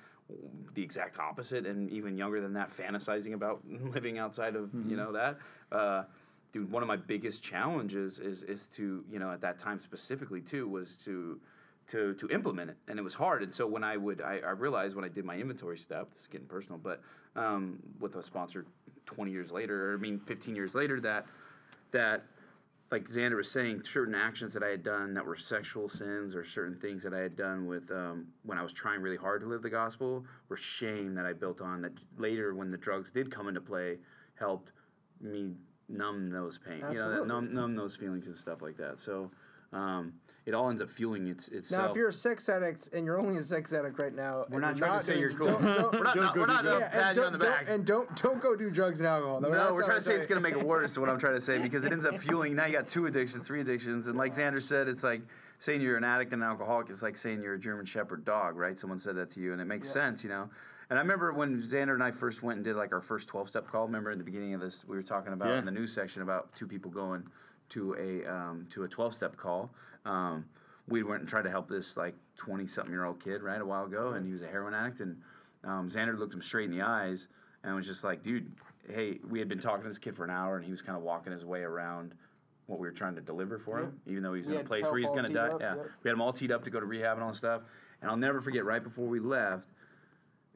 the 0.75 0.83
exact 0.83 1.19
opposite 1.19 1.67
and 1.67 1.91
even 1.91 2.17
younger 2.17 2.41
than 2.41 2.55
that 2.55 2.71
fantasizing 2.71 3.35
about 3.35 3.61
living 3.95 4.19
outside 4.19 4.57
of 4.57 4.71
you 4.89 4.97
know 4.97 5.13
that 5.13 5.39
uh, 5.71 6.05
dude 6.53 6.71
one 6.71 6.83
of 6.83 6.87
my 6.87 6.97
biggest 6.97 7.43
challenges 7.43 8.19
is 8.19 8.43
is 8.45 8.67
to 8.67 9.05
you 9.11 9.19
know 9.19 9.31
at 9.31 9.41
that 9.41 9.59
time 9.59 9.79
specifically 9.79 10.41
too 10.41 10.67
was 10.69 10.97
to 10.97 11.39
to 11.87 12.15
to 12.15 12.29
implement 12.29 12.71
it. 12.71 12.77
And 12.89 12.99
it 12.99 13.03
was 13.03 13.15
hard. 13.15 13.43
And 13.43 13.53
so 13.53 13.67
when 13.67 13.85
i 13.85 13.97
would 13.97 14.23
i, 14.23 14.39
I 14.39 14.51
realized 14.51 14.97
when 14.97 15.05
i 15.05 15.09
did 15.09 15.25
my 15.25 15.37
inventory 15.37 15.79
step 15.79 16.13
this 16.13 16.23
is 16.23 16.29
getting 16.29 16.47
personal 16.47 16.79
but 16.79 17.01
um, 17.37 17.79
with 18.01 18.17
a 18.17 18.23
sponsor 18.23 18.65
20 19.07 19.31
years 19.31 19.53
later 19.53 19.91
or 19.91 19.95
i 19.95 19.99
mean 19.99 20.19
15 20.21 20.57
years 20.57 20.75
later 20.75 21.01
that 21.01 21.27
that 21.91 22.25
like 22.95 23.09
Xander 23.09 23.37
was 23.37 23.51
saying, 23.51 23.83
certain 23.83 24.15
actions 24.15 24.55
that 24.55 24.63
I 24.63 24.69
had 24.69 24.85
done 24.85 25.15
that 25.15 25.27
were 25.27 25.35
sexual 25.35 25.89
sins 25.89 26.37
or 26.37 26.45
certain 26.45 26.79
things 26.79 27.03
that 27.03 27.13
I 27.13 27.19
had 27.19 27.35
done 27.35 27.67
with 27.67 27.91
um, 27.91 28.29
when 28.45 28.57
I 28.57 28.63
was 28.63 28.73
trying 28.73 29.01
really 29.01 29.17
hard 29.17 29.41
to 29.41 29.49
live 29.49 29.63
the 29.63 29.71
gospel 29.71 30.25
were 30.49 30.57
shame 30.57 31.17
that 31.17 31.27
I 31.27 31.33
built 31.33 31.61
on 31.61 31.83
that 31.83 31.93
later 32.19 32.55
when 32.55 32.71
the 32.71 32.77
drugs 32.77 33.11
did 33.11 33.33
come 33.33 33.49
into 33.49 33.61
play 33.61 33.99
helped 34.39 34.71
me 35.21 35.55
numb 35.89 36.31
those 36.31 36.57
pain, 36.57 36.79
you 36.93 36.99
know, 36.99 37.11
that 37.11 37.27
numb, 37.27 37.53
numb 37.53 37.75
those 37.75 37.97
feelings 37.97 38.29
and 38.29 38.37
stuff 38.37 38.63
like 38.63 38.77
that. 38.77 39.01
So 39.01 39.33
um, 39.73 40.13
it 40.47 40.53
all 40.53 40.69
ends 40.69 40.83
up 40.83 40.91
fueling 40.91 41.27
its, 41.27 41.49
now, 41.71 41.89
if 41.89 41.97
you're 41.97 42.11
a 42.11 42.13
sex 42.13 42.49
addict 42.51 42.91
and 42.95 43.07
you're 43.07 43.19
only 43.19 43.39
a 43.39 43.43
sex 43.43 43.73
addict 43.73 43.99
right 43.99 44.15
now, 44.15 44.45
we're 44.51 44.61
not 44.61 44.77
you're 44.77 44.87
trying 44.87 44.99
to 45.01 45.05
say 45.05 45.19
you're 45.19 45.33
cool. 45.33 45.47
Don't, 45.47 45.63
don't, 45.63 45.93
we're 45.95 46.03
not, 46.05 46.17
not, 46.17 46.37
we're 46.37 46.47
not 46.47 46.65
yeah, 46.65 46.73
and 46.73 46.93
patting 46.93 47.17
you 47.17 47.23
on 47.25 47.33
don't, 47.33 47.33
the 47.33 47.39
don't- 47.47 47.57
back. 47.57 47.67
and 47.71 47.87
don't 47.87 48.23
don't 48.23 48.41
go 48.43 48.55
do 48.55 48.71
drugs 48.71 49.01
and 49.01 49.07
alcohol. 49.07 49.41
No, 49.41 49.49
No, 49.49 49.55
that's 49.55 49.73
we're 49.73 49.85
trying 49.85 49.99
to 49.99 50.05
say 50.05 50.15
it's 50.15 50.27
going 50.27 50.43
to 50.43 50.47
make 50.47 50.59
it 50.61 50.67
worse. 50.67 50.93
Is 50.93 50.99
what 50.99 51.09
I'm 51.09 51.19
trying 51.19 51.35
to 51.35 51.41
say 51.41 51.59
because 51.63 51.87
it 51.87 51.93
ends 51.93 52.05
up 52.05 52.17
fueling. 52.19 52.55
Now 52.55 52.67
you 52.67 52.73
got 52.73 52.87
two 52.87 53.07
addictions, 53.07 53.47
three 53.47 53.63
addictions, 53.63 54.07
and 54.07 54.19
like 54.19 54.33
Xander 54.33 54.61
said, 54.61 54.87
it's 54.87 55.03
like 55.03 55.23
saying 55.59 55.81
you're 55.81 55.97
an 55.97 56.05
addict 56.05 56.33
and 56.35 56.43
an 56.43 56.49
alcoholic. 56.49 56.91
It's 56.91 57.03
like 57.03 57.17
saying 57.17 57.43
you're 57.43 57.55
a 57.55 57.59
German 57.59 57.87
Shepherd 57.87 58.25
dog, 58.27 58.57
right? 58.57 58.79
Someone 58.79 58.99
said 58.99 59.17
that 59.17 59.31
to 59.31 59.41
you, 59.41 59.53
and 59.53 59.63
it 59.63 59.67
makes 59.67 59.89
sense, 59.89 60.23
you 60.23 60.29
know. 60.29 60.51
And 60.91 60.99
I 60.99 61.03
remember 61.03 61.33
when 61.33 61.63
Xander 61.63 61.95
and 61.95 62.03
I 62.03 62.11
first 62.11 62.43
went 62.43 62.59
and 62.59 62.65
did 62.65 62.77
like 62.77 62.93
our 62.93 63.01
first 63.01 63.29
12 63.29 63.49
step 63.49 63.67
call. 63.67 63.87
Remember 63.87 64.11
in 64.11 64.19
the 64.19 64.25
beginning 64.25 64.53
of 64.53 64.61
this, 64.61 64.85
we 64.87 64.95
were 64.95 65.03
talking 65.03 65.33
about 65.33 65.49
Yeah. 65.49 65.59
in 65.59 65.65
the 65.65 65.71
news 65.71 65.93
section 65.95 66.21
about 66.21 66.55
two 66.55 66.67
people 66.67 66.91
going 66.91 67.23
to 67.71 67.95
a 67.95 68.31
um, 68.31 68.67
to 68.71 68.85
a 68.85 68.89
12 68.89 69.15
step 69.15 69.37
call. 69.39 69.71
Um, 70.05 70.47
we 70.89 71.03
went 71.03 71.21
and 71.21 71.29
tried 71.29 71.43
to 71.43 71.51
help 71.51 71.69
this 71.69 71.97
like 71.97 72.15
20 72.37 72.67
something 72.67 72.93
year 72.93 73.05
old 73.05 73.23
kid 73.23 73.43
right 73.43 73.61
a 73.61 73.65
while 73.65 73.85
ago, 73.85 74.11
and 74.11 74.27
he 74.27 74.33
was 74.33 74.43
a 74.43 74.47
heroin 74.47 74.75
addict. 74.75 75.01
And 75.01 75.17
um, 75.65 75.89
Xander 75.89 76.19
looked 76.19 76.35
him 76.35 76.43
straight 76.43 76.71
in 76.71 76.77
the 76.77 76.83
eyes 76.83 77.29
and 77.63 77.75
was 77.75 77.87
just 77.87 78.05
like, 78.05 78.23
dude, 78.23 78.53
hey, 78.93 79.19
we 79.29 79.39
had 79.39 79.49
been 79.49 79.59
talking 79.61 79.83
to 79.83 79.89
this 79.89 79.99
kid 79.99 80.17
for 80.17 80.25
an 80.25 80.31
hour, 80.31 80.57
and 80.57 80.65
he 80.65 80.71
was 80.71 80.83
kind 80.83 80.97
of 80.97 81.03
walking 81.03 81.33
his 81.33 81.45
way 81.45 81.63
around 81.63 82.15
what 82.67 82.79
we 82.79 82.87
were 82.87 82.93
trying 82.93 83.15
to 83.15 83.21
deliver 83.21 83.59
for 83.59 83.79
him, 83.81 84.01
even 84.07 84.23
though 84.23 84.35
he's 84.35 84.49
We 84.49 84.57
in 84.57 84.63
a 84.63 84.65
place 84.65 84.85
where 84.85 84.99
he's 84.99 85.11
going 85.11 85.25
to 85.25 85.33
die. 85.33 85.49
up, 85.49 85.61
yeah, 85.61 85.77
yep. 85.77 85.87
we 86.03 86.09
had 86.09 86.15
him 86.15 86.23
all 86.23 86.33
teed 86.33 86.51
up 86.51 86.65
to 86.65 86.71
go 86.71 86.81
to 86.81 86.87
rehab 86.87 87.17
and 87.17 87.23
all 87.23 87.31
that 87.31 87.37
stuff. 87.37 87.63
And 88.01 88.11
I'll 88.11 88.17
never 88.17 88.41
forget. 88.41 88.65
Right 88.65 88.83
before 88.83 89.07
we 89.07 89.21
left, 89.21 89.69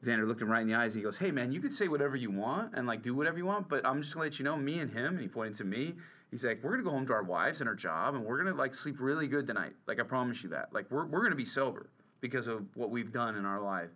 Xander 0.03 0.27
looked 0.27 0.41
him 0.41 0.49
right 0.49 0.61
in 0.61 0.67
the 0.67 0.75
eyes. 0.75 0.95
And 0.95 1.01
he 1.01 1.03
goes, 1.03 1.17
"Hey 1.17 1.31
man, 1.31 1.51
you 1.51 1.61
could 1.61 1.73
say 1.73 1.87
whatever 1.87 2.15
you 2.15 2.31
want 2.31 2.73
and 2.75 2.87
like 2.87 3.01
do 3.01 3.13
whatever 3.13 3.37
you 3.37 3.45
want, 3.45 3.69
but 3.69 3.85
I'm 3.85 4.01
just 4.01 4.13
gonna 4.13 4.25
let 4.25 4.39
you 4.39 4.45
know, 4.45 4.57
me 4.57 4.79
and 4.79 4.91
him." 4.91 5.13
And 5.13 5.19
he 5.21 5.27
pointed 5.27 5.55
to 5.57 5.63
me. 5.63 5.95
He's 6.31 6.45
like, 6.45 6.63
"We're 6.63 6.71
gonna 6.71 6.83
go 6.83 6.91
home 6.91 7.05
to 7.07 7.13
our 7.13 7.23
wives 7.23 7.59
and 7.61 7.67
our 7.67 7.75
job, 7.75 8.15
and 8.15 8.23
we're 8.23 8.37
gonna 8.37 8.55
like 8.55 8.73
sleep 8.73 8.97
really 8.99 9.27
good 9.27 9.47
tonight. 9.47 9.73
Like 9.87 9.99
I 9.99 10.03
promise 10.03 10.43
you 10.43 10.49
that. 10.49 10.73
Like 10.73 10.89
we're 10.91 11.05
we're 11.05 11.23
gonna 11.23 11.35
be 11.35 11.45
sober 11.45 11.87
because 12.21 12.47
of 12.47 12.65
what 12.75 12.89
we've 12.91 13.11
done 13.11 13.35
in 13.35 13.45
our 13.45 13.61
life. 13.61 13.89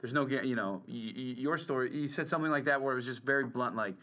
There's 0.00 0.12
no, 0.12 0.26
you 0.26 0.56
know, 0.56 0.82
your 0.86 1.56
story. 1.56 1.94
You 1.94 2.08
said 2.08 2.28
something 2.28 2.50
like 2.50 2.64
that 2.64 2.82
where 2.82 2.92
it 2.92 2.96
was 2.96 3.06
just 3.06 3.24
very 3.24 3.44
blunt. 3.44 3.76
Like, 3.76 3.94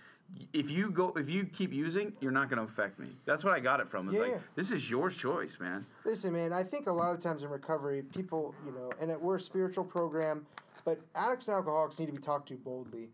if 0.51 0.71
you 0.71 0.89
go, 0.89 1.13
if 1.15 1.29
you 1.29 1.45
keep 1.45 1.71
using, 1.71 2.13
you're 2.19 2.31
not 2.31 2.49
gonna 2.49 2.63
affect 2.63 2.99
me. 2.99 3.07
That's 3.25 3.43
what 3.43 3.53
I 3.53 3.59
got 3.59 3.79
it 3.79 3.87
from. 3.87 4.07
It's 4.07 4.17
Yeah. 4.17 4.23
like 4.23 4.41
this 4.55 4.71
is 4.71 4.89
your 4.89 5.09
choice, 5.09 5.59
man. 5.59 5.85
Listen, 6.05 6.33
man, 6.33 6.51
I 6.53 6.63
think 6.63 6.87
a 6.87 6.91
lot 6.91 7.13
of 7.13 7.19
times 7.21 7.43
in 7.43 7.49
recovery, 7.49 8.01
people, 8.01 8.55
you 8.65 8.71
know, 8.71 8.91
and 8.99 9.11
it, 9.11 9.21
we're 9.21 9.35
a 9.35 9.39
spiritual 9.39 9.83
program, 9.83 10.45
but 10.83 10.99
addicts 11.15 11.47
and 11.47 11.55
alcoholics 11.55 11.99
need 11.99 12.07
to 12.07 12.11
be 12.13 12.17
talked 12.17 12.47
to 12.47 12.55
boldly. 12.55 13.09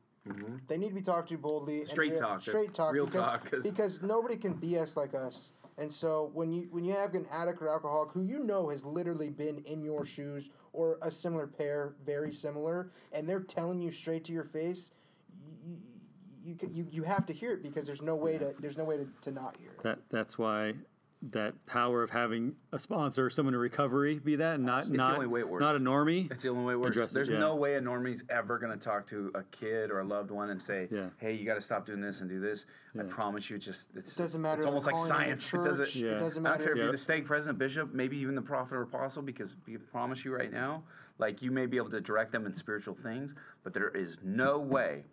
They 0.68 0.78
need 0.78 0.90
to 0.90 0.96
be 0.96 1.02
talked 1.02 1.30
to 1.30 1.38
boldly. 1.38 1.76
and 1.80 1.84
Mm-hmm. 1.86 1.92
Straight 1.92 2.12
real- 2.12 2.20
talk, 2.22 2.42
Straight 2.42 2.74
talk. 2.74 2.94
real 2.94 3.06
because, 3.06 3.22
talk, 3.28 3.50
'cause- 3.52 3.64
because 3.64 4.02
nobody 4.02 4.36
can 4.38 4.54
BS 4.56 4.96
like 4.98 5.14
us. 5.14 5.54
And 5.78 5.92
so 5.94 6.30
when 6.34 6.52
you 6.52 6.68
when 6.72 6.84
you 6.84 6.94
have 6.94 7.14
an 7.16 7.26
addict 7.32 7.62
or 7.62 7.70
alcoholic 7.70 8.12
who 8.12 8.22
you 8.22 8.40
know 8.44 8.70
has 8.70 8.84
literally 8.86 9.30
been 9.30 9.60
in 9.60 9.82
your 9.82 10.04
shoes 10.04 10.50
or 10.74 10.98
a 11.02 11.10
similar 11.10 11.48
pair, 11.48 11.94
very 12.06 12.34
similar, 12.34 12.92
and 13.14 13.28
they're 13.30 13.40
telling 13.40 13.82
you 13.82 13.90
straight 13.90 14.26
to 14.26 14.34
your 14.34 14.44
face, 14.44 14.92
you 15.64 15.78
you, 16.44 16.58
you, 16.70 16.88
you 16.92 17.04
have 17.04 17.26
to 17.28 17.34
hear 17.34 17.54
it 17.54 17.64
because 17.64 17.86
there's 17.86 18.02
no 18.02 18.16
way 18.18 18.38
to 18.38 18.54
there's 18.60 18.78
no 18.78 18.84
way 18.84 18.98
to, 18.98 19.08
to 19.22 19.32
not 19.32 19.56
hear 19.58 19.70
it. 19.72 19.82
That 19.84 20.00
that's 20.10 20.38
why 20.38 20.74
that 21.22 21.66
power 21.66 22.02
of 22.02 22.10
having 22.10 22.56
a 22.72 22.80
sponsor, 22.80 23.30
someone 23.30 23.54
in 23.54 23.60
recovery, 23.60 24.20
be 24.20 24.38
that, 24.38 24.56
and 24.56 24.66
not 24.66 24.86
the 24.86 24.94
not 24.94 25.16
only 25.16 25.28
way 25.28 25.42
it 25.42 25.50
works. 25.50 25.62
not 25.62 25.76
a 25.76 25.80
normie. 25.80 26.32
It's 26.32 26.44
the 26.44 26.50
only 26.50 26.64
way 26.64 26.74
it 26.74 26.78
works. 26.78 26.92
Address 26.96 27.12
it, 27.12 27.14
There's 27.16 27.30
yeah. 27.30 27.40
no 27.40 27.56
way 27.56 27.76
a 27.76 27.82
normie's 27.82 28.24
ever 28.30 28.58
going 28.58 28.72
to 28.72 28.84
talk 28.84 29.06
to 29.08 29.30
a 29.36 29.44
kid 29.44 29.92
or 29.92 30.00
a 30.00 30.06
loved 30.06 30.32
one 30.32 30.50
and 30.50 30.62
say, 30.62 30.88
Yeah. 30.90 31.10
"Hey, 31.18 31.34
you 31.34 31.46
got 31.46 31.56
to 31.56 31.62
stop 31.62 31.86
doing 31.86 32.00
this 32.00 32.22
and 32.22 32.30
do 32.30 32.40
this." 32.40 32.66
I 32.98 33.04
promise 33.04 33.50
you, 33.50 33.58
it 33.58 33.60
just 33.60 33.90
it's, 33.96 34.16
doesn't 34.16 34.42
matter 34.42 34.60
It's 34.60 34.66
almost 34.66 34.86
like 34.86 34.96
calling 34.96 35.10
it 35.12 35.14
a 35.14 35.16
science. 35.42 35.54
It 35.54 35.58
doesn't. 35.58 35.86
church, 35.86 35.96
it 36.04 36.16
I 36.16 36.20
doesn't 36.20 36.44
don't 36.44 36.54
care 36.54 36.60
matter. 36.60 36.72
if 36.72 36.78
you're 36.78 36.92
the 36.92 36.98
stake 36.98 37.26
president, 37.26 37.60
bishop, 37.60 37.94
maybe 37.94 38.18
even 38.18 38.36
the 38.36 38.42
prophet 38.42 38.76
or 38.76 38.82
apostle, 38.84 39.22
because 39.22 39.58
I 39.68 39.76
promise 39.92 40.24
you 40.24 40.34
right 40.34 40.52
now, 40.52 40.84
like 41.18 41.42
you 41.42 41.52
may 41.52 41.66
be 41.66 41.76
able 41.78 41.90
to 41.92 42.02
direct 42.02 42.32
them 42.32 42.46
in 42.46 42.54
spiritual 42.54 42.96
things, 42.96 43.36
but 43.64 43.74
there 43.74 43.90
is 43.90 44.18
no 44.24 44.58
way 44.58 45.04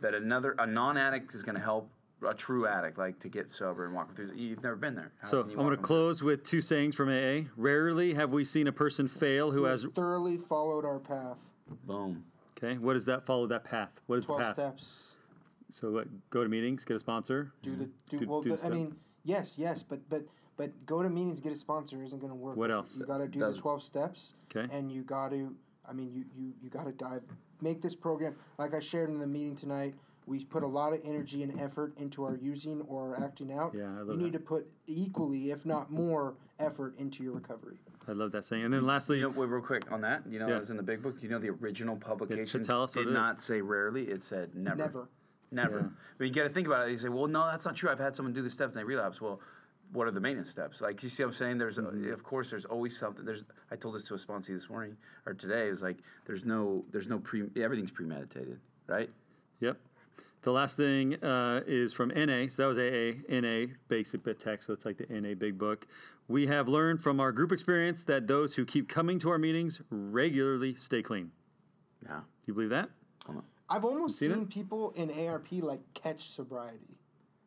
that 0.00 0.12
another 0.14 0.56
a 0.58 0.66
non-addict 0.66 1.34
is 1.34 1.44
going 1.44 1.54
to 1.54 1.62
help 1.62 1.88
a 2.28 2.34
true 2.34 2.66
addict 2.66 2.98
like 2.98 3.18
to 3.20 3.28
get 3.28 3.50
sober 3.50 3.84
and 3.84 3.94
walk 3.94 4.14
through. 4.14 4.32
You've 4.34 4.62
never 4.62 4.76
been 4.76 4.94
there. 4.94 5.12
How 5.20 5.28
So 5.28 5.40
I'm 5.42 5.54
going 5.54 5.70
to 5.70 5.76
them 5.76 5.84
close 5.84 6.22
with 6.22 6.42
two 6.42 6.60
sayings 6.60 6.94
from 6.94 7.08
AA. 7.08 7.48
Rarely 7.56 8.14
have 8.14 8.30
we 8.30 8.44
seen 8.44 8.66
a 8.66 8.72
person 8.72 9.08
fail 9.08 9.52
who 9.52 9.64
has. 9.64 9.86
thoroughly 9.94 10.38
followed 10.38 10.84
our 10.84 10.98
path. 10.98 11.38
Boom. 11.84 12.24
Okay, 12.56 12.78
what 12.78 12.92
does 12.92 13.06
that 13.06 13.26
follow 13.26 13.46
that 13.48 13.64
path? 13.64 13.90
What 14.06 14.18
is 14.18 14.26
the 14.26 14.34
12 14.34 14.42
path? 14.42 14.54
steps. 14.54 15.14
So 15.70 15.90
what, 15.90 16.06
go 16.30 16.42
to 16.42 16.48
meetings, 16.48 16.84
get 16.84 16.96
a 16.96 16.98
sponsor. 16.98 17.52
Do 17.62 17.70
the 17.74 17.84
mm-hmm. 17.84 17.92
do, 18.10 18.18
Do- 18.18 18.28
well. 18.28 18.40
do 18.42 18.54
the- 18.54 18.66
I 18.66 18.68
mean, 18.68 18.96
yes, 19.24 19.58
yes, 19.58 19.82
but 19.82 20.08
but 20.08 20.22
but 20.56 20.70
go 20.86 21.02
to 21.02 21.08
meetings, 21.08 21.40
get 21.40 21.52
a 21.52 21.56
sponsor 21.56 22.02
isn't 22.02 22.18
going 22.18 22.30
to 22.30 22.36
work. 22.36 22.56
What 22.56 22.70
else? 22.70 22.98
You 22.98 23.06
got 23.06 23.18
to 23.18 23.26
do 23.28 23.40
Does- 23.40 23.56
the 23.56 23.60
twelve 23.62 23.82
steps. 23.82 24.34
Okay. 24.54 24.72
And 24.74 24.92
you 24.92 25.02
got 25.02 25.30
to. 25.30 25.54
I 25.88 25.92
mean, 25.92 26.12
you 26.12 26.24
you 26.36 26.52
you 26.62 26.70
got 26.70 26.84
to 26.84 26.92
dive. 26.92 27.22
Make 27.60 27.80
this 27.80 27.96
program 27.96 28.36
like 28.58 28.74
I 28.74 28.80
shared 28.80 29.08
in 29.08 29.18
the 29.18 29.26
meeting 29.26 29.56
tonight. 29.56 29.94
We 30.26 30.44
put 30.44 30.62
a 30.62 30.66
lot 30.68 30.92
of 30.92 31.00
energy 31.04 31.42
and 31.42 31.60
effort 31.60 31.92
into 31.98 32.24
our 32.24 32.36
using 32.36 32.80
or 32.82 33.14
our 33.16 33.24
acting 33.24 33.52
out. 33.52 33.74
Yeah, 33.76 33.84
I 33.98 34.02
love 34.02 34.16
you 34.16 34.16
need 34.24 34.32
to 34.34 34.38
put 34.38 34.66
equally, 34.86 35.50
if 35.50 35.66
not 35.66 35.90
more, 35.90 36.34
effort 36.60 36.94
into 36.98 37.24
your 37.24 37.32
recovery. 37.32 37.76
I 38.06 38.12
love 38.12 38.32
that 38.32 38.44
saying. 38.44 38.64
And 38.64 38.72
then 38.72 38.86
lastly, 38.86 39.16
You 39.18 39.24
know, 39.24 39.28
wait, 39.30 39.48
real 39.48 39.62
quick 39.62 39.90
on 39.90 40.00
that. 40.02 40.22
You 40.28 40.38
know, 40.38 40.48
Yeah. 40.48 40.56
it 40.56 40.58
was 40.58 40.70
in 40.70 40.76
the 40.76 40.82
big 40.82 41.02
book. 41.02 41.22
You 41.22 41.28
know, 41.28 41.38
the 41.38 41.50
original 41.50 41.96
publication 41.96 42.62
tell 42.62 42.82
us 42.84 42.94
what 42.96 43.02
did 43.02 43.08
it 43.08 43.10
is. 43.10 43.14
not 43.14 43.40
say 43.40 43.60
rarely. 43.60 44.04
It 44.08 44.22
said 44.22 44.54
never. 44.54 44.76
Never. 44.76 45.08
Never. 45.50 45.78
Yeah. 45.80 45.86
But 46.18 46.26
you 46.28 46.32
got 46.32 46.44
to 46.44 46.48
think 46.50 46.66
about 46.66 46.88
it. 46.88 46.92
You 46.92 46.98
say, 46.98 47.08
well, 47.08 47.26
no, 47.26 47.46
that's 47.46 47.64
not 47.64 47.76
true. 47.76 47.90
I've 47.90 47.98
had 47.98 48.14
someone 48.14 48.32
do 48.32 48.42
the 48.42 48.50
steps 48.50 48.72
and 48.72 48.80
they 48.80 48.84
relapse. 48.84 49.20
Well, 49.20 49.40
what 49.92 50.06
are 50.06 50.10
the 50.10 50.20
maintenance 50.20 50.48
steps? 50.50 50.80
Like 50.80 51.02
you 51.02 51.08
see, 51.10 51.22
what 51.22 51.28
I'm 51.28 51.34
saying 51.34 51.58
there's, 51.58 51.78
Mm-hmm. 51.78 52.08
a, 52.08 52.12
of 52.12 52.22
course, 52.22 52.48
there's 52.50 52.64
always 52.64 52.96
something. 52.96 53.24
There's. 53.24 53.44
I 53.70 53.76
told 53.76 53.94
this 53.96 54.04
to 54.08 54.14
a 54.14 54.18
sponsor 54.18 54.54
this 54.54 54.70
morning 54.70 54.96
or 55.26 55.34
today. 55.34 55.68
Is 55.68 55.82
like 55.82 55.98
there's 56.26 56.44
no, 56.44 56.84
there's 56.92 57.08
no 57.08 57.18
pre. 57.18 57.44
Everything's 57.56 57.90
premeditated, 57.90 58.58
right? 58.86 59.10
Yep. 59.60 59.76
The 60.42 60.50
last 60.52 60.76
thing 60.76 61.22
uh, 61.22 61.60
is 61.66 61.92
from 61.92 62.08
NA. 62.08 62.48
So 62.48 62.62
that 62.62 62.68
was 62.68 62.78
AA, 62.78 63.22
NA, 63.28 63.74
basic 63.88 64.24
bit 64.24 64.40
text. 64.40 64.66
So 64.66 64.72
it's 64.72 64.84
like 64.84 64.98
the 64.98 65.06
NA 65.08 65.34
big 65.34 65.56
book. 65.56 65.86
We 66.26 66.48
have 66.48 66.68
learned 66.68 67.00
from 67.00 67.20
our 67.20 67.30
group 67.30 67.52
experience 67.52 68.02
that 68.04 68.26
those 68.26 68.56
who 68.56 68.64
keep 68.64 68.88
coming 68.88 69.18
to 69.20 69.30
our 69.30 69.38
meetings 69.38 69.80
regularly 69.90 70.74
stay 70.74 71.02
clean. 71.02 71.30
Yeah. 72.04 72.20
Do 72.20 72.44
you 72.46 72.54
believe 72.54 72.70
that? 72.70 72.90
I've 73.70 73.84
almost 73.84 74.18
seen 74.18 74.34
seen 74.34 74.46
people 74.46 74.90
in 74.96 75.10
ARP 75.28 75.46
like 75.52 75.80
catch 75.94 76.22
sobriety, 76.22 76.98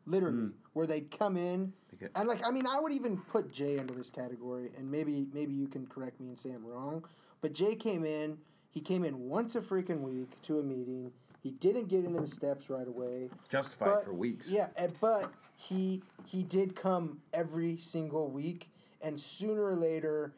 literally, 0.05 0.51
where 0.73 0.88
they 0.88 1.01
come 1.01 1.38
in 1.38 1.73
Okay. 1.93 2.07
and 2.15 2.27
like 2.27 2.45
I 2.45 2.51
mean 2.51 2.65
I 2.65 2.80
would 2.80 2.91
even 2.91 3.17
put 3.17 3.51
Jay 3.51 3.77
under 3.77 3.93
this 3.93 4.09
category, 4.09 4.72
and 4.77 4.89
maybe 4.89 5.27
maybe 5.34 5.53
you 5.53 5.67
can 5.67 5.85
correct 5.85 6.19
me 6.19 6.30
and 6.30 6.39
say 6.39 6.51
I'm 6.51 6.65
wrong, 6.65 7.05
but 7.41 7.53
Jay 7.53 7.76
came 7.76 8.05
in. 8.05 8.38
He 8.72 8.81
came 8.81 9.03
in 9.05 9.30
once 9.30 9.55
a 9.55 9.61
freaking 9.61 10.01
week 10.01 10.41
to 10.43 10.59
a 10.59 10.63
meeting. 10.63 11.11
He 11.45 11.51
didn't 11.51 11.89
get 11.89 12.03
into 12.03 12.19
the 12.19 12.26
steps 12.26 12.72
right 12.72 12.88
away. 12.88 13.30
Justified 13.49 13.97
but, 13.97 14.05
for 14.05 14.13
weeks. 14.13 14.49
Yeah, 14.49 14.69
and, 14.80 14.91
but 14.99 15.31
he 15.55 16.01
he 16.26 16.43
did 16.43 16.76
come 16.76 17.19
every 17.35 17.77
single 17.77 18.31
week, 18.31 18.72
and 19.03 19.19
sooner 19.19 19.63
or 19.63 19.76
later, 19.76 20.34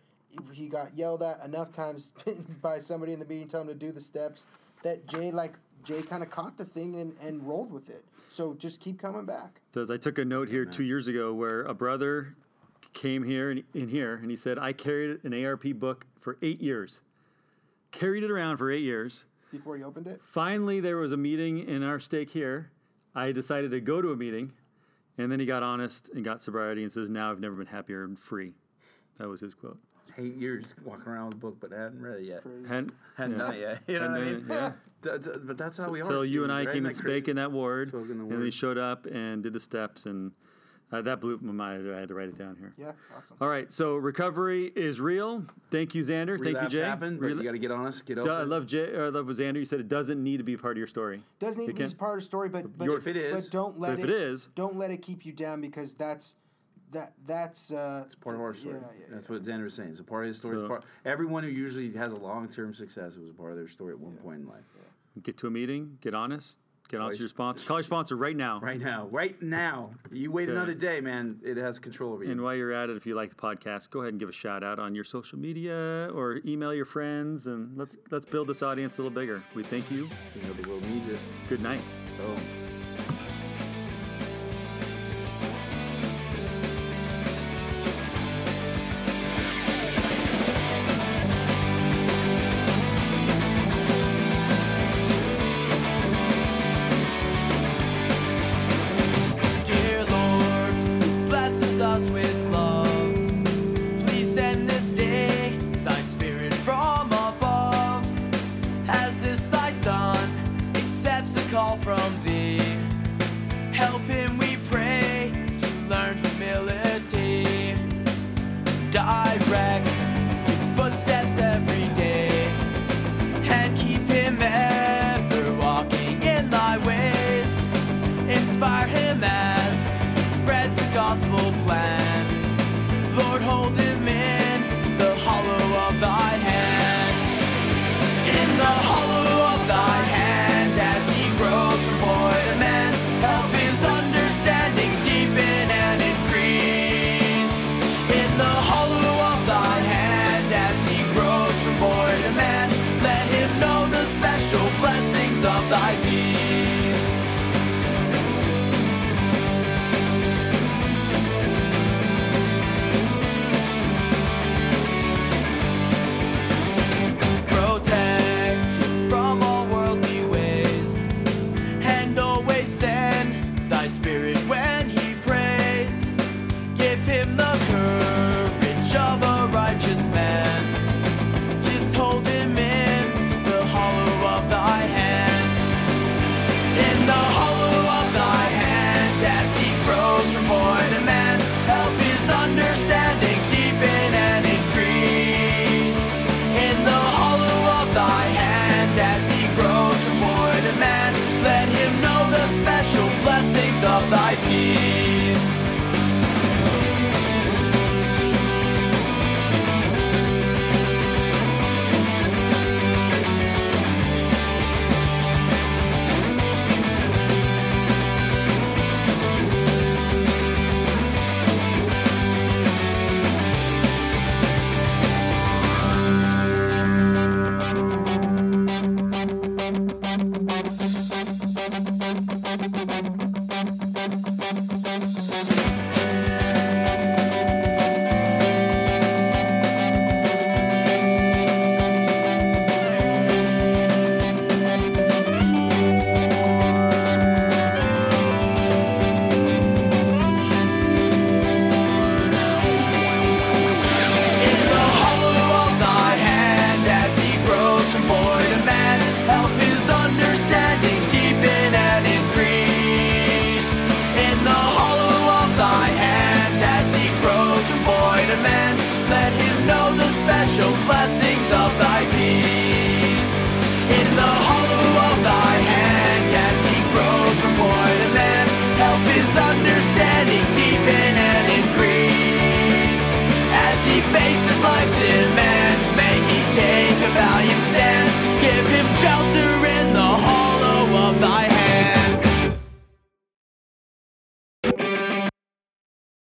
he 0.52 0.68
got 0.68 0.94
yelled 0.94 1.24
at 1.24 1.46
enough 1.46 1.72
times 1.72 2.12
by 2.62 2.80
somebody 2.80 3.14
in 3.14 3.20
the 3.20 3.26
meeting 3.26 3.48
telling 3.48 3.70
him 3.70 3.80
to 3.80 3.86
do 3.86 3.94
the 3.94 4.02
steps 4.02 4.48
that 4.84 5.08
Jay 5.08 5.32
like 5.32 5.54
Jay 5.86 6.02
kind 6.02 6.24
of 6.24 6.30
caught 6.30 6.58
the 6.58 6.66
thing 6.66 6.98
and, 6.98 7.16
and 7.22 7.42
rolled 7.48 7.72
with 7.72 7.90
it. 7.90 8.04
So 8.28 8.54
just 8.56 8.82
keep 8.82 9.00
coming 9.00 9.24
back. 9.26 9.62
Does 9.72 9.90
I 9.90 9.96
took 9.96 10.18
a 10.18 10.26
note 10.26 10.50
here 10.50 10.66
two 10.66 10.84
years 10.84 11.08
ago 11.08 11.34
where 11.34 11.62
a 11.62 11.74
brother 11.74 12.36
came 12.92 13.24
here 13.24 13.52
in, 13.52 13.64
in 13.74 13.88
here 13.88 14.16
and 14.16 14.30
he 14.30 14.36
said 14.36 14.60
I 14.60 14.74
carried 14.74 15.24
an 15.24 15.46
ARP 15.46 15.64
book 15.76 16.06
for 16.20 16.38
eight 16.42 16.60
years, 16.60 17.00
carried 17.92 18.26
it 18.26 18.30
around 18.30 18.58
for 18.58 18.70
eight 18.70 18.84
years. 18.84 19.24
Before 19.52 19.78
he 19.78 19.84
opened 19.84 20.08
it, 20.08 20.22
Finally, 20.22 20.80
there 20.82 20.98
was 20.98 21.12
a 21.12 21.18
meeting 21.18 21.58
in 21.60 21.84
our 21.84 22.00
stake 22.00 22.30
here. 22.32 22.72
I 23.16 23.32
decided 23.32 23.72
to 23.72 23.80
go 23.80 24.02
to 24.02 24.12
a 24.12 24.16
meeting, 24.16 24.52
and 25.18 25.32
then 25.32 25.40
he 25.40 25.46
got 25.46 25.64
honest 25.64 26.10
and 26.14 26.24
got 26.24 26.42
sobriety 26.42 26.84
and 26.84 26.92
says, 26.92 27.10
"Now 27.10 27.32
I've 27.32 27.40
never 27.40 27.56
been 27.56 27.68
happier 27.68 28.04
and 28.04 28.18
free." 28.20 28.54
That 29.18 29.28
was 29.30 29.40
his 29.42 29.54
quote. 29.56 29.80
Eight 30.20 30.36
years 30.36 30.76
walking 30.84 31.06
around 31.08 31.26
with 31.28 31.34
a 31.36 31.38
book, 31.38 31.58
but 31.60 31.72
I 31.74 31.84
hadn't 31.84 32.02
read 32.02 32.20
it 32.22 32.26
yet. 32.26 32.42
crazy. 32.42 32.66
And 32.70 32.92
Hadn't 33.16 33.38
done 33.38 33.54
it 33.54 33.60
yet. 33.60 33.84
You 33.88 34.00
know 34.00 34.10
what 34.12 34.22
I 34.22 34.24
mean? 34.26 34.46
yeah. 34.50 34.72
Th- 35.04 35.24
th- 35.24 35.36
But 35.44 35.58
that's 35.60 35.78
how 35.78 35.92
we 35.92 36.00
are. 36.00 36.04
until 36.04 36.26
you 36.26 36.44
and 36.44 36.52
I 36.52 36.64
Steve, 36.64 36.74
came 36.74 36.86
and 36.88 36.96
spake 36.96 37.28
in 37.28 37.36
that 37.36 37.52
word, 37.52 37.90
Spoke 37.90 38.10
in 38.10 38.18
the 38.18 38.36
and 38.36 38.44
he 38.44 38.50
showed 38.52 38.80
up 38.80 39.06
and 39.06 39.44
did 39.44 39.54
the 39.54 39.60
steps, 39.60 40.06
and 40.08 40.32
uh, 40.92 41.02
that 41.02 41.20
blew 41.20 41.38
my 41.42 41.52
mind. 41.52 41.92
I 41.94 42.00
had 42.00 42.08
to 42.10 42.14
write 42.16 42.30
it 42.30 42.38
down 42.38 42.56
here. 42.58 42.74
yeah, 42.78 42.92
awesome. 43.16 43.38
All 43.42 43.50
right, 43.50 43.72
so 43.72 43.96
recovery 43.96 44.72
is 44.76 45.02
real. 45.02 45.46
Thank 45.70 45.94
you, 45.96 46.02
Xander. 46.04 46.42
Thank 46.42 46.62
you, 46.62 46.68
Jay. 46.70 46.82
happened, 46.84 47.20
but 47.20 47.28
you 47.28 47.44
got 47.44 47.52
to 47.52 47.60
get 47.60 47.72
honest, 47.72 48.06
get 48.06 48.16
Duh, 48.16 48.22
over 48.22 48.32
I 48.32 48.44
love 48.44 48.66
Jay. 48.68 48.92
Or 48.94 49.06
I 49.06 49.10
love 49.10 49.26
Xander. 49.28 49.56
You 49.58 49.66
said 49.66 49.80
it 49.80 49.88
doesn't 49.90 50.24
need 50.24 50.38
to 50.38 50.44
be 50.44 50.56
part 50.56 50.74
of 50.74 50.78
your 50.78 50.88
story. 50.88 51.24
Doesn't 51.40 51.60
need 51.66 51.76
to 51.76 51.88
be 51.88 51.94
part 51.96 52.18
of 52.18 52.22
the 52.22 52.26
story, 52.26 52.50
but 52.50 52.78
but, 52.78 52.86
Your- 52.86 52.98
If 52.98 53.08
it 53.08 53.18
is. 53.18 53.46
but 53.46 53.52
don't 53.52 53.80
let 53.80 53.90
But 53.98 54.00
if 54.00 54.06
it, 54.06 54.10
it 54.12 54.16
is- 54.22 54.48
don't 54.56 54.76
let 54.78 54.92
it 54.92 55.02
keep 55.02 55.26
you 55.26 55.34
down 55.34 55.60
because 55.62 55.94
that's 55.94 56.36
that 56.92 57.12
that's 57.26 57.72
uh, 57.74 58.04
It's 58.06 58.16
part 58.16 58.36
of 58.36 58.42
our 58.42 58.54
story. 58.54 58.76
Yeah, 58.76 58.88
yeah, 58.98 59.06
That's 59.12 59.26
yeah. 59.28 59.32
what 59.36 59.44
Xander 59.44 59.64
was 59.66 59.74
saying. 59.74 59.90
It's 59.90 60.00
a 60.00 60.06
part 60.06 60.24
of 60.24 60.30
his 60.30 60.38
story. 60.40 60.56
It's 60.56 60.64
So- 60.64 60.68
part, 60.70 60.86
everyone 61.04 61.44
who 61.44 61.50
usually 61.50 61.92
has 61.98 62.14
a 62.14 62.18
long 62.20 62.48
term 62.48 62.74
success, 62.74 63.18
it 63.18 63.22
was 63.22 63.32
a 63.32 63.34
part 63.34 63.52
of 63.52 63.58
their 63.58 63.68
story 63.68 63.92
at 63.92 64.00
one 64.00 64.16
point 64.16 64.40
in 64.42 64.48
life. 64.48 64.64
Get 65.22 65.36
to 65.38 65.48
a 65.48 65.50
meeting. 65.52 65.98
Get 66.00 66.14
honest. 66.14 66.60
Get 66.90 67.02
honest 67.02 67.16
with 67.16 67.20
your- 67.22 67.30
sponsor. 67.30 67.66
Call 67.68 67.78
your 67.78 67.84
sponsor 67.84 68.16
right 68.16 68.36
now. 68.36 68.60
Right 68.62 68.80
now, 68.80 69.08
right 69.12 69.40
now, 69.42 69.92
you 70.12 70.32
wait 70.32 70.50
another 70.50 70.74
day, 70.74 71.02
man. 71.02 71.40
It 71.44 71.58
has 71.58 71.80
control 71.80 72.14
over 72.14 72.24
you. 72.24 72.32
And 72.32 72.42
while 72.42 72.56
you're 72.56 72.72
at 72.72 72.90
it, 72.90 72.98
if 72.98 73.06
you 73.06 73.14
like 73.16 73.30
the 73.30 73.36
podcast, 73.36 73.90
go 73.90 74.00
ahead 74.02 74.14
and 74.14 74.20
give 74.20 74.30
a 74.30 74.34
shout 74.34 74.64
out 74.64 74.80
on 74.80 74.96
your 74.96 75.04
social 75.04 75.38
media 75.38 76.10
or 76.14 76.40
email 76.46 76.74
your 76.74 76.86
friends, 76.86 77.48
and 77.48 77.78
let's 77.78 77.98
let's 78.12 78.26
build 78.26 78.48
this 78.48 78.64
audience 78.64 78.98
a 78.98 79.02
little 79.02 79.16
bigger. 79.16 79.44
We 79.54 79.64
thank 79.64 79.92
you. 79.92 80.10
you 80.36 80.42
know 80.44 80.54
the 80.54 80.70
world 80.70 80.84
needs 80.90 81.10
it. 81.10 81.20
Good 81.50 81.62
night. 81.62 81.82
Boom. 82.18 82.67